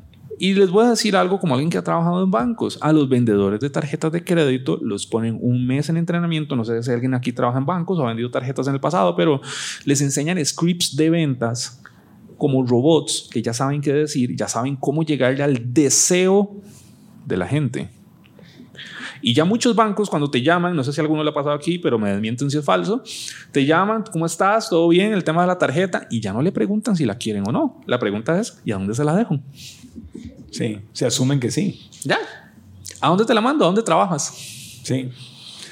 Y 0.42 0.54
les 0.54 0.70
voy 0.70 0.86
a 0.86 0.92
decir 0.92 1.18
algo 1.18 1.38
como 1.40 1.56
alguien 1.56 1.70
que 1.70 1.78
ha 1.78 1.84
trabajado 1.84 2.24
en 2.24 2.32
bancos. 2.32 2.78
A 2.82 2.94
los 2.94 3.10
vendedores 3.10 3.60
de 3.60 3.70
tarjetas 3.70 4.12
de 4.12 4.24
crédito 4.24 4.80
los 4.82 5.06
ponen 5.06 5.38
un 5.42 5.68
mes 5.68 5.90
en 5.90 5.98
entrenamiento. 5.98 6.56
No 6.56 6.64
sé 6.64 6.82
si 6.82 6.92
alguien 6.92 7.14
aquí 7.14 7.34
trabaja 7.34 7.58
en 7.58 7.66
bancos 7.66 8.00
o 8.00 8.04
ha 8.04 8.08
vendido 8.08 8.32
tarjetas 8.32 8.68
en 8.68 8.76
el 8.76 8.80
pasado, 8.80 9.16
pero 9.18 9.42
les 9.84 10.00
enseñan 10.02 10.44
scripts 10.46 10.96
de 10.96 11.10
ventas 11.10 11.82
como 12.38 12.66
robots 12.66 13.28
que 13.30 13.42
ya 13.42 13.54
saben 13.54 13.82
qué 13.82 13.92
decir, 13.92 14.34
ya 14.38 14.48
saben 14.48 14.78
cómo 14.78 15.04
llegarle 15.04 15.44
al 15.44 15.74
deseo 15.74 16.56
de 17.26 17.36
la 17.36 17.46
gente. 17.48 17.90
Y 19.22 19.34
ya 19.34 19.46
muchos 19.46 19.76
bancos 19.76 20.10
cuando 20.10 20.30
te 20.30 20.42
llaman, 20.42 20.76
no 20.76 20.84
sé 20.84 20.94
si 20.94 21.02
alguno 21.02 21.24
le 21.24 21.30
ha 21.30 21.34
pasado 21.34 21.56
aquí, 21.56 21.78
pero 21.80 22.00
me 22.00 22.12
desmienten 22.12 22.50
si 22.50 22.58
es 22.58 22.66
falso, 22.66 23.04
te 23.52 23.66
llaman, 23.66 24.04
¿cómo 24.12 24.26
estás? 24.26 24.70
¿Todo 24.70 24.88
bien? 24.88 25.14
El 25.14 25.24
tema 25.24 25.42
de 25.42 25.48
la 25.48 25.58
tarjeta 25.58 26.08
y 26.10 26.20
ya 26.20 26.34
no 26.34 26.42
le 26.42 26.52
preguntan 26.52 26.96
si 26.96 27.06
la 27.06 27.16
quieren 27.16 27.44
o 27.48 27.52
no. 27.52 27.82
La 27.86 28.00
pregunta 28.00 28.40
es, 28.40 28.60
¿y 28.66 28.72
a 28.72 28.76
dónde 28.76 28.96
se 28.96 29.04
la 29.04 29.16
dejo? 29.16 29.40
Sí, 30.52 30.80
se 30.94 31.06
asumen 31.06 31.40
que 31.40 31.52
sí. 31.52 31.90
Ya. 32.04 32.18
¿A 33.02 33.10
dónde 33.10 33.26
te 33.26 33.34
la 33.34 33.42
mando? 33.42 33.66
¿A 33.66 33.68
dónde 33.68 33.84
trabajas? 33.84 34.34
Sí. 34.84 35.10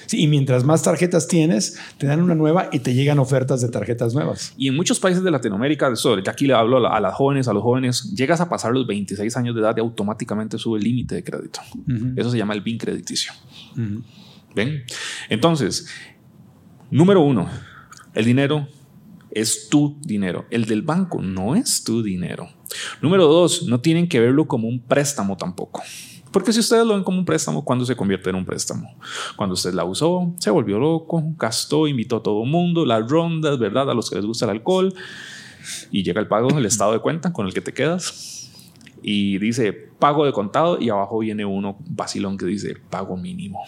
Sí, 0.07 0.21
y 0.21 0.27
mientras 0.27 0.63
más 0.63 0.81
tarjetas 0.81 1.27
tienes, 1.27 1.77
te 1.97 2.07
dan 2.07 2.21
una 2.21 2.33
nueva 2.33 2.69
y 2.71 2.79
te 2.79 2.93
llegan 2.93 3.19
ofertas 3.19 3.61
de 3.61 3.69
tarjetas 3.69 4.13
nuevas. 4.13 4.53
Y 4.57 4.69
en 4.69 4.75
muchos 4.75 4.99
países 4.99 5.23
de 5.23 5.29
Latinoamérica, 5.29 5.91
eso, 5.91 6.17
ya 6.19 6.31
aquí 6.31 6.47
le 6.47 6.53
hablo 6.53 6.87
a 6.87 6.99
las 6.99 7.13
jóvenes, 7.13 7.47
a 7.47 7.53
los 7.53 7.61
jóvenes, 7.61 8.13
llegas 8.15 8.41
a 8.41 8.49
pasar 8.49 8.71
los 8.71 8.87
26 8.87 9.35
años 9.37 9.53
de 9.53 9.61
edad 9.61 9.75
y 9.77 9.81
automáticamente 9.81 10.57
sube 10.57 10.79
el 10.79 10.85
límite 10.85 11.15
de 11.15 11.23
crédito. 11.23 11.59
Eso 12.15 12.31
se 12.31 12.37
llama 12.37 12.53
el 12.53 12.61
BIN 12.61 12.77
crediticio. 12.77 13.33
¿Ven? 14.55 14.83
Entonces, 15.29 15.87
número 16.89 17.21
uno, 17.21 17.49
el 18.15 18.25
dinero 18.25 18.67
es 19.29 19.69
tu 19.69 19.99
dinero. 20.01 20.45
El 20.49 20.65
del 20.65 20.81
banco 20.81 21.21
no 21.21 21.55
es 21.55 21.83
tu 21.83 22.01
dinero. 22.01 22.49
Número 23.01 23.27
dos, 23.27 23.63
no 23.67 23.81
tienen 23.81 24.07
que 24.07 24.19
verlo 24.19 24.47
como 24.47 24.67
un 24.67 24.79
préstamo 24.79 25.37
tampoco. 25.37 25.83
Porque 26.31 26.53
si 26.53 26.59
ustedes 26.59 26.85
lo 26.85 26.93
ven 26.93 27.03
como 27.03 27.17
un 27.17 27.25
préstamo, 27.25 27.63
¿cuándo 27.63 27.85
se 27.85 27.95
convierte 27.95 28.29
en 28.29 28.35
un 28.35 28.45
préstamo? 28.45 28.95
Cuando 29.35 29.53
usted 29.53 29.73
la 29.73 29.85
usó, 29.85 30.33
se 30.39 30.49
volvió 30.49 30.79
loco, 30.79 31.23
gastó, 31.37 31.87
invitó 31.87 32.17
a 32.17 32.23
todo 32.23 32.43
el 32.43 32.49
mundo, 32.49 32.85
las 32.85 33.09
rondas, 33.09 33.57
¿verdad? 33.59 33.89
A 33.89 33.93
los 33.93 34.09
que 34.09 34.15
les 34.15 34.25
gusta 34.25 34.45
el 34.45 34.51
alcohol. 34.51 34.93
Y 35.91 36.03
llega 36.03 36.19
el 36.21 36.27
pago, 36.27 36.49
el 36.57 36.65
estado 36.67 36.93
de 36.93 36.99
cuenta 36.99 37.33
con 37.33 37.45
el 37.47 37.53
que 37.53 37.61
te 37.61 37.73
quedas. 37.73 38.51
Y 39.01 39.37
dice 39.37 39.73
pago 39.73 40.25
de 40.25 40.33
contado 40.33 40.79
y 40.79 40.89
abajo 40.89 41.19
viene 41.19 41.45
uno 41.45 41.77
vacilón 41.87 42.37
que 42.37 42.45
dice 42.45 42.75
pago 42.89 43.15
mínimo. 43.15 43.63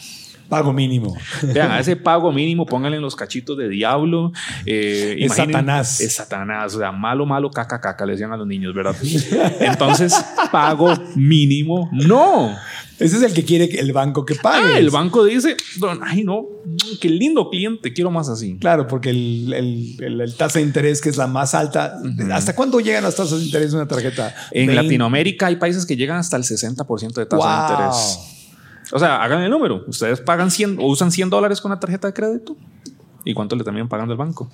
Pago 0.50 0.74
mínimo. 0.74 1.16
Vean, 1.54 1.72
a 1.72 1.80
ese 1.80 1.96
pago 1.96 2.32
mínimo 2.32 2.66
pónganle 2.66 2.98
en 2.98 3.04
los 3.04 3.16
cachitos 3.16 3.58
de 3.58 3.70
diablo. 3.70 4.32
eh, 4.66 5.16
Es 5.20 5.32
Satanás. 5.54 6.02
Es 6.02 6.14
Satanás. 6.16 6.74
O 6.76 6.80
sea, 6.80 6.92
malo, 6.92 7.26
malo, 7.26 7.52
caca, 7.52 7.80
caca, 7.80 8.06
le 8.06 8.14
decían 8.14 8.32
a 8.34 8.38
los 8.38 8.48
niños, 8.48 8.74
¿verdad? 8.74 8.96
Entonces, 9.60 10.14
pago 10.52 10.94
mínimo. 11.16 11.90
No. 11.94 12.56
Ese 13.00 13.16
es 13.16 13.24
el 13.24 13.34
que 13.34 13.46
quiere 13.46 13.66
el 13.80 13.94
banco 13.94 14.26
que 14.26 14.36
pague. 14.36 14.74
Ah, 14.74 14.78
el 14.78 14.90
banco 14.90 15.24
dice, 15.24 15.56
"Don, 15.78 16.02
ay, 16.04 16.24
no, 16.26 16.46
qué 17.00 17.08
lindo 17.10 17.50
cliente, 17.50 17.94
quiero 17.94 18.12
más 18.12 18.28
así. 18.28 18.58
Claro, 18.60 18.88
porque 18.88 19.12
el, 19.12 19.54
el- 19.54 19.96
el- 20.04 20.20
el 20.22 20.36
tasa 20.36 20.60
de 20.60 20.66
interés 20.66 21.00
que 21.00 21.08
es 21.08 21.16
la 21.16 21.28
más 21.28 21.56
alta. 21.56 21.94
¿Hasta 22.34 22.54
cuándo 22.56 22.82
llegan 22.82 23.04
las 23.04 23.16
tasas 23.16 23.40
de 23.40 23.46
interés 23.46 23.72
de 23.72 23.78
una 23.78 23.88
tarjeta? 23.88 24.36
En 24.52 24.68
20. 24.68 24.84
Latinoamérica 24.84 25.48
hay 25.48 25.56
países 25.56 25.86
que 25.86 25.96
llegan 25.96 26.18
hasta 26.18 26.36
el 26.36 26.44
60% 26.44 27.22
de 27.22 27.26
tasa 27.26 27.68
de 27.68 27.74
interés. 27.74 28.20
O 28.92 29.00
sea, 29.00 29.22
hagan 29.24 29.42
el 29.44 29.50
número. 29.50 29.84
Ustedes 29.88 30.22
pagan 30.22 30.52
100 30.52 30.80
o 30.80 30.88
usan 30.88 31.12
100 31.12 31.30
dólares 31.30 31.62
con 31.62 31.72
la 31.72 31.80
tarjeta 31.80 32.08
de 32.08 32.14
crédito. 32.14 32.58
¿Y 33.24 33.34
cuánto 33.34 33.56
le 33.56 33.64
terminan 33.64 33.88
pagando 33.88 34.14
al 34.14 34.18
banco? 34.18 34.50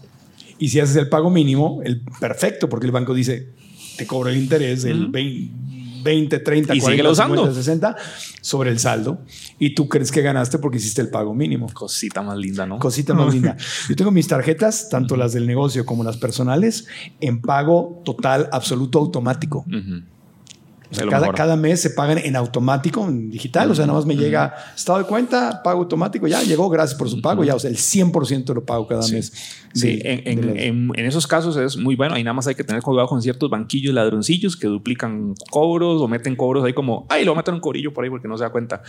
Y 0.57 0.69
si 0.69 0.79
haces 0.79 0.95
el 0.95 1.09
pago 1.09 1.29
mínimo, 1.29 1.81
el 1.83 2.01
perfecto, 2.19 2.69
porque 2.69 2.85
el 2.85 2.91
banco 2.91 3.13
dice, 3.13 3.53
te 3.97 4.07
cobra 4.07 4.31
el 4.31 4.37
interés 4.37 4.83
del 4.83 5.07
20, 5.07 6.39
30, 6.39 6.75
Y 6.75 6.79
40, 6.79 6.91
síguelo 6.91 7.11
usando. 7.11 7.35
50, 7.35 7.55
60 7.55 7.95
sobre 8.41 8.69
el 8.69 8.79
saldo. 8.79 9.19
Y 9.59 9.75
tú 9.75 9.89
crees 9.89 10.11
que 10.11 10.21
ganaste 10.21 10.59
porque 10.59 10.77
hiciste 10.77 11.01
el 11.01 11.09
pago 11.09 11.33
mínimo. 11.33 11.67
Cosita 11.73 12.21
más 12.21 12.37
linda, 12.37 12.65
¿no? 12.65 12.79
Cosita 12.79 13.13
más 13.13 13.33
linda. 13.33 13.57
Yo 13.89 13.95
tengo 13.95 14.11
mis 14.11 14.27
tarjetas, 14.27 14.89
tanto 14.89 15.15
las 15.17 15.33
del 15.33 15.47
negocio 15.47 15.85
como 15.85 16.03
las 16.03 16.17
personales, 16.17 16.87
en 17.19 17.41
pago 17.41 18.01
total, 18.05 18.49
absoluto, 18.51 18.99
automático. 18.99 19.65
Ujú. 19.67 20.03
O 20.91 20.95
sea, 20.95 21.05
cada, 21.07 21.25
cada 21.37 21.55
mes 21.55 21.81
se 21.81 21.89
pagan 21.91 22.17
en 22.19 22.35
automático, 22.35 23.05
en 23.07 23.29
digital. 23.29 23.71
O 23.71 23.75
sea, 23.75 23.85
nada 23.85 23.97
más 23.99 24.05
me 24.05 24.15
llega 24.15 24.55
estado 24.75 24.99
de 24.99 25.05
cuenta, 25.05 25.61
pago 25.63 25.81
automático, 25.81 26.27
ya 26.27 26.41
llegó, 26.43 26.69
gracias 26.69 26.97
por 26.97 27.09
su 27.09 27.21
pago. 27.21 27.43
Ya, 27.43 27.55
o 27.55 27.59
sea, 27.59 27.69
el 27.69 27.77
100% 27.77 28.53
lo 28.53 28.63
pago 28.65 28.87
cada 28.87 29.07
mes. 29.07 29.33
Sí, 29.73 29.99
en, 30.03 30.23
de 30.23 30.31
en- 30.31 30.47
las- 30.47 30.55
en- 30.57 30.91
en 30.95 31.05
esos 31.05 31.27
casos 31.27 31.57
es 31.57 31.75
muy 31.75 31.95
bueno. 31.95 32.15
Ahí 32.15 32.23
nada 32.23 32.33
más 32.33 32.47
hay 32.47 32.55
que 32.55 32.63
tener 32.63 32.81
cuidado 32.81 33.07
con 33.07 33.21
ciertos 33.21 33.49
banquillos 33.49 33.93
ladroncillos 33.93 34.55
que 34.55 34.67
duplican 34.67 35.33
cobros 35.51 36.01
o 36.01 36.07
meten 36.07 36.35
cobros 36.35 36.63
ahí 36.63 36.73
como, 36.73 37.05
ay, 37.09 37.25
lo 37.25 37.31
voy 37.31 37.37
a 37.37 37.41
meter 37.41 37.53
un 37.53 37.59
cobrillo 37.59 37.93
por 37.93 38.03
ahí 38.03 38.09
porque 38.09 38.27
no 38.27 38.37
se 38.37 38.43
da 38.45 38.51
cuenta. 38.51 38.81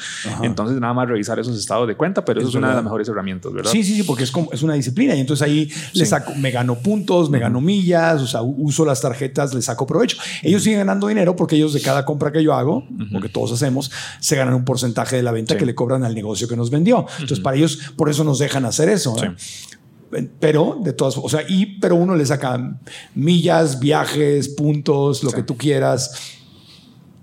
Entonces, 0.43 0.79
nada 0.81 0.95
más 0.95 1.09
revisar 1.09 1.39
esos 1.41 1.59
estados 1.59 1.89
de 1.89 1.97
cuenta, 1.97 2.25
pero 2.25 2.39
eso 2.41 2.49
Es 2.49 2.55
es 2.55 2.59
una 2.59 2.69
de 2.69 2.75
las 2.77 2.85
mejores 2.85 3.09
herramientas, 3.09 3.53
¿verdad? 3.53 3.71
Sí, 3.71 3.83
sí, 3.83 3.95
sí, 3.97 4.03
porque 4.05 4.23
es, 4.25 4.31
como, 4.31 4.53
es 4.53 4.63
una 4.63 4.75
disciplina 4.75 5.15
y 5.17 5.21
entonces 5.21 5.47
ahí 5.47 5.69
le 5.95 6.07
saco, 6.07 6.35
me 6.37 6.51
gano 6.53 6.77
puntos, 6.77 7.31
me 7.31 7.39
gano 7.41 7.61
millas, 7.61 8.23
o 8.23 8.27
sea, 8.27 8.43
uso 8.43 8.85
las 8.85 9.01
tarjetas, 9.01 9.55
le 9.55 9.63
saco 9.63 9.87
provecho. 9.87 10.17
Ellos 10.43 10.63
siguen 10.63 10.79
ganando 10.81 11.09
dinero 11.09 11.35
porque 11.35 11.57
ellos 11.57 11.73
de 11.73 11.81
cada 11.87 12.05
compra 12.05 12.33
que 12.33 12.43
yo 12.43 12.53
hago, 12.53 12.85
o 13.15 13.21
que 13.21 13.29
todos 13.29 13.53
hacemos, 13.53 13.91
se 14.21 14.35
ganan 14.37 14.55
un 14.55 14.65
porcentaje 14.65 15.17
de 15.17 15.23
la 15.23 15.31
venta 15.33 15.55
Sí. 15.55 15.59
que 15.61 15.67
le 15.67 15.75
cobran 15.75 16.03
al 16.05 16.15
negocio 16.15 16.49
que 16.49 16.57
nos 16.57 16.69
vendió. 16.71 17.07
Entonces, 17.21 17.41
para 17.41 17.57
ellos, 17.57 17.79
por 17.97 18.11
eso 18.11 18.25
nos 18.25 18.39
dejan 18.41 18.65
hacer 18.65 18.89
eso. 18.89 19.17
¿eh? 19.25 20.29
Pero 20.41 20.79
de 20.83 20.93
todas, 20.93 21.17
o 21.17 21.29
sea, 21.29 21.43
y 21.49 21.79
pero 21.81 21.95
uno 21.97 22.15
le 22.17 22.27
saca 22.27 22.79
millas, 23.15 23.79
viajes, 23.81 24.49
puntos, 24.49 25.23
lo 25.23 25.31
Sí. 25.31 25.37
que 25.37 25.43
tú 25.45 25.57
quieras. 25.57 26.13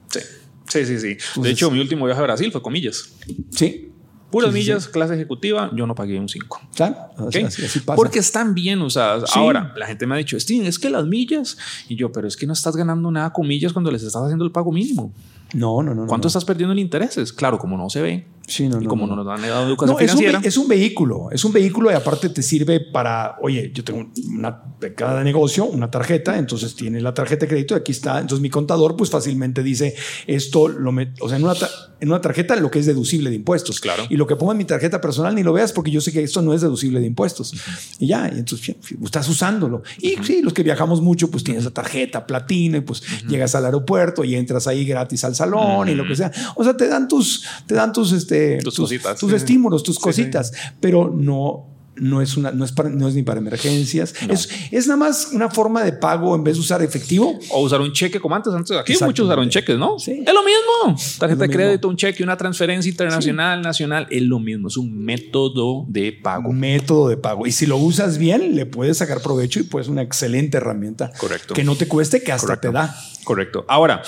Sí, 0.09 0.85
sí, 0.85 0.99
sí. 0.99 1.17
sí. 1.33 1.41
de 1.41 1.49
hecho, 1.51 1.69
mi 1.69 1.79
último 1.79 2.05
viaje 2.05 2.19
a 2.21 2.23
Brasil 2.23 2.51
fue 2.51 2.61
con 2.61 2.73
millas. 2.73 3.09
Sí. 3.51 3.89
Puras 4.33 4.51
Sí, 4.51 4.57
sí, 4.61 4.67
millas, 4.67 4.87
clase 4.89 5.13
ejecutiva, 5.13 5.71
yo 5.75 5.87
no 5.87 5.95
pagué 5.95 6.19
un 6.19 6.27
5. 6.27 6.61
Claro, 6.75 6.95
¿ok? 7.17 7.27
así, 7.29 7.43
así- 7.43 7.65
así 7.65 7.79
pasa. 7.79 7.95
Porque 7.95 8.19
están 8.19 8.53
bien 8.53 8.81
usadas. 8.81 9.29
Sí. 9.31 9.39
Ahora, 9.39 9.73
la 9.77 9.85
gente 9.85 10.05
me 10.07 10.15
ha 10.15 10.17
dicho, 10.17 10.37
Steven, 10.39 10.65
es 10.65 10.77
que 10.79 10.89
las 10.89 11.05
millas. 11.05 11.57
Y 11.87 11.95
yo, 11.95 12.11
pero 12.11 12.27
es 12.27 12.35
que 12.35 12.45
no 12.47 12.53
estás 12.53 12.75
ganando 12.75 13.09
nada 13.11 13.31
con 13.31 13.47
millas 13.47 13.71
cuando 13.73 13.91
les 13.91 14.03
estás 14.03 14.21
haciendo 14.23 14.43
el 14.43 14.51
pago 14.51 14.71
mínimo. 14.71 15.13
no, 15.53 15.81
no, 15.83 15.93
no. 15.93 16.01
no, 16.01 16.07
¿Cuánto 16.07 16.25
no. 16.25 16.29
estás 16.29 16.43
perdiendo 16.45 16.73
en 16.73 16.79
intereses? 16.79 17.31
Claro, 17.31 17.57
como 17.59 17.77
no 17.77 17.89
se 17.89 18.01
ve. 18.01 18.25
Sí, 18.45 18.67
no, 18.67 18.77
y 18.79 18.83
no, 18.83 18.89
como 18.89 19.07
no, 19.07 19.15
no, 19.15 19.23
no. 19.23 19.31
nos 19.31 19.39
han 19.41 19.47
dado 19.49 19.67
educación 19.67 19.95
No, 19.95 19.99
es 19.99 20.11
un, 20.11 20.17
financiera. 20.19 20.47
es 20.47 20.57
un 20.57 20.67
vehículo, 20.67 21.29
es 21.31 21.45
un 21.45 21.53
vehículo 21.53 21.91
y 21.91 21.93
aparte 21.95 22.29
te 22.29 22.41
sirve 22.43 22.79
para, 22.81 23.37
oye, 23.41 23.71
yo 23.73 23.83
tengo 23.83 24.05
una, 24.29 24.61
de 24.81 24.93
cada 24.93 25.23
negocio 25.23 25.65
una 25.65 25.89
tarjeta, 25.89 26.37
entonces 26.37 26.75
tiene 26.75 26.99
la 27.01 27.13
tarjeta 27.13 27.45
de 27.45 27.49
crédito, 27.49 27.73
aquí 27.75 27.91
está, 27.93 28.19
entonces 28.19 28.41
mi 28.41 28.49
contador 28.49 28.97
pues 28.97 29.09
fácilmente 29.09 29.63
dice 29.63 29.95
esto, 30.27 30.67
lo 30.67 30.91
met- 30.91 31.13
o 31.21 31.29
sea, 31.29 31.37
en 31.37 31.45
una, 31.45 31.53
en 32.01 32.09
una 32.09 32.19
tarjeta 32.19 32.55
lo 32.57 32.69
que 32.69 32.79
es 32.79 32.85
deducible 32.85 33.29
de 33.29 33.37
impuestos. 33.37 33.79
Claro. 33.79 34.03
Y 34.09 34.17
lo 34.17 34.27
que 34.27 34.35
pongo 34.35 34.51
en 34.51 34.57
mi 34.57 34.65
tarjeta 34.65 34.99
personal 34.99 35.33
ni 35.35 35.43
lo 35.43 35.53
veas 35.53 35.71
porque 35.71 35.89
yo 35.91 36.01
sé 36.01 36.11
que 36.11 36.21
esto 36.21 36.41
no 36.41 36.53
es 36.53 36.59
deducible 36.61 36.99
de 36.99 37.07
impuestos. 37.07 37.53
Y 37.99 38.07
ya, 38.07 38.29
y 38.33 38.39
entonces 38.39 38.75
estás 39.03 39.29
usándolo. 39.29 39.83
Y 39.99 40.15
sí, 40.21 40.41
los 40.41 40.53
que 40.53 40.63
viajamos 40.63 41.01
mucho, 41.01 41.31
pues 41.31 41.45
tienes 41.45 41.63
la 41.63 41.71
tarjeta 41.71 42.27
platino 42.27 42.77
y 42.77 42.81
pues 42.81 43.03
llegas 43.27 43.55
al 43.55 43.65
aeropuerto 43.65 44.25
y 44.25 44.35
entras 44.35 44.67
ahí 44.67 44.83
gratis 44.85 45.23
al 45.23 45.33
salón 45.35 45.87
y 45.87 45.95
lo 45.95 46.05
que 46.05 46.15
sea. 46.17 46.31
O 46.55 46.63
sea, 46.65 46.75
te 46.75 46.87
dan 46.89 47.07
tus, 47.07 47.45
te 47.67 47.75
dan 47.75 47.93
tus, 47.93 48.11
este, 48.11 48.32
Tus 48.63 48.75
cositas. 48.77 49.19
tus 49.19 49.33
estímulos, 49.33 49.83
tus 49.83 49.95
Sí, 49.95 49.99
sí. 49.99 50.03
cositas, 50.03 50.51
pero 50.79 51.09
no. 51.09 51.67
No 51.95 52.21
es, 52.21 52.37
una, 52.37 52.51
no, 52.51 52.65
es 52.65 52.71
para- 52.71 52.89
no 52.89 53.07
es 53.07 53.13
ni 53.13 53.21
para 53.23 53.39
emergencias. 53.39 54.15
Es, 54.27 54.49
es 54.71 54.87
nada 54.87 54.97
más 54.97 55.29
una 55.31 55.49
forma 55.49 55.83
de 55.83 55.93
pago 55.93 56.35
en 56.35 56.43
vez 56.43 56.55
de 56.55 56.61
usar 56.61 56.81
efectivo. 56.81 57.37
O 57.51 57.61
usar 57.61 57.81
un 57.81 57.91
cheque 57.91 58.19
como 58.19 58.35
antes. 58.35 58.51
Antes 58.53 58.75
aquí 58.75 58.93
muchos 59.01 59.25
usaron 59.27 59.47
cheques, 59.49 59.77
¿no? 59.77 59.99
Sí. 59.99 60.23
Es 60.25 60.33
lo 60.33 60.41
mismo. 60.43 60.97
Tarjeta 61.19 61.41
de 61.43 61.47
mismo. 61.47 61.53
crédito, 61.61 61.87
un 61.89 61.95
cheque, 61.95 62.23
una 62.23 62.35
transferencia 62.35 62.89
internacional, 62.89 63.61
nacional. 63.61 64.07
Es 64.09 64.23
lo 64.23 64.39
mismo. 64.39 64.67
Es 64.69 64.77
un 64.77 64.97
método 65.05 65.85
de 65.87 66.11
pago. 66.13 66.51
Método 66.51 67.09
de 67.09 67.17
pago. 67.17 67.45
Y 67.45 67.51
si 67.51 67.65
lo 67.67 67.77
usas 67.77 68.17
bien, 68.17 68.55
le 68.55 68.65
puedes 68.65 68.97
sacar 68.97 69.21
provecho 69.21 69.59
y 69.59 69.63
pues 69.63 69.87
una 69.87 70.01
excelente 70.01 70.57
herramienta. 70.57 71.11
Correcto. 71.19 71.53
Que 71.53 71.63
no 71.63 71.75
te 71.75 71.87
cueste, 71.87 72.23
que 72.23 72.31
hasta 72.31 72.47
Correcto. 72.47 72.67
te 72.69 72.73
da. 72.73 72.95
Correcto. 73.23 73.65
Ahora, 73.69 74.01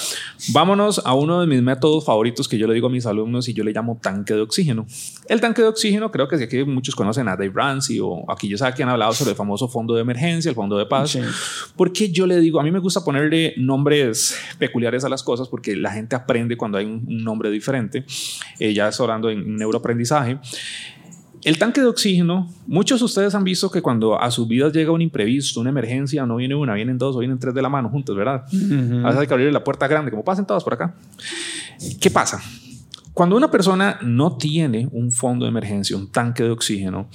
vámonos 0.49 1.01
a 1.05 1.13
uno 1.13 1.39
de 1.39 1.47
mis 1.47 1.61
métodos 1.61 2.03
favoritos 2.03 2.47
que 2.49 2.57
yo 2.57 2.67
le 2.67 2.73
digo 2.73 2.87
a 2.87 2.89
mis 2.89 3.05
alumnos 3.05 3.47
y 3.47 3.53
yo 3.53 3.63
le 3.63 3.71
llamo 3.71 3.97
tanque 4.01 4.33
de 4.33 4.41
oxígeno. 4.41 4.85
El 5.29 5.39
tanque 5.39 5.61
de 5.61 5.69
oxígeno, 5.69 6.11
creo 6.11 6.27
que 6.27 6.37
si 6.37 6.43
aquí 6.43 6.63
muchos 6.65 6.95
conocen 6.95 7.27
a 7.29 7.31
Dave 7.31 7.51
Ramsey 7.75 7.99
o 7.99 8.29
aquí 8.31 8.47
yo 8.47 8.57
sé 8.57 8.65
que 8.75 8.83
han 8.83 8.89
hablado 8.89 9.13
sobre 9.13 9.31
el 9.31 9.37
famoso 9.37 9.67
fondo 9.67 9.93
de 9.93 10.01
emergencia, 10.01 10.49
el 10.49 10.55
fondo 10.55 10.77
de 10.77 10.85
paz. 10.85 11.11
Sí. 11.11 11.19
Porque 11.75 12.11
yo 12.11 12.25
le 12.25 12.39
digo, 12.39 12.59
a 12.59 12.63
mí 12.63 12.71
me 12.71 12.79
gusta 12.79 13.03
ponerle 13.03 13.53
nombres 13.57 14.37
peculiares 14.57 15.03
a 15.03 15.09
las 15.09 15.23
cosas 15.23 15.47
porque 15.47 15.75
la 15.75 15.91
gente 15.91 16.15
aprende 16.15 16.57
cuando 16.57 16.77
hay 16.77 16.85
un, 16.85 17.05
un 17.07 17.23
nombre 17.23 17.49
diferente. 17.49 18.05
Eh, 18.59 18.73
ya 18.73 18.89
estoy 18.89 19.05
hablando 19.05 19.29
en 19.29 19.55
neuroaprendizaje. 19.55 20.39
El 21.43 21.59
tanque 21.59 21.79
de 21.79 21.85
oxígeno, 21.85 22.49
muchos 22.65 23.01
de 23.01 23.05
ustedes 23.05 23.35
han 23.35 23.43
visto 23.43 23.69
que 23.69 23.83
cuando 23.83 24.19
a 24.19 24.31
sus 24.31 24.47
vidas 24.47 24.73
llega 24.73 24.91
un 24.91 25.03
imprevisto, 25.03 25.59
una 25.59 25.69
emergencia, 25.69 26.25
no 26.25 26.37
viene 26.37 26.55
una, 26.55 26.73
vienen 26.73 26.97
dos 26.97 27.15
o 27.15 27.19
vienen 27.19 27.37
tres 27.37 27.53
de 27.53 27.61
la 27.61 27.69
mano 27.69 27.87
juntos, 27.89 28.15
¿verdad? 28.15 28.45
A 28.45 29.07
veces 29.07 29.19
hay 29.19 29.27
que 29.27 29.33
abrir 29.35 29.53
la 29.53 29.63
puerta 29.63 29.87
grande, 29.87 30.09
como 30.09 30.23
pasen 30.23 30.47
todos 30.47 30.63
por 30.63 30.73
acá. 30.73 30.95
¿Qué 32.01 32.09
pasa? 32.09 32.41
Cuando 33.15 33.37
una 33.37 33.49
persona 33.49 33.97
no 34.01 34.35
tiene 34.35 34.89
un 34.91 35.09
fondo 35.09 35.45
de 35.45 35.49
emergencia, 35.49 35.95
un 35.95 36.11
tanque 36.11 36.43
de 36.43 36.51
oxígeno, 36.51 37.07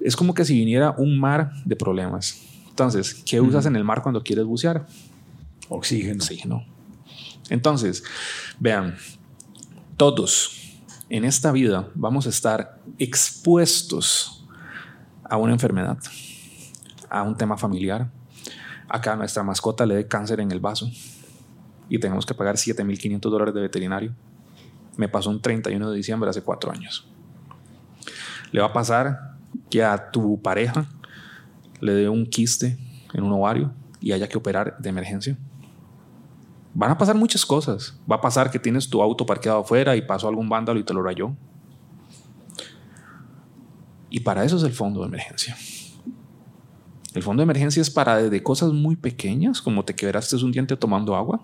es 0.00 0.16
como 0.16 0.32
que 0.32 0.46
si 0.46 0.54
viniera 0.54 0.94
un 0.96 1.20
mar 1.20 1.52
de 1.66 1.76
problemas. 1.76 2.40
Entonces, 2.70 3.12
¿qué 3.12 3.38
usas 3.38 3.66
en 3.66 3.76
el 3.76 3.84
mar 3.84 4.02
cuando 4.02 4.22
quieres 4.22 4.46
bucear? 4.46 4.86
Oxígeno. 5.68 6.24
Oxígeno. 6.24 6.64
Entonces, 7.50 8.02
vean, 8.58 8.96
todos 9.98 10.78
en 11.10 11.26
esta 11.26 11.52
vida 11.52 11.90
vamos 11.94 12.24
a 12.24 12.30
estar 12.30 12.80
expuestos 12.98 14.42
a 15.22 15.36
una 15.36 15.52
enfermedad, 15.52 15.98
a 17.10 17.22
un 17.22 17.36
tema 17.36 17.58
familiar, 17.58 18.10
a 18.88 19.02
que 19.02 19.10
a 19.10 19.16
nuestra 19.16 19.42
mascota 19.42 19.84
le 19.84 19.96
dé 19.96 20.08
cáncer 20.08 20.40
en 20.40 20.50
el 20.50 20.60
vaso 20.60 20.88
y 21.90 21.98
tengamos 21.98 22.24
que 22.24 22.32
pagar 22.32 22.54
7.500 22.54 23.20
dólares 23.20 23.54
de 23.54 23.60
veterinario. 23.60 24.14
Me 24.96 25.08
pasó 25.08 25.30
un 25.30 25.40
31 25.40 25.90
de 25.90 25.96
diciembre 25.96 26.30
hace 26.30 26.42
cuatro 26.42 26.70
años. 26.70 27.06
Le 28.52 28.60
va 28.60 28.66
a 28.66 28.72
pasar 28.72 29.36
que 29.70 29.82
a 29.82 30.10
tu 30.10 30.40
pareja 30.40 30.86
le 31.80 31.92
dé 31.92 32.08
un 32.08 32.26
quiste 32.26 32.78
en 33.12 33.24
un 33.24 33.32
ovario 33.32 33.72
y 34.00 34.12
haya 34.12 34.28
que 34.28 34.38
operar 34.38 34.76
de 34.78 34.88
emergencia. 34.88 35.36
Van 36.74 36.90
a 36.90 36.98
pasar 36.98 37.14
muchas 37.14 37.44
cosas. 37.44 37.98
Va 38.10 38.16
a 38.16 38.20
pasar 38.20 38.50
que 38.50 38.58
tienes 38.58 38.88
tu 38.88 39.02
auto 39.02 39.24
parqueado 39.24 39.60
afuera 39.60 39.96
y 39.96 40.02
pasó 40.02 40.28
algún 40.28 40.48
vándalo 40.48 40.78
y 40.78 40.84
te 40.84 40.92
lo 40.94 41.02
rayó. 41.02 41.34
Y 44.10 44.20
para 44.20 44.44
eso 44.44 44.56
es 44.56 44.62
el 44.62 44.72
fondo 44.72 45.00
de 45.00 45.06
emergencia. 45.06 45.56
El 47.14 47.22
fondo 47.22 47.40
de 47.40 47.44
emergencia 47.44 47.80
es 47.80 47.90
para 47.90 48.16
desde 48.16 48.42
cosas 48.42 48.72
muy 48.72 48.94
pequeñas, 48.94 49.62
como 49.62 49.84
te 49.84 49.94
quebraste 49.94 50.36
un 50.36 50.52
diente 50.52 50.76
tomando 50.76 51.16
agua, 51.16 51.40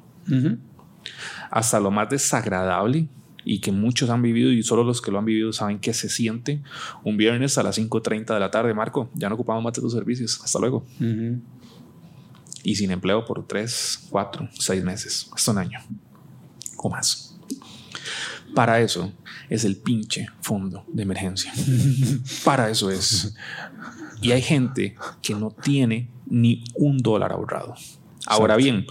hasta 1.51 1.81
lo 1.81 1.91
más 1.91 2.11
desagradable 2.11 3.09
y 3.45 3.61
que 3.61 3.73
muchos 3.73 4.11
han 4.11 4.23
vivido 4.23 4.51
y 4.51 4.63
solo 4.63 4.85
los 4.85 5.01
que 5.01 5.11
lo 5.11 5.19
han 5.19 5.25
vivido 5.25 5.53
saben 5.53 5.79
qué 5.79 5.93
se 5.93 6.09
siente 6.09 6.63
un 7.05 7.17
viernes 7.17 7.59
a 7.59 7.63
las 7.63 7.79
5.30 7.79 8.35
de 8.35 8.41
la 8.41 8.51
tarde. 8.51 8.75
Marco, 8.75 9.11
ya 9.15 9.29
no 9.29 9.35
ocupamos 9.35 9.63
más 9.63 9.73
de 9.73 9.83
tus 9.83 9.93
servicios. 9.93 10.41
Hasta 10.43 10.59
luego. 10.59 10.85
Y 12.63 12.77
sin 12.77 12.91
empleo 12.91 13.25
por 13.25 13.47
tres, 13.47 14.07
cuatro, 14.11 14.49
seis 14.53 14.85
meses, 14.85 15.29
hasta 15.33 15.51
un 15.51 15.59
año 15.59 15.81
o 16.77 16.89
más. 16.89 17.37
Para 18.55 18.81
eso 18.81 19.13
es 19.49 19.65
el 19.65 19.77
pinche 19.77 20.29
fondo 20.41 20.85
de 20.89 21.03
emergencia. 21.03 21.53
Para 22.45 22.71
eso 22.71 22.91
es. 22.91 23.35
Y 24.21 24.33
hay 24.33 24.43
gente 24.43 24.97
que 25.23 25.35
no 25.35 25.51
tiene 25.51 26.09
ni 26.27 26.63
un 26.75 26.99
dólar 26.99 27.33
ahorrado. 27.33 27.75
Ahora 28.27 28.57
bien, 28.57 28.87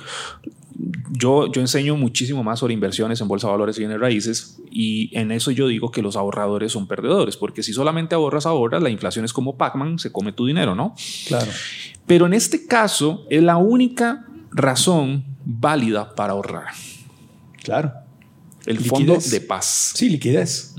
yo, 1.11 1.51
yo 1.51 1.61
enseño 1.61 1.95
muchísimo 1.97 2.43
más 2.43 2.59
sobre 2.59 2.73
inversiones 2.73 3.19
en 3.21 3.27
bolsa 3.27 3.47
de 3.47 3.51
valores 3.51 3.77
y 3.77 3.81
bienes 3.81 3.99
raíces 3.99 4.59
y 4.71 5.15
en 5.17 5.31
eso 5.31 5.51
yo 5.51 5.67
digo 5.67 5.91
que 5.91 6.01
los 6.01 6.15
ahorradores 6.15 6.71
son 6.71 6.87
perdedores, 6.87 7.37
porque 7.37 7.63
si 7.63 7.73
solamente 7.73 8.15
ahorras, 8.15 8.45
ahorras, 8.45 8.81
la 8.81 8.89
inflación 8.89 9.25
es 9.25 9.33
como 9.33 9.57
Pac-Man, 9.57 9.99
se 9.99 10.11
come 10.11 10.31
tu 10.31 10.45
dinero, 10.45 10.73
¿no? 10.75 10.95
Claro. 11.27 11.51
Pero 12.07 12.25
en 12.25 12.33
este 12.33 12.65
caso 12.67 13.25
es 13.29 13.43
la 13.43 13.57
única 13.57 14.25
razón 14.51 15.25
válida 15.45 16.15
para 16.15 16.33
ahorrar. 16.33 16.67
Claro. 17.63 17.91
El 18.65 18.77
Liquidez. 18.77 18.89
fondo 18.89 19.17
de 19.17 19.41
paz, 19.41 19.93
Sí, 19.95 20.09
liquidez. 20.09 20.75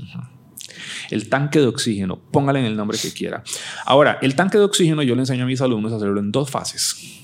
el 1.11 1.29
tanque 1.29 1.59
de 1.59 1.67
oxígeno, 1.67 2.17
póngale 2.31 2.59
en 2.59 2.65
el 2.65 2.75
nombre 2.77 2.97
que 2.97 3.11
quiera. 3.11 3.43
Ahora, 3.85 4.19
el 4.21 4.35
tanque 4.35 4.57
de 4.57 4.63
oxígeno 4.63 5.03
yo 5.03 5.15
le 5.15 5.21
enseño 5.21 5.43
a 5.43 5.47
mis 5.47 5.61
alumnos 5.61 5.91
a 5.91 5.97
hacerlo 5.97 6.19
en 6.19 6.31
dos 6.31 6.49
fases. 6.49 7.22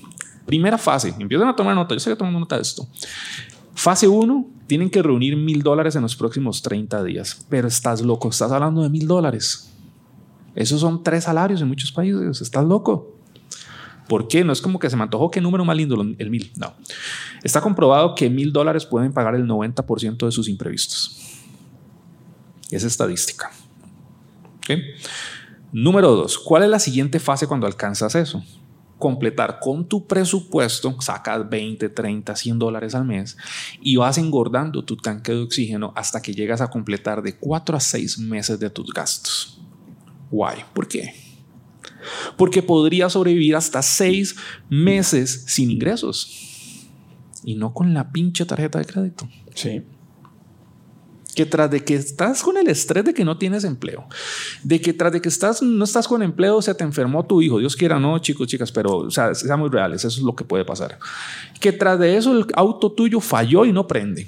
Primera 0.50 0.76
fase, 0.76 1.14
empiezan 1.16 1.46
a 1.46 1.54
tomar 1.54 1.76
nota, 1.76 1.96
yo 1.96 2.04
que 2.10 2.16
tomando 2.16 2.40
nota 2.40 2.56
de 2.56 2.62
esto. 2.62 2.84
Fase 3.72 4.08
1 4.08 4.48
tienen 4.66 4.90
que 4.90 5.00
reunir 5.00 5.36
mil 5.36 5.62
dólares 5.62 5.94
en 5.94 6.02
los 6.02 6.16
próximos 6.16 6.60
30 6.60 7.04
días. 7.04 7.46
Pero 7.48 7.68
estás 7.68 8.02
loco, 8.02 8.28
estás 8.28 8.50
hablando 8.50 8.82
de 8.82 8.88
mil 8.88 9.06
dólares. 9.06 9.72
Esos 10.56 10.80
son 10.80 11.04
tres 11.04 11.22
salarios 11.22 11.62
en 11.62 11.68
muchos 11.68 11.92
países, 11.92 12.40
estás 12.40 12.64
loco. 12.64 13.14
¿Por 14.08 14.26
qué? 14.26 14.42
No 14.42 14.52
es 14.52 14.60
como 14.60 14.80
que 14.80 14.90
se 14.90 14.96
me 14.96 15.04
antojó 15.04 15.30
qué 15.30 15.40
número 15.40 15.64
más 15.64 15.76
lindo 15.76 15.94
el 16.18 16.30
mil. 16.30 16.50
No. 16.56 16.74
Está 17.44 17.60
comprobado 17.60 18.16
que 18.16 18.28
mil 18.28 18.52
dólares 18.52 18.84
pueden 18.84 19.12
pagar 19.12 19.36
el 19.36 19.46
90% 19.46 20.26
de 20.26 20.32
sus 20.32 20.48
imprevistos. 20.48 21.16
Es 22.72 22.82
estadística. 22.82 23.52
Número 25.70 26.10
dos, 26.10 26.40
¿cuál 26.40 26.64
es 26.64 26.70
la 26.70 26.80
siguiente 26.80 27.20
fase 27.20 27.46
cuando 27.46 27.68
alcanzas 27.68 28.16
eso? 28.16 28.42
Completar 29.00 29.58
con 29.60 29.88
tu 29.88 30.06
presupuesto, 30.06 30.94
sacas 31.00 31.48
20, 31.50 31.88
30, 31.88 32.36
100 32.36 32.58
dólares 32.60 32.94
al 32.94 33.04
mes 33.04 33.36
y 33.80 33.96
vas 33.96 34.18
engordando 34.18 34.84
tu 34.84 34.96
tanque 34.96 35.32
de 35.32 35.40
oxígeno 35.40 35.92
hasta 35.96 36.22
que 36.22 36.32
llegas 36.32 36.60
a 36.60 36.70
completar 36.70 37.20
de 37.22 37.36
4 37.36 37.76
a 37.76 37.80
6 37.80 38.18
meses 38.18 38.60
de 38.60 38.70
tus 38.70 38.92
gastos. 38.92 39.60
Guay, 40.30 40.60
¿por 40.72 40.86
qué? 40.86 41.12
Porque 42.36 42.62
podría 42.62 43.10
sobrevivir 43.10 43.56
hasta 43.56 43.82
6 43.82 44.36
meses 44.68 45.44
sin 45.48 45.72
ingresos 45.72 46.86
y 47.42 47.56
no 47.56 47.74
con 47.74 47.92
la 47.92 48.12
pinche 48.12 48.44
tarjeta 48.44 48.78
de 48.78 48.84
crédito. 48.84 49.28
Sí 49.54 49.82
que 51.34 51.46
tras 51.46 51.70
de 51.70 51.84
que 51.84 51.94
estás 51.94 52.42
con 52.42 52.56
el 52.56 52.68
estrés 52.68 53.04
de 53.04 53.14
que 53.14 53.24
no 53.24 53.38
tienes 53.38 53.64
empleo, 53.64 54.06
de 54.62 54.80
que 54.80 54.92
tras 54.92 55.12
de 55.12 55.20
que 55.20 55.28
estás, 55.28 55.62
no 55.62 55.84
estás 55.84 56.08
con 56.08 56.22
empleo, 56.22 56.60
se 56.62 56.74
te 56.74 56.84
enfermó 56.84 57.24
tu 57.24 57.40
hijo, 57.40 57.58
Dios 57.58 57.76
quiera, 57.76 57.98
no, 57.98 58.18
chicos, 58.18 58.48
chicas, 58.48 58.72
pero 58.72 58.96
o 58.96 59.10
sea, 59.10 59.34
seamos 59.34 59.70
reales, 59.70 60.04
eso 60.04 60.18
es 60.18 60.24
lo 60.24 60.34
que 60.34 60.44
puede 60.44 60.64
pasar. 60.64 60.98
Que 61.60 61.72
tras 61.72 61.98
de 61.98 62.16
eso 62.16 62.32
el 62.36 62.46
auto 62.54 62.92
tuyo 62.92 63.20
falló 63.20 63.64
y 63.64 63.72
no 63.72 63.86
prende. 63.86 64.26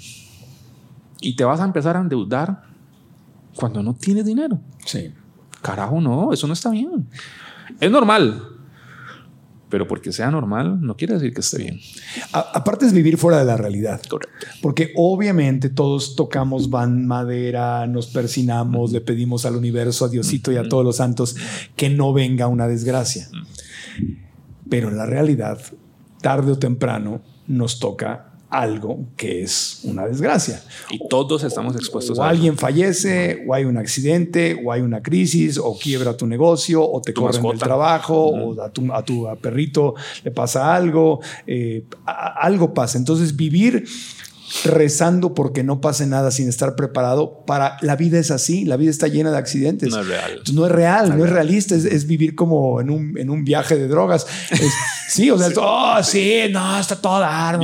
Y 1.21 1.37
te 1.37 1.45
vas 1.45 1.61
a 1.61 1.65
empezar 1.65 1.97
a 1.97 2.01
endeudar 2.01 2.63
cuando 3.55 3.83
no 3.83 3.95
tienes 3.95 4.25
dinero. 4.25 4.61
Sí. 4.85 5.13
Carajo, 5.61 6.01
no, 6.01 6.33
eso 6.33 6.47
no 6.47 6.53
está 6.53 6.71
bien. 6.71 7.09
Es 7.81 7.91
normal, 7.91 8.52
pero 9.73 9.89
porque 9.89 10.13
sea 10.13 10.31
normal 10.31 10.83
no 10.83 10.99
quiere 10.99 11.15
decir 11.15 11.33
que 11.33 11.41
esté 11.41 11.57
bien. 11.57 11.81
aparte 12.31 12.85
es 12.85 12.93
vivir 12.93 13.17
fuera 13.17 13.39
de 13.39 13.47
la 13.47 13.57
realidad. 13.57 14.03
Correcto. 14.07 14.47
Porque 14.61 14.93
obviamente 14.97 15.71
todos 15.71 16.15
tocamos 16.15 16.69
van 16.69 17.07
madera, 17.07 17.87
nos 17.87 18.09
persinamos, 18.09 18.93
le 18.93 19.01
pedimos 19.01 19.47
al 19.47 19.57
universo, 19.57 20.05
a 20.05 20.11
Diosito 20.11 20.53
y 20.53 20.59
a 20.59 20.69
todos 20.69 20.85
los 20.85 20.97
santos 20.97 21.37
que 21.75 21.89
no 21.89 22.13
venga 22.13 22.49
una 22.49 22.69
desgracia. 22.69 23.31
Pero 24.69 24.91
en 24.91 24.99
la 24.99 25.07
realidad, 25.07 25.59
tarde 26.21 26.53
o 26.53 26.59
temprano, 26.59 27.23
nos 27.47 27.79
toca 27.79 28.32
algo 28.53 29.07
que 29.17 29.43
es 29.43 29.81
una 29.85 30.07
desgracia. 30.07 30.63
Y 30.91 31.09
todos 31.09 31.43
estamos 31.43 31.75
expuestos 31.75 32.19
o 32.19 32.23
a 32.23 32.29
alguien 32.29 32.59
fallece, 32.59 33.45
o 33.49 33.55
hay 33.55 33.65
un 33.65 33.79
accidente, 33.79 34.61
o 34.63 34.71
hay 34.71 34.83
una 34.83 35.03
crisis, 35.03 35.57
o 35.59 35.77
quiebra 35.77 36.17
tu 36.17 36.27
negocio, 36.27 36.87
o 36.87 37.01
te 37.01 37.15
corren 37.15 37.43
del 37.43 37.59
trabajo, 37.59 38.27
o 38.27 38.61
a 38.61 38.71
tu, 38.71 38.93
a 38.93 39.03
tu 39.03 39.27
perrito 39.41 39.95
le 40.23 40.31
pasa 40.31 40.75
algo, 40.75 41.21
eh, 41.47 41.85
algo 42.05 42.75
pasa. 42.75 42.99
Entonces 42.99 43.35
vivir 43.35 43.85
rezando 44.65 45.35
porque 45.35 45.63
no 45.63 45.81
pase 45.81 46.07
nada 46.07 46.31
sin 46.31 46.49
estar 46.49 46.77
preparado 46.77 47.45
para 47.47 47.77
la 47.81 47.97
vida 47.97 48.19
es 48.19 48.31
así, 48.31 48.65
la 48.65 48.77
vida 48.77 48.91
está 48.91 49.09
llena 49.09 49.31
de 49.31 49.39
accidentes. 49.39 49.91
No 49.91 50.01
es 50.01 50.07
real. 50.07 50.43
no 50.53 50.67
es 50.67 50.73
real, 50.73 51.19
no, 51.19 51.25
es, 51.25 51.31
realista, 51.31 51.75
es, 51.75 52.07
vivir 52.07 52.35
como 52.35 52.81
en 52.81 52.91
un, 52.91 53.19
en 53.19 53.31
un 53.31 53.45
viaje 53.45 53.77
de 53.77 53.89
drogas. 53.89 54.27
sí, 55.09 55.31
o 55.31 55.39
sea, 55.39 55.49
sí. 55.49 55.55
Oh, 55.59 56.03
sí, 56.03 56.41
no, 56.51 56.79
está 56.79 56.97
todo 56.97 57.21
dar, 57.21 57.59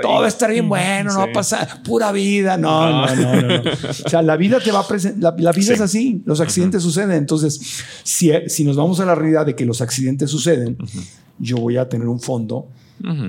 todo 0.00 0.20
va 0.20 0.24
a 0.24 0.28
estar 0.28 0.50
bien 0.50 0.68
bueno, 0.68 1.12
no 1.12 1.18
va 1.18 1.24
a 1.24 1.32
pasar, 1.32 1.82
pura 1.82 2.12
vida, 2.12 2.56
no, 2.56 3.06
no, 3.06 3.16
no, 3.16 3.42
no. 3.42 3.70
O 3.88 4.08
sea, 4.08 4.22
la 4.22 4.36
vida 4.36 4.60
te 4.60 4.70
va 4.70 4.80
a 4.80 4.86
presentar, 4.86 5.34
la, 5.38 5.52
vida 5.52 5.72
es 5.74 5.80
así, 5.80 6.22
los 6.24 6.40
accidentes 6.40 6.82
suceden. 6.82 7.12
Entonces, 7.12 7.60
si, 8.04 8.30
si 8.46 8.64
nos 8.64 8.76
vamos 8.76 9.00
a 9.00 9.04
la 9.04 9.14
realidad 9.14 9.46
de 9.46 9.56
que 9.56 9.66
los 9.66 9.80
accidentes 9.80 10.30
suceden, 10.30 10.78
yo 11.38 11.56
voy 11.56 11.76
a 11.76 11.88
tener 11.88 12.06
un 12.06 12.20
fondo 12.20 12.68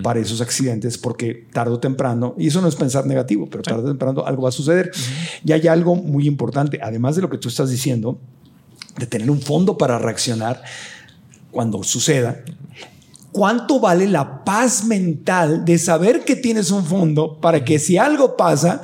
para 0.03 0.19
esos 0.19 0.39
accidentes 0.41 0.97
porque 0.97 1.47
tarde 1.51 1.73
o 1.73 1.79
temprano, 1.79 2.35
y 2.37 2.47
eso 2.47 2.61
no 2.61 2.67
es 2.67 2.75
pensar 2.75 3.05
negativo, 3.05 3.47
pero 3.49 3.63
tarde 3.63 3.83
o 3.83 3.87
temprano 3.87 4.23
algo 4.25 4.43
va 4.43 4.49
a 4.49 4.51
suceder. 4.51 4.91
Y 5.43 5.51
hay 5.51 5.67
algo 5.67 5.95
muy 5.95 6.27
importante, 6.27 6.79
además 6.81 7.15
de 7.15 7.23
lo 7.23 7.29
que 7.29 7.37
tú 7.37 7.49
estás 7.49 7.69
diciendo, 7.69 8.19
de 8.97 9.07
tener 9.07 9.31
un 9.31 9.41
fondo 9.41 9.77
para 9.77 9.97
reaccionar 9.97 10.61
cuando 11.51 11.83
suceda. 11.83 12.43
¿Cuánto 13.31 13.79
vale 13.79 14.07
la 14.07 14.43
paz 14.43 14.85
mental 14.85 15.65
de 15.65 15.79
saber 15.79 16.23
que 16.23 16.35
tienes 16.35 16.69
un 16.69 16.85
fondo 16.85 17.39
para 17.39 17.65
que 17.65 17.79
si 17.79 17.97
algo 17.97 18.37
pasa, 18.37 18.81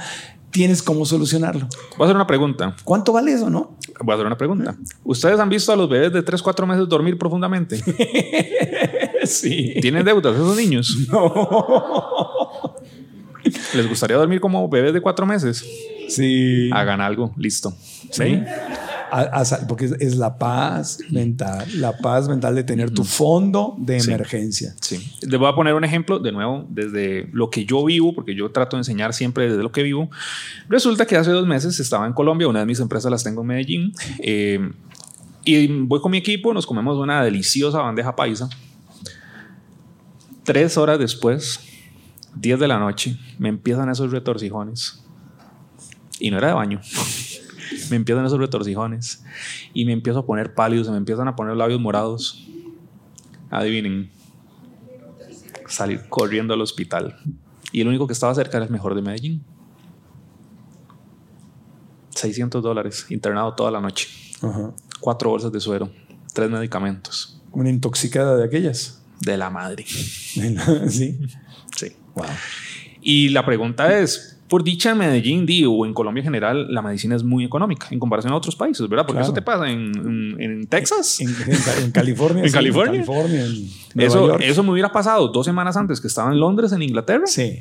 tienes 0.49 0.81
cómo 0.81 1.05
solucionarlo? 1.05 1.67
Voy 1.97 2.01
a 2.01 2.03
hacer 2.05 2.15
una 2.15 2.25
pregunta. 2.25 2.75
¿Cuánto 2.83 3.13
vale 3.13 3.33
eso, 3.33 3.49
no? 3.49 3.77
Voy 4.01 4.11
a 4.11 4.15
hacer 4.15 4.25
una 4.25 4.37
pregunta. 4.37 4.75
¿Ustedes 5.03 5.39
han 5.39 5.49
visto 5.49 5.71
a 5.71 5.75
los 5.75 5.87
bebés 5.87 6.11
de 6.11 6.23
3, 6.23 6.41
4 6.41 6.65
meses 6.65 6.89
dormir 6.89 7.17
profundamente? 7.17 7.83
sí. 9.25 9.75
¿Tienen 9.81 10.05
deudas 10.05 10.35
esos 10.35 10.55
niños? 10.55 10.95
No. 11.09 12.75
¿Les 13.73 13.87
gustaría 13.87 14.17
dormir 14.17 14.39
como 14.39 14.67
bebés 14.67 14.93
de 14.93 15.01
4 15.01 15.25
meses? 15.25 15.65
Sí. 16.07 16.69
Hagan 16.71 17.01
algo, 17.01 17.33
listo. 17.37 17.73
¿Sí? 18.11 18.41
porque 19.67 19.89
es, 19.99 20.15
la 20.17 20.37
paz 20.37 20.99
mental, 21.09 21.67
la 21.75 21.97
paz 21.97 22.27
mental 22.27 22.53
de 22.53 22.63
tener 22.63 22.91
tu 22.91 23.03
fondo 23.03 23.75
de 23.79 23.97
emergencia. 23.97 24.75
Sí. 24.81 24.97
Les 25.21 25.39
voy 25.39 25.49
a 25.49 25.55
poner 25.55 25.73
un 25.73 25.83
ejemplo, 25.83 26.19
de 26.19 26.31
nuevo, 26.31 26.65
desde 26.69 27.27
lo 27.31 27.49
que 27.49 27.65
yo 27.65 27.83
vivo, 27.85 28.13
porque 28.13 28.35
yo 28.35 28.51
trato 28.51 28.77
de 28.77 28.81
enseñar 28.81 29.13
siempre 29.13 29.49
desde 29.49 29.63
lo 29.63 29.71
que 29.71 29.83
vivo. 29.83 30.09
Resulta 30.67 31.05
que 31.05 31.17
hace 31.17 31.31
dos 31.31 31.47
meses 31.47 31.79
estaba 31.79 32.05
en 32.05 32.13
Colombia, 32.13 32.47
una 32.47 32.59
de 32.59 32.65
mis 32.65 32.79
empresas 32.79 33.11
las 33.11 33.23
tengo 33.23 33.41
en 33.41 33.47
Medellín, 33.47 33.93
eh, 34.19 34.59
y 35.43 35.67
voy 35.67 36.01
con 36.01 36.11
mi 36.11 36.17
equipo, 36.17 36.53
nos 36.53 36.67
comemos 36.67 36.97
una 36.97 37.23
deliciosa 37.23 37.79
bandeja 37.79 38.15
paisa. 38.15 38.49
Tres 40.49 40.79
horas 40.79 40.97
después, 40.97 41.59
10 42.33 42.59
de 42.59 42.67
la 42.67 42.79
noche, 42.79 43.19
me 43.37 43.49
empiezan 43.49 43.87
esos 43.87 44.09
retorcijones. 44.09 44.99
Y 46.19 46.31
no 46.31 46.39
era 46.39 46.47
de 46.47 46.53
baño 46.55 46.81
me 47.91 47.97
empiezan 47.97 48.25
esos 48.25 48.39
retorcijones 48.39 49.23
y 49.75 49.85
me 49.85 49.93
empiezo 49.93 50.17
a 50.17 50.25
poner 50.25 50.55
pálidos, 50.55 50.87
se 50.87 50.91
me 50.91 50.97
empiezan 50.97 51.27
a 51.27 51.35
poner 51.35 51.55
labios 51.55 51.79
morados. 51.79 52.47
Adivinen, 53.51 54.09
salir 55.67 56.09
corriendo 56.09 56.55
al 56.55 56.61
hospital. 56.61 57.15
Y 57.71 57.81
el 57.81 57.87
único 57.87 58.07
que 58.07 58.13
estaba 58.13 58.33
cerca 58.33 58.57
era 58.57 58.65
el 58.65 58.71
mejor 58.71 58.95
de 58.95 59.03
Medellín. 59.03 59.43
600 62.15 62.63
dólares, 62.63 63.05
internado 63.09 63.53
toda 63.53 63.69
la 63.69 63.81
noche. 63.81 64.07
Cuatro 64.99 65.29
bolsas 65.29 65.51
de 65.51 65.59
suero, 65.59 65.91
tres 66.33 66.49
medicamentos. 66.49 67.39
¿Una 67.51 67.69
intoxicada 67.69 68.35
de 68.35 68.45
aquellas? 68.45 68.98
De 69.21 69.37
la 69.37 69.49
madre. 69.49 69.85
sí. 70.87 71.19
Sí. 71.75 71.91
Wow. 72.15 72.25
Y 73.01 73.29
la 73.29 73.45
pregunta 73.45 73.99
es, 73.99 74.39
por 74.49 74.63
dicha 74.63 74.91
en 74.91 74.97
Medellín 74.97 75.45
o 75.67 75.85
en 75.85 75.93
Colombia 75.93 76.21
en 76.21 76.25
general, 76.25 76.73
la 76.73 76.81
medicina 76.81 77.15
es 77.15 77.23
muy 77.23 77.45
económica 77.45 77.87
en 77.91 77.99
comparación 77.99 78.33
a 78.33 78.35
otros 78.35 78.55
países, 78.55 78.87
¿verdad? 78.89 79.05
Porque 79.05 79.21
eso 79.21 79.33
te 79.33 79.41
pasa 79.41 79.69
en, 79.69 80.35
en, 80.39 80.67
Texas. 80.67 81.19
En, 81.81 81.91
California. 81.91 82.43
en 82.43 82.51
California. 82.51 82.99
En 82.99 83.05
California 83.05 83.45
eso, 83.95 84.39
eso 84.39 84.63
me 84.63 84.71
hubiera 84.71 84.91
pasado 84.91 85.27
dos 85.29 85.45
semanas 85.45 85.77
antes 85.77 86.01
que 86.01 86.07
estaba 86.07 86.31
en 86.31 86.39
Londres, 86.39 86.71
en 86.71 86.81
Inglaterra. 86.81 87.25
Sí. 87.27 87.59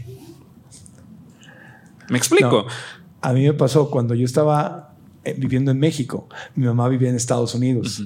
¿Me 2.09 2.19
explico? 2.19 2.67
a 3.21 3.33
mí 3.33 3.43
me 3.45 3.53
pasó 3.53 3.91
cuando 3.91 4.15
yo 4.15 4.25
estaba 4.25 4.95
eh, 5.25 5.35
viviendo 5.37 5.71
en 5.71 5.79
México. 5.79 6.29
Mi 6.55 6.67
mamá 6.67 6.89
vivía 6.89 7.11
en 7.11 7.17
Estados 7.17 7.55
Unidos. 7.55 8.05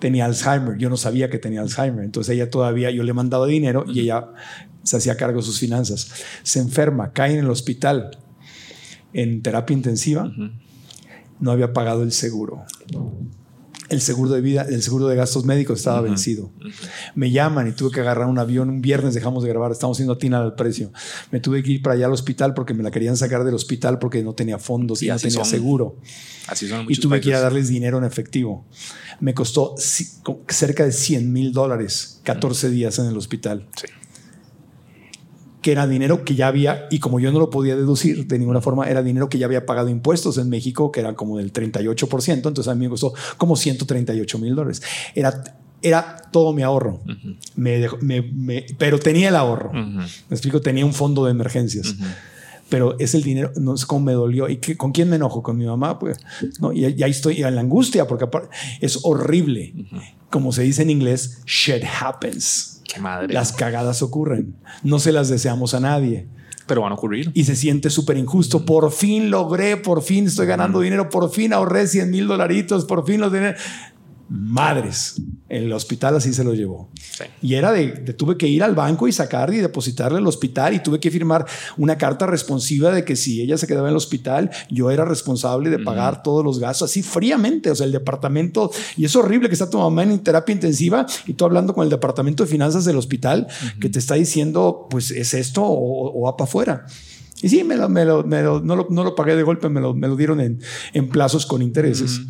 Tenía 0.00 0.24
Alzheimer. 0.24 0.76
Yo 0.78 0.90
no 0.90 0.96
sabía 0.96 1.30
que 1.30 1.38
tenía 1.38 1.60
Alzheimer. 1.60 2.04
Entonces 2.04 2.34
ella 2.34 2.50
todavía, 2.50 2.90
yo 2.90 3.04
le 3.04 3.12
mandaba 3.12 3.46
dinero 3.46 3.84
y 3.86 4.00
ella 4.00 4.28
se 4.82 4.96
hacía 4.96 5.16
cargo 5.16 5.38
de 5.38 5.46
sus 5.46 5.60
finanzas. 5.60 6.10
Se 6.42 6.58
enferma, 6.58 7.12
cae 7.12 7.34
en 7.34 7.40
el 7.40 7.50
hospital 7.50 8.10
en 9.12 9.42
terapia 9.42 9.74
intensiva, 9.74 10.32
no 11.40 11.50
había 11.50 11.72
pagado 11.72 12.02
el 12.02 12.12
seguro. 12.12 12.64
El 13.90 14.00
seguro 14.00 14.30
de 14.30 14.40
vida, 14.40 14.62
el 14.68 14.82
seguro 14.82 15.08
de 15.08 15.16
gastos 15.16 15.44
médicos 15.44 15.80
estaba 15.80 16.00
vencido. 16.00 16.50
Me 17.14 17.30
llaman 17.30 17.68
y 17.68 17.72
tuve 17.72 17.90
que 17.90 18.00
agarrar 18.00 18.28
un 18.28 18.38
avión. 18.38 18.70
Un 18.70 18.80
viernes 18.80 19.14
dejamos 19.14 19.42
de 19.42 19.50
grabar, 19.50 19.72
estamos 19.72 19.96
haciendo 19.96 20.16
tina 20.16 20.40
al 20.40 20.54
precio. 20.54 20.92
Me 21.30 21.40
tuve 21.40 21.62
que 21.62 21.72
ir 21.72 21.82
para 21.82 21.96
allá 21.96 22.06
al 22.06 22.12
hospital 22.12 22.54
porque 22.54 22.72
me 22.72 22.82
la 22.82 22.90
querían 22.90 23.16
sacar 23.16 23.44
del 23.44 23.54
hospital 23.54 23.98
porque 23.98 24.22
no 24.22 24.32
tenía 24.32 24.58
fondos 24.58 25.02
y 25.02 25.08
no 25.08 25.18
tenía 25.18 25.44
seguro. 25.44 25.96
Así 26.46 26.68
son 26.68 26.86
y 26.88 26.96
tuve 26.96 27.20
que 27.20 27.28
ir 27.30 27.34
a 27.34 27.40
darles 27.40 27.68
dinero 27.68 27.98
en 27.98 28.04
efectivo. 28.04 28.64
Me 29.20 29.34
costó 29.34 29.74
cerca 30.48 30.84
de 30.84 30.92
100 30.92 31.32
mil 31.32 31.52
dólares 31.52 32.20
14 32.22 32.70
días 32.70 32.98
en 32.98 33.06
el 33.06 33.16
hospital. 33.16 33.66
Sí 33.76 33.86
que 35.62 35.72
era 35.72 35.86
dinero 35.86 36.24
que 36.24 36.34
ya 36.34 36.48
había, 36.48 36.86
y 36.90 36.98
como 36.98 37.20
yo 37.20 37.32
no 37.32 37.38
lo 37.38 37.50
podía 37.50 37.76
deducir 37.76 38.26
de 38.26 38.38
ninguna 38.38 38.60
forma, 38.60 38.88
era 38.88 39.02
dinero 39.02 39.28
que 39.28 39.38
ya 39.38 39.46
había 39.46 39.66
pagado 39.66 39.88
impuestos 39.88 40.38
en 40.38 40.48
México, 40.48 40.90
que 40.90 41.00
era 41.00 41.14
como 41.14 41.38
del 41.38 41.52
38%, 41.52 42.32
entonces 42.34 42.68
a 42.68 42.74
mí 42.74 42.86
me 42.86 42.90
costó 42.90 43.12
como 43.36 43.56
138 43.56 44.38
mil 44.38 44.54
dólares. 44.54 44.82
Era, 45.14 45.44
era 45.82 46.16
todo 46.32 46.52
mi 46.52 46.62
ahorro, 46.62 47.00
me, 47.56 48.66
pero 48.78 48.98
tenía 48.98 49.28
el 49.28 49.36
ahorro. 49.36 49.72
Me 49.72 50.06
explico, 50.30 50.60
tenía 50.60 50.84
un 50.86 50.94
fondo 50.94 51.24
de 51.24 51.32
emergencias. 51.32 51.94
pero 52.70 52.96
es 52.98 53.14
el 53.14 53.22
dinero, 53.22 53.52
no 53.56 53.76
sé 53.76 53.84
cómo 53.86 54.06
me 54.06 54.12
dolió. 54.12 54.48
¿Y 54.48 54.58
qué, 54.58 54.76
con 54.76 54.92
quién 54.92 55.10
me 55.10 55.16
enojo? 55.16 55.42
Con 55.42 55.58
mi 55.58 55.66
mamá, 55.66 55.98
pues, 55.98 56.18
¿no? 56.60 56.72
Y, 56.72 56.86
y 56.86 57.02
ahí 57.02 57.10
estoy 57.10 57.42
en 57.42 57.54
la 57.54 57.60
angustia, 57.60 58.06
porque 58.06 58.26
es 58.80 59.00
horrible. 59.02 59.74
Como 60.30 60.52
se 60.52 60.62
dice 60.62 60.82
en 60.82 60.90
inglés, 60.90 61.42
shit 61.44 61.82
happens. 62.00 62.79
Qué 62.92 63.00
madre. 63.00 63.32
Las 63.32 63.52
cagadas 63.52 64.02
ocurren. 64.02 64.56
No 64.82 64.98
se 64.98 65.12
las 65.12 65.28
deseamos 65.28 65.74
a 65.74 65.80
nadie. 65.80 66.26
Pero 66.66 66.82
van 66.82 66.92
a 66.92 66.94
ocurrir. 66.94 67.30
Y 67.34 67.44
se 67.44 67.56
siente 67.56 67.90
súper 67.90 68.16
injusto. 68.16 68.64
Por 68.64 68.92
fin 68.92 69.30
logré, 69.30 69.76
por 69.76 70.02
fin 70.02 70.26
estoy 70.26 70.46
ganando 70.46 70.80
dinero, 70.80 71.08
por 71.08 71.30
fin 71.30 71.52
ahorré 71.52 71.86
100 71.86 72.10
mil 72.10 72.28
dolaritos, 72.28 72.84
por 72.84 73.04
fin 73.06 73.20
los 73.20 73.32
dinero 73.32 73.56
madres. 74.30 75.20
El 75.48 75.72
hospital 75.72 76.14
así 76.14 76.32
se 76.32 76.44
lo 76.44 76.54
llevó. 76.54 76.88
Y 77.42 77.54
era 77.54 77.72
de, 77.72 77.88
tuve 78.14 78.36
que 78.36 78.46
ir 78.46 78.62
al 78.62 78.76
banco 78.76 79.08
y 79.08 79.12
sacar 79.12 79.52
y 79.52 79.58
depositarle 79.58 80.18
al 80.18 80.26
hospital 80.26 80.72
y 80.72 80.78
tuve 80.78 81.00
que 81.00 81.10
firmar 81.10 81.44
una 81.76 81.98
carta 81.98 82.26
responsiva 82.26 82.92
de 82.92 83.04
que 83.04 83.16
si 83.16 83.42
ella 83.42 83.58
se 83.58 83.66
quedaba 83.66 83.88
en 83.88 83.92
el 83.92 83.96
hospital, 83.96 84.50
yo 84.70 84.92
era 84.92 85.04
responsable 85.04 85.68
de 85.68 85.80
pagar 85.80 86.22
todos 86.22 86.44
los 86.44 86.60
gastos, 86.60 86.90
así 86.90 87.02
fríamente. 87.02 87.72
O 87.72 87.74
sea, 87.74 87.86
el 87.86 87.92
departamento, 87.92 88.70
y 88.96 89.04
es 89.04 89.16
horrible 89.16 89.48
que 89.48 89.54
está 89.54 89.68
tu 89.68 89.78
mamá 89.78 90.04
en 90.04 90.20
terapia 90.20 90.52
intensiva 90.52 91.04
y 91.26 91.34
tú 91.34 91.44
hablando 91.44 91.74
con 91.74 91.82
el 91.82 91.90
departamento 91.90 92.44
de 92.44 92.50
finanzas 92.50 92.84
del 92.84 92.96
hospital 92.96 93.48
que 93.80 93.88
te 93.88 93.98
está 93.98 94.14
diciendo, 94.14 94.86
pues 94.88 95.10
es 95.10 95.34
esto 95.34 95.62
o, 95.64 96.22
va 96.22 96.36
para 96.36 96.48
afuera. 96.48 96.86
Y 97.42 97.48
sí, 97.48 97.64
me 97.64 97.76
lo, 97.76 97.88
me 97.88 98.04
lo, 98.04 98.22
no, 98.22 98.76
lo, 98.76 99.14
pagué 99.16 99.34
de 99.34 99.42
golpe, 99.42 99.68
me 99.68 99.80
lo, 99.80 99.94
me 99.94 100.06
lo 100.06 100.14
dieron 100.14 100.40
en, 100.40 100.60
en 100.92 101.08
plazos 101.08 101.46
con 101.46 101.62
intereses 101.62 102.20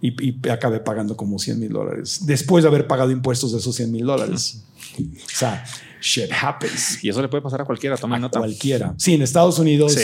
y, 0.00 0.48
acabé 0.48 0.80
pagando 0.80 1.16
como 1.16 1.38
100 1.38 1.58
mil 1.58 1.72
dólares 1.72 2.20
después 2.24 2.62
de 2.62 2.68
haber 2.68 2.86
pagado 2.86 3.10
impuestos 3.10 3.52
de 3.52 3.58
esos 3.58 3.74
100 3.74 3.90
mil 3.90 4.06
dólares. 4.06 4.64
O 4.98 5.28
sea, 5.28 5.64
shit 6.00 6.30
happens. 6.32 7.02
Y 7.02 7.08
eso 7.08 7.20
le 7.20 7.28
puede 7.28 7.42
pasar 7.42 7.60
a 7.60 7.64
cualquiera, 7.64 7.96
toma 7.96 8.16
a 8.16 8.18
nota. 8.18 8.38
Cualquiera. 8.38 8.94
Sí, 8.96 9.14
en 9.14 9.22
Estados 9.22 9.58
Unidos 9.58 9.96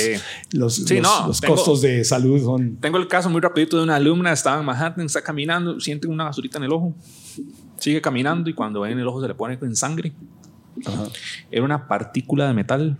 los, 0.53 0.91
los, 0.91 1.41
costos 1.41 1.83
de 1.83 2.05
salud 2.05 2.43
son... 2.43 2.77
Tengo 2.77 2.99
el 2.99 3.09
caso 3.09 3.31
muy 3.31 3.41
rapidito 3.41 3.77
de 3.77 3.85
una 3.85 3.97
alumna, 3.97 4.33
estaba 4.33 4.59
en 4.59 4.67
Manhattan, 4.67 5.07
está 5.07 5.23
caminando, 5.23 5.81
siente 5.81 6.07
una 6.07 6.25
basurita 6.25 6.59
en 6.59 6.65
el 6.65 6.73
ojo, 6.73 6.95
sigue 7.79 8.01
caminando 8.01 8.51
y 8.51 8.55
cuando 8.55 8.81
ve 8.81 8.91
en 8.91 8.99
el 8.99 9.07
ojo 9.07 9.21
se 9.21 9.29
le 9.29 9.35
pone 9.35 9.59
en 9.61 9.77
sangre. 9.77 10.13
Era 11.51 11.65
una 11.65 11.87
partícula 11.87 12.49
de 12.49 12.55
metal. 12.55 12.99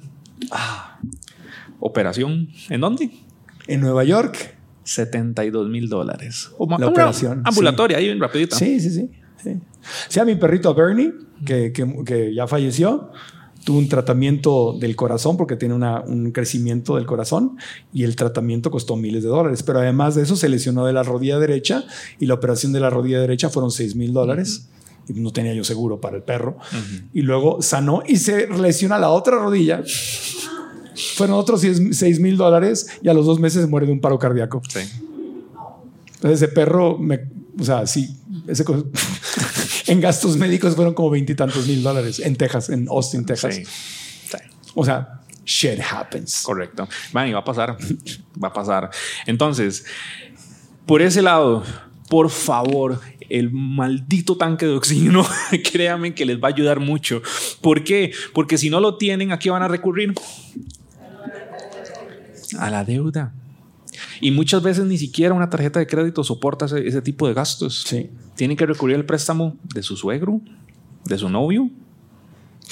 Ah. 0.51 0.99
Operación. 1.81 2.49
¿En 2.69 2.81
dónde? 2.81 3.11
En 3.67 3.81
Nueva 3.81 4.05
York. 4.05 4.54
72 4.85 5.69
mil 5.69 5.89
dólares. 5.89 6.51
La 6.79 6.87
operación. 6.87 7.43
Ambulatoria, 7.45 7.99
ahí 7.99 8.17
rapidito. 8.19 8.57
Sí, 8.57 8.79
sí, 8.81 8.91
sí. 8.91 9.11
sí. 9.43 9.61
Sí, 10.09 10.21
a 10.21 10.25
mi 10.25 10.35
perrito 10.37 10.75
Bernie, 10.75 11.13
que, 11.45 11.73
que, 11.73 12.05
que, 12.05 12.35
ya 12.35 12.47
falleció, 12.47 13.11
tuvo 13.65 13.79
un 13.79 13.89
tratamiento 13.89 14.77
del 14.79 14.95
corazón 14.95 15.37
porque 15.37 15.57
tiene 15.57 15.75
una, 15.75 16.01
un 16.01 16.31
crecimiento 16.33 16.97
del 16.97 17.07
corazón 17.07 17.57
y 17.93 18.05
el 18.05 18.15
tratamiento 18.17 18.71
costó 18.71 18.97
miles 18.97 19.23
de 19.23 19.31
dólares. 19.31 19.63
Pero 19.63 19.81
además 19.81 20.15
de 20.15 20.23
eso, 20.23 20.37
se 20.37 20.49
lesionó 20.49 20.87
de 20.87 20.93
la 20.93 21.03
rodilla 21.03 21.39
derecha 21.39 21.85
y 22.19 22.27
la 22.27 22.35
operación 22.35 22.73
de 22.73 22.81
la 22.81 22.91
rodilla 22.91 23.21
derecha 23.21 23.49
fueron 23.51 23.71
6 23.71 23.97
mil 23.97 24.13
dólares. 24.13 24.69
Y 25.07 25.13
no 25.21 25.33
tenía 25.33 25.53
yo 25.53 25.65
seguro 25.65 26.01
para 26.01 26.17
el 26.17 26.23
perro. 26.23 26.57
Y 27.13 27.23
luego 27.23 27.61
sanó 27.61 28.03
y 28.07 28.17
se 28.17 28.47
lesiona 28.49 28.99
la 28.99 29.11
otra 29.11 29.37
rodilla 29.37 29.83
fueron 31.17 31.37
otros 31.37 31.61
6 31.61 32.21
mil 32.21 32.37
dólares 32.37 32.87
y 33.03 33.09
a 33.09 33.15
los 33.15 33.27
dos 33.27 33.41
meses 33.41 33.69
muere 33.69 33.87
de 33.87 33.93
un 33.93 34.01
paro 34.01 34.19
cardíaco. 34.19 34.63
Sí. 34.69 34.81
Entonces 36.15 36.43
ese 36.43 36.49
perro, 36.49 36.99
me, 36.99 37.21
o 37.59 37.65
sea, 37.65 37.87
sí, 37.87 38.17
ese, 38.47 38.65
en 39.87 40.01
gastos 40.01 40.37
médicos 40.37 40.75
fueron 40.75 40.95
como 40.95 41.11
veintitantos 41.11 41.67
mil 41.67 41.83
dólares 41.83 42.19
en 42.21 42.37
Texas, 42.37 42.71
en 42.71 42.89
Austin, 42.89 43.25
Texas. 43.25 43.57
Sí. 43.57 43.63
O 44.75 44.85
sea, 44.85 45.21
shit 45.45 45.81
happens. 45.81 46.43
Correcto. 46.43 46.89
Y 47.27 47.33
va 47.33 47.41
a 47.41 47.45
pasar, 47.45 47.77
va 48.43 48.49
a 48.49 48.53
pasar. 48.53 48.91
Entonces, 49.27 49.85
por 50.87 51.03
ese 51.03 51.23
lado, 51.23 51.63
por 52.09 52.31
favor, 52.31 53.01
el 53.29 53.51
maldito 53.51 54.37
tanque 54.37 54.67
de 54.67 54.73
oxígeno, 54.73 55.27
créanme 55.73 56.15
que 56.15 56.25
les 56.25 56.43
va 56.43 56.49
a 56.49 56.53
ayudar 56.53 56.81
mucho. 56.81 57.23
¿Por 57.61 57.85
qué? 57.85 58.13
Porque 58.33 58.59
si 58.59 58.71
no 58.71 58.81
lo 58.81 58.97
tienen, 58.97 59.33
¿a 59.33 59.39
qué 59.39 59.51
van 59.51 59.63
a 59.63 59.69
recurrir? 59.69 60.15
A 62.59 62.71
la 62.71 62.85
deuda. 62.85 63.35
Y 64.21 64.31
muchas 64.31 64.63
veces 64.63 64.87
ni 64.87 64.99
siquiera 64.99 65.35
una 65.35 65.51
tarjeta 65.51 65.79
de 65.79 65.87
crédito 65.87 66.25
soporta 66.25 66.67
ese, 66.67 67.03
tipo 67.03 67.29
de 67.29 67.35
gastos. 67.35 67.83
Sí. 67.87 68.11
Tienen 68.35 68.57
que 68.57 68.67
recurrir 68.67 68.97
al 68.97 69.05
préstamo 69.05 69.57
de 69.73 69.83
su 69.83 69.97
suegro, 69.97 70.41
de 71.05 71.19
su 71.19 71.29
novio, 71.29 71.71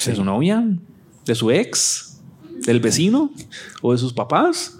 de 0.05 0.15
su 0.15 0.23
novia, 0.23 0.65
de 1.25 1.35
su 1.35 1.51
ex, 1.51 2.19
del 2.65 2.79
vecino 2.79 3.31
o 3.81 3.93
de 3.93 3.97
sus 3.97 4.13
papás. 4.13 4.79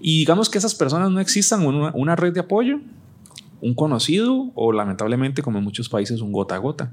Y 0.00 0.18
digamos 0.18 0.50
que 0.50 0.58
esas 0.58 0.74
personas 0.74 1.10
no 1.10 1.20
existan 1.20 1.64
una, 1.64 1.90
una 1.94 2.16
red 2.16 2.32
de 2.32 2.40
apoyo, 2.40 2.80
un 3.60 3.74
conocido 3.74 4.50
o 4.54 4.72
lamentablemente, 4.72 5.42
como 5.42 5.58
en 5.58 5.64
muchos 5.64 5.88
países, 5.88 6.20
un 6.20 6.32
gota 6.32 6.54
a 6.54 6.58
gota, 6.58 6.90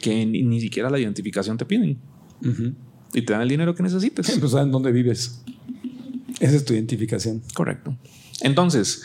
que 0.00 0.26
ni, 0.26 0.60
siquiera 0.60 0.90
la 0.90 0.98
identificación 0.98 1.56
te 1.56 1.64
piden. 1.64 1.98
Y 3.14 3.22
te 3.22 3.32
dan 3.32 3.42
el 3.42 3.48
dinero 3.48 3.74
que 3.74 3.82
necesites. 3.82 4.36
pues 4.40 4.52
saben 4.52 4.70
dónde 4.70 4.92
vives. 4.92 5.42
Esa 6.44 6.56
es 6.56 6.64
tu 6.66 6.74
identificación. 6.74 7.42
Correcto. 7.54 7.96
Entonces, 8.42 9.02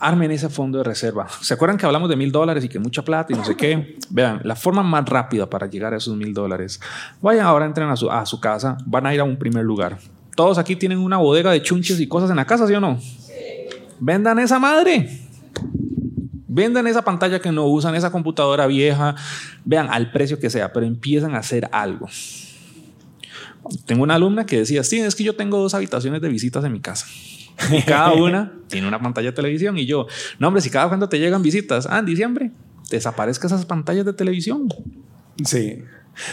armen 0.00 0.32
ese 0.32 0.48
fondo 0.48 0.78
de 0.78 0.84
reserva. 0.84 1.28
¿Se 1.40 1.54
acuerdan 1.54 1.78
que 1.78 1.86
hablamos 1.86 2.08
de 2.08 2.16
mil 2.16 2.32
dólares 2.32 2.64
y 2.64 2.68
que 2.68 2.80
mucha 2.80 3.02
plata 3.02 3.32
y 3.32 3.36
no 3.36 3.44
sé 3.44 3.56
qué? 3.56 3.98
Vean, 4.10 4.40
la 4.42 4.56
forma 4.56 4.82
más 4.82 5.08
rápida 5.08 5.48
para 5.48 5.68
llegar 5.68 5.94
a 5.94 5.98
esos 5.98 6.16
mil 6.16 6.34
dólares. 6.34 6.80
Vayan 7.22 7.46
ahora, 7.46 7.66
entren 7.66 7.88
a 7.88 7.94
su, 7.94 8.10
a 8.10 8.26
su 8.26 8.40
casa, 8.40 8.76
van 8.84 9.06
a 9.06 9.14
ir 9.14 9.20
a 9.20 9.24
un 9.24 9.38
primer 9.38 9.64
lugar. 9.64 9.98
Todos 10.34 10.58
aquí 10.58 10.74
tienen 10.74 10.98
una 10.98 11.18
bodega 11.18 11.52
de 11.52 11.62
chunches 11.62 12.00
y 12.00 12.08
cosas 12.08 12.30
en 12.30 12.36
la 12.36 12.46
casa, 12.46 12.66
¿sí 12.66 12.74
o 12.74 12.80
no? 12.80 12.98
Vendan 14.00 14.40
esa 14.40 14.58
madre. 14.58 15.20
Vendan 16.48 16.88
esa 16.88 17.02
pantalla 17.02 17.38
que 17.38 17.52
no 17.52 17.66
usan, 17.66 17.94
esa 17.94 18.10
computadora 18.10 18.66
vieja. 18.66 19.14
Vean, 19.64 19.86
al 19.88 20.10
precio 20.10 20.40
que 20.40 20.50
sea, 20.50 20.72
pero 20.72 20.84
empiezan 20.84 21.36
a 21.36 21.38
hacer 21.38 21.68
algo. 21.70 22.08
Tengo 23.86 24.02
una 24.02 24.14
alumna 24.14 24.46
que 24.46 24.58
decía, 24.58 24.84
sí, 24.84 25.00
es 25.00 25.14
que 25.14 25.24
yo 25.24 25.36
tengo 25.36 25.58
dos 25.58 25.74
habitaciones 25.74 26.20
de 26.20 26.28
visitas 26.28 26.64
en 26.64 26.72
mi 26.72 26.80
casa. 26.80 27.06
Y 27.70 27.82
cada 27.82 28.12
una 28.14 28.52
tiene 28.68 28.88
una 28.88 29.00
pantalla 29.00 29.30
de 29.30 29.36
televisión. 29.36 29.78
Y 29.78 29.86
yo, 29.86 30.06
no, 30.38 30.48
hombre, 30.48 30.62
si 30.62 30.70
cada 30.70 30.88
cuando 30.88 31.08
te 31.08 31.18
llegan 31.18 31.42
visitas, 31.42 31.86
ah, 31.90 31.98
en 31.98 32.06
diciembre, 32.06 32.50
desaparezcan 32.90 33.48
esas 33.48 33.66
pantallas 33.66 34.04
de 34.04 34.12
televisión. 34.12 34.68
Sí. 35.44 35.82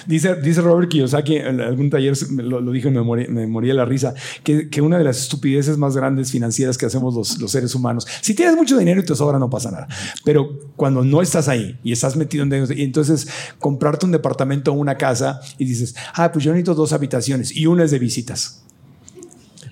Dice, 0.05 0.35
dice 0.35 0.61
Robert 0.61 0.89
Kiyosaki 0.89 1.37
en 1.37 1.61
algún 1.61 1.89
taller, 1.89 2.13
lo, 2.31 2.61
lo 2.61 2.71
dijo 2.71 2.87
y 2.87 2.91
me 2.91 3.01
morí, 3.01 3.27
me 3.27 3.47
morí 3.47 3.67
de 3.67 3.73
la 3.73 3.85
risa, 3.85 4.13
que, 4.43 4.69
que, 4.69 4.81
una 4.81 4.97
de 4.97 5.03
las 5.03 5.19
estupideces 5.19 5.77
más 5.77 5.95
grandes 5.95 6.31
financieras 6.31 6.77
que 6.77 6.85
hacemos 6.85 7.15
los, 7.15 7.39
los, 7.39 7.51
seres 7.51 7.73
humanos, 7.75 8.07
si 8.21 8.33
tienes 8.33 8.55
mucho 8.55 8.77
dinero 8.77 9.01
y 9.01 9.05
te 9.05 9.15
sobra 9.15 9.39
no 9.39 9.49
pasa 9.49 9.71
nada, 9.71 9.87
pero 10.23 10.59
cuando 10.75 11.03
no 11.03 11.21
estás 11.21 11.47
ahí 11.47 11.79
y 11.83 11.91
estás 11.91 12.15
metido 12.15 12.43
en 12.43 12.51
y 12.51 12.83
entonces 12.83 13.27
comprarte 13.59 14.05
un 14.05 14.11
departamento 14.11 14.71
o 14.71 14.75
una 14.75 14.97
casa 14.97 15.39
y 15.57 15.65
dices, 15.65 15.95
ah, 16.13 16.31
pues 16.31 16.43
yo 16.45 16.51
necesito 16.51 16.75
dos 16.75 16.93
habitaciones 16.93 17.55
y 17.55 17.65
una 17.65 17.83
es 17.83 17.91
de 17.91 17.99
visitas 17.99 18.63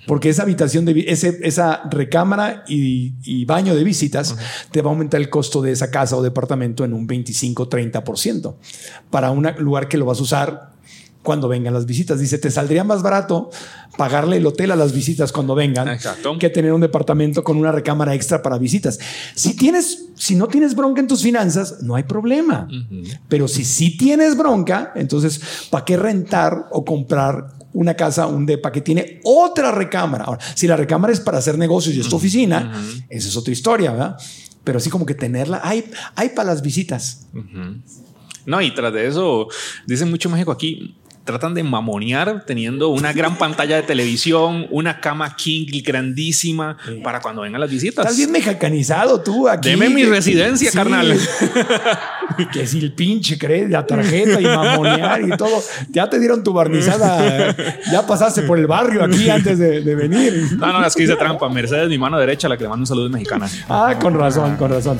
porque 0.10 0.30
esa 0.30 0.42
habitación 0.42 0.86
de 0.86 1.06
ese, 1.08 1.38
esa 1.44 1.84
recámara 1.88 2.64
y, 2.68 3.46
baño 3.46 3.76
de 3.76 3.84
visitas 3.84 4.36
te 4.72 4.82
va 4.82 4.90
a 4.90 4.94
aumentar 4.94 5.22
el 5.22 5.30
costo 5.30 5.62
de 5.62 5.72
esa 5.72 5.92
casa 5.92 6.16
o 6.16 6.24
departamento 6.24 6.84
en 6.84 6.94
un 6.94 7.06
25 7.06 7.70
30% 7.70 8.56
para 9.12 9.30
un 9.30 9.48
lugar 9.60 9.88
que 9.88 10.00
lo 10.00 10.06
vas 10.06 10.18
a 10.20 10.24
usar 10.24 10.72
cuando 11.22 11.48
vengan 11.48 11.76
las 11.76 11.86
visitas. 11.86 12.20
Dice, 12.20 12.40
te 12.40 12.50
saldría 12.50 12.84
más 12.84 13.04
barato 13.04 13.52
pagarle 13.98 14.38
el 14.38 14.48
hotel 14.48 14.72
a 14.72 14.76
las 14.76 14.94
visitas 14.94 15.32
cuando 15.32 15.54
vengan 15.54 16.00
que 16.40 16.50
tener 16.50 16.74
un 16.74 16.82
departamento 16.82 17.44
con 17.44 17.58
una 17.58 17.72
recámara 17.72 18.16
extra 18.16 18.42
para 18.42 18.58
visitas. 18.58 18.98
Si 19.36 19.56
tienes, 19.56 20.08
si 20.16 20.34
no 20.34 20.48
tienes 20.48 20.74
bronca 20.74 21.02
en 21.02 21.08
tus 21.08 21.22
finanzas, 21.22 21.84
no 21.84 21.94
hay 21.94 22.04
problema. 22.04 22.68
Pero 23.28 23.48
si 23.48 23.64
sí 23.64 23.96
tienes 23.96 24.36
bronca, 24.36 24.92
entonces, 24.96 25.40
¿para 25.70 25.86
qué 25.86 25.98
rentar 25.98 26.66
o 26.72 26.84
comprar 26.84 27.59
una 27.74 27.94
casa, 27.94 28.28
un 28.28 28.46
DEPA 28.46 28.72
que 28.72 28.82
tiene 28.82 29.22
otra 29.24 29.72
recámara. 29.72 30.26
Ahora, 30.26 30.40
si 30.56 30.68
la 30.68 30.76
recámara 30.76 31.14
es 31.14 31.20
para 31.20 31.38
hacer 31.38 31.58
negocios 31.58 31.96
y 31.96 32.00
es 32.00 32.10
tu 32.10 32.16
oficina, 32.16 32.72
esa 33.10 33.28
es 33.28 33.36
otra 33.38 33.54
historia, 33.54 33.92
¿verdad? 33.92 34.18
Pero 34.64 34.78
así 34.78 34.90
como 34.90 35.06
que 35.06 35.16
tenerla, 35.16 35.62
hay, 35.64 35.90
hay 36.16 36.30
para 36.30 36.50
las 36.50 36.62
visitas. 36.62 37.28
No, 38.46 38.62
y 38.62 38.74
tras 38.74 38.94
de 38.94 39.08
eso, 39.08 39.48
dice 39.86 40.06
mucho 40.06 40.30
México 40.30 40.52
aquí, 40.52 40.96
tratan 41.32 41.54
de 41.54 41.64
mamonear 41.64 42.44
teniendo 42.46 42.90
una 42.90 43.14
gran 43.14 43.38
pantalla 43.38 43.76
de 43.76 43.84
televisión, 43.84 44.68
una 44.70 45.00
cama 45.00 45.36
king 45.36 45.68
grandísima 45.84 46.78
para 47.04 47.20
cuando 47.22 47.42
vengan 47.42 47.62
las 47.62 47.70
visitas. 47.70 48.06
Estás 48.06 48.18
bien 48.18 48.32
mexicanizado 48.32 49.22
tú 49.22 49.48
aquí. 49.48 49.70
Deme 49.70 49.90
mi 49.90 50.04
residencia, 50.04 50.72
carnal. 50.72 51.18
que 52.52 52.68
si 52.68 52.80
el 52.80 52.94
pinche 52.94 53.38
crees 53.38 53.70
la 53.70 53.86
tarjeta 53.86 54.40
y 54.40 54.46
mamonear 54.46 55.22
y 55.22 55.30
todo. 55.38 55.62
Ya 55.90 56.10
te 56.10 56.20
dieron 56.20 56.44
tu 56.44 56.54
barnizada. 56.54 57.56
Ya 57.92 58.06
pasaste 58.06 58.44
por 58.44 58.58
el 58.60 58.68
barrio 58.68 59.04
aquí 59.04 59.30
antes 59.30 59.58
de, 59.58 59.96
venir. 59.96 60.58
No, 60.58 60.72
no, 60.72 60.86
es 60.86 60.96
que 60.96 61.04
hice 61.04 61.16
trampa. 61.16 61.50
Mercedes, 61.50 61.90
mi 61.90 61.98
mano 61.98 62.18
derecha, 62.20 62.48
la 62.48 62.58
que 62.58 62.64
le 62.64 62.70
mando 62.70 62.84
un 62.84 62.88
saludo 62.88 63.10
mexicana. 63.10 63.50
Ah, 63.68 63.96
con 64.00 64.14
razón, 64.14 64.56
con 64.58 64.72
razón. 64.72 65.00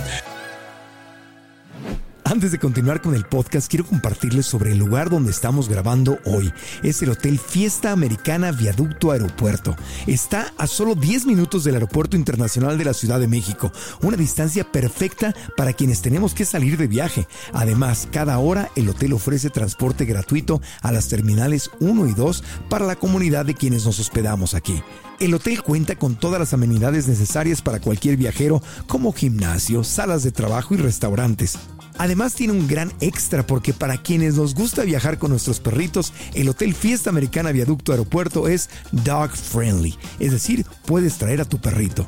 Antes 2.30 2.52
de 2.52 2.60
continuar 2.60 3.02
con 3.02 3.16
el 3.16 3.26
podcast, 3.26 3.68
quiero 3.68 3.88
compartirles 3.88 4.46
sobre 4.46 4.72
el 4.72 4.78
lugar 4.78 5.10
donde 5.10 5.32
estamos 5.32 5.68
grabando 5.68 6.20
hoy. 6.26 6.54
Es 6.84 7.02
el 7.02 7.10
Hotel 7.10 7.40
Fiesta 7.40 7.92
Americana 7.92 8.52
Viaducto 8.52 9.10
Aeropuerto. 9.10 9.76
Está 10.06 10.54
a 10.60 10.68
solo 10.68 10.94
10 10.94 11.26
minutos 11.26 11.64
del 11.64 11.74
Aeropuerto 11.74 12.16
Internacional 12.16 12.78
de 12.78 12.86
la 12.86 12.94
Ciudad 12.94 13.20
de 13.20 13.28
México, 13.28 13.72
una 14.04 14.16
distancia 14.16 14.64
perfecta 14.64 15.34
para 15.58 15.74
quienes 15.74 16.04
tenemos 16.04 16.36
que 16.36 16.46
salir 16.46 16.78
de 16.78 16.86
viaje. 16.86 17.28
Además, 17.52 18.08
cada 18.12 18.38
hora 18.38 18.70
el 18.76 18.90
hotel 18.90 19.14
ofrece 19.14 19.50
transporte 19.50 20.06
gratuito 20.06 20.62
a 20.84 20.92
las 20.92 21.08
terminales 21.08 21.72
1 21.80 22.10
y 22.10 22.14
2 22.14 22.44
para 22.70 22.86
la 22.86 22.96
comunidad 22.96 23.48
de 23.48 23.56
quienes 23.56 23.86
nos 23.86 24.00
hospedamos 24.00 24.54
aquí. 24.54 24.84
El 25.20 25.34
hotel 25.34 25.64
cuenta 25.64 25.96
con 25.96 26.16
todas 26.16 26.40
las 26.40 26.54
amenidades 26.54 27.08
necesarias 27.08 27.64
para 27.64 27.80
cualquier 27.80 28.18
viajero, 28.18 28.62
como 28.86 29.14
gimnasio, 29.14 29.84
salas 29.84 30.22
de 30.22 30.32
trabajo 30.32 30.76
y 30.76 30.78
restaurantes. 30.78 31.58
Además 32.00 32.34
tiene 32.34 32.54
un 32.54 32.66
gran 32.66 32.92
extra 33.02 33.46
porque 33.46 33.74
para 33.74 34.02
quienes 34.02 34.36
nos 34.36 34.56
gusta 34.56 34.84
viajar 34.84 35.20
con 35.20 35.32
nuestros 35.32 35.60
perritos, 35.60 36.14
el 36.34 36.48
Hotel 36.48 36.74
Fiesta 36.74 37.10
Americana 37.10 37.52
Viaducto 37.52 37.92
Aeropuerto 37.92 38.48
es 38.48 38.70
dog 38.92 39.32
friendly, 39.32 39.96
es 40.18 40.32
decir, 40.32 40.66
puedes 40.86 41.18
traer 41.18 41.42
a 41.42 41.46
tu 41.46 41.60
perrito. 41.60 42.08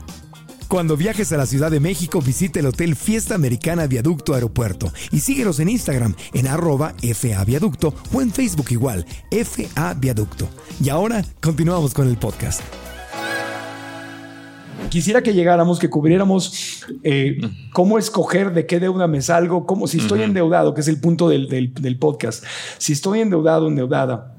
Cuando 0.70 0.96
viajes 0.96 1.34
a 1.34 1.38
la 1.38 1.46
Ciudad 1.46 1.70
de 1.70 1.82
México, 1.82 2.22
visita 2.22 2.62
el 2.62 2.68
Hotel 2.68 2.96
Fiesta 2.96 3.36
Americana 3.36 3.86
Viaducto 3.86 4.34
Aeropuerto 4.34 4.94
y 5.12 5.20
síguenos 5.20 5.60
en 5.60 5.68
Instagram 5.68 6.16
en 6.34 6.48
arroba 6.48 6.94
FA 7.14 7.44
Viaducto 7.44 7.94
o 8.14 8.22
en 8.22 8.32
Facebook 8.32 8.68
igual, 8.70 9.06
FA 9.30 9.94
Viaducto. 9.96 10.48
Y 10.82 10.88
ahora 10.88 11.26
continuamos 11.42 11.94
con 11.94 12.08
el 12.08 12.16
podcast 12.16 12.62
quisiera 14.92 15.24
que 15.24 15.34
llegáramos, 15.34 15.80
que 15.80 15.90
cubriéramos 15.90 16.84
eh, 17.04 17.40
cómo 17.72 17.98
escoger 17.98 18.54
de 18.54 18.68
qué 18.68 18.80
deuda 18.80 19.08
me 19.08 19.22
salgo, 19.22 19.66
cómo 19.66 19.88
si 19.88 19.98
estoy 19.98 20.22
endeudado, 20.22 20.74
que 20.74 20.82
es 20.82 20.88
el 20.88 21.00
punto 21.00 21.30
del, 21.30 21.48
del, 21.48 21.98
podcast, 21.98 22.44
si 22.78 22.94
estoy 22.94 23.22
endeudado, 23.22 23.68
endeudada. 23.68 24.36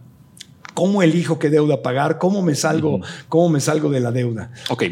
¿Cómo 0.74 1.02
elijo 1.02 1.38
qué 1.38 1.50
deuda 1.50 1.82
pagar? 1.82 2.18
¿Cómo 2.18 2.40
me 2.40 2.54
salgo, 2.54 3.00
cómo 3.28 3.48
me 3.48 3.60
salgo 3.60 3.90
de 3.90 4.00
la 4.00 4.12
deuda? 4.12 4.52
Ok, 4.70 4.84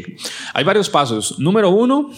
hay 0.53 0.63
varios 0.63 0.89
pasos. 0.89 1.39
Número 1.39 1.69
uno, 1.69 2.11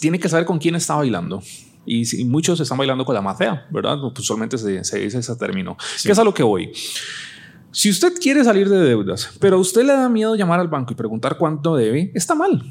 tiene 0.00 0.18
que 0.18 0.28
saber 0.28 0.44
con 0.44 0.58
quién 0.58 0.74
está 0.74 0.96
bailando. 0.96 1.42
Y, 1.86 2.24
muchos 2.24 2.60
están 2.60 2.76
bailando 2.76 3.04
con 3.04 3.14
la 3.14 3.22
mafia, 3.22 3.66
¿verdad? 3.70 3.98
Usualmente 4.04 4.58
se, 4.58 4.84
se 4.84 4.98
dice 4.98 5.18
ese 5.18 5.36
término. 5.36 5.76
¿Qué 6.02 6.12
es 6.12 6.18
a 6.18 6.24
lo 6.24 6.34
que 6.34 6.42
voy? 6.42 6.72
Si 7.72 7.88
usted 7.88 8.14
quiere 8.20 8.42
salir 8.44 8.68
de 8.68 8.78
deudas, 8.78 9.30
pero 9.38 9.56
a 9.56 9.60
usted 9.60 9.82
le 9.82 9.92
da 9.92 10.08
miedo 10.08 10.34
llamar 10.34 10.60
al 10.60 10.68
banco 10.68 10.92
y 10.92 10.96
preguntar 10.96 11.38
cuánto 11.38 11.76
debe, 11.76 12.10
está 12.14 12.34
mal. 12.34 12.62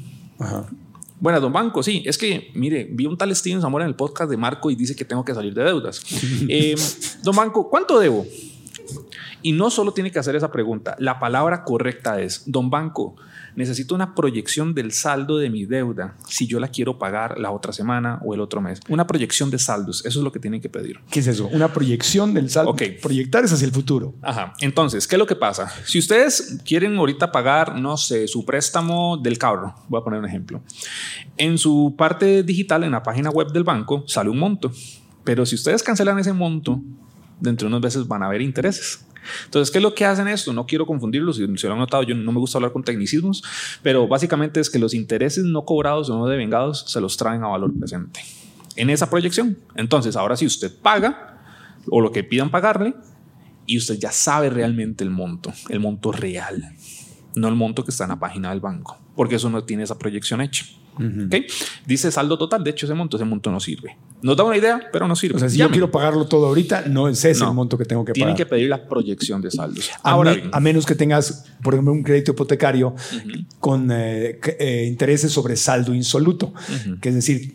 Bueno, 1.20 1.38
don 1.38 1.52
Banco, 1.52 1.82
sí, 1.82 2.02
es 2.06 2.16
que, 2.16 2.50
mire, 2.54 2.88
vi 2.90 3.04
un 3.04 3.16
tal 3.16 3.34
Steven 3.36 3.60
Zamora 3.60 3.84
en 3.84 3.90
el 3.90 3.94
podcast 3.94 4.30
de 4.30 4.38
Marco 4.38 4.70
y 4.70 4.74
dice 4.74 4.96
que 4.96 5.04
tengo 5.04 5.22
que 5.24 5.34
salir 5.34 5.52
de 5.54 5.64
deudas. 5.64 6.02
Eh, 6.48 6.74
don 7.22 7.36
Banco, 7.36 7.68
¿cuánto 7.68 7.98
debo? 7.98 8.26
Y 9.42 9.52
no 9.52 9.70
solo 9.70 9.92
tiene 9.92 10.10
que 10.10 10.18
hacer 10.18 10.34
esa 10.34 10.50
pregunta, 10.50 10.96
la 10.98 11.18
palabra 11.18 11.64
correcta 11.64 12.20
es, 12.20 12.42
don 12.46 12.70
Banco, 12.70 13.16
necesito 13.56 13.94
una 13.94 14.14
proyección 14.14 14.74
del 14.74 14.92
saldo 14.92 15.38
de 15.38 15.50
mi 15.50 15.66
deuda 15.66 16.16
si 16.28 16.46
yo 16.46 16.60
la 16.60 16.68
quiero 16.68 16.98
pagar 16.98 17.38
la 17.38 17.50
otra 17.50 17.72
semana 17.72 18.20
o 18.24 18.34
el 18.34 18.40
otro 18.40 18.60
mes. 18.60 18.80
Una 18.88 19.06
proyección 19.06 19.50
de 19.50 19.58
saldos, 19.58 20.04
eso 20.04 20.20
es 20.20 20.24
lo 20.24 20.32
que 20.32 20.38
tienen 20.38 20.60
que 20.60 20.68
pedir. 20.68 21.00
¿Qué 21.10 21.20
es 21.20 21.26
eso? 21.26 21.48
Una 21.48 21.72
proyección 21.72 22.34
del 22.34 22.50
saldo. 22.50 22.72
Ok. 22.72 22.82
Proyectar 23.02 23.44
es 23.44 23.52
hacia 23.52 23.66
el 23.66 23.72
futuro. 23.72 24.14
Ajá. 24.22 24.52
Entonces, 24.60 25.06
¿qué 25.06 25.16
es 25.16 25.18
lo 25.18 25.26
que 25.26 25.36
pasa? 25.36 25.70
Si 25.84 25.98
ustedes 25.98 26.58
quieren 26.64 26.96
ahorita 26.96 27.32
pagar, 27.32 27.76
no 27.76 27.96
sé, 27.96 28.28
su 28.28 28.44
préstamo 28.44 29.16
del 29.16 29.38
carro, 29.38 29.74
voy 29.88 30.00
a 30.00 30.04
poner 30.04 30.20
un 30.20 30.26
ejemplo. 30.26 30.62
En 31.36 31.58
su 31.58 31.94
parte 31.96 32.42
digital, 32.42 32.84
en 32.84 32.92
la 32.92 33.02
página 33.02 33.30
web 33.30 33.52
del 33.52 33.64
banco, 33.64 34.04
sale 34.06 34.30
un 34.30 34.38
monto. 34.38 34.70
Pero 35.24 35.44
si 35.46 35.54
ustedes 35.54 35.82
cancelan 35.82 36.18
ese 36.18 36.32
monto, 36.32 36.80
dentro 37.40 37.66
de 37.66 37.68
unos 37.68 37.82
meses 37.82 38.06
van 38.06 38.22
a 38.22 38.26
haber 38.26 38.42
intereses. 38.42 39.06
Entonces, 39.44 39.70
¿qué 39.70 39.78
es 39.78 39.82
lo 39.82 39.94
que 39.94 40.04
hacen 40.04 40.28
esto? 40.28 40.52
No 40.52 40.66
quiero 40.66 40.86
confundirlos, 40.86 41.36
si 41.36 41.46
se 41.56 41.66
lo 41.66 41.74
han 41.74 41.78
notado, 41.78 42.02
yo 42.02 42.14
no 42.14 42.32
me 42.32 42.38
gusta 42.38 42.58
hablar 42.58 42.72
con 42.72 42.82
tecnicismos, 42.82 43.42
pero 43.82 44.06
básicamente 44.08 44.60
es 44.60 44.70
que 44.70 44.78
los 44.78 44.94
intereses 44.94 45.44
no 45.44 45.64
cobrados 45.64 46.10
o 46.10 46.18
no 46.18 46.26
devengados 46.26 46.84
se 46.86 47.00
los 47.00 47.16
traen 47.16 47.42
a 47.44 47.48
valor 47.48 47.72
presente 47.78 48.20
en 48.76 48.90
esa 48.90 49.10
proyección. 49.10 49.58
Entonces, 49.74 50.16
ahora 50.16 50.36
si 50.36 50.46
usted 50.46 50.72
paga 50.80 51.38
o 51.88 52.00
lo 52.00 52.12
que 52.12 52.24
pidan 52.24 52.50
pagarle 52.50 52.94
y 53.66 53.78
usted 53.78 53.98
ya 53.98 54.12
sabe 54.12 54.50
realmente 54.50 55.04
el 55.04 55.10
monto, 55.10 55.52
el 55.68 55.80
monto 55.80 56.12
real, 56.12 56.74
no 57.34 57.48
el 57.48 57.54
monto 57.54 57.84
que 57.84 57.90
está 57.90 58.04
en 58.04 58.10
la 58.10 58.18
página 58.18 58.50
del 58.50 58.60
banco, 58.60 58.98
porque 59.14 59.36
eso 59.36 59.50
no 59.50 59.64
tiene 59.64 59.84
esa 59.84 59.98
proyección 59.98 60.40
hecha. 60.40 60.66
Dice 61.86 62.10
saldo 62.10 62.36
total, 62.38 62.62
de 62.62 62.70
hecho 62.70 62.86
ese 62.86 62.94
monto, 62.94 63.16
ese 63.16 63.24
monto 63.24 63.50
no 63.50 63.60
sirve. 63.60 63.96
Nos 64.22 64.36
da 64.36 64.44
una 64.44 64.56
idea, 64.56 64.80
pero 64.92 65.08
no 65.08 65.16
sirve. 65.16 65.36
O 65.36 65.38
sea, 65.38 65.48
si 65.48 65.58
yo 65.58 65.70
quiero 65.70 65.90
pagarlo 65.90 66.26
todo 66.26 66.46
ahorita, 66.46 66.84
no 66.86 67.08
es 67.08 67.24
ese 67.24 67.44
el 67.44 67.52
monto 67.52 67.78
que 67.78 67.84
tengo 67.84 68.04
que 68.04 68.12
pagar. 68.12 68.14
Tienen 68.14 68.36
que 68.36 68.46
pedir 68.46 68.68
la 68.68 68.86
proyección 68.86 69.40
de 69.40 69.50
saldos. 69.50 69.90
Ahora, 70.02 70.36
a, 70.52 70.60
menos 70.60 70.86
que 70.86 70.94
tengas, 70.94 71.46
por 71.62 71.74
ejemplo, 71.74 71.92
un 71.92 72.02
crédito 72.02 72.32
hipotecario 72.32 72.94
con 73.58 73.90
eh, 73.90 74.38
eh, 74.58 74.84
intereses 74.86 75.32
sobre 75.32 75.56
saldo 75.56 75.94
insoluto, 75.94 76.52
que 77.00 77.08
es 77.08 77.14
decir, 77.14 77.54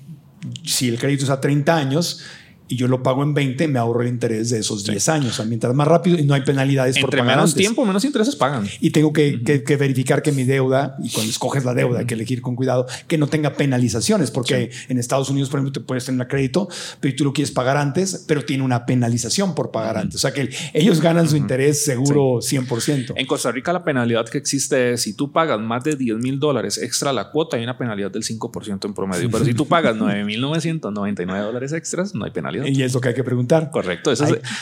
si 0.64 0.90
el 0.90 0.98
crédito 0.98 1.26
es 1.26 1.30
a 1.30 1.40
30 1.40 1.76
años, 1.76 2.22
y 2.68 2.78
yo 2.78 2.88
lo 2.88 3.04
pago 3.04 3.22
en 3.24 3.34
20, 3.34 3.68
me 3.68 3.78
ahorro 3.78 4.02
el 4.02 4.08
interés 4.08 4.50
de 4.50 4.60
esos 4.60 4.86
10 4.86 5.10
años. 5.10 5.32
O 5.32 5.34
sea, 5.34 5.46
mientras 5.46 5.74
más 5.76 5.88
rápido 5.88 6.18
y 6.18 6.24
no 6.24 6.34
hay 6.34 6.42
penalidades 6.42 6.98
por 6.98 7.12
pagar 7.12 7.26
menos 7.26 7.54
tiempo, 7.54 7.86
menos 7.86 8.04
intereses 8.06 8.36
pagan. 8.36 8.68
Y 8.80 8.90
tengo 8.90 9.14
que, 9.14 9.38
verificar 9.78 10.22
que 10.22 10.32
mi 10.32 10.44
deuda, 10.44 10.96
y 11.04 11.10
cuando 11.12 11.30
escoges 11.30 11.64
la 11.64 11.74
deuda, 11.74 12.00
hay 12.00 12.06
que 12.06 12.16
elegir 12.16 12.42
con 12.42 12.56
cuidado, 12.56 12.88
que 13.08 13.18
no 13.18 13.28
tenga 13.28 13.54
penalizaciones, 13.54 14.32
porque 14.32 14.72
en 14.90 14.98
Estados 14.98 15.30
Unidos, 15.30 15.50
por 15.50 15.60
ejemplo, 15.60 15.80
te 15.80 15.86
puedes 15.86 16.06
tener 16.06 16.22
un 16.22 16.28
crédito, 16.28 16.68
pero 17.00 17.16
tú 17.16 17.24
lo 17.26 17.34
quieres 17.34 17.52
pagar 17.52 17.78
antes, 17.78 18.26
pero 18.28 18.44
tiene 18.44 18.64
una 18.64 18.86
penalización 18.86 19.54
por 19.54 19.72
pagar 19.72 19.98
antes. 19.98 20.16
O 20.16 20.20
sea, 20.20 20.34
que 20.34 20.50
ellos 20.74 21.02
ganan 21.02 21.30
su 21.30 21.38
interés 21.38 21.86
seguro 21.86 22.40
100%. 22.40 23.14
En 23.16 23.26
Costa 23.28 23.52
Rica, 23.52 23.74
la 23.74 23.84
penalidad 23.84 24.26
que 24.28 24.38
existe 24.38 24.94
es 24.94 25.02
si 25.04 25.14
tú 25.14 25.32
pagas 25.32 25.60
más 25.60 25.84
de 25.84 25.96
10 25.96 26.18
mil 26.18 26.40
dólares 26.40 26.78
extra 26.78 27.14
la 27.14 27.30
cuota, 27.30 27.58
hay 27.58 27.64
una 27.64 27.78
penalidad 27.78 28.10
del 28.10 28.24
5% 28.24 28.86
en 28.86 28.94
promedio. 28.94 29.30
Pero 29.30 29.46
si 29.46 29.54
tú 29.54 29.68
pagas 29.68 29.96
9.999 29.98 31.44
dólares 31.44 31.74
extras, 31.74 32.16
no 32.16 32.26
hay 32.26 32.32
penalidad. 32.32 32.55
Y 32.66 32.84
es 32.84 32.94
lo 32.94 33.02
que 33.02 33.10
hay 33.10 33.14
que 33.14 33.24
preguntar. 33.24 33.72
Correcto. 33.72 34.12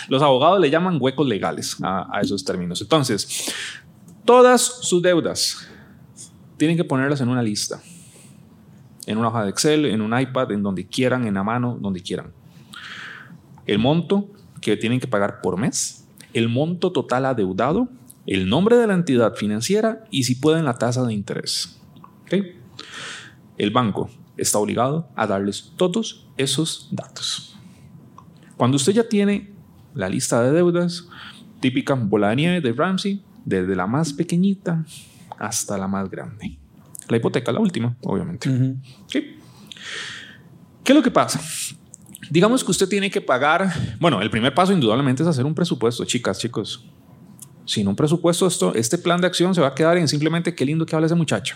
los 0.09 0.21
abogados 0.21 0.59
le 0.59 0.69
llaman 0.69 0.97
huecos 0.99 1.27
legales 1.27 1.77
a, 1.81 2.19
esos 2.21 2.43
términos. 2.43 2.81
Entonces, 2.81 3.53
todas 4.25 4.61
sus 4.61 5.01
deudas 5.01 5.67
tienen 6.57 6.77
que 6.77 6.83
ponerlas 6.83 7.21
en 7.21 7.29
una 7.29 7.43
lista. 7.43 7.81
En 9.05 9.17
una 9.17 9.27
hoja 9.27 9.43
de 9.43 9.49
Excel, 9.49 9.85
en 9.85 10.01
un 10.01 10.17
iPad, 10.17 10.51
en 10.51 10.63
donde 10.63 10.87
quieran, 10.87 11.27
en 11.27 11.33
la 11.33 11.43
mano, 11.43 11.77
donde 11.79 12.01
quieran. 12.01 12.31
El 13.65 13.79
monto 13.79 14.29
que 14.61 14.77
tienen 14.77 14.99
que 14.99 15.07
pagar 15.07 15.41
por 15.41 15.57
mes, 15.57 16.07
el 16.33 16.47
monto 16.47 16.91
total 16.91 17.25
adeudado, 17.25 17.89
el 18.25 18.47
nombre 18.47 18.77
de 18.77 18.87
la 18.87 18.93
entidad 18.93 19.35
financiera 19.35 20.05
y 20.09 20.23
si 20.23 20.35
pueden 20.35 20.65
la 20.65 20.75
tasa 20.75 21.03
de 21.03 21.13
interés. 21.13 21.79
El 23.57 23.71
banco 23.71 24.09
está 24.37 24.57
obligado 24.57 25.07
a 25.15 25.27
darles 25.27 25.71
todos 25.75 26.25
esos 26.37 26.87
datos. 26.91 27.52
Cuando 28.57 28.77
usted 28.77 28.93
ya 28.93 29.07
tiene 29.07 29.51
la 29.93 30.09
lista 30.09 30.41
de 30.41 30.51
deudas, 30.51 31.05
típica 31.59 31.93
bola 31.93 32.29
de 32.29 32.35
nieve 32.35 32.61
de 32.61 32.73
Ramsey, 32.73 33.21
desde 33.45 33.75
la 33.75 33.87
más 33.87 34.13
pequeñita 34.13 34.85
hasta 35.39 35.77
la 35.77 35.87
más 35.87 36.09
grande. 36.09 36.57
La 37.09 37.17
hipoteca, 37.17 37.51
la 37.51 37.59
última, 37.59 37.95
obviamente. 38.03 38.49
¿Qué 39.09 40.91
es 40.91 40.95
lo 40.95 41.01
que 41.01 41.11
pasa? 41.11 41.41
Digamos 42.29 42.63
que 42.63 42.71
usted 42.71 42.87
tiene 42.87 43.09
que 43.11 43.21
pagar, 43.21 43.71
bueno, 43.99 44.21
el 44.21 44.29
primer 44.29 44.53
paso 44.53 44.73
indudablemente 44.73 45.23
es 45.23 45.29
hacer 45.29 45.45
un 45.45 45.53
presupuesto, 45.53 46.05
chicas, 46.05 46.39
chicos. 46.39 46.85
Sin 47.65 47.87
un 47.87 47.95
presupuesto, 47.95 48.47
esto, 48.47 48.73
este 48.75 48.97
plan 48.97 49.21
de 49.21 49.27
acción 49.27 49.55
se 49.55 49.61
va 49.61 49.67
a 49.67 49.75
quedar 49.75 49.97
en 49.97 50.07
simplemente 50.07 50.53
qué 50.53 50.65
lindo 50.65 50.85
que 50.85 50.95
habla 50.95 51.05
ese 51.05 51.15
muchacho. 51.15 51.55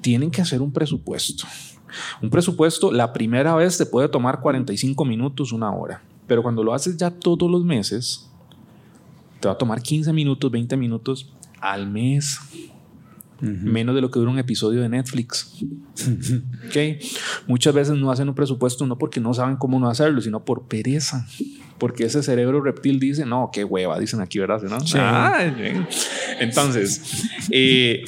Tienen 0.00 0.30
que 0.30 0.42
hacer 0.42 0.62
un 0.62 0.72
presupuesto. 0.72 1.46
Un 2.22 2.30
presupuesto 2.30 2.90
la 2.92 3.12
primera 3.12 3.54
vez 3.54 3.78
te 3.78 3.86
puede 3.86 4.08
tomar 4.08 4.40
45 4.40 5.04
minutos, 5.04 5.52
una 5.52 5.72
hora, 5.72 6.02
pero 6.26 6.42
cuando 6.42 6.62
lo 6.62 6.74
haces 6.74 6.96
ya 6.96 7.10
todos 7.10 7.50
los 7.50 7.64
meses, 7.64 8.30
te 9.40 9.48
va 9.48 9.54
a 9.54 9.58
tomar 9.58 9.82
15 9.82 10.12
minutos, 10.12 10.50
20 10.50 10.76
minutos 10.76 11.32
al 11.60 11.88
mes. 11.88 12.38
Menos 13.38 13.94
de 13.94 14.00
lo 14.00 14.10
que 14.10 14.18
dura 14.18 14.30
un 14.30 14.38
episodio 14.38 14.80
de 14.80 14.88
Netflix. 14.88 15.62
okay. 16.66 16.98
Muchas 17.46 17.74
veces 17.74 17.94
no 17.94 18.10
hacen 18.10 18.30
un 18.30 18.34
presupuesto 18.34 18.86
no 18.86 18.96
porque 18.96 19.20
no 19.20 19.34
saben 19.34 19.56
cómo 19.56 19.78
no 19.78 19.90
hacerlo, 19.90 20.22
sino 20.22 20.42
por 20.42 20.62
pereza. 20.62 21.26
Porque 21.76 22.04
ese 22.04 22.22
cerebro 22.22 22.62
reptil 22.62 22.98
dice, 22.98 23.26
no, 23.26 23.50
qué 23.52 23.62
hueva, 23.62 23.98
dicen 23.98 24.22
aquí, 24.22 24.38
¿verdad? 24.38 24.62
¿No? 24.62 24.78
Ah, 24.94 25.52
entonces, 26.40 27.28
eh, 27.50 28.04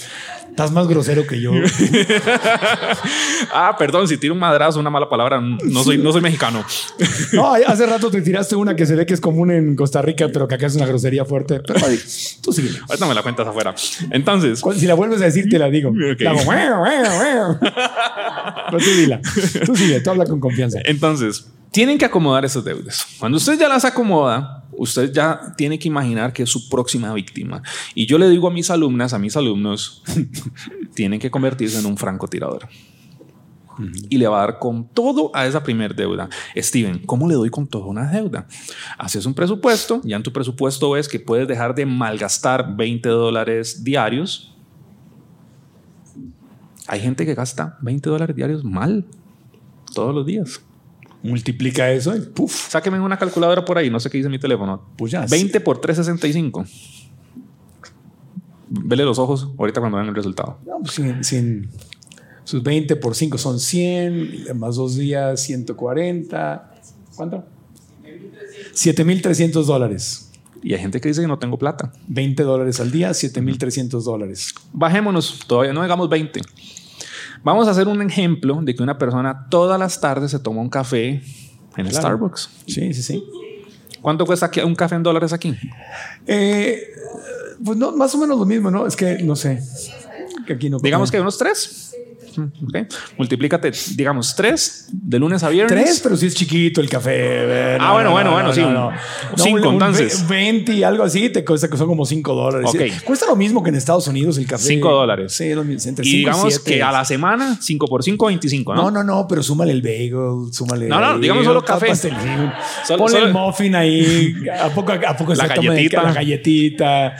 Estás 0.59 0.72
más 0.72 0.89
grosero 0.89 1.24
que 1.24 1.40
yo. 1.40 1.52
ah, 3.55 3.76
perdón, 3.78 4.09
si 4.09 4.16
tiro 4.16 4.35
un 4.35 4.40
madrazo, 4.40 4.80
una 4.80 4.90
mala 4.90 5.09
palabra, 5.09 5.40
no 5.40 5.85
soy, 5.85 5.98
no 5.98 6.10
soy 6.10 6.20
mexicano. 6.20 6.64
no, 7.32 7.55
hace 7.55 7.86
rato 7.86 8.10
te 8.10 8.22
tiraste 8.22 8.56
una 8.56 8.74
que 8.74 8.85
se 8.85 8.97
ve 8.97 9.06
que 9.06 9.14
es 9.14 9.20
común 9.20 9.52
en 9.52 9.76
Costa 9.76 10.02
Rica, 10.02 10.26
pero 10.32 10.48
que 10.48 10.56
acá 10.56 10.66
es 10.66 10.74
una 10.74 10.85
grosería 10.85 11.24
fuerte. 11.24 11.60
Pero 11.60 11.78
tú 12.43 12.52
sigue. 12.52 12.70
Ahorita 12.89 13.06
me 13.06 13.14
la 13.14 13.22
cuentas 13.22 13.47
afuera. 13.47 13.72
Entonces. 14.10 14.60
Si 14.76 14.86
la 14.89 14.94
vuelves 14.94 15.22
a 15.22 15.26
decir, 15.26 15.48
te 15.48 15.60
la 15.60 15.70
digo. 15.70 15.93
pero 17.60 18.78
tú 18.78 18.90
dila. 18.97 19.20
Tú 19.64 19.76
sigue, 19.76 20.01
tú 20.01 20.10
habla 20.10 20.24
con 20.24 20.40
confianza. 20.40 20.80
Entonces, 20.86 21.52
Tienen 21.70 21.98
que 21.98 22.06
acomodar 22.06 22.44
esas 22.44 22.64
deudas. 22.64 23.06
Cuando 23.20 23.36
usted 23.36 23.60
ya 23.60 23.68
las 23.68 23.85
acomoda, 23.85 24.57
usted 24.79 25.13
ya 25.13 25.55
tiene 25.57 25.79
que 25.79 25.89
imaginar 25.89 26.33
que 26.33 26.45
es 26.45 26.51
su 26.51 26.69
próxima 26.69 27.13
víctima. 27.13 27.63
Y 27.95 28.07
yo 28.07 28.17
le 28.19 28.29
digo 28.31 28.49
a 28.49 28.51
mis 28.51 28.71
alumnas, 28.71 29.13
a 29.13 29.19
mis 29.19 29.37
alumnos, 29.37 30.03
tienen 30.95 31.21
que 31.21 31.31
convertirse 31.31 31.79
en 31.79 31.87
un 31.87 31.97
francotirador. 31.97 32.69
Y 34.09 34.19
le 34.19 34.27
va 34.27 34.39
a 34.39 34.47
dar 34.47 34.59
con 34.59 34.89
todo 34.89 35.31
a 35.35 35.47
esa 35.47 35.63
primer 35.63 35.95
deuda. 35.95 36.29
Steven, 36.57 36.99
¿cómo 37.07 37.29
le 37.29 37.35
doy 37.35 37.49
con 37.51 37.67
toda 37.67 37.87
una 37.87 38.11
deuda? 38.11 38.49
Haces 38.99 39.25
un 39.25 39.35
presupuesto, 39.35 40.01
ya 40.03 40.17
en 40.17 40.23
tu 40.23 40.33
presupuesto 40.33 40.91
ves 40.91 41.09
que 41.09 41.21
puedes 41.21 41.47
dejar 41.47 41.75
de 41.75 41.87
malgastar 41.87 42.77
20 42.77 43.09
dólares 43.09 43.85
diarios. 43.85 44.57
Hay 46.89 47.01
gente 47.01 47.25
que 47.25 47.35
gasta 47.35 47.79
20 47.83 48.11
dólares 48.11 48.35
diarios 48.35 48.65
mal 48.65 49.05
todos 49.95 50.15
los 50.15 50.27
días. 50.27 50.61
Multiplica 51.23 51.90
eso 51.90 52.16
y 52.16 52.20
puf. 52.20 52.69
Sáqueme 52.70 53.01
una 53.01 53.19
calculadora 53.19 53.65
por 53.65 53.77
ahí, 53.78 53.90
no 53.90 53.99
sé 54.01 54.09
qué 54.11 54.19
dice 54.19 54.28
mi 54.28 54.39
teléfono. 54.39 54.89
Pues 54.97 55.12
ya, 55.12 55.27
20 55.27 55.61
por 55.61 55.81
365. 55.81 56.65
Vele 58.70 59.05
los 59.05 59.19
ojos 59.19 59.49
ahorita 59.59 59.81
cuando 59.81 59.97
vean 59.97 60.09
el 60.09 60.15
resultado. 60.15 60.59
No, 60.66 60.78
pues 60.81 60.93
sin, 60.93 61.24
sin- 61.24 61.69
sus 62.45 62.62
20 62.62 62.97
por 62.97 63.15
5 63.15 63.36
son 63.39 63.59
100, 63.61 64.57
más 64.59 64.77
dos 64.77 64.97
días 64.97 65.40
140. 65.43 66.70
¿Cuánto? 67.16 67.45
7.300 68.74 69.65
dólares. 69.65 70.31
Y 70.62 70.74
hay 70.74 70.81
gente 70.81 71.01
que 71.01 71.09
dice 71.09 71.20
que 71.20 71.27
no 71.28 71.39
tengo 71.39 71.59
plata. 71.59 71.93
20 72.09 72.43
dólares 72.43 72.81
al 72.81 72.90
día, 72.90 73.11
7.300 73.11 74.03
dólares. 74.03 74.55
Bajémonos, 74.73 75.40
todavía 75.47 75.73
no 75.73 75.82
hagamos 75.82 76.09
20. 76.09 76.40
Vamos 77.44 77.69
a 77.69 77.70
hacer 77.73 77.89
un 77.89 78.02
ejemplo 78.02 78.60
de 78.62 78.74
que 78.74 78.82
una 78.82 78.98
persona 78.98 79.47
todas 79.51 79.78
las 79.78 80.01
tardes 80.01 80.31
se 80.31 80.39
toma 80.39 80.60
un 80.60 80.69
café 80.69 81.23
en 81.77 81.86
Claro. 81.86 81.90
Starbucks. 81.93 82.51
Sí, 82.66 82.93
sí, 82.93 83.02
sí. 83.02 83.24
¿Cuánto 84.02 84.24
cuesta 84.27 84.47
aquí 84.47 84.60
un 84.60 84.74
café 84.74 84.94
en 84.97 85.02
dólares 85.02 85.32
aquí? 85.32 85.55
Eh, 86.27 86.82
pues 87.65 87.77
no, 87.77 87.93
más 87.93 88.15
o 88.15 88.19
menos 88.19 88.39
lo 88.39 88.44
mismo, 88.47 88.70
¿no? 88.70 88.86
Es 88.86 88.97
que 88.97 89.19
no 89.23 89.35
sé. 89.36 89.60
Que 90.47 90.55
aquí 90.55 90.70
no 90.70 90.78
Digamos 90.78 91.10
que 91.10 91.20
unos 91.20 91.36
tres. 91.39 91.88
Mm, 92.39 92.65
ok. 92.69 92.77
Multiplícate, 93.19 93.73
digamos, 93.97 94.35
tres 94.36 94.89
de 94.93 95.19
lunes 95.19 95.43
a 95.43 95.48
viernes. 95.48 95.82
Tres, 95.85 96.01
pero 96.02 96.16
sí 96.16 96.27
es 96.27 96.35
chiquito 96.35 96.81
el 96.81 96.89
café. 96.89 97.77
Ah, 97.81 97.93
bueno, 97.93 98.12
bueno, 98.12 98.31
bueno, 98.32 98.52
sí, 98.52 98.60
un- 98.60 98.90
cinco, 99.36 99.56
un- 99.62 99.66
un 99.66 99.73
entonces. 99.74 100.27
ve- 100.28 100.36
20 100.36 100.73
y 100.74 100.82
algo 100.85 101.02
así 101.02 101.28
te 101.31 101.44
cuesta 101.44 101.69
que 101.69 101.77
son 101.77 101.89
como 101.89 102.05
5 102.06 102.35
dólares. 102.35 102.69
Ok. 102.73 102.81
Sí, 102.81 102.93
Cuesta 103.05 103.27
lo 103.27 103.35
mismo 103.36 103.62
que 103.62 103.70
en 103.70 103.77
Estados 103.77 104.06
Unidos 104.06 104.39
el 104.39 104.47
café. 104.47 104.65
Cinco 104.65 104.90
dólares. 104.93 105.32
Sí, 105.32 105.52
lo 105.55 105.65
mismo, 105.65 105.89
entre 105.89 106.06
Y 106.06 106.10
cinco 106.10 106.31
digamos 106.31 106.55
siete. 106.55 106.74
que 106.77 106.82
a 106.82 106.93
la 106.93 107.05
semana, 107.05 107.59
5 107.60 107.86
por 107.89 108.02
5, 108.05 108.27
25, 108.27 108.74
¿no? 108.74 108.82
No, 108.85 108.90
no, 108.90 109.05
no, 109.05 109.27
pero 109.28 109.43
súmale 109.43 109.73
el 109.73 109.82
bagel, 109.82 110.52
súmale. 110.52 110.86
No, 110.89 111.01
no, 111.01 111.19
digamos 111.19 111.44
solo 111.44 111.65
café. 111.65 111.89
pastelín. 111.89 112.19
Solo- 112.86 112.98
Ponle 112.98 113.19
solo- 113.19 113.27
el 113.27 113.32
muffin 113.32 113.74
ahí. 113.74 114.35
¿A 114.62 114.69
poco, 114.69 114.93
a 114.93 115.16
poco 115.16 115.35
La 115.35 115.47
galletita. 115.48 116.02
la 116.02 116.12
galletita? 116.12 117.15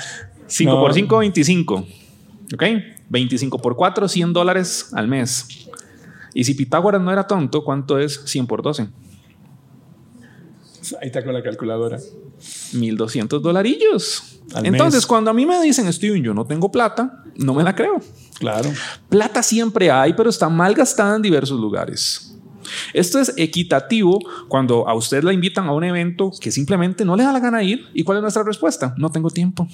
5 0.47 0.73
No. 0.75 0.81
por 0.81 0.95
5, 0.95 1.19
25. 1.19 1.87
¿Ok? 2.55 2.63
25 3.09 3.59
por 3.59 3.77
4, 3.77 4.09
100 4.09 4.33
dólares 4.33 4.91
al 4.93 5.09
mes. 5.09 5.47
Y 6.35 6.45
si 6.45 6.55
Pitágoras 6.55 7.01
no 7.01 7.11
era 7.13 7.27
tonto, 7.27 7.65
¿cuánto 7.65 7.99
es 7.99 8.21
100 8.25 8.47
por 8.47 8.63
12? 8.63 8.89
Ahí 11.01 11.09
está 11.09 11.25
con 11.25 11.35
la 11.35 11.43
calculadora. 11.43 11.99
1200 12.73 13.43
dolarillos. 13.43 14.41
Al 14.55 14.67
Entonces, 14.67 15.01
mes. 15.01 15.07
cuando 15.07 15.31
a 15.31 15.35
mí 15.35 15.45
me 15.45 15.61
dicen, 15.61 15.93
Steven, 15.93 16.23
yo 16.23 16.33
no 16.35 16.47
tengo 16.47 16.71
plata, 16.71 17.25
no 17.37 17.55
me 17.55 17.63
la 17.63 17.75
creo. 17.75 18.01
Claro. 18.39 18.71
Plata 19.09 19.43
siempre 19.43 19.91
hay, 19.91 20.13
pero 20.15 20.31
está 20.31 20.49
mal 20.49 20.75
gastada 20.75 21.17
en 21.17 21.23
diversos 21.23 21.59
lugares. 21.59 22.37
Esto 22.93 23.19
es 23.19 23.33
equitativo 23.37 24.19
cuando 24.49 24.89
a 24.89 24.95
usted 24.95 25.23
la 25.23 25.33
invitan 25.33 25.67
a 25.67 25.73
un 25.73 25.85
evento 25.85 26.31
que 26.41 26.51
simplemente 26.51 27.05
no 27.05 27.17
le 27.17 27.25
da 27.25 27.33
la 27.33 27.41
gana 27.41 27.63
ir. 27.63 27.87
¿Y 27.95 28.05
cuál 28.05 28.19
es 28.19 28.23
nuestra 28.23 28.43
respuesta? 28.43 28.95
No 28.97 29.11
tengo 29.11 29.31
tiempo. 29.31 29.67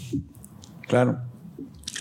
Claro. 0.89 1.19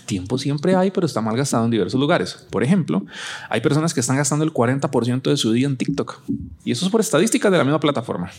Tiempo 0.06 0.38
siempre 0.38 0.74
hay, 0.74 0.90
pero 0.90 1.06
está 1.06 1.20
mal 1.20 1.36
gastado 1.36 1.64
en 1.64 1.70
diversos 1.70 1.98
lugares. 1.98 2.34
Por 2.50 2.62
ejemplo, 2.62 3.04
hay 3.48 3.60
personas 3.60 3.94
que 3.94 4.00
están 4.00 4.16
gastando 4.16 4.44
el 4.44 4.52
40% 4.52 5.22
de 5.22 5.36
su 5.36 5.52
día 5.52 5.66
en 5.66 5.76
TikTok. 5.76 6.20
Y 6.64 6.72
eso 6.72 6.84
es 6.84 6.90
por 6.90 7.00
estadísticas 7.00 7.50
de 7.50 7.58
la 7.58 7.64
misma 7.64 7.80
plataforma. 7.80 8.30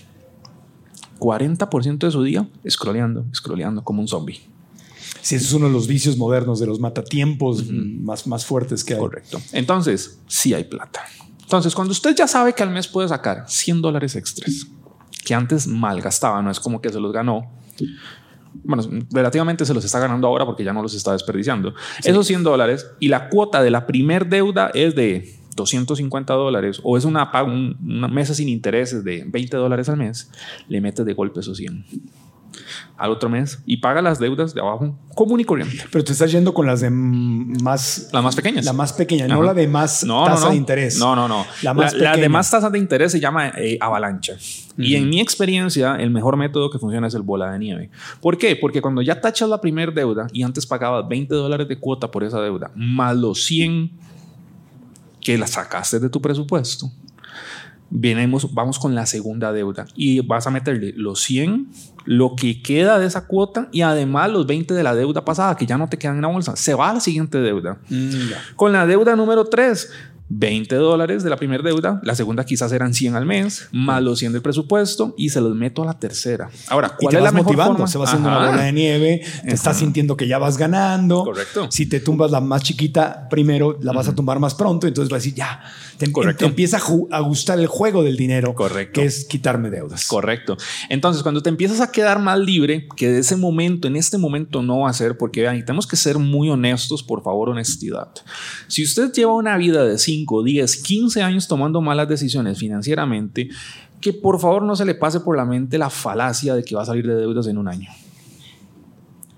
40% 1.20 1.98
de 1.98 2.12
su 2.12 2.24
día 2.24 2.48
scrolleando, 2.70 3.26
scrolleando 3.34 3.84
como 3.84 4.02
un 4.02 4.08
zombie. 4.08 4.42
Sí, 5.22 5.36
ese 5.36 5.46
es 5.46 5.54
uno 5.54 5.68
de 5.68 5.74
los 5.74 5.88
vicios 5.88 6.18
modernos, 6.18 6.60
de 6.60 6.68
los 6.68 6.80
matatiempos 6.80 7.68
más, 7.72 8.28
más 8.28 8.46
fuertes 8.46 8.84
que 8.84 8.94
hay. 8.94 9.00
Correcto. 9.00 9.42
Entonces, 9.54 10.20
sí 10.28 10.54
hay 10.54 10.66
plata. 10.66 11.02
Entonces, 11.42 11.74
cuando 11.74 11.94
usted 11.94 12.16
ya 12.16 12.28
sabe 12.28 12.54
que 12.54 12.64
al 12.64 12.70
mes 12.70 12.88
puede 12.88 13.08
sacar 13.08 13.46
100 13.48 13.82
dólares 13.82 14.16
extras, 14.16 14.68
que 15.26 15.34
antes 15.34 15.68
malgastaba, 15.68 16.42
no 16.42 16.52
es 16.52 16.60
como 16.60 16.82
que 16.82 16.90
se 16.90 17.00
los 17.00 17.12
ganó. 17.12 17.52
Bueno, 18.64 18.84
relativamente 19.12 19.66
se 19.66 19.74
los 19.74 19.84
está 19.84 20.00
ganando 20.00 20.28
ahora 20.28 20.46
porque 20.46 20.64
ya 20.64 20.74
no 20.74 20.82
los 20.82 20.94
está 20.94 21.12
desperdiciando. 21.12 21.74
Esos 22.04 22.28
100 22.28 22.44
dólares 22.44 22.90
y 23.00 23.10
la 23.10 23.30
cuota 23.30 23.62
de 23.62 23.72
la 23.72 23.86
primer 23.86 24.28
deuda 24.28 24.72
es 24.74 24.96
de 24.96 25.36
250 25.56 26.34
dólares 26.34 26.80
o 26.84 26.98
es 26.98 27.06
una, 27.06 27.32
una 27.44 28.08
mesa 28.08 28.34
sin 28.34 28.50
intereses 28.50 29.04
de 29.04 29.24
20 29.26 29.58
dólares 29.58 29.90
al 29.90 29.98
mes, 29.98 30.30
le 30.68 30.82
metes 30.82 31.06
de 31.06 31.14
golpe 31.14 31.40
esos 31.40 31.58
100 31.58 31.86
al 32.98 33.12
otro 33.12 33.30
mes 33.30 33.60
y 33.66 33.78
paga 33.78 34.02
las 34.02 34.20
deudas 34.20 34.54
de 34.54 34.62
abajo 34.62 34.98
común 35.16 35.40
y 35.40 35.46
corriente. 35.46 35.84
Pero 35.92 36.04
te 36.04 36.12
estás 36.14 36.32
yendo 36.32 36.54
con 36.54 36.66
las 36.66 36.82
de 36.82 36.90
más. 36.90 38.10
Las 38.14 38.24
más 38.24 38.36
pequeñas. 38.36 38.66
La 38.66 38.74
más 38.74 38.94
pequeña, 38.94 39.28
no 39.28 39.42
la 39.44 39.54
de 39.54 39.68
más 39.68 40.04
No, 40.04 40.26
tasa 40.26 40.40
no, 40.40 40.46
no. 40.46 40.52
de 40.52 40.56
interés. 40.58 40.98
No, 40.98 41.16
no, 41.16 41.28
no. 41.28 41.46
La 41.62 41.74
más 41.74 41.94
La- 41.94 42.00
pequeña. 42.12 42.22
demás 42.24 42.50
tasas 42.52 42.72
de 42.72 42.80
interés 42.80 43.12
se 43.12 43.20
llama 43.20 43.50
eh, 43.58 43.78
avalancha. 43.82 44.34
Y 44.78 44.96
en 44.96 45.10
mi 45.10 45.22
experiencia, 45.22 45.96
el 45.96 46.10
mejor 46.12 46.36
método 46.38 46.70
que 46.70 46.80
funciona 46.80 47.08
es 47.08 47.14
el 47.14 47.22
bola 47.22 47.52
de 47.52 47.60
nieve. 47.60 47.90
¿Por 48.22 48.38
qué? 48.38 48.56
Porque 48.56 48.82
cuando 48.82 49.02
ya 49.02 49.22
tachas 49.22 49.48
la 49.50 49.62
primera 49.62 49.92
deuda 49.92 50.28
y 50.34 50.44
antes 50.44 50.66
pagabas 50.66 51.08
20 51.08 51.34
dólares 51.34 51.68
de 51.68 51.78
cuota 51.80 52.12
por 52.12 52.24
esa 52.24 52.42
deuda, 52.42 52.72
más 52.76 53.16
los 53.16 53.44
100 53.46 53.92
que 55.22 55.38
la 55.38 55.48
sacaste 55.48 56.00
de 56.00 56.10
tu 56.10 56.22
presupuesto, 56.22 56.92
venimos, 57.90 58.54
vamos 58.54 58.78
con 58.80 58.94
la 58.96 59.06
segunda 59.06 59.52
deuda 59.54 59.86
y 59.96 60.20
vas 60.22 60.46
a 60.48 60.52
meterle 60.52 60.94
los 60.96 61.22
100, 61.22 61.68
lo 62.06 62.36
que 62.36 62.62
queda 62.62 63.00
de 63.00 63.08
esa 63.08 63.28
cuota 63.28 63.68
y 63.72 63.82
además 63.82 64.32
los 64.32 64.46
20 64.46 64.74
de 64.74 64.84
la 64.84 64.96
deuda 64.96 65.26
pasada 65.26 65.56
que 65.58 65.66
ya 65.66 65.78
no 65.78 65.90
te 65.90 65.98
quedan 65.98 66.16
en 66.16 66.22
la 66.22 66.28
bolsa. 66.28 66.56
Se 66.56 66.74
va 66.74 66.90
a 66.90 66.94
la 66.94 67.00
siguiente 67.00 67.40
deuda. 67.40 67.78
Mm. 67.90 68.56
Con 68.56 68.72
la 68.72 68.86
deuda 68.86 69.16
número 69.16 69.46
3, 69.46 69.92
20 70.28 70.76
dólares 70.76 71.24
de 71.24 71.30
la 71.30 71.38
primera 71.38 71.62
deuda, 71.64 72.00
la 72.04 72.16
segunda 72.16 72.46
quizás 72.46 72.72
eran 72.72 72.94
100 72.96 73.16
al 73.16 73.26
mes, 73.28 73.70
más 73.72 74.02
los 74.02 74.18
100 74.20 74.34
del 74.34 74.42
presupuesto 74.42 75.14
y 75.18 75.30
se 75.30 75.40
los 75.40 75.56
meto 75.56 75.84
a 75.84 75.86
la 75.86 76.00
tercera. 76.00 76.50
Ahora, 76.68 76.96
Y 77.00 77.04
¿cuál 77.06 77.12
te 77.12 77.18
es 77.18 77.24
vas 77.24 77.32
la 77.32 77.32
mejor 77.32 77.46
motivando, 77.46 77.74
forma? 77.74 77.88
se 77.88 77.98
va 78.00 78.06
haciendo 78.06 78.30
Ajá. 78.30 78.40
una 78.40 78.50
bola 78.50 78.64
de 78.64 78.74
nieve, 78.74 79.22
te 79.44 79.54
estás 79.54 79.78
sintiendo 79.78 80.18
que 80.18 80.28
ya 80.28 80.40
vas 80.40 80.58
ganando. 80.58 81.24
Correcto. 81.24 81.68
Si 81.70 81.86
te 81.86 82.00
tumbas 82.00 82.32
la 82.32 82.42
más 82.42 82.64
chiquita 82.64 83.28
primero, 83.30 83.78
la 83.82 83.92
vas 83.94 84.08
a 84.08 84.16
tumbar 84.16 84.40
más 84.40 84.56
pronto, 84.56 84.88
entonces 84.88 85.10
vas 85.12 85.18
a 85.18 85.22
decir, 85.22 85.36
ya, 85.36 85.62
te, 85.98 86.12
Correcto. 86.12 86.40
te 86.40 86.46
empieza 86.46 86.80
a, 87.12 87.20
gustar 87.20 87.60
el 87.60 87.68
juego 87.68 88.02
del 88.04 88.18
dinero, 88.18 88.56
Correcto. 88.56 89.00
que 89.02 89.06
es 89.06 89.26
quitarme 89.26 89.70
deudas. 89.70 90.08
Correcto. 90.08 90.58
Entonces, 90.90 91.22
cuando 91.22 91.42
te 91.44 91.50
empiezas 91.50 91.82
a 91.82 91.92
quedar 91.92 92.20
más 92.20 92.40
libre, 92.40 92.88
que 92.98 93.12
de 93.12 93.20
ese 93.20 93.36
momento, 93.36 93.88
en 93.88 93.96
este 93.96 94.18
momento 94.18 94.64
no 94.64 94.80
va 94.82 94.90
a 94.90 94.94
ser, 94.94 95.18
porque 95.18 95.42
vean, 95.42 95.64
tenemos 95.64 95.86
que 95.86 95.96
ser 95.96 96.18
muy 96.18 96.50
honestos, 96.50 97.04
por 97.04 97.22
favor, 97.24 97.50
honestidad. 97.50 98.10
Si 98.68 98.84
usted 98.84 99.12
lleva 99.12 99.34
una 99.34 99.56
vida 99.58 99.84
de 99.86 99.98
5, 100.00 100.15
10, 100.44 100.78
15 100.84 101.22
años 101.24 101.48
tomando 101.48 101.82
malas 101.82 102.08
decisiones 102.08 102.58
financieramente, 102.60 103.50
que 104.00 104.14
por 104.14 104.40
favor 104.40 104.64
no 104.64 104.76
se 104.76 104.86
le 104.86 104.96
pase 104.96 105.20
por 105.20 105.36
la 105.36 105.46
mente 105.46 105.78
la 105.78 105.90
falacia 105.90 106.54
de 106.56 106.64
que 106.64 106.76
va 106.76 106.84
a 106.84 106.86
salir 106.86 107.06
de 107.08 107.16
deudas 107.16 107.48
en 107.48 107.58
un 107.58 107.68
año. 107.68 107.90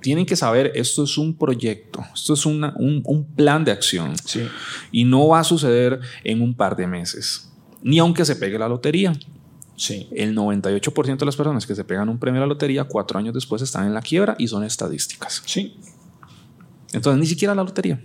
Tienen 0.01 0.25
que 0.25 0.35
saber, 0.35 0.71
esto 0.75 1.03
es 1.03 1.17
un 1.17 1.33
proyecto, 1.35 2.03
esto 2.13 2.33
es 2.33 2.45
una- 2.45 2.73
un, 2.77 3.01
un 3.05 3.25
plan 3.25 3.65
de 3.65 3.71
acción 3.71 4.13
Sí. 4.23 4.41
y 4.91 5.03
no 5.03 5.27
va 5.29 5.39
a 5.39 5.43
suceder 5.43 5.99
en 6.23 6.41
un 6.41 6.53
par 6.53 6.75
de 6.75 6.85
meses, 6.87 7.51
ni 7.81 7.97
aunque 7.99 8.23
se 8.23 8.35
pegue 8.35 8.59
la 8.59 8.69
lotería. 8.69 9.13
Sí. 9.75 10.07
El 10.15 10.33
98% 10.35 11.17
de 11.19 11.25
las 11.25 11.35
personas 11.35 11.65
que 11.67 11.75
se 11.75 11.83
pegan 11.83 12.09
un 12.09 12.17
premio 12.19 12.39
a 12.39 12.45
la 12.45 12.47
lotería 12.47 12.83
cuatro 12.85 13.19
años 13.19 13.33
después 13.33 13.61
están 13.61 13.85
en 13.85 13.93
la 13.93 14.01
quiebra 14.01 14.35
y 14.39 14.47
son 14.47 14.63
estadísticas. 14.63 15.43
Sí. 15.45 15.75
Entonces, 16.93 17.19
ni 17.19 17.25
siquiera 17.27 17.53
la 17.53 17.63
lotería. 17.63 18.01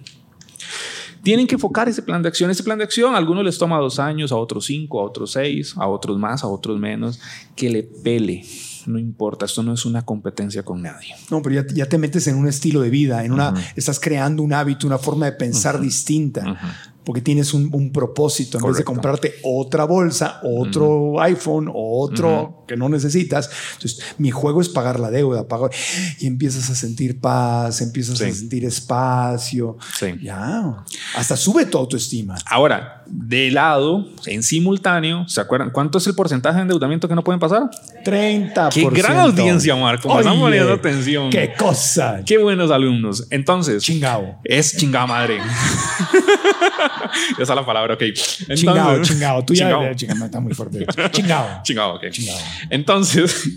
Tienen 1.22 1.46
que 1.46 1.54
enfocar 1.54 1.88
ese 1.88 2.02
plan 2.02 2.22
de 2.22 2.28
acción. 2.28 2.50
Ese 2.50 2.62
plan 2.62 2.78
de 2.78 2.84
acción 2.84 3.14
a 3.14 3.18
algunos 3.18 3.44
les 3.44 3.58
toma 3.58 3.78
dos 3.78 3.98
años, 3.98 4.32
a 4.32 4.36
otros 4.36 4.66
cinco, 4.66 5.00
a 5.00 5.04
otros 5.04 5.32
seis, 5.32 5.74
a 5.76 5.86
otros 5.86 6.18
más, 6.18 6.42
a 6.42 6.48
otros 6.48 6.78
menos. 6.78 7.20
Que 7.54 7.70
le 7.70 7.82
pele. 7.82 8.44
No 8.86 8.98
importa, 8.98 9.46
esto 9.46 9.62
no 9.62 9.72
es 9.72 9.84
una 9.84 10.04
competencia 10.04 10.64
con 10.64 10.82
nadie. 10.82 11.14
No, 11.30 11.40
pero 11.42 11.62
ya, 11.62 11.74
ya 11.74 11.86
te 11.86 11.98
metes 11.98 12.26
en 12.26 12.36
un 12.36 12.48
estilo 12.48 12.80
de 12.80 12.90
vida, 12.90 13.24
en 13.24 13.32
una, 13.32 13.54
estás 13.76 14.00
creando 14.00 14.42
un 14.42 14.52
hábito, 14.52 14.86
una 14.86 14.98
forma 14.98 15.26
de 15.26 15.32
pensar 15.32 15.80
distinta, 15.80 16.58
porque 17.04 17.20
tienes 17.20 17.54
un, 17.54 17.70
un 17.72 17.92
propósito. 17.92 18.58
En 18.58 18.64
vez 18.64 18.76
de 18.76 18.84
comprarte 18.84 19.34
otra 19.42 19.84
bolsa, 19.84 20.40
otro 20.42 21.20
iPhone, 21.20 21.70
otro 21.72 22.64
que 22.66 22.76
no 22.76 22.88
necesitas. 22.88 23.50
Entonces, 23.74 24.00
mi 24.18 24.30
juego 24.30 24.60
es 24.60 24.68
pagar 24.68 25.00
la 25.00 25.10
deuda, 25.10 25.48
pagar, 25.48 25.70
y 26.18 26.26
empiezas 26.26 26.70
a 26.70 26.74
sentir 26.74 27.20
paz, 27.20 27.80
empiezas 27.80 28.20
a 28.20 28.30
sentir 28.32 28.64
espacio. 28.64 29.76
Sí. 29.98 30.06
Ya, 30.22 30.84
hasta 31.16 31.36
sube 31.36 31.66
tu 31.66 31.78
autoestima. 31.78 32.36
Ahora, 32.46 33.01
de 33.14 33.50
lado, 33.50 34.06
en 34.24 34.42
simultáneo, 34.42 35.28
¿se 35.28 35.38
acuerdan? 35.38 35.68
¿Cuánto 35.70 35.98
es 35.98 36.06
el 36.06 36.14
porcentaje 36.14 36.56
de 36.56 36.62
endeudamiento 36.62 37.08
que 37.08 37.14
no 37.14 37.22
pueden 37.22 37.38
pasar? 37.38 37.64
30%. 38.06 38.70
Qué 38.72 38.88
gran 38.90 39.18
audiencia, 39.18 39.76
Marco. 39.76 40.08
Oye, 40.08 40.30
poniendo 40.30 40.72
atención. 40.72 41.28
Qué 41.28 41.52
cosa. 41.52 42.22
Qué 42.24 42.38
buenos 42.38 42.70
alumnos. 42.70 43.26
Entonces, 43.28 43.82
Chingao. 43.82 44.38
es 44.44 44.74
chingada 44.78 45.06
madre. 45.06 45.38
Esa 47.38 47.42
es 47.42 47.48
la 47.56 47.66
palabra, 47.66 47.94
ok. 47.94 48.00
Entonces- 48.02 48.60
chingao, 48.60 49.02
chingao. 49.02 49.44
Tú 49.44 49.52
ya 49.54 49.66
Chingao. 49.66 49.94
chingao, 49.94 50.16
no, 50.16 50.24
está 50.24 50.40
muy 50.40 50.54
fuerte. 50.54 50.86
Chingao. 51.10 51.60
Chingado, 51.62 51.94
ok. 51.96 52.08
Chingado. 52.10 52.38
Entonces, 52.70 53.48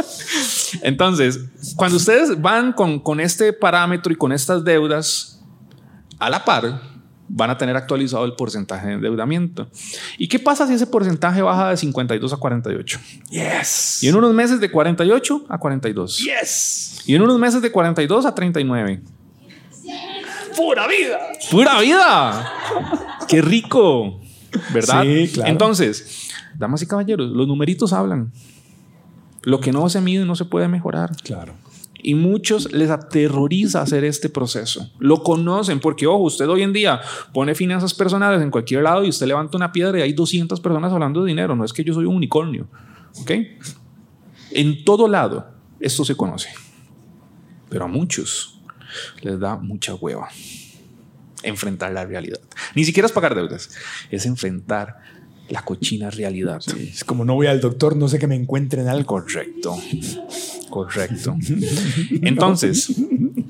entonces, 0.82 1.40
cuando 1.74 1.96
ustedes 1.96 2.40
van 2.40 2.72
con, 2.72 3.00
con 3.00 3.18
este 3.18 3.52
parámetro 3.52 4.12
y 4.12 4.16
con 4.16 4.30
estas 4.32 4.62
deudas 4.64 5.42
a 6.20 6.30
la 6.30 6.44
par, 6.44 6.95
van 7.28 7.50
a 7.50 7.58
tener 7.58 7.76
actualizado 7.76 8.24
el 8.24 8.34
porcentaje 8.34 8.88
de 8.88 8.92
endeudamiento. 8.94 9.68
¿Y 10.18 10.28
qué 10.28 10.38
pasa 10.38 10.66
si 10.66 10.74
ese 10.74 10.86
porcentaje 10.86 11.42
baja 11.42 11.70
de 11.70 11.76
52 11.76 12.32
a 12.32 12.36
48? 12.36 13.00
Yes. 13.30 14.02
Y 14.02 14.08
en 14.08 14.16
unos 14.16 14.34
meses 14.34 14.60
de 14.60 14.70
48 14.70 15.46
a 15.48 15.58
42. 15.58 16.18
Yes. 16.18 17.02
Y 17.06 17.14
en 17.14 17.22
unos 17.22 17.38
meses 17.38 17.62
de 17.62 17.70
42 17.70 18.26
a 18.26 18.34
39. 18.34 19.02
Pura 20.56 20.86
vida. 20.86 21.18
¡Pura 21.50 21.80
vida! 21.80 22.52
¡Qué 23.28 23.42
rico! 23.42 24.20
¿Verdad? 24.72 25.02
Sí, 25.02 25.30
claro. 25.34 25.50
Entonces, 25.50 26.30
damas 26.54 26.80
y 26.80 26.86
caballeros, 26.86 27.30
los 27.30 27.46
numeritos 27.46 27.92
hablan. 27.92 28.32
Lo 29.42 29.60
que 29.60 29.70
no 29.70 29.88
se 29.88 30.00
mide 30.00 30.24
no 30.24 30.34
se 30.34 30.44
puede 30.44 30.66
mejorar. 30.66 31.14
Claro. 31.22 31.54
Y 32.02 32.14
muchos 32.14 32.72
les 32.72 32.90
aterroriza 32.90 33.80
hacer 33.80 34.04
este 34.04 34.28
proceso. 34.28 34.90
Lo 34.98 35.22
conocen 35.22 35.80
porque, 35.80 36.06
ojo, 36.06 36.24
usted 36.24 36.48
hoy 36.48 36.62
en 36.62 36.72
día 36.72 37.00
pone 37.32 37.54
finanzas 37.54 37.94
personales 37.94 38.42
en 38.42 38.50
cualquier 38.50 38.82
lado 38.82 39.04
y 39.04 39.08
usted 39.08 39.26
levanta 39.26 39.56
una 39.56 39.72
piedra 39.72 39.98
y 39.98 40.02
hay 40.02 40.12
200 40.12 40.60
personas 40.60 40.92
hablando 40.92 41.22
de 41.22 41.28
dinero. 41.28 41.56
No 41.56 41.64
es 41.64 41.72
que 41.72 41.84
yo 41.84 41.94
soy 41.94 42.04
un 42.04 42.16
unicornio. 42.16 42.68
¿Ok? 43.20 43.30
En 44.52 44.84
todo 44.84 45.08
lado 45.08 45.46
esto 45.80 46.04
se 46.04 46.16
conoce. 46.16 46.50
Pero 47.68 47.84
a 47.84 47.88
muchos 47.88 48.60
les 49.22 49.38
da 49.40 49.56
mucha 49.56 49.94
hueva 49.94 50.28
enfrentar 51.42 51.92
la 51.92 52.04
realidad. 52.04 52.40
Ni 52.74 52.84
siquiera 52.84 53.06
es 53.06 53.12
pagar 53.12 53.34
deudas, 53.34 53.70
es 54.10 54.26
enfrentar 54.26 54.98
la 55.48 55.62
cochina 55.62 56.10
realidad. 56.10 56.62
Es 56.78 57.04
como 57.04 57.24
no 57.24 57.34
voy 57.34 57.46
al 57.46 57.60
doctor, 57.60 57.96
no 57.96 58.08
sé 58.08 58.18
que 58.18 58.26
me 58.26 58.34
encuentren 58.34 58.88
algo. 58.88 59.06
Correcto. 59.06 59.76
Correcto. 60.70 61.36
Entonces, 62.22 62.92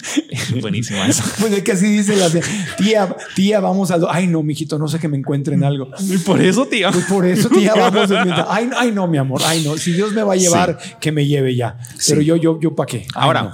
buenísima 0.61 1.07
esa. 1.07 1.25
Pues 1.41 1.53
es 1.53 1.63
que 1.63 1.73
así 1.73 1.87
dice 1.87 2.17
la 2.17 2.29
de, 2.29 2.43
tía, 2.79 3.15
tía, 3.35 3.61
vamos 3.61 3.89
do- 3.89 4.11
Ay, 4.11 4.27
no, 4.27 4.43
mijito, 4.43 4.79
no 4.79 4.89
sé 4.89 4.99
que 4.99 5.09
me 5.09 5.17
encuentren 5.17 5.63
algo. 5.65 5.91
Y 6.01 6.19
por 6.19 6.41
eso, 6.41 6.67
tía. 6.67 6.91
Pues 6.91 7.05
por 7.07 7.25
eso, 7.27 7.49
tía, 7.49 7.75
vamos. 7.77 8.11
Ay, 8.49 8.71
ay, 8.77 8.93
no, 8.93 9.07
mi 9.07 9.19
amor. 9.19 9.41
Ay, 9.45 9.63
no. 9.65 9.77
Si 9.77 9.93
Dios 9.93 10.13
me 10.13 10.23
va 10.23 10.33
a 10.35 10.37
llevar, 10.37 10.79
que 11.01 11.13
me 11.13 11.27
lleve 11.27 11.55
ya. 11.55 11.79
Pero 12.09 12.21
yo, 12.23 12.37
yo, 12.37 12.59
yo, 12.61 12.75
¿para 12.75 12.87
qué? 12.87 12.99
Ay, 13.15 13.27
Ahora, 13.27 13.43
no. 13.43 13.53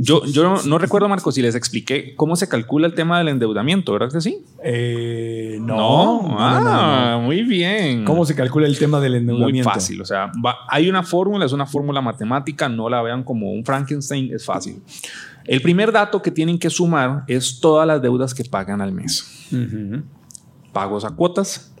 yo, 0.00 0.24
yo 0.26 0.42
no, 0.44 0.62
no 0.62 0.78
recuerdo, 0.78 1.08
Marcos, 1.08 1.34
si 1.34 1.42
les 1.42 1.54
expliqué 1.54 2.14
cómo 2.16 2.36
se 2.36 2.48
calcula 2.48 2.86
el 2.86 2.94
tema 2.94 3.18
del 3.18 3.28
endeudamiento, 3.28 3.92
¿verdad 3.92 4.10
que 4.12 4.20
sí? 4.20 4.38
Eh, 4.62 5.58
no. 5.60 5.76
no, 5.76 6.36
ah, 6.38 7.20
muy 7.22 7.42
bien. 7.42 8.04
¿Cómo 8.04 8.24
se 8.26 8.34
calcula 8.34 8.66
el 8.66 8.78
tema 8.78 9.00
del 9.00 9.12
Muy 9.12 9.18
endeudamiento? 9.20 9.70
fácil, 9.70 10.00
o 10.00 10.04
sea, 10.04 10.30
va- 10.44 10.58
hay 10.68 10.88
una 10.88 11.02
fórmula, 11.02 11.44
es 11.46 11.52
una 11.52 11.66
fórmula 11.66 12.00
matemática, 12.00 12.68
no 12.68 12.88
la 12.88 13.02
vean 13.02 13.22
como 13.24 13.50
un 13.52 13.64
Frankenstein, 13.64 14.32
es 14.34 14.44
fácil. 14.44 14.80
El 15.46 15.62
primer 15.62 15.92
dato 15.92 16.20
que 16.22 16.30
tienen 16.30 16.58
que 16.58 16.70
sumar 16.70 17.24
es 17.28 17.60
todas 17.60 17.86
las 17.86 18.00
deudas 18.02 18.34
que 18.34 18.44
pagan 18.44 18.80
al 18.80 18.92
mes. 18.92 19.24
Pagos 20.72 21.04
a 21.04 21.10
cuotas, 21.10 21.72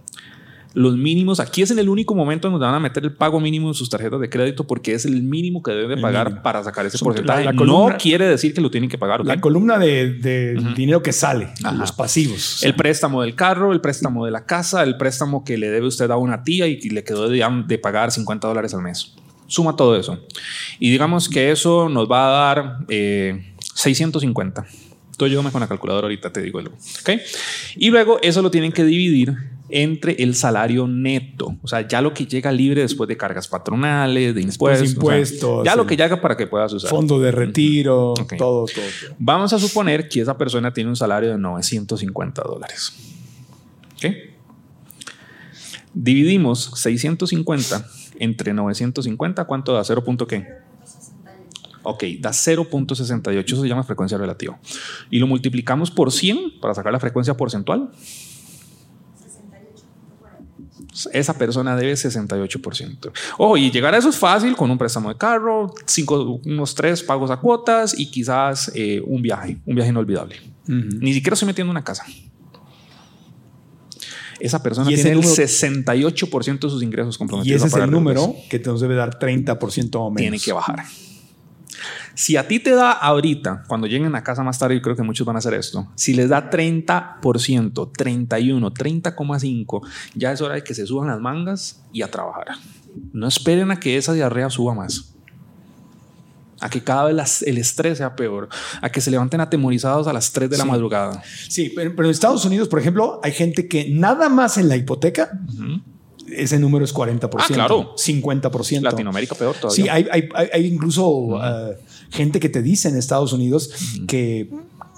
los 0.72 0.94
mínimos, 0.96 1.40
aquí 1.40 1.62
es 1.62 1.70
en 1.70 1.78
el 1.78 1.88
único 1.88 2.14
momento 2.14 2.48
en 2.48 2.52
donde 2.52 2.66
van 2.66 2.74
a 2.74 2.80
meter 2.80 3.02
el 3.02 3.12
pago 3.14 3.40
mínimo 3.40 3.68
en 3.68 3.74
sus 3.74 3.88
tarjetas 3.88 4.20
de 4.20 4.28
crédito 4.28 4.66
porque 4.66 4.92
es 4.92 5.06
el 5.06 5.22
mínimo 5.22 5.62
que 5.62 5.70
deben 5.72 5.96
de 5.96 6.02
pagar 6.02 6.26
mínimo. 6.26 6.42
para 6.42 6.62
sacar 6.62 6.84
ese 6.84 6.98
porcentaje. 6.98 7.44
la- 7.44 7.52
la 7.52 7.56
columna- 7.58 7.92
no 7.92 7.98
quiere 7.98 8.26
decir 8.26 8.52
que 8.52 8.60
lo 8.60 8.70
tienen 8.70 8.90
que 8.90 8.98
pagar. 8.98 9.24
La 9.24 9.40
columna 9.40 9.78
de, 9.78 10.12
de 10.14 10.54
dinero 10.76 11.02
que 11.02 11.12
sale, 11.12 11.48
Ajá. 11.64 11.72
los 11.76 11.92
pasivos. 11.92 12.62
El 12.62 12.74
préstamo 12.74 13.22
del 13.22 13.34
carro, 13.34 13.72
el 13.72 13.80
préstamo 13.80 14.26
de 14.26 14.30
la 14.30 14.44
casa, 14.44 14.82
el 14.82 14.98
préstamo 14.98 15.44
que 15.44 15.56
le 15.56 15.70
debe 15.70 15.86
usted 15.86 16.10
a 16.10 16.16
una 16.18 16.42
tía 16.42 16.66
y 16.66 16.78
que 16.78 16.90
le 16.90 17.04
quedó 17.04 17.28
de, 17.30 17.42
de 17.66 17.78
pagar 17.78 18.12
50 18.12 18.46
dólares 18.46 18.74
al 18.74 18.82
mes. 18.82 19.14
Suma 19.46 19.76
todo 19.76 19.96
eso. 19.96 20.18
Y 20.78 20.90
digamos 20.90 21.28
que 21.30 21.52
eso 21.52 21.88
nos 21.88 22.10
va 22.10 22.26
a 22.26 22.54
dar 22.54 22.78
eh, 22.88 23.54
650. 23.76 24.66
Tú 25.16 25.24
ayúdame 25.24 25.50
con 25.50 25.60
la 25.60 25.68
calculadora 25.68 26.06
ahorita, 26.06 26.30
te 26.32 26.42
digo 26.42 26.58
algo. 26.58 26.74
¿ok? 26.74 27.20
Y 27.76 27.90
luego 27.90 28.18
eso 28.22 28.42
lo 28.42 28.50
tienen 28.50 28.72
que 28.72 28.84
dividir 28.84 29.34
entre 29.68 30.22
el 30.22 30.34
salario 30.34 30.86
neto. 30.86 31.56
O 31.62 31.66
sea, 31.68 31.86
ya 31.88 32.00
lo 32.00 32.12
que 32.14 32.26
llega 32.26 32.52
libre 32.52 32.82
después 32.82 33.08
de 33.08 33.16
cargas 33.16 33.48
patronales, 33.48 34.34
de 34.34 34.42
impuestos. 34.42 34.82
o 34.82 34.84
sea, 34.84 34.94
impuestos, 34.94 35.64
ya 35.64 35.74
lo 35.74 35.86
que 35.86 35.96
llega 35.96 36.20
para 36.20 36.36
que 36.36 36.46
puedas 36.46 36.72
usar. 36.72 36.90
Fondo 36.90 37.18
de 37.18 37.32
retiro, 37.32 38.12
Ok. 38.12 38.36
todo, 38.36 38.66
todo, 38.66 38.84
todo. 39.00 39.14
Vamos 39.18 39.52
a 39.52 39.58
suponer 39.58 40.08
que 40.08 40.20
esa 40.20 40.36
persona 40.36 40.72
tiene 40.72 40.90
un 40.90 40.96
salario 40.96 41.30
de 41.30 41.38
950 41.38 42.42
dólares. 42.42 42.92
¿Ok? 43.96 44.06
Dividimos 45.94 46.72
650 46.74 47.86
entre 48.18 48.52
950, 48.52 49.44
¿cuánto 49.46 49.72
da? 49.72 49.80
¿0. 49.82 50.04
punto 50.04 50.26
qué? 50.26 50.46
Ok, 51.88 52.02
da 52.20 52.30
0.68, 52.30 53.44
eso 53.46 53.62
se 53.62 53.68
llama 53.68 53.84
frecuencia 53.84 54.18
relativa. 54.18 54.58
Y 55.10 55.18
lo 55.20 55.26
multiplicamos 55.28 55.90
por 55.90 56.10
100 56.12 56.58
para 56.60 56.74
sacar 56.74 56.92
la 56.92 56.98
frecuencia 56.98 57.36
porcentual. 57.36 57.90
Esa 61.12 61.34
persona 61.36 61.76
debe 61.76 61.92
68%. 61.92 63.12
Ojo, 63.38 63.56
y 63.56 63.70
llegar 63.70 63.94
a 63.94 63.98
eso 63.98 64.08
es 64.08 64.16
fácil 64.16 64.56
con 64.56 64.70
un 64.70 64.78
préstamo 64.78 65.10
de 65.10 65.16
carro, 65.18 65.72
cinco, 65.84 66.40
unos 66.44 66.74
tres 66.74 67.02
pagos 67.02 67.30
a 67.30 67.36
cuotas 67.36 67.98
y 67.98 68.10
quizás 68.10 68.72
eh, 68.74 69.02
un 69.04 69.20
viaje, 69.20 69.58
un 69.66 69.74
viaje 69.74 69.90
inolvidable. 69.90 70.36
Ni 70.66 71.12
siquiera 71.12 71.34
estoy 71.34 71.46
metiendo 71.46 71.70
una 71.70 71.84
casa. 71.84 72.04
Esa 74.40 74.62
persona 74.62 74.90
Y 74.90 74.94
ese 74.94 75.04
tiene 75.04 75.20
el 75.20 75.22
número- 75.22 75.42
68% 75.44 76.60
de 76.66 76.70
sus 76.70 76.82
ingresos 76.82 77.14
Y 77.14 77.18
comprometidos. 77.18 77.62
ese 77.62 77.76
a 77.76 77.78
es 77.78 77.84
el 77.84 77.90
número 77.90 78.34
que 78.50 78.58
te 78.58 78.68
nos 78.70 78.80
debe 78.80 78.94
dar 78.94 79.18
30% 79.18 80.00
o 80.00 80.10
menos. 80.10 80.20
Tiene 80.20 80.38
que 80.38 80.52
bajar. 80.52 80.84
Si 82.14 82.36
a 82.36 82.46
ti 82.48 82.60
te 82.60 82.70
da 82.70 82.92
ahorita, 82.92 83.64
cuando 83.68 83.86
lleguen 83.86 84.14
a 84.14 84.22
casa 84.22 84.42
más 84.42 84.58
tarde, 84.58 84.76
yo 84.76 84.82
creo 84.82 84.96
que 84.96 85.02
muchos 85.02 85.26
van 85.26 85.36
a 85.36 85.38
hacer 85.40 85.54
esto. 85.54 85.86
Si 85.94 86.14
les 86.14 86.28
da 86.28 86.48
30%, 86.50 87.92
31, 87.96 88.70
30,5, 88.72 89.80
ya 90.14 90.32
es 90.32 90.40
hora 90.40 90.54
de 90.54 90.64
que 90.64 90.74
se 90.74 90.86
suban 90.86 91.08
las 91.08 91.20
mangas 91.20 91.82
y 91.92 92.02
a 92.02 92.10
trabajar. 92.10 92.46
No 93.12 93.28
esperen 93.28 93.70
a 93.70 93.78
que 93.80 93.96
esa 93.96 94.12
diarrea 94.12 94.48
suba 94.50 94.74
más. 94.74 95.12
A 96.60 96.70
que 96.70 96.82
cada 96.82 97.04
vez 97.04 97.14
las- 97.14 97.42
el 97.42 97.58
estrés 97.58 97.98
sea 97.98 98.16
peor. 98.16 98.48
A 98.80 98.88
que 98.88 99.02
se 99.02 99.10
levanten 99.10 99.42
atemorizados 99.42 100.06
a 100.06 100.12
las 100.14 100.32
3 100.32 100.48
de 100.48 100.56
la 100.56 100.64
Sí. 100.64 100.70
madrugada. 100.70 101.22
Sí, 101.50 101.70
pero, 101.76 101.94
pero 101.94 102.08
en 102.08 102.12
Estados 102.12 102.46
Unidos, 102.46 102.68
por 102.68 102.80
ejemplo, 102.80 103.20
hay 103.22 103.32
gente 103.32 103.68
que 103.68 103.90
nada 103.90 104.30
más 104.30 104.56
en 104.56 104.68
la 104.70 104.76
hipoteca, 104.76 105.38
ese 106.28 106.58
número 106.58 106.84
es 106.84 106.94
40%. 106.94 107.28
Ah, 107.38 107.44
claro. 107.48 107.94
50%. 107.96 108.80
Latinoamérica 108.82 109.34
peor 109.34 109.54
todavía. 109.56 109.84
Sí, 109.84 109.88
hay, 109.88 110.06
hay- 110.52 110.66
incluso 110.66 111.38
eh, 111.42 111.76
gente 112.10 112.40
que 112.40 112.48
te 112.48 112.62
dice 112.62 112.88
en 112.88 112.96
Estados 112.96 113.32
Unidos 113.32 113.70
que, 114.08 114.50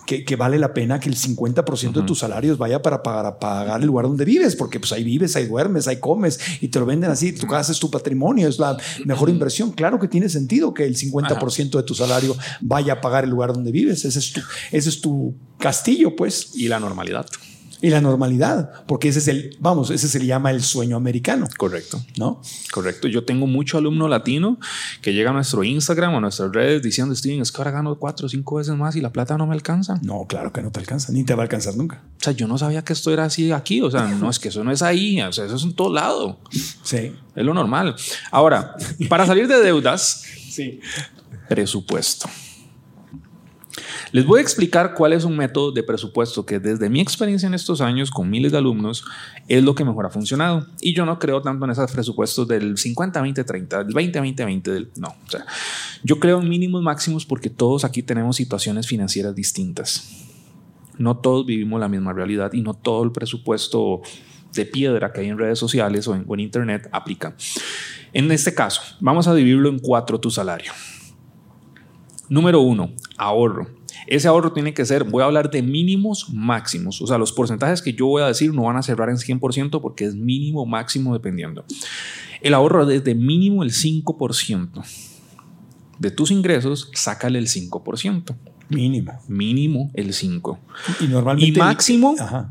que, 0.07 0.25
que 0.25 0.37
vale 0.37 0.59
la 0.59 0.73
pena 0.73 0.99
que 1.01 1.09
el 1.09 1.17
50% 1.17 1.93
de 1.93 2.03
tus 2.03 2.19
salarios 2.21 2.57
vaya 2.57 2.81
para 2.81 3.03
pagar, 3.03 3.39
pagar 3.39 3.81
el 3.81 3.87
lugar 3.87 4.07
donde 4.07 4.25
vives, 4.25 4.57
porque 4.57 4.81
pues 4.81 4.91
ahí 4.93 5.05
vives, 5.05 5.37
ahí 5.37 5.47
duermes, 5.47 5.87
ahí 5.87 5.99
comes 5.99 6.41
y 6.63 6.69
te 6.69 6.79
lo 6.81 6.87
venden 6.87 7.11
así. 7.11 7.33
Tu 7.33 7.47
casa 7.47 7.73
es 7.73 7.79
tu 7.79 7.91
patrimonio, 7.91 8.49
es 8.49 8.59
la 8.59 8.77
mejor 9.05 9.29
inversión. 9.29 9.73
Claro 9.73 9.99
que 9.99 10.09
tiene 10.09 10.29
sentido 10.31 10.73
que 10.73 10.85
el 10.85 10.97
50% 10.97 11.71
de 11.77 11.83
tu 11.83 11.95
salario 11.95 12.35
vaya 12.63 12.95
a 12.95 13.01
pagar 13.03 13.25
el 13.25 13.31
lugar 13.31 13.53
donde 13.53 13.71
vives. 13.71 14.05
Ese 14.07 14.19
es 14.19 14.33
tu, 14.33 14.41
ese 14.73 14.89
es 14.89 15.01
tu 15.03 15.35
castillo, 15.59 16.17
pues. 16.17 16.53
Y 16.55 16.69
la 16.69 16.81
normalidad. 16.81 17.27
Y 17.81 17.91
la 17.91 18.01
normalidad, 18.01 18.85
porque 18.87 19.09
ese 19.09 19.21
es 19.21 19.29
el, 19.29 19.57
vamos, 19.61 19.91
ese 19.91 20.09
se 20.09 20.19
le 20.19 20.27
llama 20.27 20.51
el 20.51 20.63
sueño 20.63 20.97
americano, 20.97 21.47
Correcto. 21.57 22.03
¿no? 22.17 22.43
Correcto. 22.73 23.07
Yo 23.07 23.25
tengo 23.25 23.47
mucho 23.47 23.79
alumno 23.79 24.09
latino 24.09 24.59
que 25.01 25.13
llega 25.15 25.31
a 25.31 25.33
nuestro 25.33 25.63
Instagram 25.63 26.15
o 26.15 26.17
a 26.19 26.21
nuestras 26.21 26.51
redes 26.53 26.83
diciendo, 26.83 27.15
Steven, 27.15 27.41
es 27.41 27.53
que 27.53 27.59
ahora 27.59 27.71
gano 27.71 27.95
cuatro 27.97 28.27
o 28.27 28.29
cinco 28.29 28.57
veces 28.57 28.75
más 28.75 28.97
y 28.97 29.01
la 29.01 29.13
plata 29.13 29.39
no 29.39 29.47
me 29.47 29.55
alcanza. 29.55 30.01
No, 30.03 30.27
claro 30.29 30.53
que 30.53 30.61
no 30.61 30.73
te 30.73 30.81
alcanza, 30.81 31.13
ni 31.13 31.23
te 31.25 31.35
va 31.35 31.43
a 31.43 31.45
alcanzar 31.45 31.77
nunca. 31.77 32.03
O 32.21 32.25
sea, 32.25 32.33
yo 32.33 32.49
no 32.49 32.59
sabía 32.59 32.83
que 32.83 32.93
esto 32.93 33.13
era 33.13 33.25
así 33.27 33.53
aquí. 33.53 33.81
O 33.81 33.91
sea, 33.93 34.09
no 34.09 34.29
es 34.29 34.41
que 34.41 34.49
eso 34.49 34.65
no 34.65 34.73
es 34.73 34.83
ahí. 34.83 35.21
O 35.23 35.33
sea, 35.33 35.45
eso 35.45 35.55
es 35.55 35.63
en 35.63 35.75
todo 35.75 35.93
lado. 35.93 36.41
Sí. 36.83 37.13
Es 37.37 37.45
lo 37.45 37.55
normal. 37.55 37.95
Ahora, 38.33 38.75
para 39.09 39.25
salir 39.25 39.47
de 39.47 39.61
deudas, 39.61 40.25
Sí. 40.51 40.81
presupuesto. 41.49 42.29
Les 44.13 44.25
voy 44.25 44.39
a 44.39 44.43
explicar 44.43 44.95
cuál 44.95 45.13
es 45.13 45.25
un 45.25 45.37
método 45.37 45.71
de 45.71 45.83
presupuesto 45.83 46.47
que 46.47 46.59
desde 46.59 46.89
mi 46.89 47.01
experiencia 47.01 47.47
en 47.47 47.55
estos 47.55 47.81
años 47.81 48.11
con 48.11 48.31
miles 48.31 48.53
de 48.53 48.59
alumnos 48.59 49.05
es 49.49 49.63
lo 49.63 49.75
que 49.75 49.85
mejor 49.85 50.07
ha 50.07 50.11
funcionado. 50.11 50.67
Y 50.81 50.95
yo 50.95 51.05
no 51.05 51.19
creo 51.19 51.43
tanto 51.43 51.65
en 51.65 51.73
esos 51.73 51.91
presupuestos 51.93 52.49
del 52.49 52.79
50, 52.79 53.21
20, 53.21 53.45
30, 53.45 53.85
del 53.85 53.95
20, 53.95 54.21
20, 54.21 54.45
20, 54.45 54.71
del, 54.71 54.91
no. 54.97 55.09
O 55.09 55.31
sea, 55.31 55.45
yo 56.03 56.19
creo 56.19 56.41
en 56.41 56.49
mínimos 56.49 56.83
máximos 56.83 57.27
porque 57.27 57.51
todos 57.51 57.85
aquí 57.85 58.03
tenemos 58.03 58.37
situaciones 58.37 58.87
financieras 58.87 59.35
distintas. 59.35 60.09
No 60.97 61.19
todos 61.19 61.45
vivimos 61.45 61.79
la 61.79 61.89
misma 61.89 62.13
realidad 62.13 62.53
y 62.55 62.63
no 62.63 62.75
todo 62.75 63.05
el 63.05 63.13
presupuesto 63.13 64.01
de 64.55 64.65
piedra 64.65 65.13
que 65.13 65.21
hay 65.21 65.29
en 65.29 65.39
redes 65.39 65.59
sociales 65.59 66.09
o 66.09 66.15
en, 66.15 66.25
o 66.27 66.35
en 66.35 66.41
internet 66.41 66.89
aplica. 66.93 67.37
En 68.13 68.31
este 68.33 68.55
caso, 68.55 68.81
vamos 69.01 69.29
a 69.29 69.35
dividirlo 69.35 69.69
en 69.69 69.79
cuatro 69.79 70.19
tu 70.19 70.31
salario. 70.31 70.73
Número 72.29 72.61
uno, 72.61 72.93
ahorro. 73.17 73.78
Ese 74.11 74.27
ahorro 74.27 74.53
tiene 74.53 74.73
que 74.73 74.87
ser, 74.87 75.05
voy 75.05 75.23
a 75.23 75.27
hablar 75.27 75.51
de 75.51 75.63
mínimos 75.63 76.31
máximos. 76.33 77.03
O 77.03 77.07
sea, 77.07 77.19
los 77.19 77.33
porcentajes 77.33 77.83
que 77.83 77.93
yo 77.93 78.07
voy 78.07 78.23
a 78.23 78.27
decir 78.27 78.55
no 78.55 78.63
van 78.63 78.77
a 78.77 78.83
cerrar 78.83 79.11
en 79.11 79.17
100% 79.17 79.83
porque 79.83 80.07
es 80.07 80.15
mínimo 80.15 80.65
máximo 80.65 81.13
dependiendo. 81.13 81.65
El 82.41 82.55
ahorro 82.55 82.87
desde 82.87 83.15
mínimo 83.15 83.63
el 83.63 83.71
5%. 83.71 84.83
De 85.99 86.11
tus 86.11 86.31
ingresos, 86.31 86.91
sácale 86.95 87.39
el 87.39 87.49
5%. 87.49 88.35
Mínimo. 88.71 89.13
Mínimo 89.29 89.91
el 89.93 90.15
5%. 90.15 90.59
Y 91.01 91.07
normalmente. 91.09 91.59
Y 91.59 91.63
máximo, 91.63 92.15
Ajá. 92.19 92.51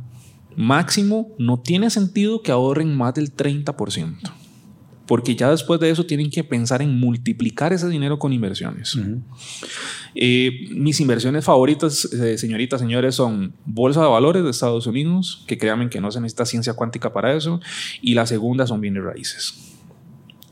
máximo, 0.55 1.29
no 1.39 1.59
tiene 1.59 1.89
sentido 1.89 2.43
que 2.43 2.51
ahorren 2.51 2.95
más 2.95 3.15
del 3.15 3.35
30%. 3.35 4.31
Porque 5.07 5.35
ya 5.35 5.49
después 5.49 5.79
de 5.79 5.89
eso 5.89 6.05
tienen 6.05 6.29
que 6.29 6.43
pensar 6.43 6.81
en 6.81 6.99
multiplicar 6.99 7.73
ese 7.73 7.87
dinero 7.87 8.19
con 8.19 8.33
inversiones. 8.33 8.97
Eh, 10.15 10.67
mis 10.71 10.99
inversiones 10.99 11.45
favoritas, 11.45 12.05
eh, 12.13 12.37
señoritas, 12.37 12.81
señores, 12.81 13.15
son 13.15 13.53
Bolsa 13.65 14.01
de 14.01 14.07
Valores 14.07 14.43
de 14.43 14.49
Estados 14.49 14.85
Unidos, 14.85 15.43
que 15.47 15.57
créanme 15.57 15.89
que 15.89 16.01
no 16.01 16.11
se 16.11 16.19
necesita 16.19 16.45
ciencia 16.45 16.73
cuántica 16.73 17.13
para 17.13 17.33
eso, 17.35 17.61
y 18.01 18.13
la 18.13 18.25
segunda 18.25 18.67
son 18.67 18.81
bienes 18.81 19.03
raíces. 19.03 19.76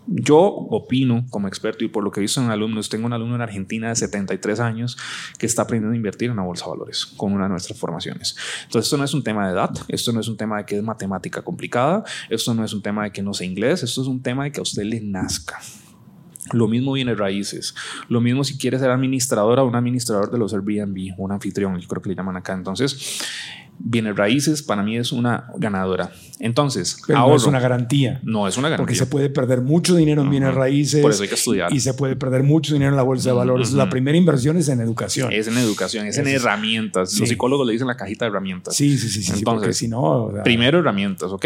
Yo 0.07 0.39
opino 0.39 1.25
como 1.29 1.47
experto 1.47 1.83
y 1.83 1.87
por 1.87 2.03
lo 2.03 2.11
que 2.11 2.19
he 2.19 2.21
visto 2.21 2.41
en 2.41 2.49
alumnos, 2.49 2.89
tengo 2.89 3.05
un 3.05 3.13
alumno 3.13 3.35
en 3.35 3.41
Argentina 3.41 3.89
de 3.89 3.95
73 3.95 4.59
años 4.59 4.97
que 5.37 5.45
está 5.45 5.63
aprendiendo 5.63 5.93
a 5.93 5.95
invertir 5.97 6.29
en 6.29 6.35
la 6.35 6.43
bolsa 6.43 6.65
de 6.65 6.71
valores 6.71 7.05
con 7.05 7.33
una 7.33 7.45
de 7.45 7.49
nuestras 7.49 7.79
formaciones. 7.79 8.35
Entonces, 8.63 8.85
esto 8.85 8.97
no 8.97 9.03
es 9.03 9.13
un 9.13 9.23
tema 9.23 9.47
de 9.47 9.53
edad, 9.53 9.71
esto 9.87 10.11
no 10.13 10.19
es 10.19 10.27
un 10.27 10.37
tema 10.37 10.57
de 10.57 10.65
que 10.65 10.77
es 10.77 10.83
matemática 10.83 11.41
complicada, 11.41 12.03
esto 12.29 12.53
no 12.53 12.63
es 12.63 12.73
un 12.73 12.81
tema 12.81 13.03
de 13.05 13.11
que 13.11 13.21
no 13.21 13.33
sé 13.33 13.45
inglés, 13.45 13.83
esto 13.83 14.01
es 14.01 14.07
un 14.07 14.21
tema 14.21 14.43
de 14.43 14.51
que 14.51 14.59
a 14.59 14.63
usted 14.63 14.83
le 14.83 15.01
nazca. 15.01 15.59
Lo 16.51 16.67
mismo 16.67 16.93
viene 16.93 17.15
raíces. 17.15 17.73
Lo 18.07 18.21
mismo 18.21 18.43
si 18.43 18.57
quiere 18.57 18.77
ser 18.77 18.91
administradora 18.91 19.63
o 19.63 19.67
un 19.67 19.75
administrador 19.75 20.29
de 20.29 20.37
los 20.37 20.53
Airbnb, 20.53 21.15
un 21.17 21.31
anfitrión, 21.31 21.79
yo 21.79 21.87
creo 21.87 22.01
que 22.03 22.09
le 22.09 22.15
llaman 22.15 22.37
acá. 22.37 22.53
Entonces, 22.53 23.23
viene 23.79 24.13
raíces 24.13 24.63
para 24.63 24.81
mí 24.83 24.97
es 24.97 25.11
una 25.11 25.45
ganadora. 25.57 26.11
Entonces, 26.39 26.97
Pero 27.07 27.19
ahorro. 27.19 27.31
no 27.31 27.37
es 27.37 27.45
una 27.45 27.59
garantía. 27.59 28.19
No 28.23 28.47
es 28.47 28.57
una 28.57 28.67
garantía. 28.69 28.83
Porque 28.83 28.95
se 28.95 29.05
puede 29.05 29.29
perder 29.29 29.61
mucho 29.61 29.95
dinero 29.95 30.21
en 30.21 30.29
bienes 30.29 30.49
Ujú. 30.49 30.59
raíces. 30.59 31.01
Por 31.01 31.11
eso 31.11 31.23
hay 31.23 31.29
que 31.29 31.35
estudiar. 31.35 31.73
Y 31.73 31.79
se 31.79 31.93
puede 31.93 32.15
perder 32.15 32.43
mucho 32.43 32.73
dinero 32.73 32.91
en 32.91 32.97
la 32.97 33.03
bolsa 33.03 33.29
de 33.29 33.35
valores. 33.35 33.69
Ujú. 33.69 33.77
La 33.77 33.89
primera 33.89 34.17
inversión 34.17 34.57
es 34.57 34.67
en 34.69 34.81
educación. 34.81 35.31
Es 35.31 35.47
en 35.47 35.57
educación, 35.57 36.05
es 36.07 36.17
en 36.17 36.27
es- 36.27 36.33
herramientas. 36.41 37.11
Sí. 37.11 37.21
Los 37.21 37.29
psicólogos 37.29 37.65
le 37.65 37.73
dicen 37.73 37.87
la 37.87 37.95
cajita 37.95 38.25
de 38.25 38.29
herramientas. 38.31 38.75
Sí, 38.75 38.97
sí, 38.97 39.07
sí, 39.09 39.23
sí. 39.23 39.31
Entonces, 39.37 39.77
si 39.77 39.87
no. 39.87 40.01
o 40.25 40.31
sea, 40.33 40.43
Primero 40.43 40.79
herramientas, 40.79 41.31
¿ok? 41.31 41.45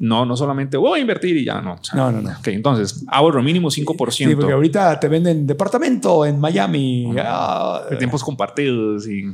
No, 0.00 0.24
no 0.24 0.36
solamente 0.36 0.76
voy 0.76 0.98
a 0.98 1.02
invertir 1.02 1.36
y 1.36 1.44
ya, 1.44 1.60
no. 1.60 1.74
O 1.74 1.84
sea, 1.84 1.96
No, 1.98 2.12
no, 2.12 2.20
no. 2.20 2.30
Ok, 2.38 2.48
entonces, 2.48 3.04
ahorro 3.08 3.42
mínimo 3.42 3.68
5%. 3.70 4.30
Sí, 4.30 4.36
porque 4.36 4.52
ahorita 4.52 4.98
te 5.00 5.08
venden 5.08 5.46
departamento 5.46 6.24
en 6.24 6.38
Miami. 6.38 7.12
Ah, 7.18 7.82
de 7.90 7.96
tiempos 7.96 8.22
compartidos 8.22 9.08
y 9.08 9.24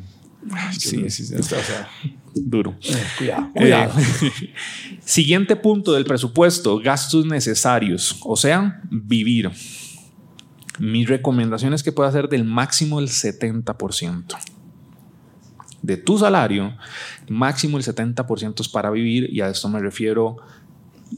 Sí, 0.73 1.11
sí, 1.11 1.25
sí. 1.25 1.35
O 1.35 1.43
sea, 1.43 1.89
duro. 2.35 2.77
eh, 2.83 3.05
cuidado, 3.19 3.51
cuidado. 3.55 3.93
Eh, 4.01 4.55
siguiente 5.05 5.57
punto 5.57 5.93
del 5.93 6.05
presupuesto, 6.05 6.79
gastos 6.79 7.27
necesarios, 7.27 8.19
o 8.25 8.37
sea, 8.37 8.81
vivir. 8.91 9.51
Mi 10.79 11.05
recomendación 11.05 11.75
es 11.75 11.83
que 11.83 11.93
pueda 11.93 12.11
ser 12.11 12.29
del 12.29 12.45
máximo 12.45 13.01
el 13.01 13.09
70%. 13.09 14.37
De 15.83 15.97
tu 15.97 16.19
salario, 16.19 16.77
máximo 17.29 17.79
el 17.79 17.85
70% 17.85 18.61
es 18.61 18.69
para 18.69 18.91
vivir 18.91 19.29
y 19.31 19.41
a 19.41 19.49
esto 19.49 19.69
me 19.69 19.81
refiero 19.81 20.37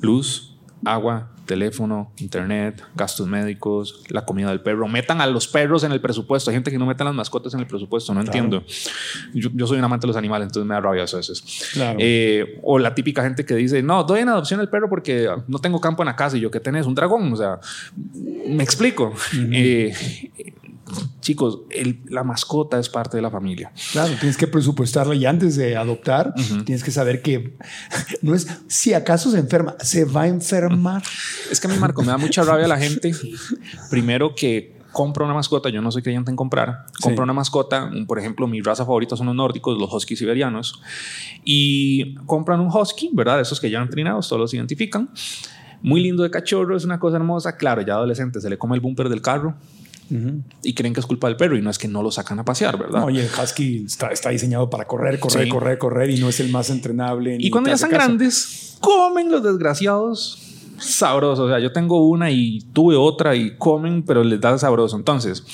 luz, 0.00 0.56
agua, 0.84 1.31
teléfono, 1.46 2.12
internet, 2.18 2.82
gastos 2.94 3.26
médicos, 3.26 4.02
la 4.08 4.24
comida 4.24 4.48
del 4.50 4.60
perro. 4.60 4.88
Metan 4.88 5.20
a 5.20 5.26
los 5.26 5.48
perros 5.48 5.84
en 5.84 5.92
el 5.92 6.00
presupuesto. 6.00 6.50
Hay 6.50 6.56
gente 6.56 6.70
que 6.70 6.78
no 6.78 6.86
mete 6.86 7.02
a 7.02 7.06
las 7.06 7.14
mascotas 7.14 7.54
en 7.54 7.60
el 7.60 7.66
presupuesto, 7.66 8.14
no 8.14 8.20
entiendo. 8.20 8.64
Yo, 9.34 9.50
yo 9.52 9.66
soy 9.66 9.78
un 9.78 9.84
amante 9.84 10.06
de 10.06 10.08
los 10.08 10.16
animales, 10.16 10.46
entonces 10.46 10.66
me 10.66 10.74
da 10.74 10.80
rabia 10.80 11.02
a 11.02 11.16
veces. 11.16 11.70
Claro. 11.72 11.98
Eh, 12.00 12.60
o 12.62 12.78
la 12.78 12.94
típica 12.94 13.22
gente 13.22 13.44
que 13.44 13.54
dice, 13.54 13.82
no, 13.82 14.04
doy 14.04 14.20
en 14.20 14.28
adopción 14.28 14.60
al 14.60 14.68
perro 14.68 14.88
porque 14.88 15.28
no 15.48 15.58
tengo 15.58 15.80
campo 15.80 16.02
en 16.02 16.06
la 16.06 16.16
casa 16.16 16.36
y 16.36 16.40
yo 16.40 16.50
que 16.50 16.60
tenés 16.60 16.86
un 16.86 16.94
dragón. 16.94 17.32
O 17.32 17.36
sea, 17.36 17.58
me 18.46 18.62
explico. 18.62 19.12
Eh, 19.52 19.94
chicos, 21.20 21.60
el- 21.70 22.00
la 22.08 22.24
mascota 22.24 22.78
es 22.78 22.88
parte 22.88 23.16
de 23.16 23.22
la 23.22 23.30
familia. 23.30 23.72
Claro, 23.92 24.12
tienes 24.18 24.36
que 24.36 24.46
presupuestarla 24.46 25.14
y 25.14 25.26
antes 25.26 25.56
de 25.56 25.76
adoptar, 25.76 26.34
tienes 26.64 26.82
que 26.84 26.90
saber 26.90 27.22
que 27.22 27.56
no 28.22 28.34
es 28.34 28.46
si 28.68 28.94
acaso 28.94 29.30
se 29.30 29.38
enferma, 29.38 29.76
se 29.80 30.04
va 30.04 30.22
a 30.22 30.28
enfermar. 30.28 31.02
Es 31.50 31.60
que 31.60 31.66
a 31.66 31.70
mí, 31.70 31.76
Marco, 31.78 32.02
me 32.02 32.08
da 32.08 32.18
mucha 32.18 32.42
rabia 32.42 32.66
la 32.68 32.78
gente. 32.78 33.12
Primero 33.90 34.34
que 34.34 34.80
compra 34.92 35.24
una 35.24 35.32
mascota, 35.32 35.70
yo 35.70 35.80
no 35.80 35.90
soy 35.90 36.02
creyente 36.02 36.30
en 36.30 36.36
comprar, 36.36 36.84
compra 37.00 37.16
Sí. 37.16 37.22
una 37.22 37.32
mascota, 37.32 37.90
por 38.06 38.18
ejemplo, 38.18 38.46
mi 38.46 38.60
raza 38.60 38.84
favorita 38.84 39.16
son 39.16 39.26
los 39.26 39.34
nórdicos, 39.34 39.78
los 39.78 39.90
huskies 39.90 40.18
siberianos, 40.18 40.82
y 41.44 42.14
compran 42.26 42.60
un 42.60 42.68
husky, 42.68 43.08
¿verdad? 43.12 43.40
Esos 43.40 43.58
que 43.58 43.70
ya 43.70 43.78
han 43.78 43.84
entrenados, 43.84 44.28
todos 44.28 44.40
los 44.40 44.52
identifican. 44.54 45.08
Muy 45.80 46.02
lindo 46.02 46.22
de 46.22 46.30
cachorro, 46.30 46.76
es 46.76 46.84
una 46.84 47.00
cosa 47.00 47.16
hermosa. 47.16 47.56
Claro, 47.56 47.80
ya 47.82 47.94
adolescente 47.94 48.40
se 48.40 48.50
le 48.50 48.58
come 48.58 48.74
el 48.76 48.80
bumper 48.80 49.08
del 49.08 49.22
carro 49.22 49.54
y 50.62 50.74
creen 50.74 50.92
que 50.92 51.00
es 51.00 51.06
culpa 51.06 51.28
del 51.28 51.36
perro 51.36 51.56
y 51.56 51.62
no 51.62 51.70
es 51.70 51.78
que 51.78 51.88
no 51.88 52.02
lo 52.02 52.10
sacan 52.10 52.38
a 52.38 52.44
pasear, 52.44 52.78
¿verdad? 52.78 53.04
Oye, 53.04 53.22
el 53.22 53.30
husky 53.42 53.84
está, 53.86 54.08
está 54.08 54.28
diseñado 54.30 54.68
para 54.68 54.84
correr, 54.84 55.18
correr, 55.18 55.44
Sí. 55.44 55.48
correr, 55.50 55.78
correr 55.78 56.10
y 56.10 56.18
no 56.18 56.28
es 56.28 56.38
el 56.40 56.50
más 56.50 56.68
entrenable. 56.70 57.36
Y 57.40 57.48
cuando 57.50 57.68
ya 57.70 57.74
están 57.74 57.90
caso. 57.90 58.02
grandes, 58.04 58.76
comen 58.80 59.30
los 59.30 59.42
desgraciados 59.42 60.38
sabrosos. 60.78 61.46
O 61.46 61.48
sea, 61.48 61.60
yo 61.60 61.72
tengo 61.72 62.06
una 62.08 62.30
y 62.30 62.60
tuve 62.72 62.96
otra 62.96 63.34
y 63.36 63.56
comen, 63.56 64.02
pero 64.02 64.22
les 64.24 64.40
da 64.40 64.58
sabroso. 64.58 64.96
Entonces, 64.96 65.44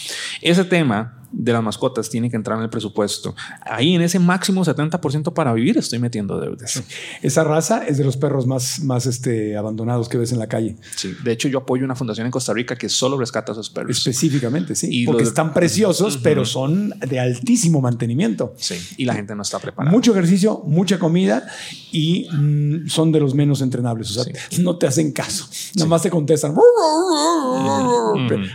ese 0.43 0.65
tema 0.65 1.28
de 1.31 1.53
las 1.53 1.63
mascotas 1.63 2.09
tiene 2.09 2.31
que 2.31 2.37
entrar 2.37 2.57
en 2.59 2.65
el 2.65 2.71
presupuesto. 2.71 3.35
Ahí 3.63 3.95
en 3.95 4.03
ese 4.03 4.19
máximo 4.19 4.65
70% 4.65 5.33
para 5.33 5.53
vivir 5.53 5.77
estoy 5.79 5.99
metiendo 5.99 6.41
deudas. 6.41 6.83
Esa 7.23 7.45
raza 7.45 7.87
es 7.87 7.99
de 7.99 8.05
los 8.05 8.17
perros 8.17 8.47
más, 8.47 8.81
más 8.81 9.07
este, 9.07 9.57
abandonados 9.57 10.09
que 10.09 10.17
ves 10.19 10.33
en 10.33 10.39
la 10.39 10.47
calle. 10.47 10.77
Sí. 10.97 11.15
De 11.23 11.33
hecho, 11.33 11.49
yo 11.49 11.59
apoyo 11.59 11.85
una 11.85 11.95
fundación 11.95 12.27
en 12.27 12.31
Costa 12.31 12.53
Rica 12.53 12.77
que 12.77 12.89
solo 12.89 13.19
rescata 13.19 13.53
a 13.53 13.55
esos 13.55 13.71
perros. 13.71 13.97
Específicamente, 13.99 14.75
sí. 14.75 14.89
Y 14.91 15.07
porque 15.07 15.23
los- 15.23 15.29
están 15.29 15.53
preciosos, 15.53 16.19
pero 16.23 16.45
son 16.45 16.91
de 17.07 17.21
altísimo 17.21 17.81
mantenimiento. 17.81 18.55
Sí. 18.57 18.75
Y 18.97 19.05
la 19.05 19.15
gente 19.15 19.35
no 19.35 19.43
está 19.43 19.59
preparada. 19.59 19.91
Mucho 19.95 20.13
ejercicio, 20.13 20.63
mucha 20.67 20.99
comida 20.99 21.47
y 21.93 22.27
mm, 22.33 22.89
son 22.89 23.13
de 23.13 23.21
los 23.21 23.35
menos 23.35 23.61
entrenables. 23.61 24.11
O 24.17 24.23
sea, 24.25 24.33
no 24.61 24.77
te 24.77 24.87
hacen 24.87 25.13
caso. 25.13 25.47
Nada 25.77 25.89
más 25.89 26.03
te 26.03 26.11
contestan. 26.11 26.55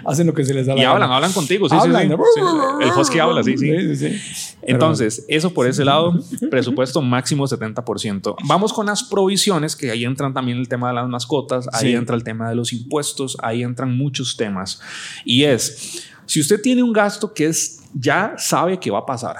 Hacen 0.06 0.28
lo 0.28 0.34
que 0.34 0.44
se 0.46 0.54
les 0.54 0.66
da 0.68 0.76
la 0.76 0.82
Y 0.82 0.86
hablan, 0.86 1.02
gana. 1.02 1.16
hablan 1.18 1.32
contigo. 1.34 1.68
Sí, 1.70 1.76
sí, 1.76 1.82
Hablan. 1.82 2.10
sí. 2.10 2.42
El 2.82 2.90
husky 2.90 3.20
habla, 3.20 3.44
sí, 3.44 3.58
sí. 3.58 3.96
Sí. 3.96 4.22
Entonces, 4.62 5.26
eso 5.28 5.54
por 5.54 5.68
ese 5.68 5.84
lado, 5.86 6.14
presupuesto 6.50 7.02
máximo 7.02 7.46
70%. 7.46 8.36
Vamos 8.46 8.74
con 8.74 8.86
las 8.86 9.04
provisiones, 9.04 9.76
que 9.76 9.92
ahí 9.92 10.06
entran 10.06 10.34
también 10.34 10.58
el 10.58 10.68
tema 10.68 10.90
de 10.90 10.96
las 10.96 11.08
mascotas, 11.08 11.68
ahí 11.74 11.94
entra 11.94 12.16
el 12.16 12.24
tema 12.24 12.50
de 12.50 12.56
los 12.56 12.74
impuestos, 12.74 13.38
ahí 13.42 13.64
entran 13.64 13.96
muchos 13.96 14.38
temas. 14.38 14.82
Y 15.26 15.44
es, 15.44 16.06
si 16.26 16.40
usted 16.40 16.62
tiene 16.62 16.84
un 16.84 16.94
gasto 16.94 17.34
que 17.34 17.48
es, 17.48 17.82
ya 17.94 18.36
sabe 18.38 18.80
que 18.80 18.92
va 18.92 19.00
a 19.00 19.06
pasar. 19.06 19.38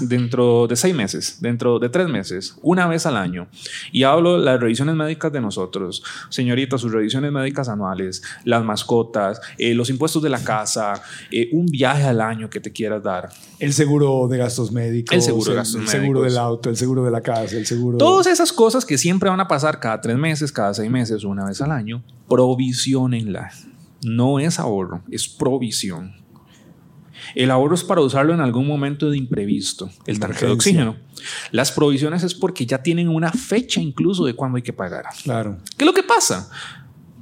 Dentro 0.00 0.66
de 0.66 0.76
seis 0.76 0.94
meses, 0.94 1.38
dentro 1.40 1.78
de 1.78 1.88
tres 1.88 2.08
meses, 2.08 2.56
una 2.62 2.86
vez 2.86 3.06
al 3.06 3.16
año. 3.16 3.48
Y 3.92 4.02
hablo 4.02 4.38
de 4.38 4.44
las 4.44 4.60
revisiones 4.60 4.94
médicas 4.94 5.32
de 5.32 5.40
nosotros, 5.40 6.02
señorita, 6.28 6.78
sus 6.78 6.92
revisiones 6.92 7.32
médicas 7.32 7.68
anuales, 7.68 8.22
las 8.44 8.64
mascotas, 8.64 9.40
eh, 9.58 9.74
los 9.74 9.90
impuestos 9.90 10.22
de 10.22 10.30
la 10.30 10.42
casa, 10.42 11.02
eh, 11.30 11.48
un 11.52 11.66
viaje 11.66 12.04
al 12.04 12.20
año 12.20 12.50
que 12.50 12.60
te 12.60 12.72
quieras 12.72 13.02
dar. 13.02 13.30
El 13.58 13.72
seguro 13.72 14.28
de 14.28 14.38
gastos 14.38 14.72
médicos. 14.72 15.14
El 15.14 15.22
seguro 15.22 15.50
de 15.50 15.56
gastos 15.56 15.80
el 15.80 15.88
seguro 15.88 16.20
médicos. 16.20 16.32
del 16.32 16.38
auto, 16.38 16.70
el 16.70 16.76
seguro 16.76 17.04
de 17.04 17.10
la 17.10 17.20
casa, 17.20 17.56
el 17.56 17.66
seguro. 17.66 17.98
Todas 17.98 18.26
esas 18.26 18.52
cosas 18.52 18.84
que 18.84 18.98
siempre 18.98 19.30
van 19.30 19.40
a 19.40 19.48
pasar 19.48 19.80
cada 19.80 20.00
tres 20.00 20.18
meses, 20.18 20.52
cada 20.52 20.74
seis 20.74 20.90
meses, 20.90 21.24
una 21.24 21.46
vez 21.46 21.60
al 21.60 21.70
año, 21.70 22.02
provisionenla. 22.28 23.50
No 24.04 24.38
es 24.38 24.58
ahorro, 24.58 25.02
es 25.10 25.28
provisión. 25.28 26.23
El 27.34 27.50
ahorro 27.50 27.74
es 27.74 27.84
para 27.84 28.00
usarlo 28.00 28.34
en 28.34 28.40
algún 28.40 28.66
momento 28.66 29.10
de 29.10 29.16
imprevisto, 29.16 29.90
el 30.06 30.18
tanque 30.18 30.46
de 30.46 30.52
oxígeno. 30.52 30.96
Las 31.50 31.72
provisiones 31.72 32.22
es 32.22 32.34
porque 32.34 32.66
ya 32.66 32.82
tienen 32.82 33.08
una 33.08 33.30
fecha 33.32 33.80
incluso 33.80 34.24
de 34.24 34.34
cuándo 34.34 34.56
hay 34.56 34.62
que 34.62 34.72
pagar. 34.72 35.04
Claro. 35.22 35.58
¿Qué 35.76 35.84
es 35.84 35.86
lo 35.86 35.94
que 35.94 36.02
pasa? 36.02 36.50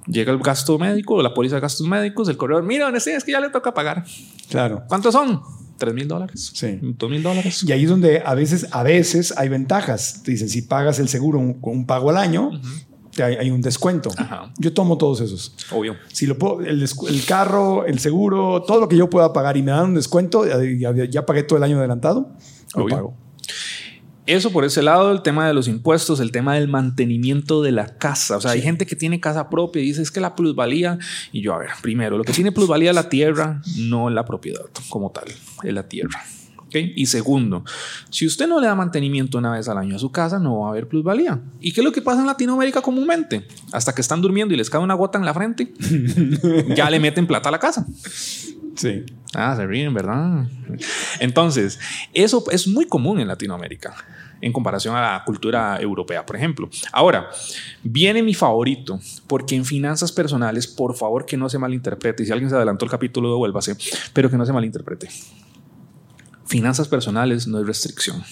Llega 0.07 0.33
el 0.33 0.39
gasto 0.39 0.79
médico, 0.79 1.23
la 1.23 1.33
póliza 1.33 1.57
de 1.57 1.61
gastos 1.61 1.87
médicos, 1.87 2.29
el 2.29 2.37
corredor, 2.37 2.65
mira, 2.65 2.89
Ernestina, 2.89 3.16
es 3.16 3.24
que 3.24 3.33
ya 3.33 3.41
le 3.41 3.51
toca 3.51 3.73
pagar. 3.73 4.05
Claro. 4.51 4.83
¿Cuántos 4.89 5.12
son? 5.12 5.41
¿Tres 5.79 5.95
mil 5.95 6.09
dólares? 6.09 6.53
Sí. 6.55 6.79
¿Dos 6.81 7.11
mil 7.11 7.23
dólares? 7.23 7.65
Y 7.65 7.73
ahí 7.73 7.85
es 7.85 7.91
donde 7.91 8.23
a 8.24 8.35
veces, 8.35 8.69
a 8.73 8.83
veces 8.83 9.35
hay 9.37 9.49
ventajas. 9.49 10.23
Te 10.24 10.33
dicen, 10.33 10.49
si 10.49 10.62
pagas 10.62 10.99
el 10.99 11.09
seguro 11.09 11.39
un, 11.39 11.59
un 11.61 11.87
pago 11.87 12.11
al 12.11 12.16
año, 12.16 12.51
hay, 13.19 13.35
hay 13.35 13.51
un 13.51 13.61
descuento. 13.61 14.11
Ajá. 14.17 14.53
Yo 14.59 14.73
tomo 14.73 14.97
todos 14.99 15.21
esos. 15.21 15.55
Obvio. 15.71 15.97
Si 16.13 16.27
lo 16.27 16.39
puedo, 16.39 16.61
el, 16.61 16.83
el 16.83 17.25
carro, 17.27 17.85
el 17.87 17.99
seguro, 17.99 18.63
todo 18.63 18.81
lo 18.81 18.89
que 18.89 18.97
yo 18.97 19.11
pueda 19.11 19.33
pagar 19.33 19.57
y 19.57 19.63
me 19.63 19.71
dan 19.73 19.87
un 19.87 19.95
descuento, 19.95 20.47
ya, 20.47 20.93
ya- 20.95 21.05
ya 21.05 21.27
pagué 21.27 21.43
todo 21.43 21.57
el 21.59 21.63
año 21.65 21.79
adelantado, 21.79 22.31
lo 22.77 22.85
Obvio. 22.85 22.97
pago. 22.97 23.15
Eso 24.25 24.53
por 24.53 24.65
ese 24.65 24.83
lado, 24.83 25.11
el 25.11 25.23
tema 25.23 25.49
de 25.49 25.53
los 25.53 25.67
impuestos, 25.67 26.21
el 26.21 26.31
tema 26.31 26.55
del 26.55 26.69
mantenimiento 26.69 27.61
de 27.61 27.73
la 27.73 27.99
casa. 27.99 28.37
O 28.37 28.41
sea, 28.41 28.53
hay 28.53 28.63
gente 28.63 28.87
que 28.87 28.95
tiene 28.95 29.19
casa 29.19 29.51
propia 29.51 29.83
y 29.83 29.87
dice 29.87 30.01
es 30.01 30.13
que 30.13 30.21
la 30.21 30.37
plusvalía. 30.37 30.97
Y 31.33 31.43
yo, 31.43 31.53
a 31.55 31.59
ver, 31.59 31.71
primero, 31.83 32.17
lo 32.17 32.23
que 32.23 32.33
tiene 32.33 32.53
plusvalía 32.53 32.91
es 32.91 32.95
la 32.95 33.09
tierra, 33.09 33.61
no 33.79 34.11
la 34.11 34.25
propiedad 34.25 34.61
como 34.89 35.11
tal, 35.11 35.25
es 35.65 35.75
la 35.75 35.89
tierra. 35.89 36.23
Y 36.81 37.07
segundo, 37.07 37.65
si 38.11 38.27
usted 38.27 38.49
no 38.49 38.61
le 38.61 38.66
da 38.66 38.74
mantenimiento 38.74 39.39
una 39.39 39.53
vez 39.53 39.69
al 39.69 39.78
año 39.78 39.97
a 39.97 39.99
su 39.99 40.11
casa, 40.11 40.39
no 40.39 40.61
va 40.61 40.69
a 40.69 40.70
haber 40.70 40.89
plusvalía. 40.89 41.40
¿Y 41.61 41.73
qué 41.73 41.81
es 41.81 41.85
lo 41.85 41.93
que 41.93 42.03
pasa 42.03 42.20
en 42.20 42.27
Latinoamérica 42.27 42.81
comúnmente? 42.81 43.47
Hasta 43.73 43.94
que 43.94 44.01
están 44.01 44.20
durmiendo 44.20 44.55
y 44.55 44.57
les 44.57 44.70
cae 44.70 44.81
una 44.81 44.94
gota 44.94 45.19
en 45.19 45.24
la 45.24 45.35
frente, 45.35 45.73
ya 46.74 46.90
le 46.90 47.01
meten 47.01 47.27
plata 47.27 47.49
a 47.49 47.53
la 47.53 47.59
casa. 47.59 47.86
Sí. 48.74 49.05
Ah, 49.35 49.55
se 49.57 49.66
ríen, 49.66 49.94
¿verdad? 49.94 50.47
Entonces, 51.20 51.78
eso 52.12 52.44
es 52.51 52.66
muy 52.69 52.86
común 52.86 53.20
en 53.20 53.28
Latinoamérica 53.28 53.94
en 54.43 54.53
comparación 54.53 54.94
a 54.97 55.01
la 55.01 55.24
cultura 55.24 55.81
europea, 55.81 56.27
por 56.27 56.36
ejemplo. 56.36 56.69
Ahora, 56.93 57.31
viene 57.82 58.23
mi 58.23 58.35
favorito, 58.35 59.01
porque 59.27 59.55
en 59.55 59.65
finanzas 59.65 60.12
personales, 60.12 60.66
por 60.66 60.94
favor 60.94 61.24
que 61.24 61.36
no 61.36 61.49
se 61.49 61.59
malinterprete, 61.59 62.27
si 62.27 62.32
alguien 62.32 62.51
se 62.51 62.57
adelantó 62.57 62.85
el 62.85 62.90
capítulo, 62.90 63.31
devuélvase, 63.31 63.77
pero 64.12 64.28
que 64.28 64.36
no 64.36 64.44
se 64.44 64.53
malinterprete. 64.53 65.09
Finanzas 66.47 66.89
personales 66.89 67.47
no 67.47 67.59
es 67.60 67.66
restricción. 67.66 68.23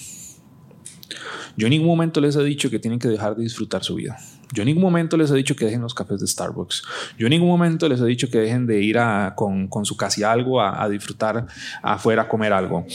Yo 1.56 1.66
en 1.66 1.70
ningún 1.70 1.88
momento 1.88 2.20
les 2.20 2.36
he 2.36 2.42
dicho 2.44 2.70
que 2.70 2.78
tienen 2.78 2.98
que 2.98 3.08
dejar 3.08 3.36
de 3.36 3.42
disfrutar 3.42 3.82
su 3.84 3.94
vida. 3.96 4.16
Yo 4.52 4.62
en 4.62 4.66
ningún 4.66 4.82
momento 4.82 5.16
les 5.16 5.30
he 5.30 5.34
dicho 5.34 5.54
que 5.54 5.64
dejen 5.66 5.80
los 5.80 5.94
cafés 5.94 6.20
de 6.20 6.26
Starbucks. 6.26 6.82
Yo 7.18 7.26
en 7.26 7.30
ningún 7.30 7.48
momento 7.48 7.88
les 7.88 8.00
he 8.00 8.04
dicho 8.06 8.28
que 8.30 8.38
dejen 8.38 8.66
de 8.66 8.80
ir 8.82 8.98
a- 8.98 9.34
con, 9.36 9.68
con 9.68 9.84
su 9.84 9.96
casi 9.96 10.22
algo 10.22 10.60
a, 10.60 10.82
a 10.82 10.88
disfrutar 10.88 11.46
afuera 11.82 12.22
a 12.22 12.28
comer 12.28 12.52
algo. 12.52 12.86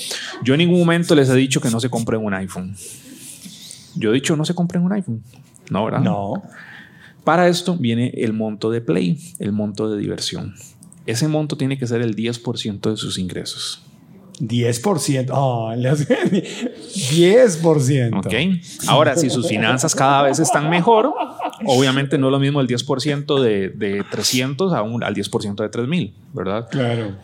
Yo 0.43 0.53
en 0.53 0.59
ningún 0.59 0.79
momento 0.79 1.15
les 1.15 1.29
he 1.29 1.35
dicho 1.35 1.61
que 1.61 1.69
no 1.69 1.79
se 1.79 1.89
compren 1.89 2.23
un 2.23 2.33
iPhone. 2.33 2.75
Yo 3.95 4.11
he 4.11 4.13
dicho 4.13 4.35
no 4.35 4.43
se 4.45 4.53
compren 4.53 4.83
un 4.83 4.91
iPhone. 4.93 5.23
No, 5.69 5.85
¿verdad? 5.85 5.99
No. 6.01 6.43
Para 7.23 7.47
esto 7.47 7.75
viene 7.77 8.09
el 8.17 8.33
monto 8.33 8.69
de 8.69 8.81
play, 8.81 9.19
el 9.39 9.51
monto 9.51 9.89
de 9.89 9.97
diversión. 9.99 10.55
Ese 11.05 11.27
monto 11.27 11.55
tiene 11.57 11.77
que 11.77 11.87
ser 11.87 12.01
el 12.01 12.15
10% 12.15 12.89
de 12.91 12.97
sus 12.97 13.17
ingresos. 13.17 13.81
10%. 14.39 15.29
Ah, 15.33 15.75
le 15.75 15.89
hace 15.89 16.15
10%. 16.93 18.17
¿Ok? 18.19 18.87
Ahora, 18.87 19.15
si 19.15 19.29
sus 19.29 19.47
finanzas 19.47 19.95
cada 19.95 20.23
vez 20.23 20.39
están 20.39 20.69
mejor, 20.69 21.13
obviamente 21.65 22.17
no 22.17 22.27
es 22.27 22.31
lo 22.31 22.39
mismo 22.39 22.61
el 22.61 22.67
10% 22.67 23.39
de, 23.41 23.69
de 23.69 24.03
300 24.09 24.73
a 24.73 24.81
un- 24.81 25.03
al 25.03 25.13
10% 25.15 25.63
de 25.63 25.69
3000, 25.69 26.13
¿verdad? 26.33 26.67
Claro. 26.69 27.15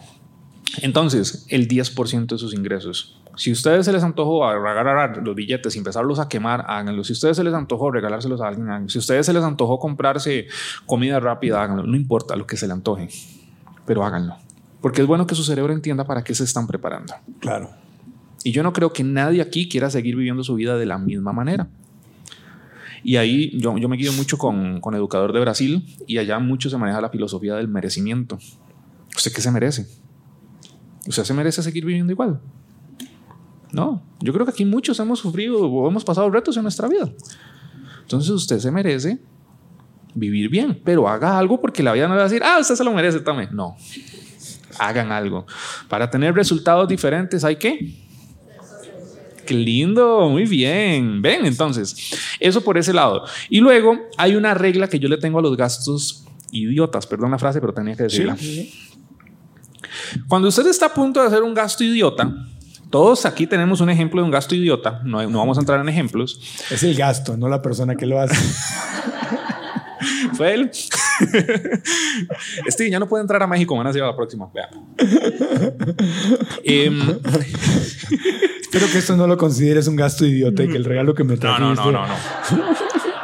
Entonces, 0.82 1.46
el 1.50 1.68
10% 1.68 2.28
de 2.36 2.38
sus 2.38 2.54
ingresos. 2.54 3.18
Si 3.36 3.50
a 3.50 3.54
ustedes 3.54 3.86
se 3.86 3.92
les 3.94 4.04
antojó 4.04 4.46
agarrar 4.46 5.22
los 5.24 5.36
billetes 5.36 5.76
y 5.76 5.80
empezarlos 5.80 6.20
a 6.20 6.28
quemar, 6.30 6.66
háganlo. 6.68 7.04
Si 7.04 7.14
a 7.14 7.16
ustedes 7.16 7.38
se 7.38 7.44
les 7.44 7.54
antojó 7.54 7.90
regalárselos 7.92 8.42
a 8.42 8.48
alguien, 8.48 8.70
háganlo. 8.70 8.90
Si 8.90 8.98
a 8.98 9.00
ustedes 9.00 9.26
se 9.26 9.34
les 9.34 9.44
antojó 9.44 9.80
comprarse 9.80 10.48
comida 10.86 11.20
rápida, 11.20 11.62
háganlo. 11.62 11.84
No 11.84 11.96
importa 11.96 12.36
lo 12.36 12.46
que 12.46 12.58
se 12.58 12.68
le 12.68 12.74
antoje, 12.74 13.10
pero 13.86 14.04
háganlo. 14.06 14.36
Porque 14.82 15.02
es 15.02 15.08
bueno 15.08 15.28
que 15.28 15.36
su 15.36 15.44
cerebro 15.44 15.74
entienda 15.74 16.06
para 16.06 16.24
qué 16.24 16.34
se 16.34 16.44
están 16.44 16.68
preparando. 16.68 17.14
Claro. 17.40 17.70
Y 18.44 18.52
yo 18.52 18.64
no 18.64 18.74
creo 18.74 18.91
que 18.91 19.03
nadie 19.03 19.41
aquí 19.41 19.70
quiera 19.70 19.90
seguir 19.90 20.16
viviendo 20.16 20.44
su 20.44 20.56
vida 20.56 20.78
de 20.78 20.86
la 20.86 20.98
misma 20.98 21.32
manera. 21.32 21.70
Y 23.03 23.18
ahí 23.18 23.58
yo, 23.60 23.78
yo 23.78 23.90
me 23.90 23.98
guío 23.98 24.14
mucho 24.14 24.38
con, 24.38 24.82
con 24.82 24.95
Educador 24.95 25.34
de 25.34 25.40
Brasil 25.40 25.86
y 26.08 26.18
allá 26.18 26.40
mucho 26.40 26.70
se 26.70 26.78
maneja 26.78 27.02
la 27.02 27.10
filosofía 27.10 27.56
del 27.56 27.68
merecimiento. 27.68 28.38
¿Usted 29.16 29.32
qué 29.34 29.41
se 29.41 29.52
merece? 29.52 29.88
¿Usted 31.08 31.24
se 31.24 31.34
merece 31.34 31.64
seguir 31.64 31.86
viviendo 31.86 32.12
igual? 32.12 32.40
No, 33.72 34.03
yo 34.20 34.34
creo 34.34 34.45
que 34.45 34.52
aquí 34.52 34.66
muchos 34.66 34.99
hemos 34.99 35.20
sufrido 35.20 35.60
o 35.62 35.88
hemos 35.88 36.03
pasado 36.03 36.30
retos 36.30 36.58
en 36.58 36.64
nuestra 36.64 36.88
vida. 36.88 37.12
Entonces 38.02 38.30
usted 38.32 38.60
se 38.60 38.70
merece 38.70 39.20
vivir 40.14 40.49
bien, 40.49 40.80
pero 40.84 41.08
haga 41.08 41.38
algo 41.38 41.62
porque 41.62 41.82
la 41.82 41.94
vida 41.94 42.08
no 42.08 42.14
le 42.14 42.20
va 42.20 42.26
a 42.26 42.30
decir, 42.30 42.44
ah, 42.44 42.58
usted 42.60 42.76
se 42.76 42.84
lo 42.84 42.94
merece 42.94 43.22
también. 43.22 43.49
No, 43.53 43.78
hagan 44.82 45.12
algo. 45.12 45.45
Para 45.88 46.10
tener 46.10 46.34
resultados 46.34 46.88
diferentes 46.88 47.44
hay 47.44 47.56
que... 47.56 47.95
Qué 49.45 49.53
lindo, 49.53 50.30
muy 50.30 50.45
bien. 50.45 51.22
Ven, 51.22 51.45
entonces, 51.45 52.16
eso 52.40 52.62
por 52.62 52.78
ese 52.78 52.94
lado. 52.94 53.26
Y 53.49 53.60
luego 53.60 53.98
hay 54.18 54.36
una 54.36 54.53
regla 54.53 54.88
que 54.88 54.99
yo 54.99 55.10
le 55.10 55.18
tengo 55.18 55.40
a 55.40 55.41
los 55.41 55.58
gastos 55.58 56.26
idiotas, 56.52 57.08
perdón 57.08 57.32
la 57.32 57.40
frase, 57.40 57.60
pero 57.60 57.74
tenía 57.74 57.95
que 57.95 58.03
decirla. 58.03 58.38
Cuando 60.28 60.48
usted 60.48 60.68
está 60.68 60.88
a 60.88 60.94
punto 60.94 61.22
de 61.22 61.28
hacer 61.28 61.41
un 61.41 61.53
gasto 61.53 61.84
idiota, 61.84 62.32
todos 62.90 63.26
aquí 63.26 63.48
tenemos 63.48 63.82
un 63.82 63.90
ejemplo 63.90 64.22
de 64.22 64.26
un 64.26 64.32
gasto 64.32 64.53
idiota, 64.53 65.02
no, 65.03 65.28
no 65.28 65.40
vamos 65.40 65.58
a 65.58 65.62
entrar 65.62 65.80
en 65.80 65.90
ejemplos. 65.90 66.40
Es 66.70 66.84
el 66.84 66.95
gasto, 66.95 67.36
no 67.36 67.49
la 67.49 67.62
persona 67.62 67.95
que 67.95 68.06
lo 68.06 68.20
hace. 68.20 68.36
Fue 70.34 70.53
él. 70.53 70.72
Este 72.65 72.89
ya 72.89 72.99
no 72.99 73.07
puede 73.07 73.22
entrar 73.22 73.41
a 73.43 73.48
México, 73.48 73.76
van 73.76 73.88
a 73.88 73.93
ser 73.93 74.02
la 74.02 74.15
próxima. 74.15 74.49
Vea. 74.53 74.69
Em, 76.64 76.99
Espero 78.61 78.88
que 78.91 78.98
esto 78.99 79.18
no 79.18 79.27
lo 79.27 79.38
consideres 79.38 79.88
un 79.88 79.95
gasto 79.95 80.26
idiota 80.26 80.64
y 80.64 80.69
que 80.69 80.77
el 80.77 80.85
regalo 80.85 81.14
que 81.14 81.23
me 81.23 81.38
trajiste. 81.38 81.61
no, 81.64 81.76
no, 81.76 81.91
no, 81.91 82.07
no. 82.07 82.15
No, 82.57 82.76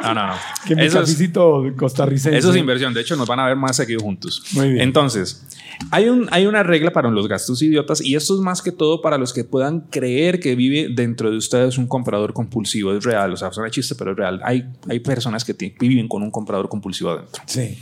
no, 0.02 0.14
no. 0.14 0.34
Que 0.66 0.74
mi 0.76 0.82
Eso 0.84 0.98
es- 1.00 1.04
cafecito 1.06 1.64
costarricense. 1.76 2.36
Eso 2.38 2.50
es 2.50 2.56
inversión. 2.56 2.92
De 2.94 3.00
hecho, 3.00 3.16
nos 3.16 3.26
van 3.28 3.40
a 3.40 3.46
ver 3.46 3.56
más 3.56 3.76
seguido 3.76 4.00
juntos. 4.00 4.42
Muy 4.52 4.70
bien. 4.70 4.82
Entonces, 4.82 5.46
hay, 5.90 6.08
un, 6.08 6.28
hay 6.30 6.46
una 6.46 6.62
regla 6.62 6.90
para 6.92 7.10
los 7.10 7.28
gastos 7.28 7.60
idiotas 7.62 8.00
y 8.00 8.14
esto 8.16 8.34
es 8.34 8.40
más 8.40 8.62
que 8.62 8.72
todo 8.72 9.00
para 9.02 9.18
los 9.18 9.32
que 9.32 9.44
puedan 9.44 9.80
creer 9.90 10.40
que 10.40 10.54
vive 10.54 10.88
dentro 10.94 11.30
de 11.30 11.36
ustedes 11.36 11.78
un 11.78 11.86
comprador 11.86 12.32
compulsivo. 12.32 12.92
Es 12.92 13.04
real. 13.04 13.32
O 13.32 13.36
sea, 13.36 13.52
suena 13.52 13.70
chiste, 13.70 13.94
pero 13.94 14.12
es 14.12 14.16
real. 14.16 14.40
Hay, 14.44 14.64
hay 14.88 15.00
personas 15.00 15.44
que 15.44 15.54
viven 15.80 16.08
con 16.08 16.22
un 16.22 16.30
comprador 16.30 16.68
compulsivo 16.68 17.10
adentro. 17.10 17.42
Sí. 17.46 17.78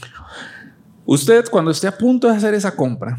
Usted, 1.05 1.45
cuando 1.51 1.71
esté 1.71 1.87
a 1.87 1.97
punto 1.97 2.29
de 2.29 2.35
hacer 2.37 2.53
esa 2.55 2.75
compra, 2.75 3.19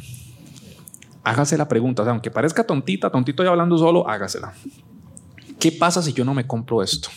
hágase 1.23 1.57
la 1.57 1.67
pregunta. 1.67 2.01
O 2.01 2.05
sea, 2.05 2.11
aunque 2.11 2.29
parezca 2.31 2.65
tontita, 2.65 3.09
tontito 3.09 3.43
y 3.43 3.47
hablando 3.47 3.77
solo, 3.77 4.07
hágasela. 4.09 4.53
¿Qué 5.59 5.71
pasa 5.71 6.01
si 6.01 6.13
yo 6.13 6.23
no 6.25 6.33
me 6.33 6.45
compro 6.45 6.83
esto? 6.83 7.09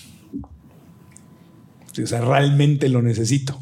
O 2.03 2.07
sea, 2.07 2.21
realmente 2.21 2.89
lo 2.89 3.03
necesito. 3.03 3.61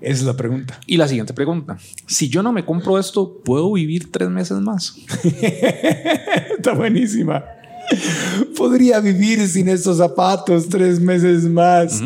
Esa 0.00 0.20
es 0.20 0.22
la 0.24 0.36
pregunta. 0.36 0.80
Y 0.86 0.96
la 0.96 1.06
siguiente 1.06 1.32
pregunta, 1.32 1.78
si 2.06 2.28
yo 2.28 2.42
no 2.42 2.52
me 2.52 2.64
compro 2.64 2.98
esto, 2.98 3.40
¿puedo 3.44 3.72
vivir 3.72 4.10
tres 4.10 4.28
meses 4.28 4.58
más? 4.58 4.96
Está 5.22 6.74
buenísima. 6.74 7.44
Podría 8.56 9.00
vivir 9.00 9.46
sin 9.48 9.68
estos 9.68 9.98
zapatos 9.98 10.68
tres 10.68 11.00
meses 11.00 11.44
más. 11.44 12.02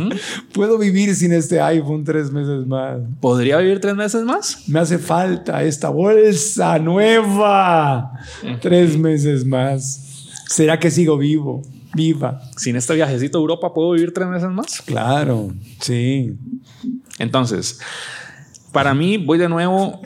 Puedo 0.52 0.78
vivir 0.78 1.14
sin 1.14 1.32
este 1.32 1.60
iPhone 1.60 2.04
tres 2.04 2.30
meses 2.30 2.66
más. 2.66 2.98
¿Podría 3.20 3.58
vivir 3.58 3.80
tres 3.80 3.94
meses 3.94 4.24
más? 4.24 4.68
Me 4.68 4.80
hace 4.80 4.98
falta 4.98 5.62
esta 5.62 5.88
bolsa 5.88 6.78
nueva. 6.78 8.12
Tres 8.60 8.98
meses 8.98 9.44
más. 9.44 10.28
¿Será 10.48 10.78
que 10.78 10.90
sigo 10.90 11.18
vivo? 11.18 11.62
Viva. 11.96 12.40
Sin 12.56 12.76
este 12.76 12.94
viajecito 12.94 13.38
a 13.38 13.40
Europa, 13.40 13.72
¿puedo 13.72 13.92
vivir 13.92 14.12
tres 14.12 14.28
meses 14.28 14.50
más? 14.50 14.82
Claro, 14.82 15.52
sí. 15.80 16.36
Entonces, 17.18 17.80
para 18.76 18.92
mí, 18.92 19.16
voy 19.16 19.38
de 19.38 19.48
nuevo, 19.48 20.02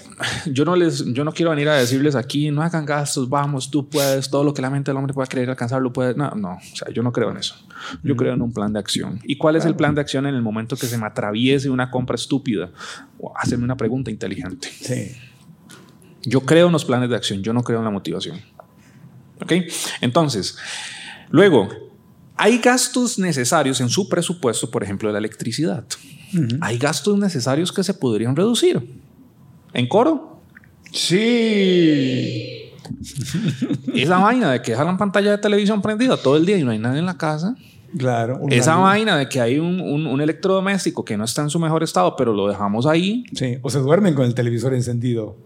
yo 0.47 0.65
no, 0.65 0.77
les, 0.77 1.05
yo 1.12 1.25
no 1.25 1.33
quiero 1.33 1.51
venir 1.51 1.69
a 1.69 1.75
decirles 1.75 2.15
aquí, 2.15 2.53
no 2.53 2.62
hagan 2.62 2.87
gastos, 2.87 3.29
vamos, 3.29 3.69
tú 3.69 3.89
puedes, 3.89 4.31
todo 4.31 4.45
lo 4.45 4.55
que 4.55 4.62
la 4.62 4.71
mente 4.71 4.93
del 4.93 4.99
hombre 4.99 5.12
pueda 5.12 5.27
creer 5.27 5.51
alcanzar, 5.51 5.83
lo 5.83 5.93
puedes. 5.93 6.17
No, 6.17 6.31
no, 6.31 6.53
o 6.53 6.77
sea, 6.77 6.89
yo 6.95 7.03
no 7.03 7.12
creo 7.12 7.33
en 7.33 7.39
eso. 7.39 7.57
Yo 8.05 8.15
creo 8.15 8.35
en 8.35 8.43
un 8.43 8.53
plan 8.53 8.73
de 8.73 8.79
acción. 8.79 9.19
¿Y 9.25 9.39
cuál 9.39 9.57
es 9.57 9.65
el 9.65 9.75
plan 9.75 9.97
de 9.97 10.03
acción 10.03 10.25
en 10.27 10.37
el 10.37 10.43
momento 10.43 10.77
que 10.77 10.87
se 10.87 10.97
me 10.97 11.07
atraviese 11.07 11.69
una 11.69 11.91
compra 11.91 12.15
estúpida? 12.15 12.71
O 13.19 13.33
hacerme 13.37 13.65
una 13.65 13.77
pregunta 13.77 14.12
inteligente. 14.12 14.69
Sí. 14.69 15.17
Yo 16.23 16.43
creo 16.43 16.67
en 16.67 16.73
los 16.73 16.85
planes 16.85 17.11
de 17.11 17.17
acción, 17.17 17.43
yo 17.43 17.53
no 17.53 17.65
creo 17.65 17.79
en 17.79 17.85
la 17.87 17.91
motivación. 17.91 18.39
¿Ok? 19.43 19.53
Entonces, 20.01 20.57
luego, 21.31 21.69
hay 22.36 22.59
gastos 22.59 23.19
necesarios 23.19 23.81
en 23.81 23.89
su 23.89 24.09
presupuesto, 24.09 24.70
por 24.70 24.82
ejemplo, 24.82 25.09
de 25.09 25.12
la 25.15 25.19
electricidad. 25.19 25.85
Hay 26.61 26.78
gastos 26.78 27.19
necesarios 27.19 27.73
que 27.73 27.82
se 27.82 27.93
podrían 27.94 28.36
reducir. 28.36 29.01
¿En 29.73 29.89
coro? 29.89 30.40
Sí. 30.93 32.73
Esa 33.94 34.19
vaina 34.19 34.52
de 34.52 34.62
que 34.62 34.73
dejar 34.73 34.86
la 34.86 34.97
pantalla 34.97 35.31
de 35.32 35.39
televisión 35.39 35.81
prendida 35.82 36.16
todo 36.16 36.36
el 36.36 36.47
día 36.47 36.57
y 36.57 36.65
no 36.65 36.70
hay 36.70 36.78
nadie 36.78 36.98
en 37.01 37.07
la 37.07 37.16
casa. 37.16 37.55
Claro. 37.97 38.40
Esa 38.51 38.74
luz. 38.74 38.82
vaina 38.85 39.16
de 39.16 39.28
que 39.28 39.40
hay 39.40 39.59
un, 39.59 39.81
un- 39.81 40.07
un 40.07 40.20
electrodoméstico 40.20 41.05
que 41.05 41.16
no 41.16 41.24
está 41.24 41.43
en 41.43 41.51
su 41.51 41.59
mejor 41.59 41.82
estado, 41.82 42.15
pero 42.16 42.32
lo 42.32 42.47
dejamos 42.48 42.86
ahí. 42.86 43.24
Sí. 43.35 43.59
O 43.62 43.70
se 43.70 43.78
duermen 43.81 44.15
con 44.15 44.24
el 44.24 44.35
televisor 44.35 44.74
encendido. 44.74 45.36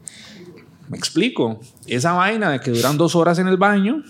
Me 0.91 0.99
explico. 0.99 1.61
Esa 1.87 2.13
vaina 2.13 2.51
de 2.51 2.61
que 2.61 2.71
duran 2.71 2.99
dos 2.99 3.15
horas 3.17 3.39
en 3.39 3.49
el 3.49 3.57
baño 3.57 4.03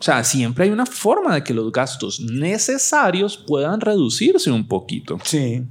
O 0.00 0.02
sea, 0.02 0.24
siempre 0.24 0.64
hay 0.64 0.70
una 0.70 0.86
forma 0.86 1.34
de 1.34 1.44
que 1.44 1.52
los 1.54 1.70
gastos 1.70 2.20
necesarios 2.20 3.36
puedan 3.36 3.80
reducirse 3.80 4.50
un 4.50 4.66
poquito. 4.66 5.18
Sí. 5.24 5.62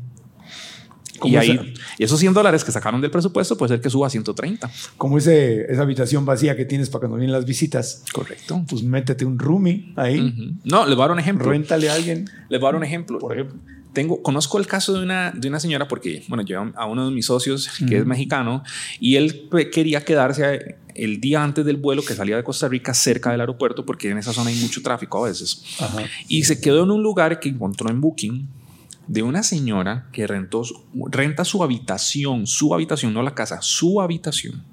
Y 1.24 1.36
ahí, 1.36 1.52
esa- 1.52 1.64
esos 1.98 2.20
100 2.20 2.34
dólares 2.34 2.64
que 2.64 2.72
sacaron 2.72 3.02
del 3.02 3.12
presupuesto 3.12 3.58
puede 3.58 3.70
ser 3.74 3.82
que 3.82 3.90
suba 3.90 4.08
a 4.08 4.10
130. 4.10 4.70
Como 4.98 5.18
ese, 5.18 5.66
esa 5.70 5.82
habitación 5.82 6.26
vacía 6.26 6.56
que 6.56 6.64
tienes 6.64 6.90
para 6.90 7.02
cuando 7.02 7.18
vienen 7.18 7.34
las 7.34 7.44
visitas. 7.46 8.06
Correcto. 8.14 8.64
Pues 8.70 8.84
métete 8.84 9.26
un 9.26 9.38
roomie 9.38 9.92
ahí. 9.98 10.20
Ujú. 10.22 10.54
No, 10.64 10.86
les 10.86 10.96
voy 10.96 11.04
a 11.04 11.08
dar 11.08 11.12
un 11.12 11.20
ejemplo. 11.20 11.50
Réntale 11.50 11.90
a 11.90 11.96
alguien. 11.96 12.30
Les 12.48 12.60
voy 12.62 12.68
a 12.68 12.72
dar 12.72 12.76
un 12.76 12.84
ejemplo. 12.86 13.20
Por 13.20 13.34
ejemplo. 13.34 13.60
Tengo, 13.92 14.22
conozco 14.22 14.60
el 14.60 14.68
caso 14.68 14.94
de 14.94 15.04
una, 15.04 15.32
de 15.32 15.48
una 15.50 15.60
señora 15.60 15.88
porque, 15.88 16.24
bueno, 16.30 16.44
yo 16.46 16.72
a 16.76 16.86
uno 16.86 17.10
de 17.10 17.12
mis 17.14 17.26
socios 17.26 17.68
que 17.88 17.98
es 17.98 18.06
mexicano 18.06 18.64
y 19.00 19.16
él 19.16 19.50
quería 19.74 20.06
quedarse 20.06 20.78
el 21.04 21.22
día 21.22 21.44
antes 21.44 21.66
del 21.66 21.78
vuelo 21.78 22.02
que 22.04 22.14
salía 22.14 22.36
de 22.36 22.44
Costa 22.44 22.68
Rica 22.68 22.94
cerca 22.94 23.32
del 23.32 23.42
aeropuerto 23.42 23.86
porque 23.86 24.10
en 24.10 24.18
esa 24.18 24.34
zona 24.34 24.50
hay 24.50 24.56
mucho 24.58 24.82
tráfico 24.82 25.24
a 25.24 25.30
veces. 25.30 25.64
Ajá. 25.80 26.04
Y 26.28 26.44
se 26.44 26.60
quedó 26.60 26.84
en 26.84 26.92
un 26.92 27.02
lugar 27.04 27.40
que 27.40 27.50
encontró 27.50 27.90
en 27.90 28.02
Booking 28.02 28.48
de 29.08 29.24
una 29.24 29.42
señora 29.42 30.08
que 30.12 30.28
rentó, 30.28 30.62
renta 31.10 31.44
su 31.44 31.64
habitación, 31.64 32.46
su 32.46 32.76
habitación, 32.76 33.12
no 33.12 33.24
la 33.24 33.34
casa, 33.34 33.60
su 33.62 34.02
habitación, 34.02 34.64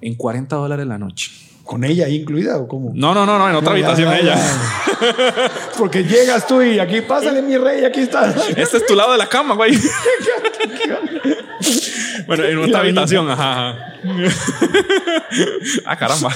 en 0.00 0.14
40 0.14 0.54
dólares 0.54 0.86
la 0.86 0.96
noche. 0.96 1.49
¿Con 1.70 1.84
ella 1.84 2.06
ahí 2.06 2.16
incluida 2.16 2.58
o 2.58 2.66
cómo? 2.66 2.90
No, 2.96 3.14
no, 3.14 3.24
no, 3.24 3.38
no 3.38 3.48
en 3.48 3.54
otra 3.54 3.70
No, 3.70 3.76
habitación 3.76 4.10
ya, 4.10 4.18
ella. 4.18 4.34
ya. 4.34 5.50
Porque 5.78 6.02
llegas 6.02 6.44
tú 6.44 6.60
y 6.60 6.80
aquí, 6.80 7.00
pásale 7.00 7.40
mi 7.42 7.56
rey, 7.56 7.84
aquí 7.84 8.00
está. 8.00 8.34
Este 8.56 8.78
es 8.78 8.86
tu 8.86 8.96
lado 8.96 9.12
de 9.12 9.18
la 9.18 9.28
cama, 9.28 9.54
güey. 9.54 9.78
bueno, 12.26 12.44
en 12.44 12.58
otra 12.58 12.80
habitación, 12.80 13.30
ajá. 13.30 13.70
ajá. 13.70 13.94
ah, 15.86 15.96
caramba. 15.96 16.34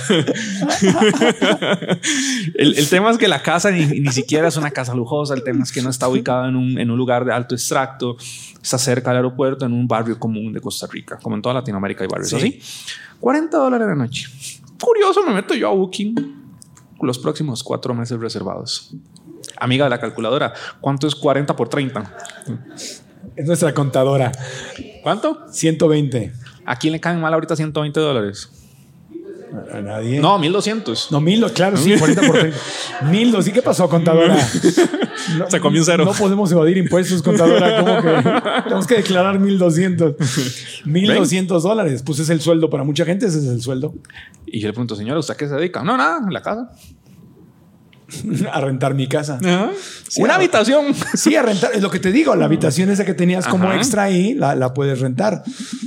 el, 2.54 2.78
el 2.78 2.88
tema 2.88 3.10
es 3.10 3.18
que 3.18 3.26
la 3.26 3.42
casa 3.42 3.72
ni, 3.72 3.86
ni 3.86 4.12
siquiera 4.12 4.46
es 4.48 4.56
una 4.56 4.70
casa 4.70 4.94
lujosa. 4.94 5.34
El 5.34 5.42
tema 5.42 5.64
es 5.64 5.72
que 5.72 5.82
no 5.82 5.90
está 5.90 6.06
ubicada 6.08 6.48
en 6.48 6.54
un, 6.56 6.78
en 6.78 6.90
un 6.92 6.96
lugar 6.96 7.24
de 7.24 7.32
alto 7.32 7.54
extracto. 7.56 8.16
Está 8.62 8.78
cerca 8.78 9.10
del 9.10 9.16
aeropuerto, 9.18 9.66
en 9.66 9.72
un 9.72 9.86
barrio 9.88 10.16
común 10.18 10.52
de 10.52 10.60
Costa 10.60 10.86
Rica. 10.90 11.18
Como 11.20 11.34
en 11.36 11.42
toda 11.42 11.54
Latinoamérica 11.56 12.04
hay 12.04 12.08
barrios 12.08 12.30
Sí. 12.30 12.36
así. 12.36 12.60
40 13.20 13.56
dólares 13.56 13.86
la 13.88 13.94
noche. 13.94 14.26
Curioso, 14.84 15.22
me 15.26 15.32
meto 15.32 15.54
yo 15.54 15.68
a 15.68 15.72
Booking. 15.72 16.14
Los 17.00 17.18
próximos 17.18 17.64
cuatro 17.64 17.94
meses 17.94 18.20
reservados. 18.20 18.94
Amiga 19.56 19.84
de 19.84 19.90
la 19.90 19.98
calculadora, 19.98 20.52
¿cuánto 20.82 21.06
es 21.06 21.14
40 21.14 21.56
por 21.56 21.70
30? 21.70 22.16
Es 23.34 23.46
nuestra 23.46 23.72
contadora. 23.72 24.30
¿Cuánto? 25.02 25.46
120. 25.50 26.32
¿A 26.66 26.76
quién 26.76 26.92
le 26.92 27.00
caen 27.00 27.18
mal 27.18 27.32
ahorita 27.32 27.56
120 27.56 27.98
dólares? 27.98 28.50
A 29.72 29.80
nadie. 29.80 30.20
No, 30.20 30.38
1200. 30.38 31.10
No, 31.12 31.20
mil, 31.20 31.44
claro, 31.52 31.76
sí, 31.76 31.94
40 31.98 32.22
por 32.22 32.38
30. 32.38 32.58
Mil, 33.10 33.30
dos. 33.32 33.46
¿Y 33.48 33.52
qué 33.52 33.62
pasó, 33.62 33.88
contadora? 33.88 34.36
No, 35.38 35.50
Se 35.50 35.58
comió 35.58 35.80
un 35.80 35.86
cero. 35.86 36.04
No 36.04 36.12
podemos 36.12 36.52
evadir 36.52 36.76
impuestos, 36.76 37.22
contadora. 37.22 37.80
¿Cómo 37.80 38.02
que? 38.02 38.60
Tenemos 38.64 38.86
que 38.86 38.96
declarar 38.96 39.38
1200. 39.40 40.16
1200 40.84 41.62
dólares. 41.62 42.02
Pues 42.04 42.18
es 42.18 42.28
el 42.28 42.40
sueldo 42.42 42.68
para 42.68 42.84
mucha 42.84 43.04
gente, 43.06 43.26
ese 43.26 43.38
es 43.38 43.46
el 43.46 43.62
sueldo. 43.62 43.94
Y 44.44 44.60
yo 44.60 44.66
le 44.68 44.72
pregunto, 44.74 44.96
señora, 44.96 45.18
¿usted 45.20 45.32
a 45.34 45.36
qué 45.38 45.48
se 45.48 45.54
dedica? 45.54 45.82
No, 45.82 45.96
nada, 45.96 46.18
en 46.26 46.32
la 46.32 46.42
casa. 46.42 46.70
A 48.52 48.60
rentar 48.60 48.94
mi 48.94 49.06
casa. 49.08 49.38
Sí, 50.08 50.20
Una 50.22 50.34
a- 50.34 50.36
habitación. 50.36 50.94
Sí, 51.14 51.34
a 51.36 51.42
rentar. 51.42 51.70
Es 51.74 51.80
lo 51.82 51.90
que 51.90 51.98
te 52.00 52.12
digo. 52.12 52.36
La 52.36 52.44
habitación 52.44 52.90
esa 52.90 53.04
que 53.04 53.14
tenías 53.14 53.46
como 53.46 53.64
Ajá. 53.68 53.76
extra 53.76 54.02
ahí, 54.04 54.34
la, 54.34 54.54
la 54.54 54.74
puedes 54.74 55.00
rentar. 55.00 55.42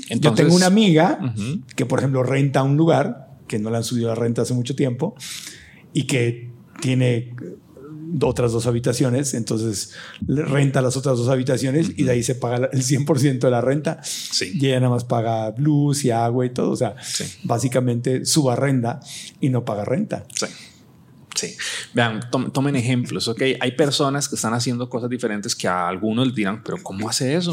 Yo 0.10 0.34
tengo 0.34 0.56
una 0.56 0.66
amiga 0.66 1.20
que, 1.76 1.86
por 1.86 2.00
ejemplo, 2.00 2.24
renta 2.24 2.64
un 2.64 2.76
lugar 2.76 3.27
que 3.48 3.60
no 3.60 3.70
le 3.70 3.78
han 3.78 3.84
subido 3.84 4.08
la 4.10 4.16
renta 4.16 4.42
hace 4.44 4.54
mucho 4.54 4.76
tiempo 4.76 5.16
y 5.94 6.04
que 6.08 6.50
tiene 6.82 7.34
otras 8.22 8.54
dos 8.54 8.68
habitaciones, 8.68 9.34
entonces 9.34 9.92
renta 10.28 10.82
las 10.82 10.96
otras 10.96 11.18
dos 11.18 11.28
habitaciones 11.28 11.92
y 11.98 12.04
de 12.04 12.12
ahí 12.12 12.24
se 12.24 12.36
paga 12.36 12.70
el 12.72 12.82
100% 12.84 13.40
de 13.40 13.52
la 13.52 13.60
renta 13.62 14.00
Sí. 14.04 14.52
y 14.56 14.68
ella 14.68 14.80
nada 14.80 14.92
más 14.94 15.04
paga 15.04 15.54
luz 15.58 16.06
y 16.06 16.12
agua 16.12 16.46
y 16.46 16.52
todo, 16.52 16.72
o 16.72 16.76
sea, 16.78 16.96
Sí. 17.04 17.26
básicamente 17.44 18.26
subarrenda 18.26 19.02
y 19.42 19.50
no 19.50 19.66
paga 19.66 19.84
renta. 19.84 20.24
Sí. 20.36 20.46
Sí. 21.36 21.56
Vean, 21.94 22.22
tom- 22.32 22.50
tomen 22.52 22.76
ejemplos, 22.78 23.28
¿ok? 23.28 23.42
Hay 23.60 23.72
personas 23.74 24.28
que 24.30 24.36
están 24.36 24.54
haciendo 24.56 24.90
cosas 24.90 25.08
diferentes 25.10 25.54
que 25.56 25.68
a 25.68 25.88
algunos 25.88 26.26
les 26.28 26.36
dirán, 26.36 26.64
pero 26.64 26.78
¿cómo 26.82 27.10
hace 27.10 27.36
eso? 27.36 27.52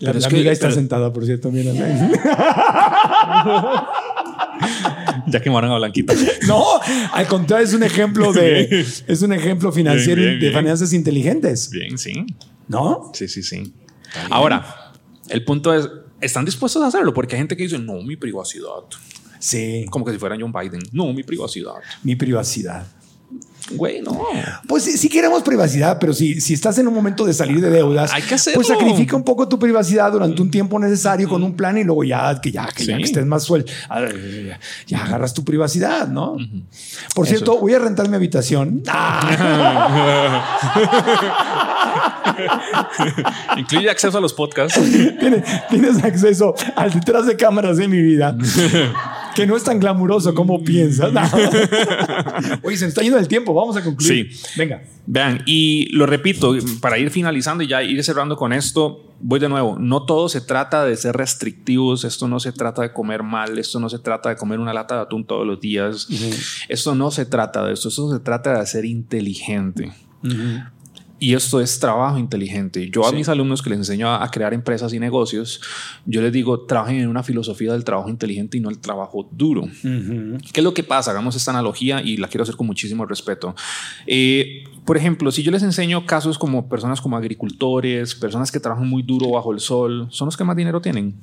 La, 0.00 0.08
Pero 0.12 0.18
es 0.18 0.24
la 0.24 0.30
que- 0.30 0.36
amiga 0.36 0.50
está 0.52 0.66
pero- 0.66 0.74
sentada, 0.76 1.12
por 1.12 1.24
cierto, 1.26 1.50
mira. 1.52 1.72
Ya 5.26 5.40
quemaron 5.40 5.70
a 5.70 5.76
Blanquita. 5.76 6.14
No, 6.46 6.64
al 7.12 7.26
contrario, 7.26 7.66
es 7.66 7.74
un 7.74 7.82
ejemplo 7.82 8.32
de 8.32 8.80
es 9.06 9.22
un 9.22 9.32
ejemplo 9.32 9.70
financiero 9.70 10.20
Bien, 10.20 10.38
bien, 10.38 10.52
de 10.52 10.58
finanzas 10.58 10.92
inteligentes, 10.92 11.70
Bien, 11.70 11.98
sí. 11.98 12.24
¿no? 12.68 13.10
Sí, 13.14 13.28
sí, 13.28 13.42
sí. 13.42 13.72
Ahora, 14.30 14.92
el 15.28 15.44
punto 15.44 15.72
es, 15.74 15.88
¿están 16.20 16.44
dispuestos 16.44 16.82
a 16.82 16.86
hacerlo? 16.88 17.14
Porque 17.14 17.36
hay 17.36 17.40
gente 17.40 17.56
que 17.56 17.64
dice, 17.64 17.78
no, 17.78 18.02
mi 18.02 18.16
privacidad. 18.16 18.84
Sí, 19.38 19.86
Como 19.90 20.04
que 20.04 20.12
si 20.12 20.18
fuera 20.18 20.36
John 20.38 20.52
Biden. 20.52 20.82
No, 20.92 21.12
mi 21.12 21.22
privacidad. 21.22 21.74
mi 22.02 22.16
privacidad. 22.16 22.86
Güey, 23.70 24.02
no. 24.02 24.20
Pues 24.66 24.84
sí, 24.84 24.98
sí 24.98 25.08
queremos 25.08 25.42
privacidad, 25.42 25.98
pero 26.00 26.12
si, 26.12 26.40
si 26.40 26.54
estás 26.54 26.78
en 26.78 26.88
un 26.88 26.94
momento 26.94 27.24
de 27.24 27.32
salir 27.32 27.60
de 27.60 27.70
deudas, 27.70 28.12
Hay 28.12 28.22
que 28.22 28.34
hacerlo. 28.34 28.56
pues 28.56 28.68
sacrifica 28.68 29.16
un 29.16 29.24
poco 29.24 29.48
tu 29.48 29.58
privacidad 29.58 30.10
durante 30.12 30.40
un 30.42 30.50
tiempo 30.50 30.78
necesario 30.78 31.28
con 31.28 31.42
un 31.42 31.54
plan 31.54 31.78
y 31.78 31.84
luego 31.84 32.04
ya 32.04 32.40
que 32.40 32.50
ya, 32.50 32.68
que, 32.74 32.84
ya 32.84 32.96
que 32.96 33.02
estés 33.04 33.26
más 33.26 33.44
suelto, 33.44 33.72
ya, 34.86 35.04
agarras 35.04 35.34
tu 35.34 35.44
privacidad, 35.44 36.08
¿no? 36.08 36.36
Por 37.14 37.26
Eso 37.26 37.36
cierto, 37.36 37.58
voy 37.58 37.74
a 37.74 37.78
rentar 37.78 38.08
mi 38.08 38.16
habitación. 38.16 38.82
Incluye 43.56 43.90
acceso 43.90 44.18
a 44.18 44.20
los 44.20 44.32
podcasts. 44.32 44.80
tienes, 45.20 45.44
tienes 45.68 46.02
acceso 46.04 46.54
al 46.76 46.92
detrás 46.92 47.26
de 47.26 47.36
cámaras 47.36 47.76
de 47.76 47.88
mi 47.88 48.00
vida. 48.00 48.36
Que 49.34 49.46
no 49.46 49.56
es 49.56 49.64
tan 49.64 49.78
glamuroso 49.78 50.34
como 50.34 50.62
piensas. 50.62 51.12
No. 51.12 51.20
Oye, 52.62 52.76
se 52.76 52.84
nos 52.84 52.90
está 52.90 53.02
yendo 53.02 53.18
el 53.18 53.28
tiempo. 53.28 53.54
Vamos 53.54 53.76
a 53.76 53.84
concluir. 53.84 54.32
Sí. 54.32 54.42
Venga. 54.56 54.82
Vean, 55.06 55.42
y 55.46 55.88
lo 55.92 56.06
repito, 56.06 56.54
para 56.80 56.98
ir 56.98 57.10
finalizando 57.10 57.64
y 57.64 57.66
ya 57.66 57.82
ir 57.82 58.02
cerrando 58.04 58.36
con 58.36 58.52
esto, 58.52 59.10
voy 59.20 59.40
de 59.40 59.48
nuevo, 59.48 59.76
no 59.78 60.04
todo 60.04 60.28
se 60.28 60.40
trata 60.40 60.84
de 60.84 60.96
ser 60.96 61.16
restrictivos, 61.16 62.04
esto 62.04 62.28
no 62.28 62.38
se 62.38 62.52
trata 62.52 62.82
de 62.82 62.92
comer 62.92 63.22
mal, 63.22 63.58
esto 63.58 63.80
no 63.80 63.88
se 63.88 63.98
trata 63.98 64.28
de 64.28 64.36
comer 64.36 64.60
una 64.60 64.72
lata 64.72 64.94
de 64.96 65.00
atún 65.02 65.24
todos 65.24 65.46
los 65.46 65.60
días, 65.60 66.06
esto 66.68 66.94
no 66.94 67.10
se 67.10 67.26
trata 67.26 67.64
de 67.64 67.72
esto, 67.72 67.88
esto 67.88 68.12
se 68.12 68.20
trata 68.20 68.60
de 68.60 68.66
ser 68.66 68.84
inteligente. 68.84 69.92
Y 71.20 71.34
esto 71.34 71.60
es 71.60 71.78
trabajo 71.78 72.18
inteligente. 72.18 72.90
Yo 72.90 73.06
a 73.06 73.12
mis 73.12 73.28
alumnos 73.28 73.60
que 73.60 73.70
les 73.70 73.78
enseño 73.78 74.08
a, 74.08 74.24
a 74.24 74.30
crear 74.30 74.54
empresas 74.54 74.92
y 74.94 74.98
negocios, 74.98 75.60
yo 76.06 76.22
les 76.22 76.32
digo, 76.32 76.62
trabajen 76.62 76.96
en 76.96 77.08
una 77.08 77.22
filosofía 77.22 77.72
del 77.72 77.84
trabajo 77.84 78.08
inteligente 78.08 78.56
y 78.56 78.60
no 78.60 78.70
el 78.70 78.78
trabajo 78.78 79.28
duro. 79.30 79.68
¿Qué 79.82 80.60
es 80.60 80.64
lo 80.64 80.72
que 80.72 80.82
pasa? 80.82 81.10
Hagamos 81.10 81.36
esta 81.36 81.50
analogía 81.50 82.02
y 82.02 82.16
la 82.16 82.28
quiero 82.28 82.42
hacer 82.42 82.56
con 82.56 82.66
muchísimo 82.66 83.04
respeto. 83.04 83.54
Eh, 84.06 84.64
por 84.86 84.96
ejemplo, 84.96 85.30
si 85.30 85.42
yo 85.42 85.52
les 85.52 85.62
enseño 85.62 86.06
casos 86.06 86.38
como 86.38 86.68
personas 86.68 87.00
como 87.00 87.16
agricultores, 87.16 88.14
personas 88.14 88.50
que 88.50 88.58
trabajan 88.58 88.88
muy 88.88 89.02
duro 89.02 89.30
bajo 89.30 89.52
el 89.52 89.60
sol, 89.60 90.08
son 90.10 90.26
los 90.26 90.36
que 90.36 90.44
más 90.44 90.56
dinero 90.56 90.80
tienen. 90.80 91.14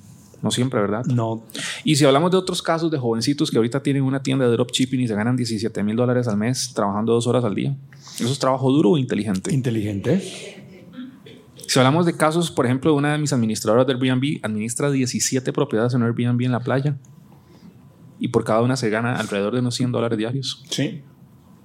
No 0.41 0.51
siempre, 0.51 0.79
¿verdad? 0.79 1.05
No. 1.05 1.43
Y 1.83 1.95
si 1.95 2.05
hablamos 2.05 2.31
de 2.31 2.37
otros 2.37 2.61
casos 2.61 2.91
de 2.91 2.97
jovencitos 2.97 3.49
que 3.49 3.57
ahorita 3.57 3.81
tienen 3.81 4.03
una 4.03 4.21
tienda 4.21 4.45
de 4.45 4.51
dropshipping 4.51 5.01
y 5.01 5.07
se 5.07 5.15
ganan 5.15 5.35
17 5.35 5.83
mil 5.83 5.95
dólares 5.95 6.27
al 6.27 6.37
mes 6.37 6.73
trabajando 6.73 7.13
dos 7.13 7.25
horas 7.27 7.43
al 7.43 7.55
día, 7.55 7.75
¿eso 8.19 8.31
es 8.31 8.39
trabajo 8.39 8.71
duro 8.71 8.91
o 8.91 8.97
inteligente? 8.97 9.53
Inteligente. 9.53 10.63
Si 11.67 11.79
hablamos 11.79 12.05
de 12.05 12.15
casos, 12.15 12.49
por 12.49 12.65
ejemplo, 12.65 12.91
de 12.91 12.97
una 12.97 13.11
de 13.11 13.17
mis 13.17 13.33
administradoras 13.33 13.85
del 13.87 13.97
Airbnb, 14.01 14.39
administra 14.43 14.89
17 14.89 15.51
propiedades 15.51 15.93
en 15.95 16.03
Airbnb 16.03 16.41
en 16.43 16.51
la 16.51 16.59
playa 16.59 16.97
y 18.19 18.29
por 18.29 18.43
cada 18.43 18.61
una 18.61 18.77
se 18.77 18.89
gana 18.89 19.15
alrededor 19.15 19.53
de 19.53 19.59
unos 19.59 19.75
100 19.75 19.91
dólares 19.91 20.17
diarios. 20.17 20.63
Sí. 20.69 21.01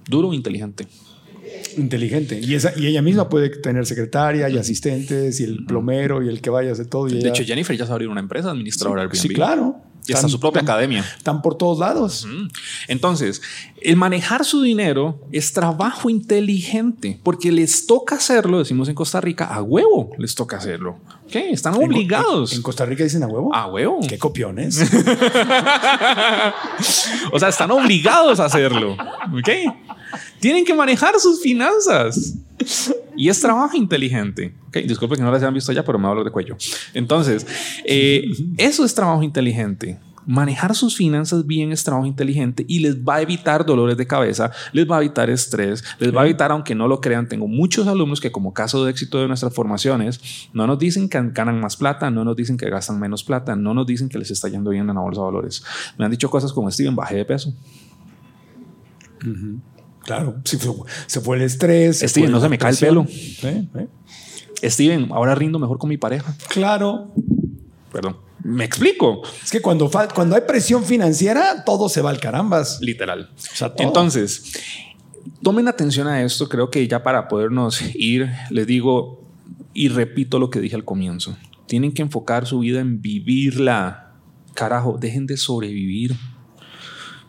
Duro 0.07 0.29
o 0.29 0.33
inteligente. 0.33 0.87
Inteligente. 1.77 2.39
Y, 2.39 2.55
esa, 2.55 2.73
y 2.77 2.87
ella 2.87 3.01
misma 3.01 3.29
puede 3.29 3.49
tener 3.49 3.85
secretaria 3.85 4.49
y 4.49 4.57
asistentes 4.57 5.39
y 5.39 5.43
el 5.43 5.65
plomero 5.65 6.21
y 6.23 6.29
el 6.29 6.41
que 6.41 6.49
vaya 6.49 6.69
a 6.69 6.73
hacer 6.73 6.87
todo. 6.87 7.07
y 7.07 7.13
De 7.13 7.19
ella- 7.19 7.29
hecho, 7.29 7.43
Jennifer 7.43 7.75
ya 7.77 7.85
sabe 7.85 7.93
abrir 7.95 8.09
una 8.09 8.19
empresa 8.21 8.51
administradora 8.51 9.01
del 9.01 9.09
Airbnb. 9.11 9.21
sí, 9.21 9.29
claro. 9.29 9.75
Y 10.05 10.11
hasta 10.11 10.27
su 10.27 10.37
propia 10.37 10.61
academia. 10.63 10.99
Están 11.17 11.41
por 11.41 11.55
todos 11.57 11.79
lados. 11.79 12.27
Entonces, 12.89 13.41
el 13.81 13.95
manejar 13.95 14.43
su 14.43 14.61
dinero 14.61 15.21
es 15.31 15.53
trabajo 15.53 16.09
inteligente 16.09 17.19
porque 17.23 17.53
les 17.53 17.85
toca 17.85 18.15
hacerlo, 18.15 18.59
decimos 18.59 18.89
en 18.89 18.95
Costa 18.95 19.21
Rica, 19.21 19.45
a 19.45 19.61
huevo 19.61 20.11
les 20.17 20.35
toca 20.35 20.57
hacerlo. 20.57 20.97
¿Qué? 21.33 21.49
Están 21.49 21.73
En- 21.73 21.85
obligados. 21.85 22.53
En, 22.53 22.61
Costa 22.61 22.85
Rica 22.85 23.03
dicen 23.03 23.23
a 23.23 23.27
huevo. 23.27 23.49
a 23.55 23.65
huevo. 23.65 23.99
Qué 24.07 24.19
copiones. 24.19 24.79
o 27.31 27.39
sea, 27.39 27.49
están 27.49 27.71
obligados 27.71 28.39
a 28.39 28.45
hacerlo. 28.45 28.93
¿Ok? 28.93 29.49
Tienen 30.39 30.63
que 30.63 30.75
manejar 30.75 31.19
sus 31.19 31.41
finanzas. 31.41 32.35
Y 33.17 33.29
es 33.29 33.41
trabajo 33.41 33.75
inteligente. 33.75 34.53
Ok, 34.67 34.77
disculpe 34.85 35.15
que 35.15 35.23
no 35.23 35.31
las 35.31 35.41
hayan 35.41 35.55
visto 35.55 35.71
ya, 35.71 35.83
pero 35.83 35.97
me 35.97 36.07
hablo 36.07 36.23
de 36.23 36.29
cuello. 36.29 36.55
Entonces, 36.93 37.47
eh, 37.83 38.25
eso 38.57 38.85
es 38.85 38.93
trabajo 38.93 39.23
inteligente. 39.23 39.97
Manejar 40.25 40.75
sus 40.75 40.95
finanzas 40.95 41.45
bien 41.45 41.71
es 41.71 41.83
trabajo 41.83 42.05
inteligente 42.05 42.65
y 42.67 42.79
les 42.79 42.97
va 42.97 43.15
a 43.15 43.21
evitar 43.21 43.65
dolores 43.65 43.97
de 43.97 44.07
cabeza, 44.07 44.51
les 44.71 44.89
va 44.89 44.97
a 44.97 44.99
evitar 45.01 45.29
estrés, 45.29 45.83
les 45.99 46.15
va 46.15 46.21
a 46.21 46.25
evitar, 46.25 46.51
aunque 46.51 46.75
no 46.75 46.87
lo 46.87 47.01
crean, 47.01 47.27
tengo 47.27 47.47
muchos 47.47 47.87
alumnos 47.87 48.21
que 48.21 48.31
como 48.31 48.53
caso 48.53 48.83
de 48.85 48.91
éxito 48.91 49.19
de 49.19 49.27
nuestras 49.27 49.53
formaciones, 49.53 50.49
no 50.53 50.67
nos 50.67 50.79
dicen 50.79 51.09
que 51.09 51.19
ganan 51.31 51.59
más 51.59 51.77
plata, 51.77 52.09
no 52.09 52.23
nos 52.23 52.35
dicen 52.35 52.57
que 52.57 52.69
gastan 52.69 52.99
menos 52.99 53.23
plata, 53.23 53.55
no 53.55 53.73
nos 53.73 53.85
dicen 53.85 54.09
que 54.09 54.17
les 54.17 54.31
está 54.31 54.47
yendo 54.47 54.69
bien 54.69 54.89
en 54.89 54.95
la 54.95 55.01
bolsa 55.01 55.21
de 55.21 55.25
valores. 55.25 55.63
Me 55.97 56.05
han 56.05 56.11
dicho 56.11 56.29
cosas 56.29 56.53
como, 56.53 56.69
Steven, 56.71 56.95
bajé 56.95 57.17
de 57.17 57.25
peso. 57.25 57.53
Claro, 60.01 60.35
se 60.43 60.57
fue, 60.57 60.73
se 61.07 61.21
fue 61.21 61.37
el 61.37 61.43
estrés. 61.43 61.99
se 61.99 62.07
Steven, 62.07 62.29
fue 62.29 62.33
no 62.33 62.41
se 62.41 62.49
me 62.49 62.57
cae 62.57 62.71
el 62.71 62.77
pelo. 62.77 63.05
¿Eh? 63.09 63.67
¿Eh? 63.75 64.69
Steven, 64.69 65.09
ahora 65.11 65.35
rindo 65.35 65.59
mejor 65.59 65.77
con 65.77 65.89
mi 65.89 65.97
pareja. 65.97 66.35
Claro. 66.49 67.13
Perdón. 67.93 68.17
Me 68.43 68.65
explico. 68.65 69.21
Es 69.41 69.51
que 69.51 69.61
cuando, 69.61 69.89
cuando 70.13 70.35
hay 70.35 70.41
presión 70.41 70.83
financiera, 70.83 71.63
todo 71.63 71.87
se 71.87 72.01
va 72.01 72.09
al 72.09 72.19
carambas. 72.19 72.79
Literal. 72.81 73.29
O 73.35 73.55
sea. 73.55 73.71
Entonces, 73.77 74.51
tomen 75.43 75.67
atención 75.67 76.07
a 76.07 76.23
esto. 76.23 76.49
Creo 76.49 76.71
que 76.71 76.85
ya 76.87 77.03
para 77.03 77.27
podernos 77.27 77.81
ir, 77.93 78.29
les 78.49 78.65
digo 78.65 79.23
y 79.73 79.89
repito 79.89 80.39
lo 80.39 80.49
que 80.49 80.59
dije 80.59 80.75
al 80.75 80.83
comienzo. 80.83 81.37
Tienen 81.67 81.93
que 81.93 82.01
enfocar 82.01 82.47
su 82.47 82.59
vida 82.59 82.81
en 82.81 82.99
vivirla. 82.99 84.15
Carajo, 84.55 84.97
dejen 84.99 85.27
de 85.27 85.37
sobrevivir. 85.37 86.15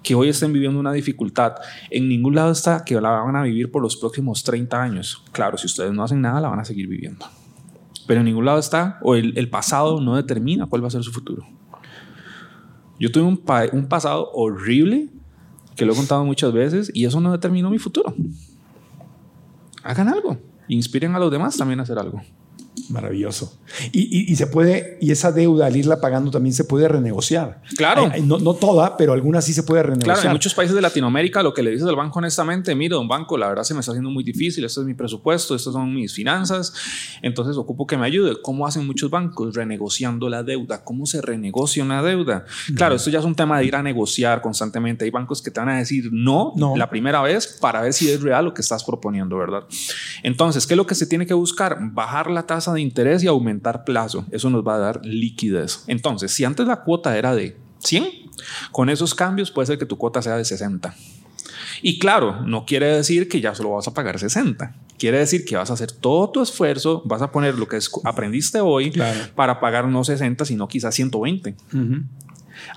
Que 0.03 0.15
hoy 0.15 0.31
estén 0.31 0.53
viviendo 0.53 0.81
una 0.81 0.93
dificultad. 0.93 1.57
En 1.91 2.09
ningún 2.09 2.35
lado 2.35 2.53
está 2.53 2.85
que 2.85 2.99
la 3.01 3.11
van 3.11 3.36
a 3.36 3.43
vivir 3.43 3.70
por 3.70 3.82
los 3.82 3.97
próximos 3.97 4.43
30 4.43 4.82
años. 4.82 5.23
Claro, 5.32 5.59
si 5.59 5.66
ustedes 5.66 5.93
no 5.93 6.03
hacen 6.03 6.23
nada, 6.23 6.41
la 6.41 6.49
van 6.49 6.61
a 6.61 6.65
seguir 6.65 6.89
viviendo. 6.89 7.27
Pero 8.06 8.20
en 8.20 8.26
ningún 8.26 8.44
lado 8.44 8.59
está, 8.59 8.98
o 9.02 9.14
el, 9.14 9.48
pasado 9.48 10.01
no 10.01 10.16
determina 10.16 10.66
cuál 10.66 10.82
va 10.82 10.89
a 10.89 10.90
ser 10.90 11.02
su 11.02 11.12
futuro. 11.12 11.47
Yo 12.98 13.10
tuve 13.10 13.24
un, 13.24 13.43
un 13.72 13.89
pasado 13.89 14.31
horrible 14.32 15.09
que 15.76 15.85
lo 15.85 15.93
he 15.93 15.97
contado 15.97 16.24
muchas 16.24 16.52
veces 16.52 16.90
y 16.94 17.05
eso 17.05 17.20
no 17.20 17.32
determinó 17.32 17.70
mi 17.70 17.78
futuro. 17.78 18.14
Hagan 19.82 20.09
algo. 20.09 20.39
Inspiren 20.68 21.14
a 21.14 21.18
los 21.18 21.31
demás 21.31 21.56
también 21.56 21.81
a 21.81 21.82
hacer 21.82 21.98
algo. 21.98 22.22
Maravilloso. 22.88 23.59
Y, 23.92 24.01
y- 24.02 24.32
y 24.32 24.36
se 24.36 24.46
puede, 24.46 24.98
y 25.01 25.10
esa 25.10 25.32
deuda 25.32 25.66
al 25.66 25.76
irla 25.76 26.01
pagando 26.01 26.30
también 26.30 26.52
se 26.55 26.64
puede 26.64 26.88
renegociar. 26.88 27.62
Claro. 27.76 28.10
Hay- 28.12 28.22
no, 28.22 28.38
no 28.38 28.55
toda, 28.55 28.96
pero 28.96 29.12
algunas 29.12 29.44
sí 29.44 29.52
se 29.55 29.62
puede 29.62 29.82
renegociar. 29.82 30.16
Claro, 30.16 30.28
en 30.28 30.32
muchos 30.34 30.55
países 30.55 30.74
de 30.74 30.82
Latinoamérica 30.82 31.42
lo 31.42 31.55
que 31.55 31.62
le 31.62 31.70
dices 31.70 31.86
al 31.86 31.96
banco 31.96 32.18
honestamente, 32.18 32.74
mire, 32.74 32.94
don 32.94 33.09
banco, 33.09 33.38
la 33.38 33.48
verdad 33.48 33.62
se 33.64 33.74
me 33.74 33.80
está 33.80 33.92
haciendo 33.92 34.10
muy 34.10 34.24
difícil, 34.24 34.64
este 34.64 34.80
es 34.80 34.86
mi 34.86 34.94
presupuesto, 34.94 35.55
estas 35.55 35.72
son 35.72 35.94
mis 35.94 36.12
finanzas, 36.12 36.74
entonces 37.22 37.56
ocupo 37.56 37.86
que 37.86 37.96
me 37.96 38.06
ayude. 38.06 38.36
¿Cómo 38.42 38.66
hacen 38.66 38.86
muchos 38.86 39.10
bancos? 39.10 39.55
Renegociando 39.55 40.28
la 40.28 40.42
deuda. 40.42 40.84
¿Cómo 40.84 41.06
se 41.06 41.20
renegocia 41.22 41.82
una 41.84 42.02
deuda? 42.02 42.44
Claro, 42.76 42.96
esto 42.96 43.10
ya 43.10 43.18
es 43.20 43.24
un 43.24 43.34
tema 43.34 43.59
de 43.59 43.66
ir 43.66 43.76
a 43.76 43.82
negociar 43.82 44.40
constantemente. 44.42 45.05
Hay 45.05 45.10
bancos 45.10 45.40
que 45.42 45.51
te 45.51 45.60
van 45.60 45.68
a 45.70 45.78
decir 45.78 46.10
no, 46.12 46.52
No. 46.56 46.76
la 46.76 46.90
primera 46.90 47.22
vez 47.22 47.59
para 47.60 47.80
ver 47.82 47.92
si 47.92 48.10
es 48.10 48.20
real 48.22 48.44
lo 48.46 48.55
que 48.55 48.62
estás 48.62 48.84
proponiendo, 48.84 49.36
¿verdad? 49.36 49.64
Entonces, 50.22 50.66
¿qué 50.66 50.74
es 50.74 50.76
lo 50.78 50.86
que 50.86 50.94
se 50.94 51.06
tiene 51.06 51.26
que 51.26 51.34
buscar? 51.34 51.78
Bajar 51.92 52.30
la 52.30 52.44
tasa 52.46 52.64
de 52.73 52.81
interés 52.81 53.23
y 53.23 53.27
aumentar 53.27 53.85
plazo. 53.85 54.24
Eso 54.31 54.49
nos 54.51 54.66
va 54.66 54.77
a 54.77 54.78
dar 54.78 55.01
liquidez. 55.05 55.85
Entonces, 55.86 56.32
si 56.32 56.45
antes 56.45 56.66
la 56.66 56.82
cuota 56.82 57.16
era 57.19 57.35
de 57.35 57.57
100, 57.81 58.05
con 58.73 58.89
esos 58.89 59.15
cambios 59.15 59.51
puede 59.51 59.66
ser 59.66 59.78
que 59.78 59.86
tu 59.86 59.99
cuota 59.99 60.23
sea 60.23 60.36
de 60.36 60.45
60. 60.45 60.95
Y 61.82 61.99
claro, 61.99 62.41
no 62.47 62.65
quiere 62.65 62.86
decir 62.86 63.28
que 63.28 63.41
ya 63.41 63.55
solo 63.55 63.73
vas 63.73 63.86
a 63.89 63.95
pagar 63.95 64.19
60. 64.19 64.74
Quiere 64.99 65.19
decir 65.19 65.45
que 65.45 65.57
vas 65.57 65.70
a 65.70 65.74
hacer 65.74 65.93
todo 65.93 66.31
tu 66.31 66.41
esfuerzo, 66.41 67.03
vas 67.05 67.20
a 67.20 67.31
poner 67.31 67.59
lo 67.59 67.69
que 67.69 67.78
aprendiste 68.05 68.61
hoy 68.61 68.91
Claro. 68.91 69.20
para 69.35 69.61
pagar 69.61 69.86
no 69.89 70.03
60, 70.05 70.45
sino 70.45 70.66
quizás 70.69 70.95
120. 70.95 71.57
Ujú. 71.74 72.03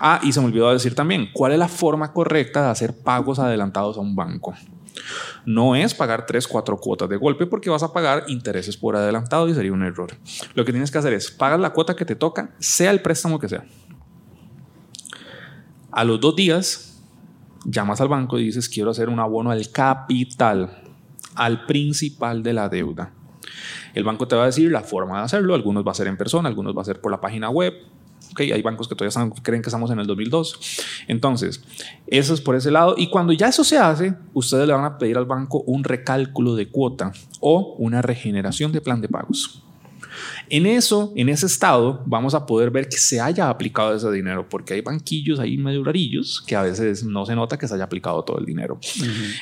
Ah, 0.00 0.20
y 0.22 0.32
se 0.32 0.40
me 0.40 0.46
olvidó 0.46 0.70
decir 0.72 0.94
también, 0.94 1.28
¿cuál 1.32 1.52
es 1.52 1.58
la 1.58 1.68
forma 1.68 2.12
correcta 2.12 2.62
de 2.64 2.68
hacer 2.70 2.92
pagos 2.98 3.38
adelantados 3.38 3.96
a 3.96 4.00
un 4.00 4.14
banco? 4.16 4.54
No 5.44 5.76
es 5.76 5.94
pagar 5.94 6.26
tres, 6.26 6.46
cuatro 6.46 6.76
cuotas 6.76 7.08
de 7.08 7.16
golpe 7.16 7.46
porque 7.46 7.70
vas 7.70 7.82
a 7.82 7.92
pagar 7.92 8.24
intereses 8.28 8.76
por 8.76 8.96
adelantado 8.96 9.48
y 9.48 9.54
sería 9.54 9.72
un 9.72 9.82
error. 9.82 10.10
Lo 10.54 10.64
que 10.64 10.72
tienes 10.72 10.90
que 10.90 10.98
hacer 10.98 11.12
es 11.12 11.30
pagar 11.30 11.60
la 11.60 11.72
cuota 11.72 11.96
que 11.96 12.04
te 12.04 12.16
toca, 12.16 12.54
sea 12.58 12.90
el 12.90 13.00
préstamo 13.00 13.38
que 13.38 13.48
sea. 13.48 13.64
A 15.90 16.04
los 16.04 16.20
dos 16.20 16.36
días, 16.36 17.00
llamas 17.64 18.00
al 18.00 18.08
banco 18.08 18.38
y 18.38 18.44
dices, 18.44 18.68
quiero 18.68 18.90
hacer 18.90 19.08
un 19.08 19.20
abono 19.20 19.50
al 19.50 19.70
capital, 19.70 20.82
al 21.34 21.66
principal 21.66 22.42
de 22.42 22.52
la 22.52 22.68
deuda. 22.68 23.12
El 23.94 24.04
banco 24.04 24.28
te 24.28 24.36
va 24.36 24.44
a 24.44 24.46
decir 24.46 24.70
la 24.70 24.82
forma 24.82 25.18
de 25.18 25.24
hacerlo. 25.24 25.54
Algunos 25.54 25.86
va 25.86 25.92
a 25.92 25.94
ser 25.94 26.06
en 26.06 26.16
persona, 26.16 26.48
algunos 26.48 26.76
va 26.76 26.82
a 26.82 26.84
ser 26.84 27.00
por 27.00 27.10
la 27.10 27.20
página 27.20 27.50
web. 27.50 27.74
Ok, 28.30 28.40
hay 28.40 28.62
bancos 28.62 28.88
que 28.88 28.94
todavía 28.94 29.30
creen 29.42 29.62
que 29.62 29.68
estamos 29.68 29.90
en 29.90 29.98
el 29.98 30.06
2002. 30.06 30.60
Entonces, 31.08 31.62
eso 32.06 32.34
es 32.34 32.40
por 32.40 32.56
ese 32.56 32.70
lado. 32.70 32.94
Y 32.96 33.08
cuando 33.10 33.32
ya 33.32 33.48
eso 33.48 33.64
se 33.64 33.78
hace, 33.78 34.14
ustedes 34.34 34.66
le 34.66 34.72
van 34.72 34.84
a 34.84 34.98
pedir 34.98 35.16
al 35.16 35.26
banco 35.26 35.62
un 35.66 35.84
recálculo 35.84 36.54
de 36.54 36.68
cuota 36.68 37.12
o 37.40 37.74
una 37.78 38.02
regeneración 38.02 38.72
de 38.72 38.80
plan 38.80 39.00
de 39.00 39.08
pagos. 39.08 39.62
En 40.48 40.66
eso, 40.66 41.12
en 41.16 41.28
ese 41.28 41.46
estado, 41.46 42.02
vamos 42.06 42.34
a 42.34 42.46
poder 42.46 42.70
ver 42.70 42.88
que 42.88 42.98
se 42.98 43.20
haya 43.20 43.48
aplicado 43.48 43.94
ese 43.94 44.10
dinero, 44.10 44.48
porque 44.48 44.74
hay 44.74 44.80
banquillos 44.80 45.40
ahí 45.40 45.58
medio 45.58 45.84
rarillos 45.84 46.42
que 46.46 46.56
a 46.56 46.62
veces 46.62 47.04
no 47.04 47.26
se 47.26 47.34
nota 47.34 47.58
que 47.58 47.68
se 47.68 47.74
haya 47.74 47.84
aplicado 47.84 48.22
todo 48.24 48.38
el 48.38 48.46
dinero. 48.46 48.78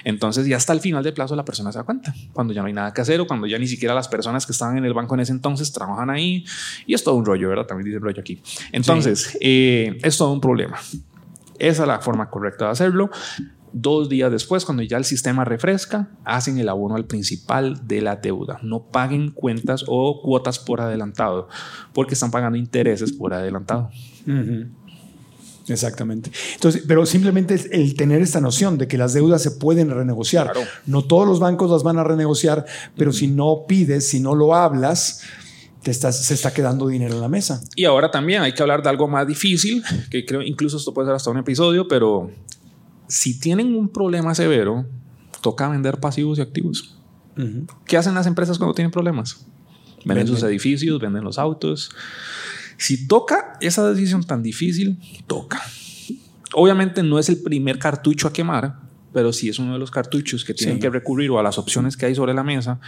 Entonces, 0.04 0.46
ya 0.46 0.56
hasta 0.56 0.72
el 0.72 0.80
final 0.80 1.02
del 1.02 1.14
plazo 1.14 1.36
la 1.36 1.44
persona 1.44 1.72
se 1.72 1.78
da 1.78 1.84
cuenta, 1.84 2.14
cuando 2.32 2.52
ya 2.52 2.60
no 2.60 2.68
hay 2.68 2.72
nada 2.72 2.92
que 2.92 3.00
hacer 3.00 3.20
o 3.20 3.26
cuando 3.26 3.46
ya 3.46 3.58
ni 3.58 3.66
siquiera 3.66 3.94
las 3.94 4.08
personas 4.08 4.46
que 4.46 4.52
estaban 4.52 4.78
en 4.78 4.84
el 4.84 4.94
banco 4.94 5.14
en 5.14 5.20
ese 5.20 5.32
entonces 5.32 5.72
trabajan 5.72 6.10
ahí. 6.10 6.44
Y 6.86 6.94
es 6.94 7.04
todo 7.04 7.14
un 7.14 7.24
rollo, 7.24 7.48
¿verdad? 7.48 7.66
También 7.66 7.86
dice 7.86 7.96
el 7.96 8.02
rollo 8.02 8.20
aquí. 8.20 8.40
Entonces, 8.72 9.36
eh, 9.40 9.98
es 10.02 10.16
todo 10.16 10.32
un 10.32 10.40
problema. 10.40 10.78
Esa 11.58 11.82
es 11.82 11.88
la 11.88 12.00
forma 12.00 12.28
correcta 12.28 12.66
de 12.66 12.70
hacerlo. 12.72 13.10
Dos 13.78 14.09
días 14.09 14.32
después, 14.32 14.65
cuando 14.65 14.82
ya 14.82 14.97
el 14.97 15.05
sistema 15.05 15.44
refresca, 15.44 16.09
hacen 16.24 16.57
el 16.57 16.70
abono 16.70 16.97
al 16.97 17.05
principal 17.05 17.86
de 17.86 18.01
la 18.01 18.16
deuda. 18.16 18.59
No 18.62 18.85
paguen 18.85 19.32
cuentas 19.32 19.85
o 19.86 20.23
cuotas 20.23 20.59
por 20.59 20.81
adelantado, 20.81 21.51
porque 21.93 22.15
están 22.15 22.31
pagando 22.31 22.57
intereses 22.57 23.12
por 23.12 23.35
adelantado. 23.35 23.90
Exactamente. 25.69 26.31
Entonces, 26.55 26.85
pero 26.89 27.05
simplemente 27.05 27.61
el 27.70 27.94
tener 27.97 28.23
esta 28.23 28.40
noción 28.40 28.78
de 28.78 28.89
que 28.89 28.97
las 28.97 29.12
deudas 29.12 29.43
se 29.43 29.51
pueden 29.51 29.90
renegociar. 29.90 30.53
Claro. 30.53 30.66
No 30.86 31.05
todos 31.05 31.28
los 31.28 31.39
bancos 31.39 31.70
las 31.70 31.82
van 31.82 31.98
a 31.98 32.05
renegociar, 32.05 32.65
pero 32.97 33.12
si 33.12 33.28
no 33.28 33.66
pides, 33.69 34.09
si 34.09 34.20
no 34.20 34.35
lo 34.35 34.55
hablas, 34.55 35.20
te 35.82 35.90
estás, 35.90 36.24
se 36.24 36.32
está 36.32 36.55
quedando 36.55 36.89
dinero 36.89 37.15
en 37.15 37.20
la 37.20 37.28
mesa. 37.28 37.61
Y 37.74 37.85
ahora 37.85 38.11
también 38.11 38.40
hay 38.40 38.55
que 38.55 38.62
hablar 38.62 38.82
de 38.82 38.89
algo 38.89 39.07
más 39.07 39.27
difícil, 39.27 39.85
que 40.11 40.24
creo 40.24 40.40
incluso 40.40 40.78
esto 40.78 40.94
puede 40.94 41.09
ser 41.09 41.16
hasta 41.16 41.28
un 41.28 41.36
episodio, 41.36 41.86
pero 41.86 42.31
si 43.08 43.38
tienen 43.38 43.74
un 43.74 43.88
problema 43.88 44.34
severo, 44.34 44.86
toca 45.40 45.68
vender 45.68 45.98
pasivos 46.00 46.38
y 46.38 46.42
activos. 46.42 46.96
¿Qué 47.86 47.96
hacen 47.96 48.14
las 48.14 48.26
empresas 48.26 48.56
cuando 48.58 48.74
tienen 48.74 48.90
problemas? 48.90 49.44
Venden, 50.04 50.24
Venden. 50.24 50.26
sus 50.28 50.42
edificios, 50.44 51.00
venden 51.00 51.22
los 51.24 51.38
autos. 51.38 51.90
Si 52.78 53.06
toca 53.06 53.56
esa 53.60 53.88
decisión 53.90 54.24
tan 54.24 54.42
difícil, 54.42 54.98
toca. 55.26 55.60
Obviamente 56.54 57.02
no 57.02 57.18
es 57.18 57.28
el 57.28 57.42
primer 57.42 57.78
cartucho 57.78 58.28
a 58.28 58.32
quemar, 58.32 58.78
pero 59.12 59.32
sí 59.32 59.48
es 59.48 59.58
uno 59.58 59.72
de 59.74 59.78
los 59.78 59.90
cartuchos 59.90 60.44
que 60.44 60.54
tienen 60.54 60.76
Sí. 60.76 60.80
que 60.80 60.90
recurrir 60.90 61.30
o 61.30 61.38
a 61.38 61.42
las 61.42 61.58
opciones 61.58 61.96
que 61.96 62.06
hay 62.06 62.14
sobre 62.14 62.32
la 62.34 62.42
mesa. 62.44 62.80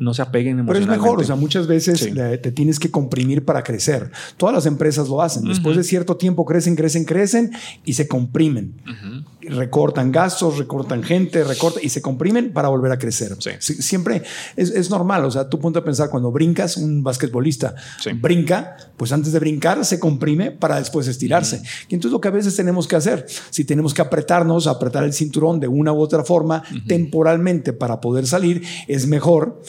No 0.00 0.14
se 0.14 0.22
apeguen 0.22 0.56
Pero 0.66 0.78
es 0.78 0.84
emocionalmente. 0.84 1.02
mejor, 1.04 1.20
o 1.20 1.24
sea, 1.24 1.36
muchas 1.36 1.66
veces 1.68 2.00
Sí. 2.00 2.12
te 2.12 2.50
tienes 2.52 2.78
que 2.80 2.90
comprimir 2.90 3.44
para 3.44 3.62
crecer. 3.62 4.10
Todas 4.36 4.54
las 4.54 4.66
empresas 4.66 5.08
lo 5.08 5.22
hacen. 5.22 5.44
Después 5.44 5.76
de 5.76 5.84
cierto 5.84 6.16
tiempo 6.16 6.44
crecen, 6.44 6.74
crecen, 6.74 7.04
crecen 7.04 7.50
y 7.84 7.92
se 7.92 8.08
comprimen. 8.08 8.74
Recortan 9.42 10.12
gastos, 10.12 10.58
recortan 10.58 11.02
gente, 11.02 11.44
recortan 11.44 11.82
y 11.84 11.88
se 11.88 12.02
comprimen 12.02 12.52
para 12.52 12.68
volver 12.68 12.92
a 12.92 12.98
crecer. 12.98 13.36
Sí. 13.38 13.50
Siempre 13.82 14.22
es, 14.56 14.70
es 14.70 14.90
normal. 14.90 15.24
O 15.24 15.30
sea, 15.30 15.48
tú 15.48 15.58
ponte 15.58 15.78
a 15.78 15.84
pensar 15.84 16.10
cuando 16.10 16.30
brincas, 16.30 16.76
un 16.76 17.02
basquetbolista 17.02 17.74
Sí. 18.02 18.10
brinca, 18.12 18.76
pues 18.96 19.12
antes 19.12 19.32
de 19.32 19.38
brincar 19.38 19.84
se 19.84 19.98
comprime 19.98 20.50
para 20.50 20.78
después 20.78 21.06
estirarse. 21.08 21.62
Y 21.88 21.94
entonces 21.94 22.12
lo 22.12 22.20
que 22.20 22.28
a 22.28 22.32
veces 22.32 22.54
tenemos 22.56 22.86
que 22.88 22.96
hacer, 22.96 23.26
si 23.50 23.64
tenemos 23.64 23.94
que 23.94 24.02
apretarnos, 24.02 24.66
apretar 24.66 25.04
el 25.04 25.12
cinturón 25.12 25.60
de 25.60 25.68
una 25.68 25.92
u 25.92 26.00
otra 26.00 26.24
forma 26.24 26.62
temporalmente 26.86 27.72
para 27.72 28.00
poder 28.00 28.26
salir, 28.26 28.62
es 28.88 29.06
mejor 29.06 29.60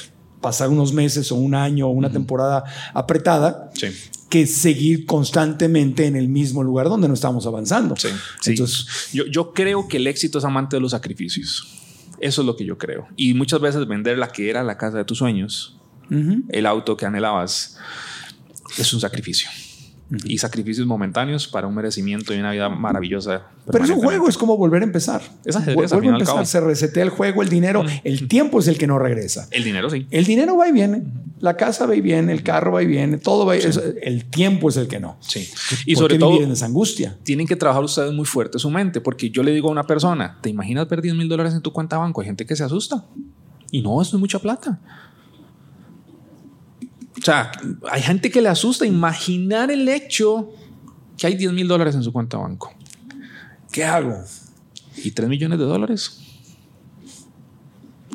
pasar 0.42 0.70
unos 0.70 0.92
meses 0.94 1.32
o 1.32 1.36
un 1.36 1.56
año 1.56 1.88
o 1.88 1.92
una 1.92 2.12
temporada 2.12 2.64
apretada 2.94 3.70
Sí. 3.74 3.88
que 4.30 4.48
seguir 4.48 5.06
constantemente 5.06 6.06
en 6.08 6.16
el 6.16 6.28
mismo 6.30 6.64
lugar 6.64 6.88
donde 6.90 7.08
no 7.08 7.14
estamos 7.14 7.46
avanzando. 7.46 7.96
Sí, 7.96 8.10
sí. 8.42 8.52
Entonces, 8.52 8.88
yo, 9.14 9.26
yo 9.28 9.54
creo 9.54 9.88
que 9.88 9.98
el 9.98 10.08
éxito 10.08 10.40
es 10.40 10.46
amante 10.46 10.76
de 10.78 10.82
los 10.82 10.92
sacrificios. 10.92 11.68
Eso 12.20 12.42
es 12.42 12.46
lo 12.46 12.56
que 12.56 12.66
yo 12.66 12.78
creo. 12.78 13.08
Y 13.16 13.34
muchas 13.34 13.60
veces 13.62 13.88
vender 13.88 14.18
la 14.18 14.28
que 14.32 14.50
era 14.50 14.64
la 14.64 14.78
casa 14.78 14.98
de 14.98 15.06
tus 15.06 15.18
sueños, 15.18 15.78
el 16.50 16.66
auto 16.66 16.98
que 16.98 17.06
anhelabas, 17.06 17.78
es 18.78 18.94
un 18.94 19.00
sacrificio. 19.00 19.50
Y 20.26 20.38
sacrificios 20.40 20.86
momentáneos 20.86 21.48
para 21.48 21.68
un 21.68 21.76
merecimiento 21.76 22.34
y 22.34 22.40
una 22.40 22.52
vida 22.52 22.68
maravillosa. 22.70 23.44
pero 23.72 23.84
es 23.84 23.90
un 23.90 24.00
juego, 24.02 24.28
es 24.28 24.38
como 24.38 24.58
volver 24.58 24.82
a 24.82 24.86
empezar. 24.86 25.22
Es 25.46 25.56
ajedrez, 25.56 25.90
Vuelve 25.92 26.08
a 26.08 26.12
empezar, 26.12 26.36
cabo. 26.36 26.46
se 26.46 26.60
resetea 26.60 27.04
el 27.04 27.10
juego, 27.10 27.42
el 27.42 27.50
dinero, 27.50 27.84
el 28.04 28.28
tiempo 28.28 28.60
es 28.60 28.68
el 28.68 28.78
que 28.78 28.88
no 28.88 29.00
regresa. 29.00 29.48
El 29.52 29.64
dinero 29.64 29.90
sí. 29.90 30.08
El 30.12 30.26
dinero 30.26 30.58
va 30.58 30.68
y 30.68 30.72
viene, 30.74 31.04
La 31.40 31.56
casa 31.56 31.86
va 31.86 31.96
y 31.96 32.02
viene, 32.02 32.34
el 32.34 32.44
carro 32.44 32.74
va 32.74 32.84
y 32.84 32.88
viene, 32.88 33.18
todo 33.18 33.46
va 33.46 33.56
y 33.56 33.62
El 34.02 34.26
tiempo 34.26 34.70
es 34.70 34.78
el 34.78 34.88
que 34.88 35.00
no. 35.00 35.18
Sí. 35.22 35.50
Y 35.86 35.96
sobre 35.96 36.18
todo. 36.18 36.42
en 36.44 36.52
esa 36.52 36.66
angustia. 36.66 37.18
Tienen 37.24 37.48
que 37.48 37.56
trabajar 37.56 37.84
ustedes 37.84 38.14
muy 38.14 38.26
fuerte 38.26 38.60
su 38.60 38.70
mente, 38.70 39.00
porque 39.02 39.30
yo 39.30 39.44
le 39.44 39.52
digo 39.52 39.70
a 39.70 39.72
una 39.72 39.84
persona, 39.84 40.40
¿te 40.42 40.50
imaginas 40.50 40.90
ver 40.90 41.02
10 41.02 41.16
mil 41.16 41.30
dólares 41.30 41.54
en 41.54 41.62
tu 41.62 41.72
cuenta 41.72 41.96
de 41.96 42.02
banco? 42.02 42.22
Hay 42.22 42.28
gente 42.28 42.46
que 42.46 42.56
se 42.56 42.64
asusta. 42.64 43.06
Y 43.72 43.82
no, 43.82 44.02
eso 44.02 44.18
es 44.18 44.20
mucha 44.20 44.40
plata. 44.40 44.80
O 47.22 47.24
sea, 47.24 47.52
hay 47.90 48.02
gente 48.02 48.32
que 48.32 48.42
le 48.42 48.50
asusta 48.50 48.86
imaginar 48.86 49.70
el 49.70 49.88
hecho 49.88 50.50
que 51.18 51.28
hay 51.28 51.36
10 51.36 51.54
mil 51.54 51.68
dólares 51.68 51.94
en 51.94 52.02
su 52.02 52.12
cuenta 52.12 52.38
de 52.38 52.44
banco. 52.44 52.74
¿Qué 53.72 53.84
hago? 53.84 54.24
¿Y 54.98 55.12
3 55.12 55.30
millones 55.30 55.60
de 55.60 55.66
dólares? 55.66 56.20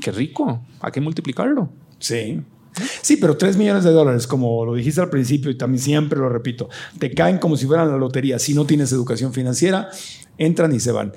Qué 0.02 0.10
rico. 0.10 0.60
Hay 0.80 0.90
que 0.90 1.00
multiplicarlo. 1.00 1.70
Sí. 2.00 2.42
Sí, 3.00 3.16
pero 3.16 3.36
3 3.36 3.56
millones 3.56 3.84
de 3.84 3.92
dólares, 3.92 4.26
como 4.26 4.64
lo 4.64 4.74
dijiste 4.74 5.00
al 5.00 5.08
principio 5.08 5.50
y 5.50 5.56
también 5.56 5.82
siempre 5.82 6.18
lo 6.18 6.28
repito, 6.28 6.68
te 6.98 7.14
caen 7.14 7.38
como 7.38 7.56
si 7.56 7.64
fueran 7.66 7.88
la 7.88 7.96
lotería. 7.96 8.40
Si 8.40 8.54
no 8.54 8.66
tienes 8.66 8.90
educación 8.90 9.32
financiera, 9.32 9.88
entran 10.38 10.74
y 10.74 10.80
se 10.80 10.92
van. 10.92 11.12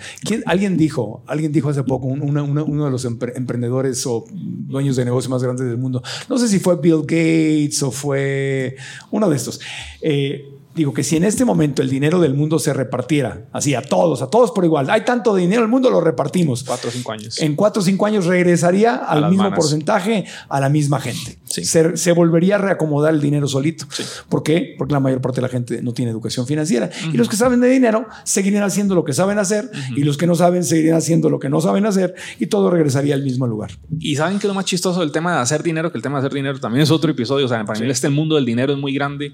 Alguien 0.46 0.78
dijo, 0.78 1.24
alguien 1.28 1.52
dijo 1.52 1.70
hace 1.70 1.84
poco, 1.84 2.08
uno 2.08 2.86
de 2.86 2.92
los 2.92 3.06
emprendedores 3.06 4.06
o 4.06 4.26
dueños 4.32 4.96
de 4.96 5.06
negocios 5.06 5.30
más 5.30 5.44
grandes 5.44 5.68
del 5.68 5.78
mundo, 5.78 6.02
no 6.30 6.38
sé 6.38 6.48
si 6.48 6.60
fue 6.60 6.78
Bill 6.78 7.02
Gates 7.02 7.82
o 7.84 7.92
fue 7.92 8.76
uno 9.12 9.30
de 9.30 9.36
estos. 9.36 9.60
Eh, 10.02 10.59
Digo 10.76 10.94
que 10.94 11.04
si 11.04 11.18
en 11.18 11.24
este 11.24 11.46
momento 11.46 11.82
el 11.82 11.90
dinero 11.90 12.20
del 12.20 12.36
mundo 12.36 12.60
se 12.60 12.74
repartiera 12.74 13.48
así 13.52 13.74
a 13.74 13.82
todos, 13.82 14.22
a 14.22 14.28
todos 14.28 14.52
por 14.52 14.64
igual, 14.66 14.90
hay 14.90 15.02
tanto 15.02 15.36
dinero 15.36 15.62
en 15.62 15.66
el 15.66 15.70
mundo, 15.70 15.90
lo 15.90 16.00
repartimos. 16.00 16.64
Cuatro 16.64 16.90
o 16.90 16.92
cinco 16.92 17.12
años. 17.12 17.40
En 17.42 17.56
cuatro 17.56 17.82
o 17.82 17.86
cinco 17.86 18.06
años 18.06 18.26
regresaría 18.26 18.96
al 18.96 19.30
mismo 19.30 19.52
porcentaje 19.54 20.26
a 20.48 20.60
la 20.60 20.70
misma 20.70 21.02
gente. 21.02 21.40
Se, 21.46 22.12
volvería 22.12 22.56
a 22.56 22.58
reacomodar 22.60 23.14
el 23.14 23.20
dinero 23.20 23.48
solito. 23.48 23.86
¿Por 24.30 24.44
qué? 24.44 24.76
Porque 24.78 24.94
la 24.94 25.00
mayor 25.00 25.22
parte 25.22 25.38
de 25.38 25.42
la 25.42 25.50
gente 25.50 25.82
no 25.82 25.94
tiene 25.94 26.12
educación 26.12 26.46
financiera. 26.46 26.90
Y 27.12 27.18
los 27.18 27.28
que 27.28 27.36
saben 27.36 27.60
de 27.62 27.68
dinero 27.68 28.06
seguirían 28.24 28.64
haciendo 28.64 28.94
lo 28.94 29.04
que 29.04 29.14
saben 29.14 29.40
hacer 29.40 29.70
y 29.96 30.04
los 30.04 30.18
que 30.18 30.28
no 30.28 30.36
saben 30.36 30.64
seguirían 30.64 30.98
haciendo 30.98 31.30
lo 31.30 31.40
que 31.40 31.50
no 31.50 31.62
saben 31.62 31.88
hacer 31.88 32.14
y 32.40 32.46
todo 32.46 32.70
regresaría 32.70 33.16
al 33.16 33.24
mismo 33.24 33.48
lugar. 33.48 33.72
Y 34.00 34.16
saben 34.16 34.38
que 34.38 34.48
lo 34.48 34.54
más 34.54 34.66
chistoso 34.66 35.00
del 35.00 35.12
tema 35.12 35.34
de 35.34 35.40
hacer 35.40 35.64
dinero, 35.64 35.92
que 35.92 35.98
el 35.98 36.04
tema 36.04 36.20
de 36.20 36.28
hacer 36.28 36.36
dinero 36.36 36.60
también 36.60 36.84
es 36.84 36.92
otro 36.92 37.10
episodio. 37.10 37.48
O 37.48 37.50
sea, 37.50 37.66
para 37.66 37.80
mí 37.80 37.90
este 37.90 38.10
mundo 38.10 38.36
del 38.36 38.46
dinero 38.46 38.74
es 38.74 38.80
muy 38.80 38.94
grande. 38.94 39.34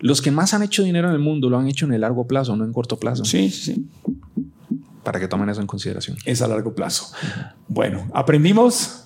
Los 0.00 0.20
que 0.20 0.30
más 0.30 0.54
han 0.54 0.62
hecho 0.62 0.82
dinero 0.82 1.08
en 1.08 1.14
el 1.14 1.20
mundo 1.20 1.48
lo 1.48 1.58
han 1.58 1.68
hecho 1.68 1.86
en 1.86 1.92
el 1.92 2.02
largo 2.02 2.26
plazo, 2.26 2.56
no 2.56 2.64
en 2.64 2.72
corto 2.72 2.98
plazo. 2.98 3.24
Sí, 3.24 3.50
sí. 3.50 3.86
Para 5.02 5.20
que 5.20 5.28
tomen 5.28 5.48
eso 5.48 5.60
en 5.60 5.66
consideración. 5.66 6.16
Es 6.24 6.42
a 6.42 6.48
largo 6.48 6.74
plazo. 6.74 7.12
Bueno, 7.68 8.08
¿aprendimos? 8.12 9.04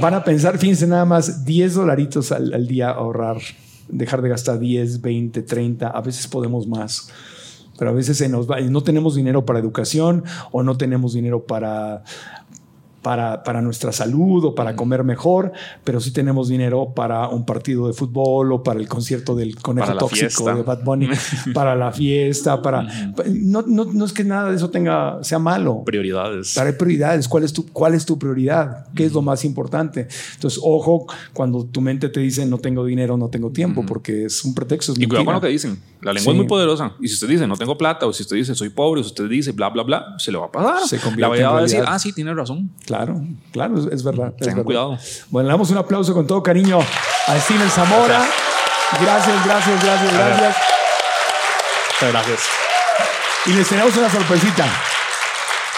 Van 0.00 0.14
a 0.14 0.24
pensar, 0.24 0.58
fíjense 0.58 0.86
nada 0.86 1.04
más, 1.04 1.44
10 1.44 1.74
dolaritos 1.74 2.32
al, 2.32 2.66
día 2.66 2.90
ahorrar, 2.90 3.36
dejar 3.88 4.22
de 4.22 4.30
gastar 4.30 4.58
10, 4.58 5.00
20, 5.00 5.42
30, 5.42 5.88
a 5.88 6.00
veces 6.00 6.26
podemos 6.26 6.66
más 6.66 7.10
pero 7.76 7.90
a 7.90 7.94
veces 7.94 8.16
se 8.18 8.28
nos 8.28 8.48
va, 8.48 8.60
no 8.60 8.82
tenemos 8.82 9.16
dinero 9.16 9.44
para 9.44 9.58
educación 9.58 10.22
o 10.52 10.62
no 10.62 10.76
tenemos 10.76 11.14
dinero 11.14 11.44
para 11.44 12.04
para, 13.04 13.42
para, 13.42 13.60
nuestra 13.60 13.92
salud 13.92 14.46
o 14.46 14.54
para 14.54 14.74
comer 14.74 15.04
mejor, 15.04 15.52
pero 15.84 16.00
sí 16.00 16.10
tenemos 16.10 16.48
dinero 16.48 16.92
para 16.96 17.28
un 17.28 17.44
partido 17.44 17.86
de 17.86 17.92
fútbol 17.92 18.50
o 18.50 18.62
para 18.62 18.80
el 18.80 18.88
concierto 18.88 19.36
del 19.36 19.56
conejo 19.56 19.94
tóxico 19.96 20.52
de 20.52 20.62
Bad 20.62 20.82
Bunny, 20.82 21.08
para 21.54 21.76
la 21.76 21.92
fiesta, 21.92 22.62
para... 22.62 22.82
no, 23.30 23.62
no, 23.62 23.84
no, 23.84 24.04
es 24.06 24.12
que 24.12 24.24
nada 24.24 24.50
de 24.50 24.56
eso 24.56 24.70
tenga, 24.70 25.22
sea 25.22 25.38
malo. 25.38 25.82
Prioridades. 25.84 26.54
Para 26.54 26.76
prioridades. 26.76 27.28
¿Cuál 27.28 27.44
es 27.44 27.52
tu, 27.52 27.66
cuál 27.66 27.94
es 27.94 28.06
tu 28.06 28.18
prioridad? 28.18 28.86
¿Qué 28.94 29.04
es 29.04 29.12
lo 29.12 29.20
más 29.20 29.44
importante? 29.44 30.08
Entonces, 30.34 30.58
ojo, 30.62 31.06
cuando 31.34 31.64
tu 31.66 31.80
mente 31.80 32.08
te 32.08 32.20
dice 32.20 32.46
no 32.46 32.58
tengo 32.58 32.84
dinero, 32.84 33.16
no 33.16 33.28
tengo 33.28 33.50
tiempo, 33.50 33.84
porque 33.86 34.24
es 34.24 34.44
un 34.44 34.54
pretexto. 34.54 34.92
Es 34.92 34.98
y 34.98 35.06
cuidado 35.06 35.26
con 35.26 35.34
lo 35.34 35.40
que 35.42 35.48
dicen. 35.48 35.78
La 36.00 36.12
lengua 36.12 36.32
es 36.32 36.36
muy 36.36 36.46
poderosa. 36.46 36.92
Y 37.00 37.08
si 37.08 37.14
usted 37.14 37.28
dice 37.28 37.46
no 37.46 37.56
tengo 37.56 37.76
plata, 37.76 38.06
o 38.06 38.12
si 38.12 38.22
usted 38.22 38.36
dice 38.36 38.54
soy 38.54 38.70
pobre, 38.70 39.00
o 39.00 39.04
si 39.04 39.08
usted 39.08 39.28
dice 39.28 39.52
bla, 39.52 39.68
bla, 39.68 39.82
bla, 39.82 40.14
se 40.18 40.32
le 40.32 40.38
va 40.38 40.46
a 40.46 40.52
pasar. 40.52 40.88
Se 40.88 40.98
la 41.16 41.28
va 41.28 41.58
a 41.58 41.62
decir, 41.62 41.82
ah, 41.86 41.98
sí, 41.98 42.12
tiene 42.12 42.32
razón. 42.34 42.70
Claro, 42.86 42.93
claro, 43.52 43.88
es, 43.90 44.02
verdad. 44.02 44.32
Tengan 44.38 44.64
cuidado. 44.64 44.98
Bueno, 45.30 45.48
le 45.48 45.52
damos 45.52 45.70
un 45.70 45.78
aplauso 45.78 46.14
con 46.14 46.26
todo 46.26 46.42
cariño 46.42 46.78
a 46.78 47.38
Steven 47.40 47.68
Zamora. 47.70 48.24
Gracias, 49.00 49.44
gracias, 49.44 49.84
gracias, 49.84 50.12
gracias. 50.12 50.56
Muchas 51.92 52.12
gracias. 52.12 52.40
Y 53.46 53.52
les 53.52 53.68
tenemos 53.68 53.96
una 53.96 54.10
sorpresita. 54.10 54.66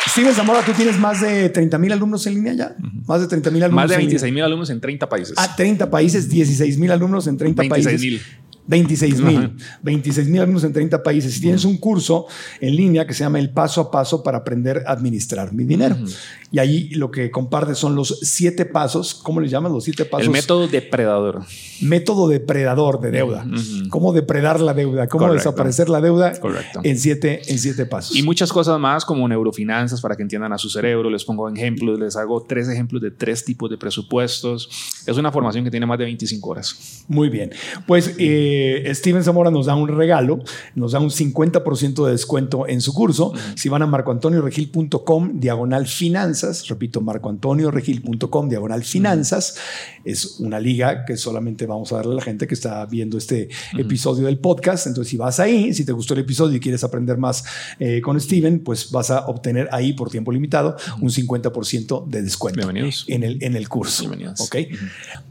Steven 0.09 0.35
Zamora, 0.35 0.63
tú 0.63 0.73
tienes 0.73 0.99
más 0.99 1.21
de 1.21 1.49
30 1.49 1.79
mil 1.79 1.93
alumnos 1.93 2.27
en 2.27 2.35
línea 2.35 2.53
ya. 2.55 2.77
Más 3.07 3.21
de 3.21 3.27
30 3.27 3.51
mil 3.51 3.63
alumnos. 3.65 3.85
Más 3.85 3.91
de 3.91 3.97
26 3.97 4.33
mil 4.33 4.43
alumnos 4.45 4.71
en 4.71 4.81
30 4.81 5.09
países. 5.09 5.35
Ah, 5.37 5.55
30 5.57 5.91
países, 5.91 6.29
16 6.29 6.79
mil 6.79 6.91
alumnos 6.93 7.27
en 7.27 7.37
30 7.37 7.63
26 7.63 7.87
países. 7.87 8.01
Mil. 8.01 8.23
26 8.67 9.21
mil. 9.21 9.57
26 9.83 10.29
mil 10.29 10.41
alumnos 10.41 10.65
en 10.65 10.73
30 10.73 11.03
países. 11.03 11.35
Si 11.35 11.41
tienes 11.41 11.65
un 11.65 11.77
curso 11.79 12.27
en 12.61 12.75
línea 12.75 13.07
que 13.07 13.15
se 13.15 13.21
llama 13.21 13.39
El 13.39 13.51
Paso 13.51 13.81
a 13.81 13.91
Paso 13.91 14.23
para 14.23 14.39
aprender 14.39 14.83
a 14.87 14.93
administrar 14.93 15.53
mi 15.53 15.65
dinero. 15.65 15.97
Y 16.51 16.59
ahí 16.59 16.89
lo 16.91 17.11
que 17.11 17.31
comparte 17.31 17.75
son 17.75 17.95
los 17.95 18.21
siete 18.23 18.65
pasos. 18.65 19.15
¿Cómo 19.15 19.41
le 19.41 19.49
llaman 19.49 19.73
los 19.73 19.85
siete 19.85 20.05
pasos? 20.05 20.27
El 20.27 20.33
método 20.33 20.69
depredador. 20.69 21.45
Método 21.81 22.29
depredador 22.29 23.01
de 23.01 23.11
deuda. 23.11 23.47
Cómo 23.91 24.13
depredar 24.13 24.61
la 24.61 24.75
deuda, 24.75 25.09
cómo 25.09 25.33
desaparecer 25.33 25.89
la 25.89 26.01
deuda 26.01 26.33
En, 26.83 26.99
siete, 26.99 27.43
en 27.51 27.59
siete 27.59 27.87
pasos. 27.87 28.17
Y 28.17 28.23
muchas 28.23 28.53
cosas 28.53 28.79
más 28.81 29.05
como 29.05 29.29
neurofinanzas 29.29 30.01
para 30.01 30.17
que 30.17 30.23
entiendan 30.23 30.53
a 30.53 30.59
su 30.59 30.71
cerebro. 30.71 31.11
Les 31.11 31.25
pongo 31.25 31.49
ejemplos, 31.49 31.99
les 31.99 32.17
hago 32.17 32.43
tres 32.43 32.69
ejemplos 32.69 33.03
de 33.03 33.11
tres 33.11 33.45
tipos 33.45 33.71
de 33.71 33.77
presupuestos. 33.77 34.69
Es 35.07 35.17
una 35.17 35.31
formación 35.31 35.65
que 35.65 35.71
tiene 35.71 35.87
más 35.87 35.99
de 35.99 36.05
25 36.05 36.51
horas. 36.51 37.05
Muy 37.09 37.29
bien. 37.29 37.51
Pues... 37.87 38.15
Eh, 38.19 38.56
eh, 38.57 38.95
Steven 38.95 39.23
Zamora 39.23 39.51
nos 39.51 39.67
da 39.67 39.75
un 39.75 39.89
regalo, 39.89 40.41
nos 40.75 40.93
da 40.93 41.01
un 41.01 41.11
50% 41.11 42.05
de 42.05 42.13
descuento 42.13 42.67
en 42.67 42.81
su 42.81 42.93
curso. 42.93 43.33
Si 43.55 43.69
van 43.69 43.83
a 43.83 43.87
marcoantonioregil.com, 43.87 45.41
diagonal 45.41 45.87
finanzas, 45.87 46.67
repito, 46.69 47.01
marcoantonioregil.com, 47.01 48.49
diagonal 48.49 48.85
finanzas, 48.85 49.57
es 50.05 50.39
una 50.41 50.61
liga 50.61 51.05
que 51.05 51.17
solamente 51.17 51.67
vamos 51.67 51.93
a 51.93 51.97
darle 51.97 52.13
a 52.13 52.17
la 52.17 52.23
gente 52.23 52.47
que 52.47 52.55
está 52.55 52.85
viendo 52.87 53.19
este 53.19 53.49
episodio 53.77 54.27
del 54.27 54.39
podcast. 54.39 54.87
Entonces, 54.87 55.11
si 55.11 55.17
vas 55.17 55.41
ahí, 55.41 55.75
si 55.75 55.85
te 55.85 55.93
gustó 55.93 56.15
el 56.15 56.21
episodio 56.21 56.57
y 56.57 56.61
quieres 56.61 56.85
aprender 56.85 57.19
más 57.19 57.45
eh, 57.79 58.01
con 58.01 58.21
Steven, 58.21 58.61
pues 58.61 58.91
vas 58.91 59.11
a 59.11 59.27
obtener 59.27 59.69
ahí 59.73 59.93
por 59.93 60.11
tiempo 60.11 60.33
limitado 60.33 60.77
un 61.01 61.11
50% 61.11 62.07
de 62.07 62.23
descuento 62.23 62.69
en 62.71 63.23
el, 63.23 63.43
en 63.43 63.57
el 63.57 63.69
curso. 63.69 64.11
Ok. 64.39 64.57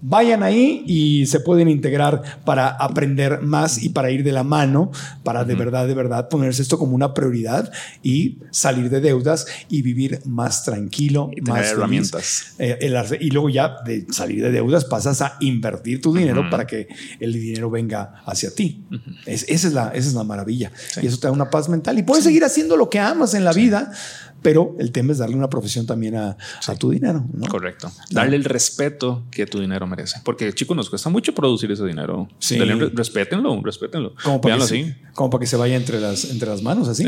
Vayan 0.02 0.44
ahí 0.44 0.84
y 0.86 1.26
se 1.26 1.40
pueden 1.40 1.70
integrar 1.70 2.42
para 2.44 2.70
aprender 2.70 3.15
más 3.42 3.82
y 3.84 3.90
para 3.90 4.12
ir 4.12 4.24
de 4.24 4.32
la 4.32 4.44
mano, 4.44 4.92
para 5.24 5.44
de 5.44 5.56
verdad, 5.56 5.88
de 5.88 5.94
verdad 5.94 6.30
ponerse 6.30 6.62
esto 6.62 6.78
como 6.78 6.96
una 6.96 7.14
prioridad 7.14 7.72
y 8.04 8.38
salir 8.52 8.90
de 8.90 9.02
deudas 9.02 9.46
y 9.70 9.82
vivir 9.82 10.22
más 10.26 10.64
tranquilo, 10.64 11.32
más 11.42 11.72
herramientas. 11.72 12.56
Eh, 12.60 12.92
y 13.20 13.32
luego 13.32 13.50
ya 13.50 13.78
de 13.86 14.06
salir 14.12 14.44
de 14.44 14.52
deudas 14.52 14.86
pasas 14.86 15.22
a 15.22 15.38
invertir 15.40 16.02
tu 16.02 16.14
dinero 16.14 16.50
para 16.50 16.66
que 16.66 16.88
el 17.20 17.34
dinero 17.34 17.70
venga 17.70 18.24
hacia 18.26 18.54
ti. 18.54 18.84
esa, 19.26 19.46
es 19.48 19.74
la, 19.74 19.90
esa 19.90 20.08
es 20.10 20.14
la 20.14 20.24
maravilla. 20.24 20.72
Y 21.02 21.08
eso 21.08 21.18
te 21.18 21.28
da 21.28 21.32
una 21.32 21.50
paz 21.50 21.70
mental. 21.70 21.98
Y 22.00 22.04
puedes 22.04 22.24
seguir 22.24 22.44
haciendo 22.44 22.78
lo 22.78 22.90
que 22.90 23.00
amas 23.00 23.34
en 23.34 23.44
la 23.44 23.54
vida 23.54 23.92
pero 24.42 24.76
el 24.80 24.92
tema 24.92 25.12
es 25.12 25.18
darle 25.18 25.36
una 25.36 25.50
profesión 25.50 25.86
también 25.86 26.16
a, 26.16 26.38
tu 26.80 26.92
dinero. 26.92 27.26
Correcto. 27.50 27.92
Darle 28.12 28.36
el 28.36 28.44
respeto 28.44 29.24
que 29.32 29.46
tu 29.46 29.60
dinero 29.60 29.88
merece. 29.88 30.22
Porque, 30.24 30.54
chicos, 30.54 30.76
nos 30.78 30.90
cuesta 30.90 31.10
mucho 31.10 31.34
producir 31.34 31.72
ese 31.72 31.86
dinero. 31.86 32.28
Sí. 32.40 32.60
respétenlo, 32.60 33.62
respétenlo. 33.64 34.14
Como 34.24 34.42
para, 34.42 34.58
que 34.58 34.64
se, 34.64 34.98
como 35.14 35.30
para 35.30 35.42
que 35.42 35.48
se 35.48 35.58
vaya 35.58 35.76
entre 35.76 36.00
las, 36.00 36.26
entre 36.26 36.50
las 36.50 36.62
manos, 36.62 36.88
así. 36.88 37.06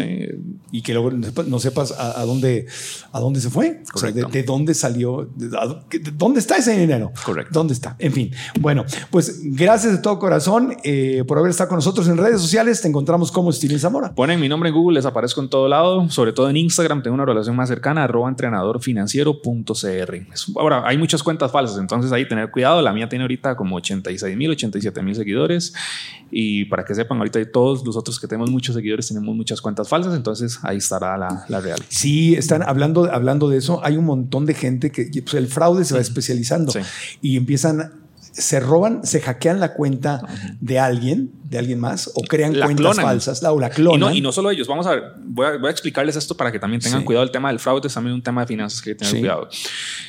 Y 0.72 0.82
que 0.82 0.94
luego 0.94 1.12
no 1.12 1.60
sepas 1.60 1.92
a, 1.92 2.24
dónde, 2.26 2.66
a 3.12 3.20
dónde 3.20 3.40
se 3.42 3.50
fue. 3.50 3.84
O 3.94 3.98
sea, 3.98 4.12
de, 4.12 4.44
dónde 4.44 4.74
salió, 4.74 5.30
dónde 6.14 6.40
está 6.40 6.58
ese 6.58 6.78
dinero. 6.78 7.12
Correcto. 7.24 7.52
¿Dónde 7.54 7.74
está? 7.74 7.96
En 8.00 8.14
fin. 8.14 8.32
Bueno, 8.60 8.86
pues 9.12 9.42
gracias 9.44 9.94
de 9.94 10.00
todo 10.00 10.18
corazón 10.20 10.76
eh, 10.84 11.24
por 11.28 11.38
haber 11.38 11.52
estado 11.52 11.70
con 11.70 11.78
nosotros 11.78 12.08
en 12.08 12.18
redes 12.18 12.42
sociales. 12.42 12.82
Te 12.82 12.88
encontramos 12.88 13.32
como 13.32 13.52
Steven 13.52 13.80
Zamora. 13.80 14.16
Ponen 14.16 14.40
mi 14.40 14.50
nombre 14.50 14.70
en 14.70 14.76
Google, 14.76 14.96
les 14.96 15.06
aparezco 15.06 15.42
en 15.42 15.50
todo 15.50 15.68
lado, 15.68 16.10
sobre 16.10 16.34
todo 16.34 16.50
en 16.50 16.58
Instagram. 16.58 17.04
Tengo 17.04 17.17
una 17.18 17.26
relación 17.26 17.56
más 17.56 17.70
cercana, 17.70 18.04
arroba 18.04 18.30
entrenadorfinanciero.cr. 18.30 20.18
Ahora, 20.56 20.84
hay 20.88 20.98
muchas 20.98 21.24
cuentas 21.24 21.52
falsas, 21.52 21.78
entonces 21.80 22.12
ahí 22.12 22.28
tener 22.28 22.52
cuidado. 22.52 22.82
La 22.82 22.94
mía 22.94 23.10
tiene 23.10 23.24
ahorita 23.24 23.56
como 23.56 23.76
86 23.78 24.38
mil, 24.38 24.52
87 24.52 25.02
mil 25.02 25.16
seguidores. 25.16 25.74
Y 26.32 26.66
para 26.66 26.84
que 26.84 26.94
sepan, 26.94 27.18
ahorita 27.20 27.40
todos 27.52 27.86
los 27.86 27.96
otros 27.96 28.20
que 28.20 28.28
tenemos 28.28 28.52
muchos 28.52 28.76
seguidores 28.76 29.08
tenemos 29.08 29.36
muchas 29.36 29.62
cuentas 29.62 29.88
falsas, 29.88 30.16
entonces 30.16 30.60
ahí 30.64 30.78
estará 30.78 31.18
la, 31.18 31.46
la 31.48 31.62
real. 31.62 31.80
Sí, 31.90 32.36
están 32.36 32.64
hablando, 32.64 33.12
hablando 33.12 33.50
de 33.50 33.58
eso. 33.58 33.80
Hay 33.84 33.98
un 33.98 34.06
montón 34.06 34.46
de 34.46 34.54
gente 34.54 34.92
que 34.92 35.10
pues, 35.22 35.34
el 35.36 35.48
fraude 35.48 35.86
se 35.86 35.94
va 35.94 36.02
especializando 36.02 36.74
y 37.22 37.38
empiezan 37.38 38.07
se 38.38 38.60
roban, 38.60 39.04
se 39.04 39.20
hackean 39.20 39.60
la 39.60 39.74
cuenta 39.74 40.22
de 40.62 40.78
alguien, 40.80 41.32
de 41.50 41.58
alguien 41.58 41.80
más, 41.80 42.12
o 42.14 42.22
crean 42.22 42.58
La 42.60 42.66
cuentas 42.66 42.84
clonan. 42.96 43.06
falsas, 43.06 43.42
la, 43.42 43.52
o 43.52 43.60
la 43.60 43.72
Y 43.76 43.98
no, 43.98 44.14
y 44.14 44.22
no 44.22 44.32
solo 44.32 44.52
ellos, 44.52 44.68
vamos 44.68 44.86
a 44.86 44.92
ver, 44.92 45.04
voy 45.26 45.46
a, 45.48 45.58
voy 45.58 45.68
a 45.68 45.72
explicarles 45.72 46.16
esto 46.16 46.38
para 46.38 46.52
que 46.52 46.60
también 46.60 46.80
tengan 46.82 47.00
Sí. 47.00 47.06
cuidado. 47.06 47.24
El 47.26 47.32
tema 47.32 47.50
del 47.50 47.58
fraude 47.60 47.88
es 47.88 47.94
también 47.94 48.14
un 48.14 48.22
tema 48.22 48.42
de 48.42 48.48
finanzas 48.48 48.82
que 48.82 48.92
hay 48.92 48.96
que 48.96 49.00
tener 49.00 49.14
Sí. 49.14 49.20
cuidado. 49.20 49.50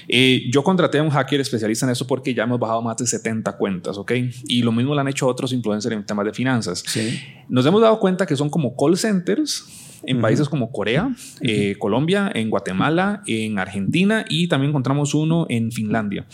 Eh, 0.09 0.43
yo 0.53 0.63
contraté 0.63 0.99
a 0.99 1.03
un 1.03 1.11
hacker 1.11 1.41
especialista 1.41 1.87
en 1.87 1.93
eso 1.93 2.07
porque 2.07 2.35
ya 2.35 2.43
hemos 2.45 2.59
bajado 2.61 2.83
más 2.83 2.97
de 2.99 3.07
70 3.07 3.57
cuentas, 3.57 3.97
¿ok? 3.97 4.13
Y 4.47 4.63
lo 4.63 4.73
mismo 4.73 4.95
lo 4.95 5.01
han 5.01 5.09
hecho 5.09 5.27
otros 5.27 5.53
influencers 5.53 5.95
en 5.95 6.05
temas 6.05 6.27
de 6.27 6.33
finanzas. 6.35 6.83
Sí. 6.87 7.21
Nos 7.49 7.65
hemos 7.67 7.81
dado 7.81 7.99
cuenta 7.99 8.27
que 8.27 8.37
son 8.37 8.51
como 8.51 8.77
call 8.77 8.97
centers 8.97 9.65
en 10.05 10.21
países 10.21 10.49
como 10.49 10.71
Corea, 10.71 11.13
eh, 11.41 11.75
Colombia, 11.79 12.31
en 12.35 12.51
Guatemala, 12.51 13.23
en 13.27 13.59
Argentina 13.59 14.25
y 14.29 14.47
también 14.49 14.71
encontramos 14.71 15.13
uno 15.15 15.47
en 15.49 15.73
Finlandia. 15.73 16.27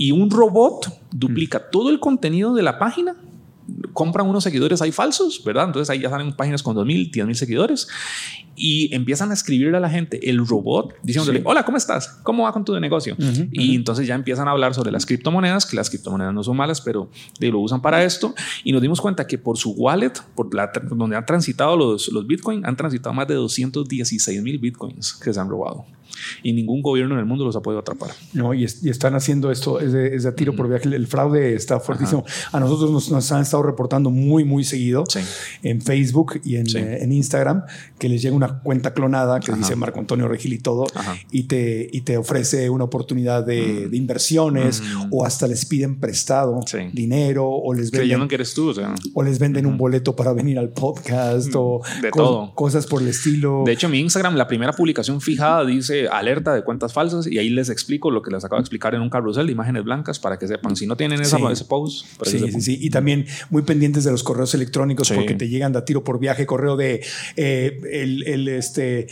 Y 0.00 0.12
un 0.12 0.30
robot 0.30 0.86
duplica 1.12 1.68
todo 1.70 1.90
el 1.90 2.00
contenido 2.00 2.54
de 2.54 2.62
la 2.62 2.78
página. 2.78 3.16
Compran 3.92 4.26
unos 4.26 4.42
seguidores 4.42 4.80
ahí 4.80 4.92
falsos, 4.92 5.42
¿verdad? 5.44 5.66
Entonces 5.66 5.90
ahí 5.90 6.00
ya 6.00 6.08
salen 6.08 6.32
páginas 6.32 6.62
con 6.62 6.74
2.000, 6.74 7.10
10.000 7.12 7.34
seguidores 7.34 7.86
y 8.56 8.94
empiezan 8.94 9.30
a 9.30 9.34
escribirle 9.34 9.76
a 9.76 9.80
la 9.80 9.90
gente 9.90 10.30
el 10.30 10.38
robot 10.46 10.94
diciéndole, 11.02 11.40
Sí. 11.40 11.44
hola, 11.46 11.64
¿cómo 11.66 11.76
estás? 11.76 12.18
¿Cómo 12.22 12.44
va 12.44 12.52
con 12.52 12.64
tu 12.64 12.78
negocio? 12.80 13.14
Y 13.52 13.74
entonces 13.76 14.06
ya 14.06 14.14
empiezan 14.14 14.48
a 14.48 14.52
hablar 14.52 14.72
sobre 14.74 14.90
las 14.90 15.04
criptomonedas, 15.04 15.66
que 15.66 15.76
las 15.76 15.90
criptomonedas 15.90 16.32
no 16.32 16.42
son 16.42 16.56
malas, 16.56 16.80
pero 16.80 17.10
lo 17.38 17.60
usan 17.60 17.82
para 17.82 18.02
esto. 18.02 18.34
Y 18.64 18.72
nos 18.72 18.80
dimos 18.80 19.02
cuenta 19.02 19.26
que 19.26 19.36
por 19.36 19.58
su 19.58 19.72
wallet, 19.72 20.14
por 20.34 20.54
la, 20.54 20.72
donde 20.90 21.16
han 21.16 21.26
transitado 21.26 21.76
los, 21.76 22.08
los 22.08 22.26
bitcoins, 22.26 22.64
han 22.64 22.74
transitado 22.76 23.14
más 23.14 23.28
de 23.28 23.34
216 23.34 24.42
mil 24.42 24.58
bitcoins 24.58 25.12
que 25.12 25.32
se 25.34 25.38
han 25.38 25.48
robado. 25.50 25.84
Y 26.42 26.52
ningún 26.52 26.82
gobierno 26.82 27.14
en 27.14 27.20
el 27.20 27.26
mundo 27.26 27.44
los 27.44 27.56
ha 27.56 27.60
podido 27.60 27.80
atrapar. 27.80 28.10
No, 28.32 28.54
y, 28.54 28.64
es- 28.64 28.82
y 28.84 28.88
están 28.90 29.14
haciendo 29.14 29.50
esto, 29.50 29.80
es 29.80 29.92
de, 29.92 30.14
es 30.14 30.22
de 30.24 30.32
tiro 30.32 30.54
por 30.54 30.68
viaje. 30.68 30.88
El, 30.88 31.06
fraude 31.06 31.54
está 31.54 31.80
fuertísimo. 31.80 32.24
A 32.52 32.60
nosotros 32.60 32.90
nos, 32.90 33.10
nos 33.10 33.30
han 33.32 33.42
estado 33.42 33.62
reportando 33.62 34.10
muy, 34.10 34.44
muy 34.44 34.64
seguido 34.64 35.04
Sí. 35.08 35.20
en 35.62 35.80
Facebook 35.82 36.40
y 36.44 36.56
en, 36.56 36.66
Sí. 36.66 36.78
eh, 36.78 37.02
en 37.02 37.12
Instagram 37.12 37.62
que 37.98 38.08
les 38.08 38.22
llega 38.22 38.34
una 38.36 38.60
cuenta 38.60 38.92
clonada 38.94 39.40
que 39.40 39.50
Ajá. 39.52 39.58
dice 39.60 39.76
Marco 39.76 39.98
Antonio 40.00 40.28
Regil 40.28 40.52
y 40.52 40.58
todo 40.58 40.86
Ajá. 40.94 41.16
y 41.30 41.44
te, 41.44 41.88
y 41.92 42.02
te 42.02 42.16
ofrece 42.16 42.70
una 42.70 42.84
oportunidad 42.84 43.44
de, 43.44 43.88
de 43.88 43.96
inversiones 43.96 44.80
Mm. 44.82 45.08
o 45.12 45.24
hasta 45.24 45.46
les 45.46 45.64
piden 45.66 45.98
prestado 46.00 46.60
Sí. 46.66 46.78
dinero 46.92 47.48
o 47.48 47.72
les 47.74 47.90
venden, 47.90 48.28
que 48.28 48.34
eres 48.36 48.54
tú. 48.54 48.68
O 48.70 48.74
sea. 48.74 48.94
o 49.14 49.22
les 49.22 49.38
venden 49.38 49.66
un 49.66 49.76
boleto 49.76 50.14
para 50.16 50.32
venir 50.32 50.58
al 50.58 50.70
podcast 50.70 51.52
o 51.54 51.80
Mm. 51.98 52.02
De 52.02 52.10
co- 52.10 52.18
todo. 52.18 52.54
cosas 52.54 52.86
por 52.86 53.02
el 53.02 53.08
estilo. 53.08 53.62
De 53.66 53.72
hecho, 53.72 53.88
mi 53.88 53.98
Instagram, 54.00 54.36
la 54.36 54.46
primera 54.46 54.72
publicación 54.72 55.20
fijada 55.20 55.64
dice 55.64 55.99
alerta 56.08 56.54
de 56.54 56.62
cuentas 56.64 56.92
falsas 56.92 57.26
y 57.26 57.38
ahí 57.38 57.50
les 57.50 57.68
explico 57.70 58.10
lo 58.10 58.22
que 58.22 58.30
les 58.30 58.44
acabo 58.44 58.58
de 58.58 58.62
explicar 58.62 58.94
en 58.94 59.00
un 59.02 59.10
carrusel 59.10 59.46
de 59.46 59.52
imágenes 59.52 59.84
blancas 59.84 60.18
para 60.18 60.38
que 60.38 60.46
sepan. 60.48 60.76
Si 60.76 60.86
no 60.86 60.96
tienen 60.96 61.20
esa, 61.20 61.38
Sí. 61.38 61.44
ese 61.50 61.64
post, 61.64 62.06
que 62.22 62.30
Sí, 62.30 62.38
sepan. 62.38 62.52
sí, 62.54 62.60
sí. 62.60 62.78
Y 62.80 62.90
también 62.90 63.26
muy 63.50 63.62
pendientes 63.62 64.04
de 64.04 64.10
los 64.10 64.22
correos 64.22 64.54
electrónicos 64.54 65.08
Sí. 65.08 65.14
porque 65.14 65.34
te 65.34 65.48
llegan 65.48 65.72
de 65.72 65.78
a 65.80 65.84
tiro 65.84 66.02
por 66.04 66.18
viaje, 66.18 66.46
correo 66.46 66.76
de 66.76 67.02
eh, 67.36 67.80
el, 67.92 68.22
el, 68.26 68.48
este. 68.48 69.06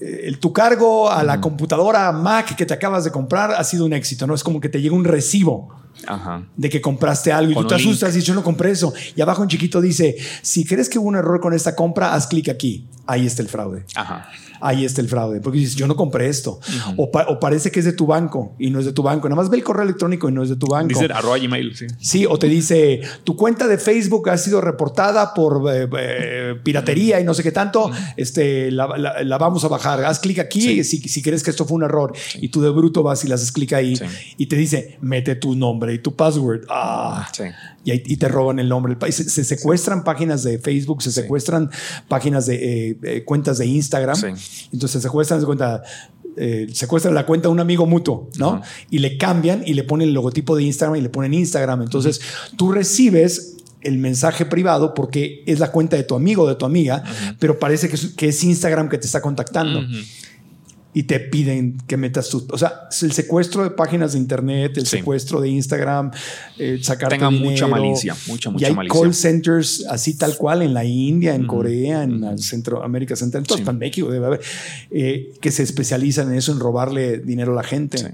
el- 0.00 0.38
tu 0.38 0.52
cargo 0.52 1.10
a 1.10 1.22
la 1.22 1.40
computadora 1.40 2.10
Mac 2.12 2.56
que 2.56 2.66
te 2.66 2.74
acabas 2.74 3.04
de 3.04 3.10
comprar 3.12 3.52
ha 3.52 3.62
sido 3.62 3.84
un 3.84 3.92
éxito, 3.92 4.26
¿no? 4.26 4.34
Es 4.34 4.42
como 4.42 4.60
que 4.60 4.68
te 4.68 4.80
llega 4.80 4.96
un 4.96 5.04
recibo 5.04 5.68
Ajá. 6.08 6.44
de 6.56 6.68
que 6.70 6.80
compraste 6.80 7.30
algo 7.30 7.52
y 7.52 7.54
Con 7.54 7.64
tú 7.64 7.68
te 7.68 7.74
asustas 7.76 8.10
y 8.10 8.14
dices, 8.16 8.26
yo 8.26 8.34
no 8.34 8.42
compré 8.42 8.72
eso. 8.72 8.92
Y 9.14 9.20
abajo 9.20 9.42
en 9.44 9.48
chiquito 9.48 9.80
dice, 9.80 10.16
si 10.40 10.64
crees 10.64 10.88
que 10.88 10.98
hubo 10.98 11.06
un 11.08 11.14
error 11.16 11.40
con 11.40 11.52
esta 11.52 11.76
compra, 11.76 12.14
haz 12.14 12.26
clic 12.26 12.48
aquí. 12.48 12.86
Ahí 13.06 13.26
está 13.26 13.42
el 13.42 13.48
fraude. 13.48 13.84
Ajá. 13.94 14.28
Ahí 14.64 14.84
está 14.84 15.00
el 15.00 15.08
fraude. 15.08 15.40
Porque 15.40 15.58
dices, 15.58 15.74
yo 15.74 15.88
no 15.88 15.96
compré 15.96 16.28
esto. 16.28 16.60
o, 16.96 17.10
pa- 17.10 17.26
o 17.28 17.40
parece 17.40 17.72
que 17.72 17.80
es 17.80 17.84
de 17.84 17.92
tu 17.92 18.06
banco 18.06 18.54
y 18.60 18.70
no 18.70 18.78
es 18.78 18.86
de 18.86 18.92
tu 18.92 19.02
banco. 19.02 19.28
Nada 19.28 19.40
más 19.42 19.50
ve 19.50 19.56
el 19.56 19.64
correo 19.64 19.82
electrónico 19.82 20.28
y 20.28 20.32
no 20.32 20.42
es 20.44 20.50
de 20.50 20.56
tu 20.56 20.66
banco. 20.68 20.88
Dice 20.88 21.12
arroba 21.12 21.36
Gmail, 21.38 21.74
sí. 21.76 21.86
Sí, 21.98 22.26
o 22.26 22.38
te 22.38 22.46
dice, 22.46 23.00
tu 23.24 23.34
cuenta 23.34 23.66
de 23.66 23.76
Facebook 23.78 24.30
ha 24.30 24.38
sido 24.38 24.60
reportada 24.60 25.34
por 25.34 25.62
eh, 25.74 25.88
eh, 25.98 26.54
piratería 26.62 27.18
y 27.20 27.24
no 27.24 27.34
sé 27.34 27.42
qué 27.42 27.50
tanto, 27.50 27.90
este, 28.16 28.70
la, 28.70 28.86
la- 28.96 29.24
la 29.24 29.38
vamos 29.38 29.64
a 29.64 29.68
bajar. 29.68 30.04
Haz 30.04 30.20
clic 30.20 30.38
aquí 30.38 30.60
si, 30.84 30.98
si 30.98 31.22
crees 31.22 31.42
que 31.42 31.50
esto 31.50 31.64
fue 31.64 31.76
un 31.76 31.82
error. 31.82 32.12
Y 32.40 32.48
tú 32.48 32.62
de 32.62 32.70
bruto 32.70 33.02
vas 33.02 33.24
y 33.24 33.28
le 33.28 33.34
haces 33.34 33.50
clic 33.50 33.72
ahí 33.72 33.94
y 34.36 34.46
te 34.46 34.54
dice, 34.56 34.96
mete 35.00 35.34
tu 35.34 35.56
nombre 35.56 35.92
y 35.94 35.98
tu 35.98 36.14
password. 36.14 36.66
Ah, 36.68 37.28
Sí. 37.32 37.44
Y, 37.84 37.90
ahí- 37.90 38.02
y 38.06 38.16
te 38.16 38.28
roban 38.28 38.58
el 38.58 38.68
nombre. 38.68 38.96
Y 39.08 39.12
Se, 39.12 39.24
se 39.28 39.44
secuestran 39.44 40.04
páginas 40.04 40.42
de 40.42 40.58
Facebook, 40.58 41.02
se 41.02 41.12
secuestran 41.12 41.70
páginas 42.08 42.46
de 42.46 42.90
eh, 42.90 42.98
eh, 43.02 43.24
cuentas 43.24 43.58
de 43.58 43.66
Instagram. 43.66 44.16
Sí. 44.16 44.68
Entonces 44.72 45.00
se 45.02 45.08
secuestran, 45.08 45.40
se 45.40 45.46
cuenta, 45.46 45.82
eh, 46.36 46.68
secuestran 46.72 47.14
la 47.14 47.26
cuenta 47.26 47.48
de 47.48 47.52
un 47.52 47.60
amigo 47.60 47.84
mutuo, 47.86 48.30
¿no? 48.38 48.62
Y 48.90 48.98
le 48.98 49.18
cambian 49.18 49.62
y 49.66 49.74
le 49.74 49.84
ponen 49.84 50.08
el 50.08 50.14
logotipo 50.14 50.56
de 50.56 50.62
Instagram 50.64 50.96
y 50.96 51.02
le 51.02 51.08
ponen 51.10 51.34
Instagram. 51.34 51.82
Entonces 51.82 52.20
tú 52.56 52.72
recibes 52.72 53.56
el 53.82 53.98
mensaje 53.98 54.46
privado 54.46 54.94
porque 54.94 55.42
es 55.46 55.58
la 55.58 55.72
cuenta 55.72 55.96
de 55.96 56.04
tu 56.04 56.14
amigo 56.14 56.44
o 56.44 56.48
de 56.48 56.54
tu 56.54 56.64
amiga, 56.64 57.02
pero 57.40 57.58
parece 57.58 57.88
que 57.88 57.96
es, 57.96 58.06
que 58.16 58.28
es 58.28 58.44
Instagram 58.44 58.88
que 58.88 58.96
te 58.98 59.06
está 59.06 59.20
contactando. 59.20 59.82
Y 60.94 61.04
te 61.04 61.20
piden 61.20 61.78
que 61.86 61.96
metas 61.96 62.28
tus, 62.28 62.44
o 62.50 62.58
sea, 62.58 62.88
el 63.00 63.12
secuestro 63.12 63.62
de 63.64 63.70
páginas 63.70 64.12
de 64.12 64.18
internet, 64.18 64.76
el 64.76 64.84
Sí. 64.86 64.98
secuestro 64.98 65.40
de 65.40 65.48
Instagram, 65.48 66.10
eh, 66.58 66.78
sacarte 66.82 67.14
Tengan 67.16 67.32
mucha 67.34 67.64
dinero. 67.64 67.68
malicia, 67.68 68.14
mucha, 68.26 68.50
y 68.50 68.52
mucha 68.52 68.66
hay 68.66 68.74
malicia. 68.74 69.00
call 69.00 69.14
centers 69.14 69.86
así 69.88 70.14
tal 70.18 70.36
cual 70.36 70.60
en 70.62 70.74
la 70.74 70.84
India, 70.84 71.34
en 71.34 71.46
Corea, 71.46 72.02
en 72.02 72.20
la 72.20 72.36
Centroamérica 72.36 73.16
Central, 73.16 73.42
en 73.42 73.46
todo 73.46 73.58
Sí. 73.58 73.64
México 73.78 74.10
debe 74.10 74.26
haber, 74.26 74.40
eh, 74.90 75.32
que 75.40 75.50
se 75.50 75.62
especializan 75.62 76.30
en 76.30 76.36
eso, 76.38 76.52
en 76.52 76.60
robarle 76.60 77.18
dinero 77.18 77.52
a 77.52 77.56
la 77.56 77.62
gente. 77.62 77.96
Sí. 77.98 78.04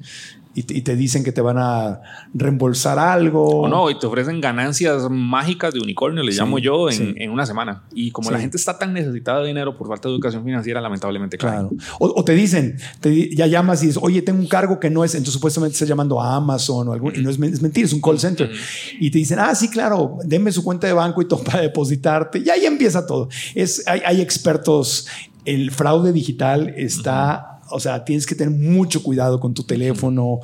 Y, 0.54 0.62
te, 0.82 0.96
dicen 0.96 1.22
que 1.22 1.30
te 1.30 1.40
van 1.40 1.56
a 1.58 2.00
reembolsar 2.34 2.98
algo. 2.98 3.60
O 3.60 3.68
no, 3.68 3.90
y 3.90 3.98
te 3.98 4.06
ofrecen 4.06 4.40
ganancias 4.40 5.08
mágicas 5.08 5.72
de 5.72 5.78
unicornio, 5.78 6.24
le 6.24 6.32
Sí, 6.32 6.38
llamo 6.38 6.58
yo, 6.58 6.88
en, 6.88 6.94
sí. 6.96 7.14
en 7.16 7.30
una 7.30 7.46
semana. 7.46 7.84
Y 7.94 8.10
como 8.10 8.28
Sí. 8.28 8.34
la 8.34 8.40
gente 8.40 8.56
está 8.56 8.76
tan 8.76 8.92
necesitada 8.92 9.40
de 9.42 9.46
dinero 9.48 9.76
por 9.78 9.86
falta 9.86 10.08
de 10.08 10.14
educación 10.14 10.42
financiera, 10.44 10.80
lamentablemente. 10.80 11.38
Claro. 11.38 11.70
O, 12.00 12.12
o 12.16 12.24
te 12.24 12.32
dicen, 12.34 12.76
te 13.00 13.32
ya 13.36 13.46
llamas 13.46 13.84
y 13.84 13.86
dices, 13.86 14.00
oye, 14.02 14.20
tengo 14.22 14.40
un 14.40 14.48
cargo 14.48 14.80
que 14.80 14.90
no 14.90 15.04
es, 15.04 15.14
entonces 15.14 15.34
supuestamente 15.34 15.74
estás 15.74 15.88
llamando 15.88 16.20
a 16.20 16.34
Amazon 16.34 16.88
o 16.88 16.92
algo, 16.92 17.12
y 17.14 17.22
no 17.22 17.30
es, 17.30 17.38
men- 17.38 17.52
es 17.52 17.62
mentira, 17.62 17.86
es 17.86 17.92
un 17.92 18.00
call 18.00 18.18
center. 18.18 18.50
Y 18.98 19.10
te 19.12 19.18
dicen, 19.18 19.38
ah, 19.38 19.54
sí, 19.54 19.68
claro, 19.70 20.16
denme 20.24 20.50
su 20.50 20.64
cuenta 20.64 20.88
de 20.88 20.92
banco 20.92 21.22
y 21.22 21.26
todo 21.28 21.40
para 21.44 21.60
depositarte. 21.60 22.42
Y 22.44 22.50
ahí 22.50 22.64
empieza 22.64 23.06
todo. 23.06 23.28
Es, 23.54 23.86
hay, 23.86 24.00
hay 24.04 24.20
expertos, 24.20 25.06
el 25.44 25.70
fraude 25.70 26.12
digital 26.12 26.74
está, 26.76 27.57
o 27.70 27.80
sea, 27.80 28.04
tienes 28.04 28.26
que 28.26 28.34
tener 28.34 28.54
mucho 28.54 29.02
cuidado 29.02 29.40
con 29.40 29.54
tu 29.54 29.62
teléfono, 29.64 30.40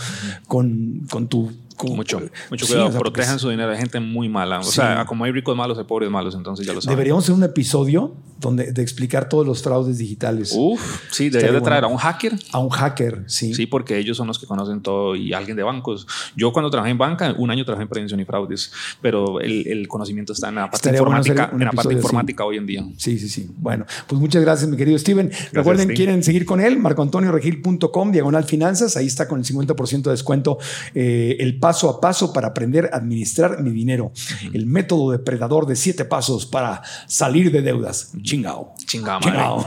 con, 0.46 1.06
con 1.10 1.28
tu... 1.28 1.52
Mucho, 1.82 2.20
mucho 2.50 2.66
Sí, 2.66 2.72
cuidado. 2.72 2.88
o 2.88 2.92
sea, 2.92 2.98
porque 2.98 3.14
Protejan 3.14 3.38
su 3.38 3.50
dinero. 3.50 3.70
Hay 3.72 3.78
gente 3.78 4.00
muy 4.00 4.28
mala. 4.28 4.60
O 4.60 4.62
Sí. 4.64 4.72
sea, 4.76 5.04
como 5.06 5.24
hay 5.24 5.32
ricos 5.32 5.56
malos, 5.56 5.76
hay 5.78 5.84
pobres 5.84 6.10
malos. 6.10 6.34
Entonces 6.34 6.66
ya 6.66 6.72
lo 6.72 6.80
saben. 6.80 6.96
Deberíamos 6.96 7.24
hacer 7.24 7.34
un 7.34 7.42
episodio 7.44 8.14
donde, 8.40 8.72
de 8.72 8.82
explicar 8.82 9.28
todos 9.28 9.46
los 9.46 9.62
fraudes 9.62 9.98
digitales. 9.98 10.52
Uf, 10.56 10.80
sí, 11.10 11.26
Estaría 11.26 11.52
de 11.52 11.60
traer 11.60 11.82
bueno. 11.82 11.88
a 11.88 11.90
un 11.92 11.96
hacker. 11.98 12.32
A 12.52 12.58
un 12.58 12.68
hacker, 12.70 13.24
sí. 13.26 13.54
Sí, 13.54 13.66
porque 13.66 13.98
ellos 13.98 14.16
son 14.16 14.26
los 14.26 14.38
que 14.38 14.46
conocen 14.46 14.82
todo 14.82 15.14
y 15.16 15.32
alguien 15.32 15.56
de 15.56 15.62
bancos. 15.62 16.06
Yo 16.36 16.52
cuando 16.52 16.70
trabajé 16.70 16.90
en 16.90 16.98
banca, 16.98 17.34
un 17.38 17.50
año 17.50 17.64
trabajé 17.64 17.82
en 17.82 17.88
prevención 17.88 18.20
y 18.20 18.24
fraudes, 18.24 18.72
pero 19.00 19.40
el, 19.40 19.66
el 19.66 19.88
conocimiento 19.88 20.32
está 20.32 20.48
en 20.48 20.56
la 20.56 20.62
parte 20.70 20.76
Estaría 20.76 20.98
informática, 21.00 21.50
un 21.52 21.60
en 21.62 21.66
la 21.66 21.72
parte 21.72 21.88
episodio 21.88 21.98
así. 21.98 22.04
informática 22.06 22.44
hoy 22.44 22.56
en 22.58 22.66
día. 22.66 22.84
Sí, 22.96 23.18
sí, 23.18 23.28
sí. 23.28 23.48
Bueno, 23.58 23.86
pues 24.06 24.20
muchas 24.20 24.42
gracias, 24.42 24.68
mi 24.70 24.76
querido 24.76 24.98
Steven. 24.98 25.30
Recuerden, 25.52 25.88
quieren 25.94 26.22
seguir 26.22 26.44
con 26.44 26.60
él, 26.60 26.78
marcoantonioregil.com, 26.78 28.12
diagonal 28.12 28.44
finanzas. 28.44 28.96
Ahí 28.96 29.06
está 29.06 29.26
con 29.28 29.38
el 29.38 29.44
50% 29.46 30.02
de 30.02 30.10
descuento 30.10 30.58
eh, 30.94 31.36
el 31.40 31.58
paso 31.64 31.88
a 31.88 31.98
paso 31.98 32.30
para 32.30 32.48
aprender 32.48 32.90
a 32.92 32.98
administrar 32.98 33.62
mi 33.62 33.70
dinero. 33.70 34.12
El 34.52 34.66
método 34.66 35.12
depredador 35.12 35.64
de 35.64 35.76
siete 35.76 36.04
pasos 36.04 36.44
para 36.44 36.82
salir 37.06 37.50
de 37.50 37.62
deudas. 37.62 38.12
Chingao. 38.20 38.74
Chingao. 38.84 39.64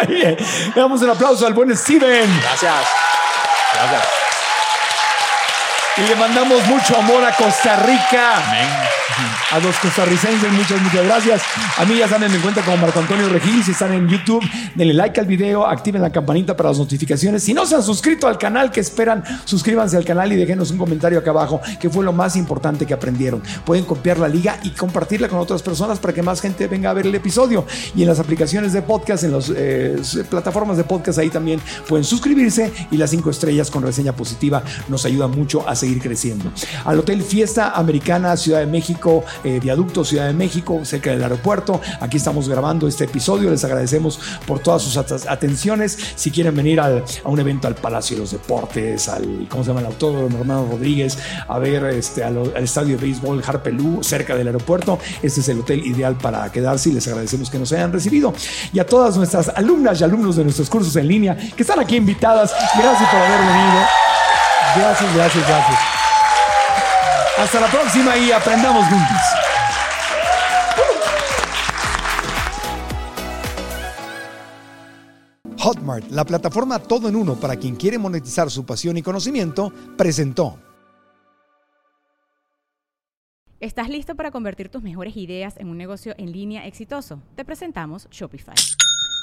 Oye, 0.00 0.34
Le 0.74 0.80
damos 0.80 1.02
un 1.02 1.10
aplauso 1.10 1.46
al 1.46 1.52
buen 1.52 1.76
Steven. 1.76 2.26
Gracias. 2.40 2.86
Gracias. 3.74 4.25
Y 5.98 6.02
le 6.02 6.14
mandamos 6.14 6.66
mucho 6.66 6.94
amor 6.98 7.24
a 7.24 7.34
Costa 7.34 7.76
Rica. 7.76 8.36
Amén. 8.36 8.96
A 9.50 9.58
los 9.60 9.76
costarricenses, 9.76 10.52
muchas, 10.52 10.82
muchas 10.82 11.04
gracias. 11.04 11.42
A 11.78 11.84
mí 11.86 11.96
ya 11.96 12.06
saben, 12.06 12.30
me 12.30 12.36
encuentran 12.36 12.66
como 12.66 12.76
Marco 12.78 12.98
Antonio 12.98 13.28
Regil. 13.30 13.64
Si 13.64 13.70
están 13.70 13.94
en 13.94 14.08
YouTube, 14.08 14.44
denle 14.74 14.92
like 14.92 15.18
al 15.18 15.26
video, 15.26 15.64
activen 15.64 16.02
la 16.02 16.10
campanita 16.10 16.54
para 16.54 16.68
las 16.68 16.78
notificaciones. 16.78 17.44
Si 17.44 17.54
no 17.54 17.64
se 17.64 17.76
han 17.76 17.82
suscrito 17.82 18.26
al 18.26 18.36
canal, 18.36 18.70
que 18.70 18.80
esperan? 18.80 19.24
Suscríbanse 19.46 19.96
al 19.96 20.04
canal 20.04 20.30
y 20.32 20.36
déjenos 20.36 20.70
un 20.70 20.76
comentario 20.76 21.18
acá 21.18 21.30
abajo, 21.30 21.62
que 21.80 21.88
fue 21.88 22.04
lo 22.04 22.12
más 22.12 22.36
importante 22.36 22.84
que 22.84 22.92
aprendieron. 22.92 23.42
Pueden 23.64 23.84
copiar 23.86 24.18
la 24.18 24.28
liga 24.28 24.58
y 24.64 24.70
compartirla 24.70 25.28
con 25.28 25.38
otras 25.38 25.62
personas 25.62 25.98
para 25.98 26.12
que 26.12 26.22
más 26.22 26.42
gente 26.42 26.66
venga 26.66 26.90
a 26.90 26.92
ver 26.92 27.06
el 27.06 27.14
episodio. 27.14 27.64
Y 27.94 28.02
en 28.02 28.08
las 28.08 28.20
aplicaciones 28.20 28.74
de 28.74 28.82
podcast, 28.82 29.24
en 29.24 29.32
las 29.32 29.50
eh, 29.54 29.96
plataformas 30.28 30.76
de 30.76 30.84
podcast, 30.84 31.20
ahí 31.20 31.30
también 31.30 31.60
pueden 31.88 32.04
suscribirse 32.04 32.70
y 32.90 32.96
las 32.98 33.10
cinco 33.10 33.30
estrellas 33.30 33.70
con 33.70 33.82
reseña 33.82 34.12
positiva 34.12 34.62
nos 34.88 35.06
ayuda 35.06 35.28
mucho 35.28 35.66
a 35.66 35.74
seguir 35.76 35.85
seguir 35.86 36.02
creciendo. 36.02 36.50
Al 36.84 36.98
Hotel 36.98 37.22
Fiesta 37.22 37.70
Americana 37.70 38.36
Ciudad 38.36 38.58
de 38.58 38.66
México, 38.66 39.24
eh, 39.44 39.60
Viaducto 39.62 40.04
Ciudad 40.04 40.26
de 40.26 40.32
México, 40.32 40.84
cerca 40.84 41.10
del 41.10 41.22
aeropuerto. 41.22 41.80
Aquí 42.00 42.16
estamos 42.16 42.48
grabando 42.48 42.88
este 42.88 43.04
episodio. 43.04 43.50
Les 43.50 43.62
agradecemos 43.62 44.18
por 44.46 44.58
todas 44.58 44.82
sus 44.82 44.96
atenciones. 44.96 45.96
Si 46.16 46.30
quieren 46.32 46.56
venir 46.56 46.80
a 46.80 47.02
un 47.24 47.38
evento 47.38 47.68
al 47.68 47.76
Palacio 47.76 48.16
de 48.16 48.22
los 48.22 48.32
Deportes, 48.32 49.08
al, 49.08 49.46
¿cómo 49.48 49.62
se 49.62 49.68
llama? 49.68 49.80
El 49.80 49.86
Autódromo 49.86 50.38
Hermano 50.38 50.66
Rodríguez, 50.72 51.18
a 51.46 51.58
ver 51.58 51.84
este, 51.84 52.24
al, 52.24 52.52
estadio 52.56 52.96
de 52.96 53.02
béisbol 53.02 53.42
Harpelú, 53.46 54.02
cerca 54.02 54.34
del 54.34 54.48
aeropuerto. 54.48 54.98
Este 55.22 55.40
es 55.40 55.48
el 55.48 55.60
hotel 55.60 55.86
ideal 55.86 56.16
para 56.16 56.50
quedarse 56.50 56.90
y 56.90 56.92
les 56.94 57.06
agradecemos 57.06 57.48
que 57.48 57.60
nos 57.60 57.72
hayan 57.72 57.92
recibido. 57.92 58.34
Y 58.72 58.80
a 58.80 58.86
todas 58.86 59.16
nuestras 59.16 59.50
alumnas 59.50 60.00
y 60.00 60.04
alumnos 60.04 60.34
de 60.34 60.42
nuestros 60.42 60.68
cursos 60.68 60.96
en 60.96 61.06
línea 61.06 61.36
que 61.36 61.62
están 61.62 61.78
aquí 61.78 61.94
invitadas, 61.94 62.52
gracias 62.76 63.08
por 63.08 63.20
haber 63.20 63.38
venido. 63.38 63.86
Gracias, 64.76 65.14
gracias, 65.14 65.48
gracias. 65.48 65.78
Hasta 67.38 67.60
la 67.60 67.66
próxima 67.68 68.16
y 68.16 68.30
aprendamos 68.30 68.86
juntos. 68.86 69.16
Hotmart, 75.58 76.10
la 76.10 76.24
plataforma 76.24 76.78
todo 76.78 77.08
en 77.08 77.16
uno 77.16 77.34
para 77.34 77.56
quien 77.56 77.74
quiere 77.74 77.98
monetizar 77.98 78.50
su 78.50 78.64
pasión 78.64 78.96
y 78.98 79.02
conocimiento, 79.02 79.72
presentó. 79.96 80.58
¿Estás 83.60 83.88
listo 83.88 84.14
para 84.14 84.30
convertir 84.30 84.68
tus 84.68 84.82
mejores 84.82 85.16
ideas 85.16 85.56
en 85.56 85.68
un 85.70 85.78
negocio 85.78 86.14
en 86.18 86.30
línea 86.30 86.66
exitoso? 86.66 87.22
Te 87.34 87.44
presentamos 87.44 88.06
Shopify. 88.10 88.54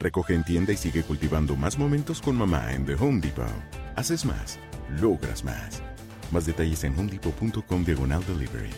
Recoge 0.00 0.34
en 0.34 0.44
tienda 0.44 0.72
y 0.72 0.76
sigue 0.76 1.02
cultivando 1.02 1.56
más 1.56 1.78
momentos 1.78 2.20
con 2.20 2.36
mamá 2.36 2.72
en 2.72 2.86
The 2.86 2.94
Home 2.94 3.20
Depot. 3.20 3.46
Haces 3.96 4.24
más, 4.24 4.58
logras 5.00 5.42
más. 5.42 5.82
Más 6.30 6.46
detalles 6.46 6.84
en 6.84 6.94
homedepot.com 6.96 7.84
diagonal 7.84 8.24
delivery. 8.26 8.70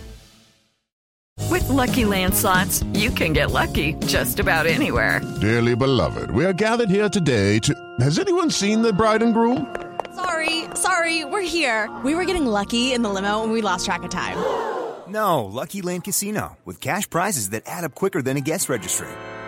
With 1.51 1.69
lucky 1.69 2.05
landslots, 2.05 2.85
you 2.95 3.11
can 3.11 3.33
get 3.33 3.51
lucky 3.51 3.95
just 4.07 4.39
about 4.39 4.67
anywhere. 4.67 5.21
Dearly 5.41 5.75
beloved, 5.75 6.31
we 6.31 6.45
are 6.45 6.53
gathered 6.53 6.91
here 6.91 7.09
today 7.09 7.59
to. 7.61 7.75
Has 8.01 8.19
anyone 8.19 8.51
seen 8.51 8.83
the 8.83 8.93
bride 8.93 9.23
and 9.23 9.35
groom? 9.35 9.67
Sorry, 10.15 10.65
sorry, 10.75 11.25
we're 11.25 11.43
here. 11.43 11.89
We 12.05 12.15
were 12.15 12.25
getting 12.25 12.47
lucky 12.47 12.93
in 12.93 13.03
the 13.03 13.09
limo 13.09 13.43
and 13.43 13.53
we 13.53 13.63
lost 13.63 13.85
track 13.85 14.03
of 14.05 14.11
time. 14.11 14.37
No, 15.09 15.45
Lucky 15.45 15.83
Land 15.83 16.05
Casino, 16.05 16.57
with 16.65 16.81
cash 16.81 17.11
prizes 17.11 17.51
that 17.51 17.65
add 17.67 17.85
up 17.85 17.95
quicker 17.95 18.23
than 18.23 18.37
a 18.37 18.41
guest 18.41 18.69
registry 18.69 19.09